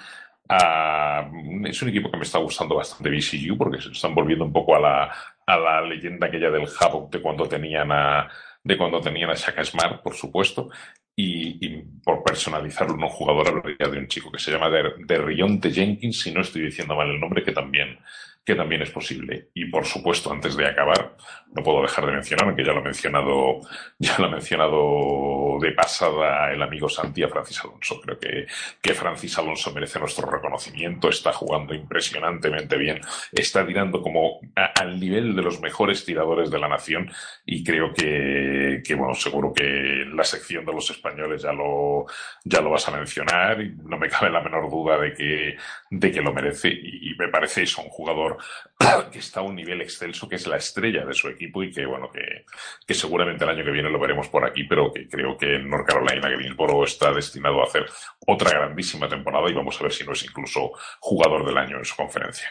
A, 0.55 1.31
es 1.65 1.83
un 1.83 1.89
equipo 1.89 2.11
que 2.11 2.17
me 2.17 2.25
está 2.25 2.39
gustando 2.39 2.75
bastante 2.75 3.11
BCU 3.11 3.57
porque 3.57 3.81
se 3.81 3.91
están 3.91 4.15
volviendo 4.15 4.45
un 4.45 4.53
poco 4.53 4.77
a 4.77 4.81
la, 4.81 5.13
a 5.47 5.57
la 5.57 5.81
leyenda 5.83 6.27
aquella 6.27 6.51
del 6.51 6.69
Havoc 6.79 7.11
de 7.11 7.23
cuando 7.23 7.49
tenían 7.49 7.91
a, 7.91 8.29
de 8.63 8.77
cuando 8.77 9.01
tenían 9.01 9.31
a 9.31 9.35
Shaka 9.35 9.65
Smart, 9.65 10.03
por 10.03 10.15
supuesto, 10.15 10.71
y, 11.15 11.83
por 12.05 12.23
personalizarlo 12.25 12.95
un 12.95 13.09
jugador 13.09 13.49
hablaría 13.49 13.89
de 13.89 13.99
un 13.99 14.09
chico 14.09 14.31
que 14.31 14.39
se 14.39 14.51
llama 14.51 14.71
de, 14.71 14.93
de 14.99 15.19
Rionte 15.19 15.71
Jenkins, 15.71 16.21
si 16.21 16.33
no 16.33 16.41
estoy 16.41 16.63
diciendo 16.63 16.97
mal 16.97 17.11
el 17.11 17.21
nombre, 17.21 17.43
que 17.43 17.53
también, 17.53 17.99
que 18.45 18.55
también 18.57 18.83
es 18.83 18.91
posible. 18.91 19.51
Y 19.55 19.67
por 19.67 19.85
supuesto, 19.85 20.33
antes 20.33 20.57
de 20.57 20.67
acabar, 20.67 21.17
no 21.53 21.63
puedo 21.63 21.83
dejar 21.83 22.07
de 22.07 22.13
mencionar, 22.13 22.47
aunque 22.47 22.65
ya 22.65 22.73
lo 22.73 22.81
ha 22.81 22.85
mencionado, 22.85 23.61
ya 23.99 24.17
lo 24.19 24.27
ha 24.27 24.31
mencionado 24.31 25.59
de 25.61 25.73
pasada 25.73 26.53
el 26.53 26.61
amigo 26.61 26.89
Santi 26.89 27.23
Francis 27.23 27.61
Alonso. 27.61 28.01
Creo 28.01 28.19
que, 28.19 28.47
que 28.81 28.95
Francis 28.95 29.39
Alonso 29.39 29.73
merece 29.73 30.01
nuestro 30.01 30.29
reconocimiento, 30.29 31.09
está 31.09 31.33
jugando 31.33 31.73
impresionantemente 31.75 32.77
bien, 32.77 33.01
está 33.31 33.65
tirando 33.67 34.03
como 34.03 34.41
al 34.57 34.99
nivel 34.99 35.37
de 35.37 35.43
los 35.43 35.61
mejores 35.61 36.05
tiradores 36.05 36.51
de 36.51 36.59
la 36.59 36.69
nación. 36.69 37.11
Y 37.47 37.63
creo 37.63 37.93
que, 37.95 38.83
que, 38.85 38.95
bueno, 38.97 39.15
seguro 39.15 39.53
que 39.53 40.05
la 40.13 40.25
sección 40.25 40.65
de 40.65 40.73
los 40.73 40.91
españoles 40.91 41.43
ya 41.43 41.53
lo, 41.53 42.07
ya 42.45 42.61
lo 42.61 42.71
vas 42.71 42.89
a 42.89 42.97
mencionar. 42.97 43.63
Y 43.63 43.77
no 43.85 43.99
me 43.99 44.09
cabe 44.09 44.31
la 44.31 44.41
menor 44.43 44.69
duda 44.69 44.99
de 44.99 45.13
que, 45.13 45.57
de 45.91 46.11
que 46.11 46.21
lo 46.21 46.33
merece. 46.33 46.71
Y, 46.71 47.13
y 47.13 47.15
me 47.17 47.29
parece 47.29 47.63
eso 47.63 47.83
un 47.83 47.89
jugador 47.89 48.32
que 49.13 49.19
está 49.19 49.41
a 49.41 49.43
un 49.43 49.55
nivel 49.55 49.81
excelso, 49.81 50.29
que 50.29 50.37
es 50.37 50.47
la 50.47 50.57
estrella 50.57 51.05
de 51.05 51.15
su 51.15 51.29
equipo 51.29 51.63
y 51.63 51.73
que, 51.73 51.87
bueno, 51.87 52.11
que, 52.11 52.45
que 52.87 52.95
seguramente 52.95 53.45
el 53.45 53.51
año 53.51 53.65
que 53.65 53.71
viene 53.71 53.91
lo 53.91 54.01
veremos 54.01 54.29
por 54.29 54.45
aquí, 54.45 54.65
pero 54.65 54.93
que 54.93 55.09
creo 55.09 55.37
que 55.37 55.57
en 55.57 55.69
North 55.69 55.87
Carolina 55.87 56.29
Greensboro 56.29 56.85
está 56.85 57.13
destinado 57.13 57.61
a 57.61 57.65
hacer 57.65 57.87
otra 58.27 58.51
grandísima 58.51 59.09
temporada 59.09 59.51
y 59.51 59.55
vamos 59.55 59.79
a 59.81 59.85
ver 59.85 59.93
si 59.93 60.05
no 60.05 60.13
es 60.13 60.25
incluso 60.25 60.73
jugador 61.01 61.47
del 61.47 61.59
año 61.59 61.79
en 61.79 61.85
su 61.85 61.97
conferencia. 61.97 62.51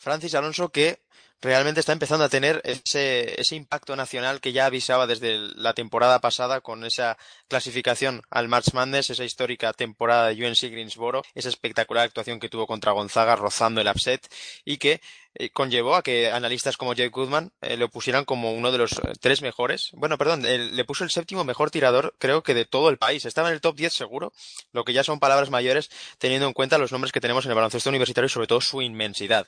Francis 0.00 0.34
Alonso 0.34 0.72
que 0.72 1.00
realmente 1.40 1.80
está 1.80 1.92
empezando 1.92 2.24
a 2.24 2.28
tener 2.28 2.60
ese, 2.64 3.40
ese, 3.40 3.56
impacto 3.56 3.96
nacional 3.96 4.40
que 4.40 4.52
ya 4.52 4.66
avisaba 4.66 5.06
desde 5.06 5.38
la 5.56 5.74
temporada 5.74 6.20
pasada 6.20 6.60
con 6.60 6.84
esa 6.84 7.16
clasificación 7.48 8.22
al 8.30 8.48
March 8.48 8.72
Madness, 8.74 9.10
esa 9.10 9.24
histórica 9.24 9.72
temporada 9.72 10.28
de 10.28 10.46
UNC 10.46 10.70
Greensboro, 10.70 11.22
esa 11.34 11.48
espectacular 11.48 12.04
actuación 12.04 12.40
que 12.40 12.48
tuvo 12.48 12.66
contra 12.66 12.92
Gonzaga 12.92 13.36
rozando 13.36 13.80
el 13.80 13.88
upset 13.88 14.26
y 14.64 14.76
que 14.76 15.00
eh, 15.34 15.50
conllevó 15.50 15.94
a 15.94 16.02
que 16.02 16.30
analistas 16.30 16.76
como 16.76 16.94
Jay 16.94 17.08
Goodman 17.08 17.52
eh, 17.60 17.76
lo 17.76 17.88
pusieran 17.88 18.24
como 18.24 18.52
uno 18.52 18.72
de 18.72 18.78
los 18.78 18.92
eh, 18.92 19.12
tres 19.20 19.42
mejores. 19.42 19.90
Bueno, 19.92 20.18
perdón, 20.18 20.42
le 20.42 20.84
puso 20.84 21.04
el 21.04 21.10
séptimo 21.10 21.44
mejor 21.44 21.70
tirador, 21.70 22.14
creo 22.18 22.42
que 22.42 22.52
de 22.52 22.64
todo 22.64 22.90
el 22.90 22.98
país. 22.98 23.24
Estaba 23.24 23.48
en 23.48 23.54
el 23.54 23.60
top 23.60 23.76
10 23.76 23.92
seguro, 23.92 24.32
lo 24.72 24.84
que 24.84 24.92
ya 24.92 25.04
son 25.04 25.20
palabras 25.20 25.50
mayores 25.50 25.88
teniendo 26.18 26.48
en 26.48 26.52
cuenta 26.52 26.78
los 26.78 26.90
nombres 26.90 27.12
que 27.12 27.20
tenemos 27.20 27.44
en 27.44 27.52
el 27.52 27.54
baloncesto 27.54 27.90
universitario 27.90 28.26
y 28.26 28.30
sobre 28.30 28.48
todo 28.48 28.60
su 28.60 28.82
inmensidad 28.82 29.46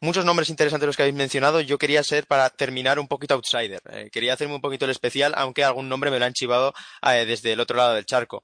muchos 0.00 0.24
nombres 0.24 0.50
interesantes 0.50 0.86
los 0.86 0.96
que 0.96 1.02
habéis 1.02 1.16
mencionado. 1.16 1.60
Yo 1.60 1.78
quería 1.78 2.02
ser, 2.02 2.26
para 2.26 2.50
terminar, 2.50 2.98
un 2.98 3.08
poquito 3.08 3.34
outsider. 3.34 3.80
Eh, 3.90 4.10
quería 4.12 4.34
hacerme 4.34 4.54
un 4.54 4.60
poquito 4.60 4.84
el 4.84 4.90
especial, 4.90 5.32
aunque 5.36 5.64
algún 5.64 5.88
nombre 5.88 6.10
me 6.10 6.18
lo 6.18 6.24
han 6.24 6.32
chivado 6.32 6.74
eh, 7.02 7.24
desde 7.26 7.52
el 7.52 7.60
otro 7.60 7.76
lado 7.76 7.94
del 7.94 8.06
charco. 8.06 8.42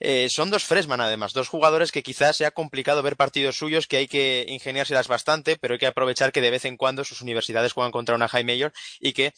Eh, 0.00 0.28
son 0.30 0.50
dos 0.50 0.64
freshman, 0.64 1.00
además, 1.00 1.32
dos 1.32 1.48
jugadores 1.48 1.90
que 1.90 2.02
quizás 2.02 2.36
sea 2.36 2.50
complicado 2.50 3.02
ver 3.02 3.16
partidos 3.16 3.56
suyos, 3.56 3.86
que 3.86 3.96
hay 3.96 4.08
que 4.08 4.46
ingeniárselas 4.48 5.08
bastante, 5.08 5.56
pero 5.56 5.74
hay 5.74 5.78
que 5.78 5.86
aprovechar 5.86 6.30
que 6.30 6.40
de 6.40 6.50
vez 6.50 6.64
en 6.64 6.76
cuando 6.76 7.04
sus 7.04 7.20
universidades 7.20 7.72
juegan 7.72 7.90
contra 7.90 8.14
una 8.14 8.28
high 8.28 8.44
major 8.44 8.72
y 9.00 9.12
que 9.12 9.32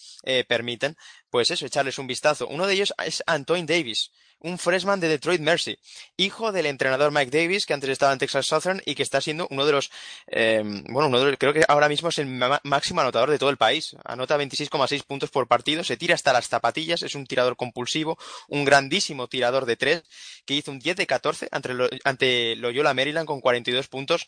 permiten, 0.48 0.96
pues 1.30 1.50
eso, 1.50 1.64
echarles 1.64 1.98
un 1.98 2.06
vistazo. 2.06 2.46
Uno 2.46 2.66
de 2.66 2.74
ellos 2.74 2.92
es 3.04 3.22
Antoine 3.26 3.66
Davis 3.66 4.10
un 4.40 4.58
freshman 4.58 5.00
de 5.00 5.08
Detroit 5.08 5.40
Mercy, 5.40 5.78
hijo 6.16 6.52
del 6.52 6.66
entrenador 6.66 7.12
Mike 7.12 7.30
Davis, 7.30 7.66
que 7.66 7.74
antes 7.74 7.90
estaba 7.90 8.12
en 8.12 8.18
Texas 8.18 8.46
Southern 8.46 8.80
y 8.86 8.94
que 8.94 9.02
está 9.02 9.20
siendo 9.20 9.46
uno 9.50 9.66
de 9.66 9.72
los, 9.72 9.90
eh, 10.28 10.62
bueno, 10.88 11.08
uno 11.08 11.20
de 11.20 11.26
los, 11.26 11.38
creo 11.38 11.52
que 11.52 11.64
ahora 11.68 11.88
mismo 11.88 12.08
es 12.08 12.18
el 12.18 12.26
máximo 12.64 13.00
anotador 13.00 13.30
de 13.30 13.38
todo 13.38 13.50
el 13.50 13.56
país. 13.56 13.96
Anota 14.04 14.38
26,6 14.38 15.04
puntos 15.04 15.30
por 15.30 15.46
partido, 15.46 15.84
se 15.84 15.96
tira 15.96 16.14
hasta 16.14 16.32
las 16.32 16.48
zapatillas, 16.48 17.02
es 17.02 17.14
un 17.14 17.26
tirador 17.26 17.56
compulsivo, 17.56 18.18
un 18.48 18.64
grandísimo 18.64 19.28
tirador 19.28 19.66
de 19.66 19.76
tres, 19.76 20.02
que 20.46 20.54
hizo 20.54 20.70
un 20.70 20.78
10 20.78 20.96
de 20.96 21.06
14 21.06 21.48
ante, 21.50 21.74
lo, 21.74 21.88
ante 22.04 22.56
Loyola 22.56 22.94
Maryland 22.94 23.26
con 23.26 23.40
42 23.40 23.88
puntos, 23.88 24.26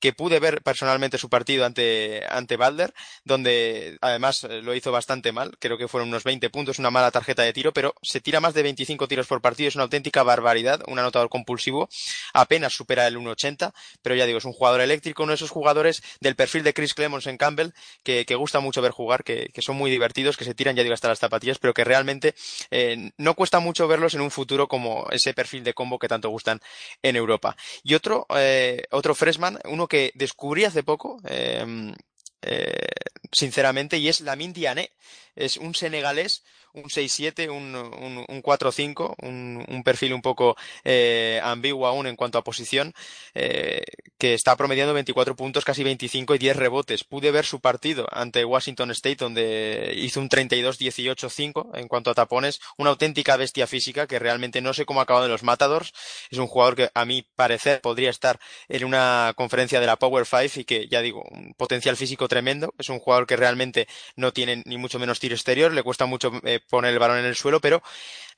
que 0.00 0.12
pude 0.12 0.40
ver 0.40 0.62
personalmente 0.62 1.18
su 1.18 1.28
partido 1.28 1.64
ante, 1.64 2.24
ante 2.28 2.56
Balder, 2.56 2.92
donde 3.24 3.96
además 4.00 4.44
eh, 4.44 4.60
lo 4.60 4.74
hizo 4.74 4.90
bastante 4.90 5.30
mal, 5.30 5.56
creo 5.60 5.78
que 5.78 5.88
fueron 5.88 6.08
unos 6.08 6.24
20 6.24 6.50
puntos, 6.50 6.78
una 6.78 6.90
mala 6.90 7.10
tarjeta 7.10 7.42
de 7.42 7.52
tiro, 7.52 7.72
pero 7.72 7.94
se 8.02 8.20
tira 8.20 8.40
más 8.40 8.54
de 8.54 8.62
25 8.62 9.06
tiros 9.06 9.26
por 9.26 9.40
partido 9.40 9.51
partido 9.52 9.68
es 9.68 9.74
una 9.74 9.84
auténtica 9.84 10.22
barbaridad, 10.22 10.80
un 10.86 10.98
anotador 10.98 11.28
compulsivo, 11.28 11.90
apenas 12.32 12.72
supera 12.72 13.06
el 13.06 13.18
1.80, 13.18 13.74
pero 14.00 14.14
ya 14.14 14.24
digo, 14.24 14.38
es 14.38 14.46
un 14.46 14.54
jugador 14.54 14.80
eléctrico, 14.80 15.24
uno 15.24 15.32
de 15.32 15.36
esos 15.36 15.50
jugadores 15.50 16.02
del 16.20 16.36
perfil 16.36 16.62
de 16.62 16.72
Chris 16.72 16.94
Clemons 16.94 17.26
en 17.26 17.36
Campbell, 17.36 17.72
que, 18.02 18.24
gusta 18.34 18.60
mucho 18.60 18.80
ver 18.80 18.92
jugar, 18.92 19.24
que, 19.24 19.50
son 19.58 19.76
muy 19.76 19.90
divertidos, 19.90 20.38
que 20.38 20.46
se 20.46 20.54
tiran, 20.54 20.74
ya 20.74 20.82
digo, 20.82 20.94
hasta 20.94 21.08
las 21.08 21.18
zapatillas, 21.18 21.58
pero 21.58 21.74
que 21.74 21.84
realmente 21.84 22.34
eh, 22.70 23.10
no 23.18 23.34
cuesta 23.34 23.60
mucho 23.60 23.86
verlos 23.86 24.14
en 24.14 24.22
un 24.22 24.30
futuro 24.30 24.68
como 24.68 25.06
ese 25.10 25.34
perfil 25.34 25.64
de 25.64 25.74
combo 25.74 25.98
que 25.98 26.08
tanto 26.08 26.30
gustan 26.30 26.60
en 27.02 27.16
Europa. 27.16 27.54
Y 27.82 27.92
otro, 27.92 28.26
eh, 28.34 28.84
otro 28.90 29.14
freshman, 29.14 29.58
uno 29.66 29.86
que 29.86 30.12
descubrí 30.14 30.64
hace 30.64 30.82
poco, 30.82 31.20
eh, 31.28 31.92
sinceramente, 33.30 33.98
y 33.98 34.08
es 34.08 34.22
Lamin 34.22 34.52
Diané. 34.52 34.92
Es 35.34 35.56
un 35.56 35.74
senegalés, 35.74 36.42
un 36.74 36.84
6-7, 36.84 37.50
un, 37.50 37.74
un, 37.74 38.24
un 38.26 38.42
4-5, 38.42 39.14
un, 39.22 39.64
un, 39.68 39.82
perfil 39.82 40.14
un 40.14 40.22
poco 40.22 40.56
eh, 40.84 41.40
ambiguo 41.42 41.86
aún 41.86 42.06
en 42.06 42.16
cuanto 42.16 42.38
a 42.38 42.44
posición, 42.44 42.94
eh, 43.34 43.82
que 44.18 44.34
está 44.34 44.56
promediando 44.56 44.94
24 44.94 45.36
puntos, 45.36 45.64
casi 45.64 45.84
25 45.84 46.34
y 46.34 46.38
10 46.38 46.56
rebotes. 46.56 47.04
Pude 47.04 47.30
ver 47.30 47.44
su 47.44 47.60
partido 47.60 48.06
ante 48.10 48.44
Washington 48.44 48.90
State, 48.92 49.16
donde 49.16 49.92
hizo 49.96 50.20
un 50.20 50.28
32-18-5 50.28 51.78
en 51.78 51.88
cuanto 51.88 52.10
a 52.10 52.14
tapones, 52.14 52.60
una 52.78 52.90
auténtica 52.90 53.36
bestia 53.36 53.66
física 53.66 54.06
que 54.06 54.18
realmente 54.18 54.60
no 54.62 54.72
sé 54.72 54.86
cómo 54.86 55.00
ha 55.00 55.02
acabado 55.04 55.26
en 55.26 55.32
los 55.32 55.42
Matadors. 55.42 55.92
Es 56.30 56.38
un 56.38 56.46
jugador 56.46 56.76
que 56.76 56.90
a 56.94 57.04
mi 57.04 57.22
parecer 57.22 57.80
podría 57.80 58.10
estar 58.10 58.38
en 58.68 58.84
una 58.84 59.32
conferencia 59.36 59.80
de 59.80 59.86
la 59.86 59.96
Power 59.96 60.24
5 60.26 60.60
y 60.60 60.64
que, 60.64 60.88
ya 60.88 61.02
digo, 61.02 61.22
un 61.30 61.54
potencial 61.54 61.96
físico 61.96 62.28
tremendo. 62.28 62.74
Es 62.78 62.88
un 62.88 62.98
jugador 62.98 63.26
que 63.26 63.36
realmente 63.36 63.88
no 64.16 64.32
tiene 64.32 64.62
ni 64.64 64.78
mucho 64.78 64.98
menos 64.98 65.20
tiro 65.20 65.34
exterior, 65.34 65.72
le 65.72 65.82
cuesta 65.82 66.06
mucho 66.06 66.32
eh, 66.44 66.60
poner 66.68 66.92
el 66.92 66.98
balón 66.98 67.18
en 67.18 67.24
el 67.24 67.36
suelo, 67.36 67.60
pero 67.60 67.82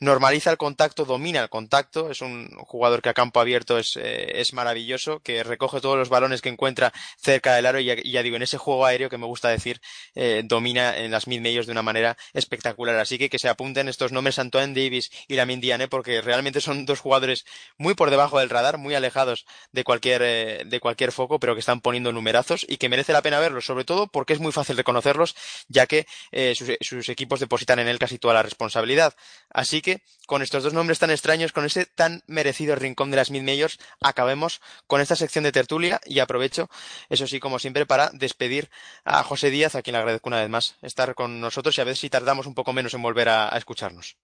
normaliza 0.01 0.51
el 0.51 0.57
contacto, 0.57 1.05
domina 1.05 1.41
el 1.41 1.49
contacto, 1.49 2.11
es 2.11 2.21
un 2.21 2.49
jugador 2.57 3.03
que 3.03 3.09
a 3.09 3.15
campo 3.15 3.41
abierto 3.41 3.79
es, 3.79 3.97
eh, 3.97 4.41
es 4.41 4.53
maravilloso, 4.53 5.21
que 5.21 5.43
recoge 5.43 5.81
todos 5.81 5.97
los 5.97 6.09
balones 6.09 6.43
que 6.43 6.49
encuentra 6.49 6.93
cerca 7.19 7.55
del 7.55 7.67
aro 7.67 7.81
y 7.81 7.85
ya, 7.85 8.23
digo, 8.23 8.37
en 8.37 8.43
ese 8.43 8.59
juego 8.59 8.87
aéreo 8.87 9.11
que 9.11 9.19
me 9.19 9.27
gusta 9.27 9.49
decir, 9.49 9.81
eh, 10.15 10.43
domina 10.45 10.97
en 10.97 11.11
las 11.11 11.27
mid-majors 11.27 11.67
de 11.67 11.73
una 11.73 11.83
manera 11.83 12.17
espectacular. 12.33 12.97
Así 12.97 13.19
que 13.19 13.29
que 13.29 13.39
se 13.39 13.49
apunten 13.49 13.89
estos 13.89 14.13
nombres 14.13 14.39
Antoine 14.39 14.75
Davis 14.75 15.11
y 15.29 15.35
la 15.35 15.45
Diane 15.47 15.89
porque 15.89 16.21
realmente 16.21 16.61
son 16.61 16.85
dos 16.85 17.01
jugadores 17.01 17.45
muy 17.79 17.95
por 17.95 18.11
debajo 18.11 18.41
del 18.41 18.51
radar, 18.51 18.79
muy 18.79 18.95
alejados 18.95 19.45
de 19.73 19.85
cualquier, 19.85 20.23
eh, 20.25 20.63
de 20.67 20.81
cualquier 20.81 21.13
foco, 21.13 21.39
pero 21.39 21.55
que 21.55 21.61
están 21.61 21.81
poniendo 21.81 22.13
numerazos 22.13 22.67
y 22.69 22.79
que 22.79 22.89
merece 22.89 23.13
la 23.13 23.23
pena 23.23 23.39
verlos, 23.39 23.67
sobre 23.67 23.85
todo 23.85 24.09
porque 24.09 24.33
es 24.33 24.41
muy 24.41 24.53
fácil 24.53 24.77
reconocerlos, 24.77 25.37
ya 25.69 25.87
que 25.87 26.07
sus, 26.55 26.71
sus 26.81 27.09
equipos 27.09 27.41
depositan 27.41 27.79
en 27.79 27.89
él 27.89 27.99
casi 27.99 28.19
toda 28.19 28.35
la 28.35 28.43
responsabilidad. 28.43 29.15
Así 29.51 29.81
que 29.85 30.03
con 30.27 30.43
estos 30.43 30.65
dos 30.65 30.73
nombres 30.73 30.99
tan 30.99 31.11
extraños, 31.11 31.53
con 31.53 31.65
ese 31.65 31.87
tan 31.87 32.23
merecido 32.27 32.75
rincón 32.75 33.11
de 33.11 33.19
las 33.19 33.31
mid-majors, 33.31 33.79
acabemos 34.01 34.61
con 34.89 35.01
esta 35.01 35.15
sección 35.15 35.45
de 35.45 35.53
tertulia 35.53 36.01
y 36.05 36.19
aprovecho, 36.19 36.69
eso 37.09 37.27
sí, 37.27 37.39
como 37.39 37.61
siempre, 37.61 37.87
para 37.87 38.11
despedir 38.13 38.71
a 39.05 39.23
José 39.23 39.51
Díaz, 39.51 39.75
a 39.77 39.83
quien 39.83 39.93
le 39.93 39.99
agradezco 39.99 40.29
una 40.29 40.41
vez 40.41 40.49
más 40.49 40.77
estar 40.83 41.15
con 41.15 41.41
nosotros 41.41 41.77
y 41.79 41.81
a 41.83 41.85
ver 41.85 41.97
si 41.97 42.11
tardamos 42.11 42.47
un 42.47 42.55
poco 42.55 42.73
menos 42.73 42.95
en 42.95 43.03
volver 43.03 43.29
a 43.29 43.51
escucharnos. 43.51 44.17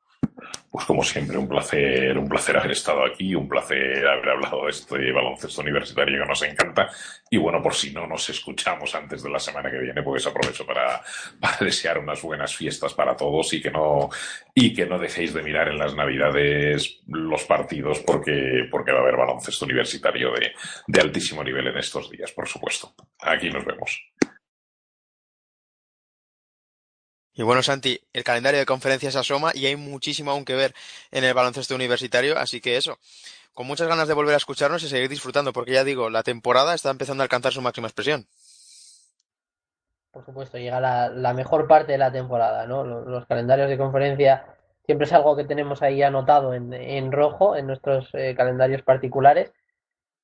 Pues 0.71 0.85
como 0.85 1.03
siempre, 1.03 1.37
un 1.37 1.49
placer, 1.49 2.17
un 2.17 2.29
placer 2.29 2.57
haber 2.57 2.71
estado 2.71 3.05
aquí, 3.05 3.35
un 3.35 3.49
placer 3.49 4.07
haber 4.07 4.29
hablado 4.29 4.65
de 4.65 4.71
este 4.71 5.11
baloncesto 5.11 5.63
universitario 5.63 6.23
que 6.23 6.29
nos 6.29 6.43
encanta. 6.43 6.89
Y 7.29 7.39
bueno, 7.39 7.61
por 7.61 7.75
si 7.75 7.93
no 7.93 8.07
nos 8.07 8.29
escuchamos 8.29 8.95
antes 8.95 9.23
de 9.23 9.31
la 9.31 9.41
semana 9.41 9.71
que 9.71 9.79
viene, 9.79 10.03
pues 10.03 10.27
aprovecho 10.27 10.65
para, 10.65 11.03
desear 11.61 11.99
unas 11.99 12.23
buenas 12.23 12.55
fiestas 12.55 12.95
para 12.95 13.17
todos 13.17 13.53
y 13.53 13.61
que 13.61 13.71
no, 13.71 14.11
y 14.55 14.73
que 14.73 14.87
no 14.87 14.99
dejéis 14.99 15.35
de 15.35 15.43
mirar 15.43 15.69
en 15.69 15.79
las 15.79 15.95
navidades 15.97 17.01
los 17.09 17.45
partidos 17.45 17.99
porque, 18.01 18.69
porque 18.71 18.93
va 18.93 18.99
a 18.99 19.03
haber 19.03 19.17
baloncesto 19.17 19.65
universitario 19.65 20.33
de 20.87 21.01
altísimo 21.01 21.43
nivel 21.43 21.67
en 21.67 21.79
estos 21.79 22.09
días, 22.11 22.31
por 22.31 22.47
supuesto. 22.47 22.95
Aquí 23.21 23.51
nos 23.51 23.65
vemos. 23.65 24.11
Y 27.35 27.43
bueno, 27.43 27.63
Santi, 27.63 28.01
el 28.13 28.25
calendario 28.25 28.61
de 28.61 28.67
conferencias 28.67 29.17
asoma 29.17 29.53
y 29.55 29.67
hay 29.67 29.77
muchísimo 29.77 30.31
aún 30.31 30.45
que 30.45 30.55
ver 30.55 30.75
en 31.11 31.25
el 31.25 31.35
baloncesto 31.35 31.75
universitario, 31.75 32.37
así 32.39 32.61
que 32.61 32.77
eso, 32.77 32.99
con 33.55 33.67
muchas 33.67 33.89
ganas 33.89 34.09
de 34.09 34.15
volver 34.15 34.35
a 34.35 34.39
escucharnos 34.39 34.83
y 34.83 34.89
seguir 34.89 35.09
disfrutando, 35.09 35.53
porque 35.53 35.73
ya 35.73 35.85
digo, 35.85 36.11
la 36.11 36.23
temporada 36.23 36.75
está 36.75 36.91
empezando 36.91 37.23
a 37.23 37.25
alcanzar 37.25 37.53
su 37.53 37.63
máxima 37.63 37.87
expresión. 37.87 38.27
Por 40.11 40.25
supuesto, 40.25 40.59
llega 40.59 40.81
la, 40.81 41.35
mejor 41.35 41.69
parte 41.69 41.93
de 41.93 41.99
la 41.99 42.11
temporada, 42.11 42.67
¿no? 42.67 42.85
Los, 42.85 43.07
los, 43.07 43.27
calendarios 43.27 43.69
de 43.69 43.79
conferencia 43.79 44.45
siempre 44.85 45.07
es 45.07 45.13
algo 45.13 45.37
que 45.37 45.45
tenemos 45.45 45.83
ahí 45.83 46.03
anotado 46.03 46.53
en, 46.53 46.73
en 46.73 47.13
rojo 47.13 47.55
en 47.55 47.69
nuestros 47.69 48.09
eh, 48.15 48.35
calendarios 48.37 48.83
particulares 48.83 49.53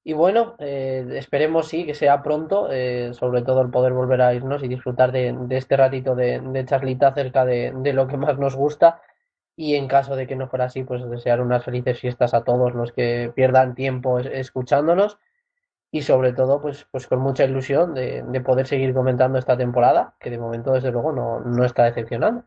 y 0.09 0.13
bueno, 0.13 0.55
eh, 0.61 1.05
esperemos 1.17 1.67
sí 1.67 1.85
que 1.85 1.97
sea 1.97 2.23
pronto, 2.23 2.69
eh, 2.71 3.13
sobre 3.13 3.43
todo 3.43 3.61
el 3.61 3.71
poder 3.71 3.93
volver 3.93 4.23
a 4.23 4.35
irnos 4.35 4.63
y 4.63 4.69
disfrutar 4.69 5.11
de, 5.11 5.37
este 5.51 5.77
ratito 5.77 6.15
de, 6.15 6.65
charlita 6.65 7.09
acerca 7.09 7.45
de, 7.45 7.73
de, 7.75 7.93
lo 7.93 8.07
que 8.07 8.17
más 8.17 8.39
nos 8.39 8.55
gusta. 8.55 9.03
Y 9.57 9.75
en 9.75 9.89
caso 9.89 10.15
de 10.15 10.29
que 10.29 10.37
no 10.37 10.47
fuera 10.49 10.67
así, 10.67 10.85
pues 10.85 11.03
desear 11.11 11.41
unas 11.41 11.65
felices 11.65 11.99
fiestas 11.99 12.35
a 12.35 12.45
todos 12.45 12.73
los 12.73 12.93
que 12.93 13.33
pierdan 13.35 13.75
tiempo 13.75 14.21
escuchándonos. 14.21 15.19
Y 15.91 16.03
sobre 16.03 16.33
todo, 16.33 16.61
pues, 16.63 16.87
pues 16.93 17.09
con 17.09 17.19
mucha 17.19 17.45
ilusión 17.45 17.93
de, 17.95 18.23
de 18.23 18.41
poder 18.41 18.69
seguir 18.69 18.95
comentando 18.95 19.41
esta 19.41 19.57
temporada, 19.57 20.15
que 20.21 20.31
de 20.31 20.39
momento, 20.39 20.73
desde 20.73 20.93
luego, 20.93 21.11
no, 21.11 21.41
no 21.41 21.65
está 21.65 21.83
decepcionando. 21.83 22.45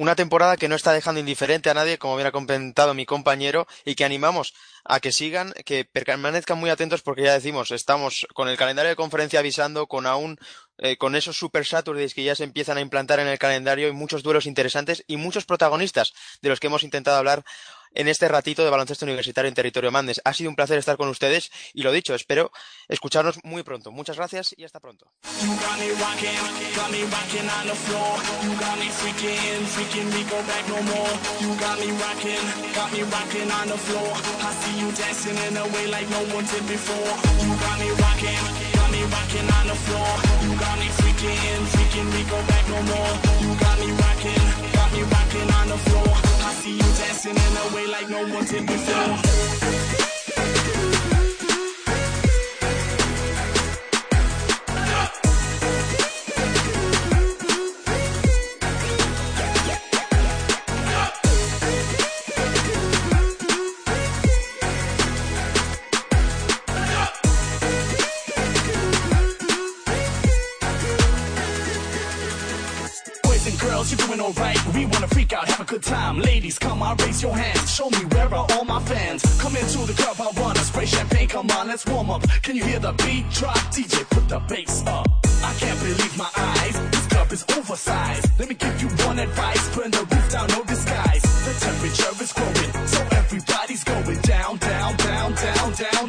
Una 0.00 0.16
temporada 0.16 0.56
que 0.56 0.66
no 0.66 0.76
está 0.76 0.94
dejando 0.94 1.20
indiferente 1.20 1.68
a 1.68 1.74
nadie, 1.74 1.98
como 1.98 2.16
bien 2.16 2.26
ha 2.26 2.32
comentado 2.32 2.94
mi 2.94 3.04
compañero, 3.04 3.66
y 3.84 3.96
que 3.96 4.06
animamos 4.06 4.54
a 4.82 4.98
que 4.98 5.12
sigan, 5.12 5.52
que 5.66 5.84
permanezcan 5.84 6.56
muy 6.56 6.70
atentos 6.70 7.02
porque 7.02 7.24
ya 7.24 7.34
decimos, 7.34 7.70
estamos 7.70 8.26
con 8.32 8.48
el 8.48 8.56
calendario 8.56 8.88
de 8.88 8.96
conferencia 8.96 9.40
avisando, 9.40 9.88
con 9.88 10.06
aún 10.06 10.38
eh, 10.78 10.96
con 10.96 11.16
esos 11.16 11.36
Super 11.36 11.66
Saturdays 11.66 12.14
que 12.14 12.24
ya 12.24 12.34
se 12.34 12.44
empiezan 12.44 12.78
a 12.78 12.80
implantar 12.80 13.20
en 13.20 13.26
el 13.26 13.38
calendario 13.38 13.88
y 13.88 13.92
muchos 13.92 14.22
duelos 14.22 14.46
interesantes 14.46 15.04
y 15.06 15.18
muchos 15.18 15.44
protagonistas 15.44 16.14
de 16.40 16.48
los 16.48 16.60
que 16.60 16.68
hemos 16.68 16.82
intentado 16.82 17.18
hablar 17.18 17.44
en 17.94 18.08
este 18.08 18.28
ratito 18.28 18.64
de 18.64 18.70
baloncesto 18.70 19.04
universitario 19.04 19.48
en 19.48 19.54
territorio 19.54 19.90
Mandes. 19.90 20.20
Ha 20.24 20.32
sido 20.34 20.50
un 20.50 20.56
placer 20.56 20.78
estar 20.78 20.96
con 20.96 21.08
ustedes 21.08 21.50
y 21.74 21.82
lo 21.82 21.92
dicho, 21.92 22.14
espero 22.14 22.50
escucharnos 22.88 23.38
muy 23.44 23.62
pronto. 23.62 23.90
Muchas 23.90 24.16
gracias 24.16 24.54
y 24.56 24.64
hasta 24.64 24.80
pronto. 24.80 25.06
weekend, 41.22 41.68
thinking 41.68 42.06
we 42.10 42.22
go 42.24 42.38
back 42.46 42.66
no 42.68 42.80
more. 42.82 43.12
You 43.40 43.54
got 43.58 43.78
me 43.78 43.90
rocking, 43.92 44.44
got 44.72 44.92
me 44.92 45.02
rocking 45.02 45.50
on 45.58 45.68
the 45.68 45.78
floor. 45.78 46.14
I 46.44 46.52
see 46.54 46.72
you 46.72 46.88
dancing 46.98 47.36
in 47.36 47.56
a 47.56 47.74
way 47.74 47.86
like 47.86 48.08
no 48.08 48.26
one 48.34 48.44
did 48.44 48.66
before. 48.66 50.19
Doing 74.10 74.20
alright. 74.20 74.74
We 74.74 74.86
wanna 74.86 75.08
freak 75.08 75.32
out, 75.32 75.48
have 75.48 75.60
a 75.60 75.64
good 75.64 75.82
time. 75.82 76.18
Ladies, 76.18 76.58
come 76.58 76.82
on, 76.82 76.96
raise 76.98 77.22
your 77.22 77.36
hands. 77.36 77.72
Show 77.72 77.88
me 77.90 78.04
where 78.12 78.32
are 78.34 78.46
all 78.52 78.64
my 78.64 78.80
fans. 78.84 79.22
Come 79.40 79.56
into 79.56 79.78
the 79.86 79.94
club, 79.94 80.16
I 80.20 80.40
wanna 80.40 80.60
spray 80.60 80.86
champagne. 80.86 81.28
Come 81.28 81.50
on, 81.50 81.68
let's 81.68 81.86
warm 81.86 82.10
up. 82.10 82.22
Can 82.42 82.56
you 82.56 82.64
hear 82.64 82.78
the 82.78 82.92
beat 83.04 83.28
drop? 83.30 83.56
DJ, 83.74 84.08
put 84.10 84.28
the 84.28 84.40
bass 84.40 84.84
up. 84.86 85.06
I 85.42 85.52
can't 85.54 85.78
believe 85.80 86.16
my 86.16 86.30
eyes. 86.36 86.76
This 86.90 87.06
club 87.06 87.32
is 87.32 87.44
oversized. 87.56 88.26
Let 88.38 88.48
me 88.48 88.54
give 88.54 88.82
you 88.82 88.88
one 89.06 89.18
advice. 89.18 89.76
Burn 89.76 89.90
the 89.90 90.04
roof 90.10 90.30
down, 90.30 90.48
no 90.48 90.64
disguise. 90.64 91.22
The 91.46 91.54
temperature 91.66 92.12
is 92.24 92.32
growing, 92.32 92.86
so 92.86 93.00
everybody's 93.12 93.84
going 93.84 94.20
down, 94.22 94.58
down, 94.58 94.96
down, 94.96 95.34
down, 95.34 95.72
down 95.72 95.99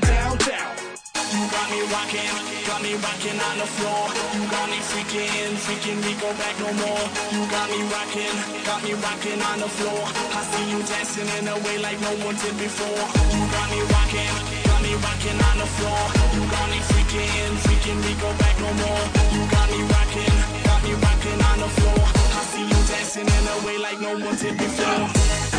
me 1.82 1.94
rocking, 1.94 2.34
got 2.68 2.82
me 2.82 2.94
rocking 2.94 3.40
on 3.40 3.58
the 3.58 3.66
floor. 3.66 4.04
You 4.36 4.44
got 4.50 4.70
me 4.70 4.78
freaking, 4.78 5.54
freaking 5.66 6.00
me 6.06 6.14
go 6.22 6.30
back 6.38 6.56
no 6.60 6.70
more. 6.74 7.06
You 7.34 7.42
got 7.50 7.70
me 7.70 7.82
rocking, 7.90 8.36
got 8.66 8.84
me 8.84 8.94
rocking 8.94 9.42
on 9.42 9.58
the 9.60 9.70
floor. 9.70 10.02
I 10.38 10.42
see 10.52 10.66
you 10.70 10.80
dancing 10.84 11.30
in 11.38 11.48
a 11.48 11.58
way 11.66 11.78
like 11.80 12.00
no 12.02 12.14
one 12.26 12.36
did 12.36 12.56
before. 12.58 13.02
You 13.34 13.42
got 13.50 13.68
me 13.74 13.82
rocking, 13.82 14.34
got 14.70 14.82
me 14.86 14.94
rocking 14.94 15.40
on 15.50 15.56
the 15.58 15.70
floor. 15.78 16.02
You 16.36 16.44
got 16.54 16.68
me 16.70 16.80
freaking, 16.92 17.52
freaking 17.66 18.00
me 18.06 18.14
go 18.22 18.30
back 18.38 18.56
no 18.62 18.72
more. 18.84 19.04
You 19.34 19.42
got 19.50 19.68
me 19.74 19.82
rocking, 19.82 20.38
got 20.68 20.82
me 20.86 20.94
rocking 21.02 21.40
on 21.50 21.58
the 21.66 21.70
floor. 21.78 22.04
I 22.38 22.42
see 22.52 22.66
you 22.66 22.80
dancing 22.90 23.28
in 23.28 23.44
a 23.54 23.58
way 23.66 23.78
like 23.78 24.00
no 24.00 24.14
one 24.18 24.36
did 24.38 24.58
before. 24.58 25.51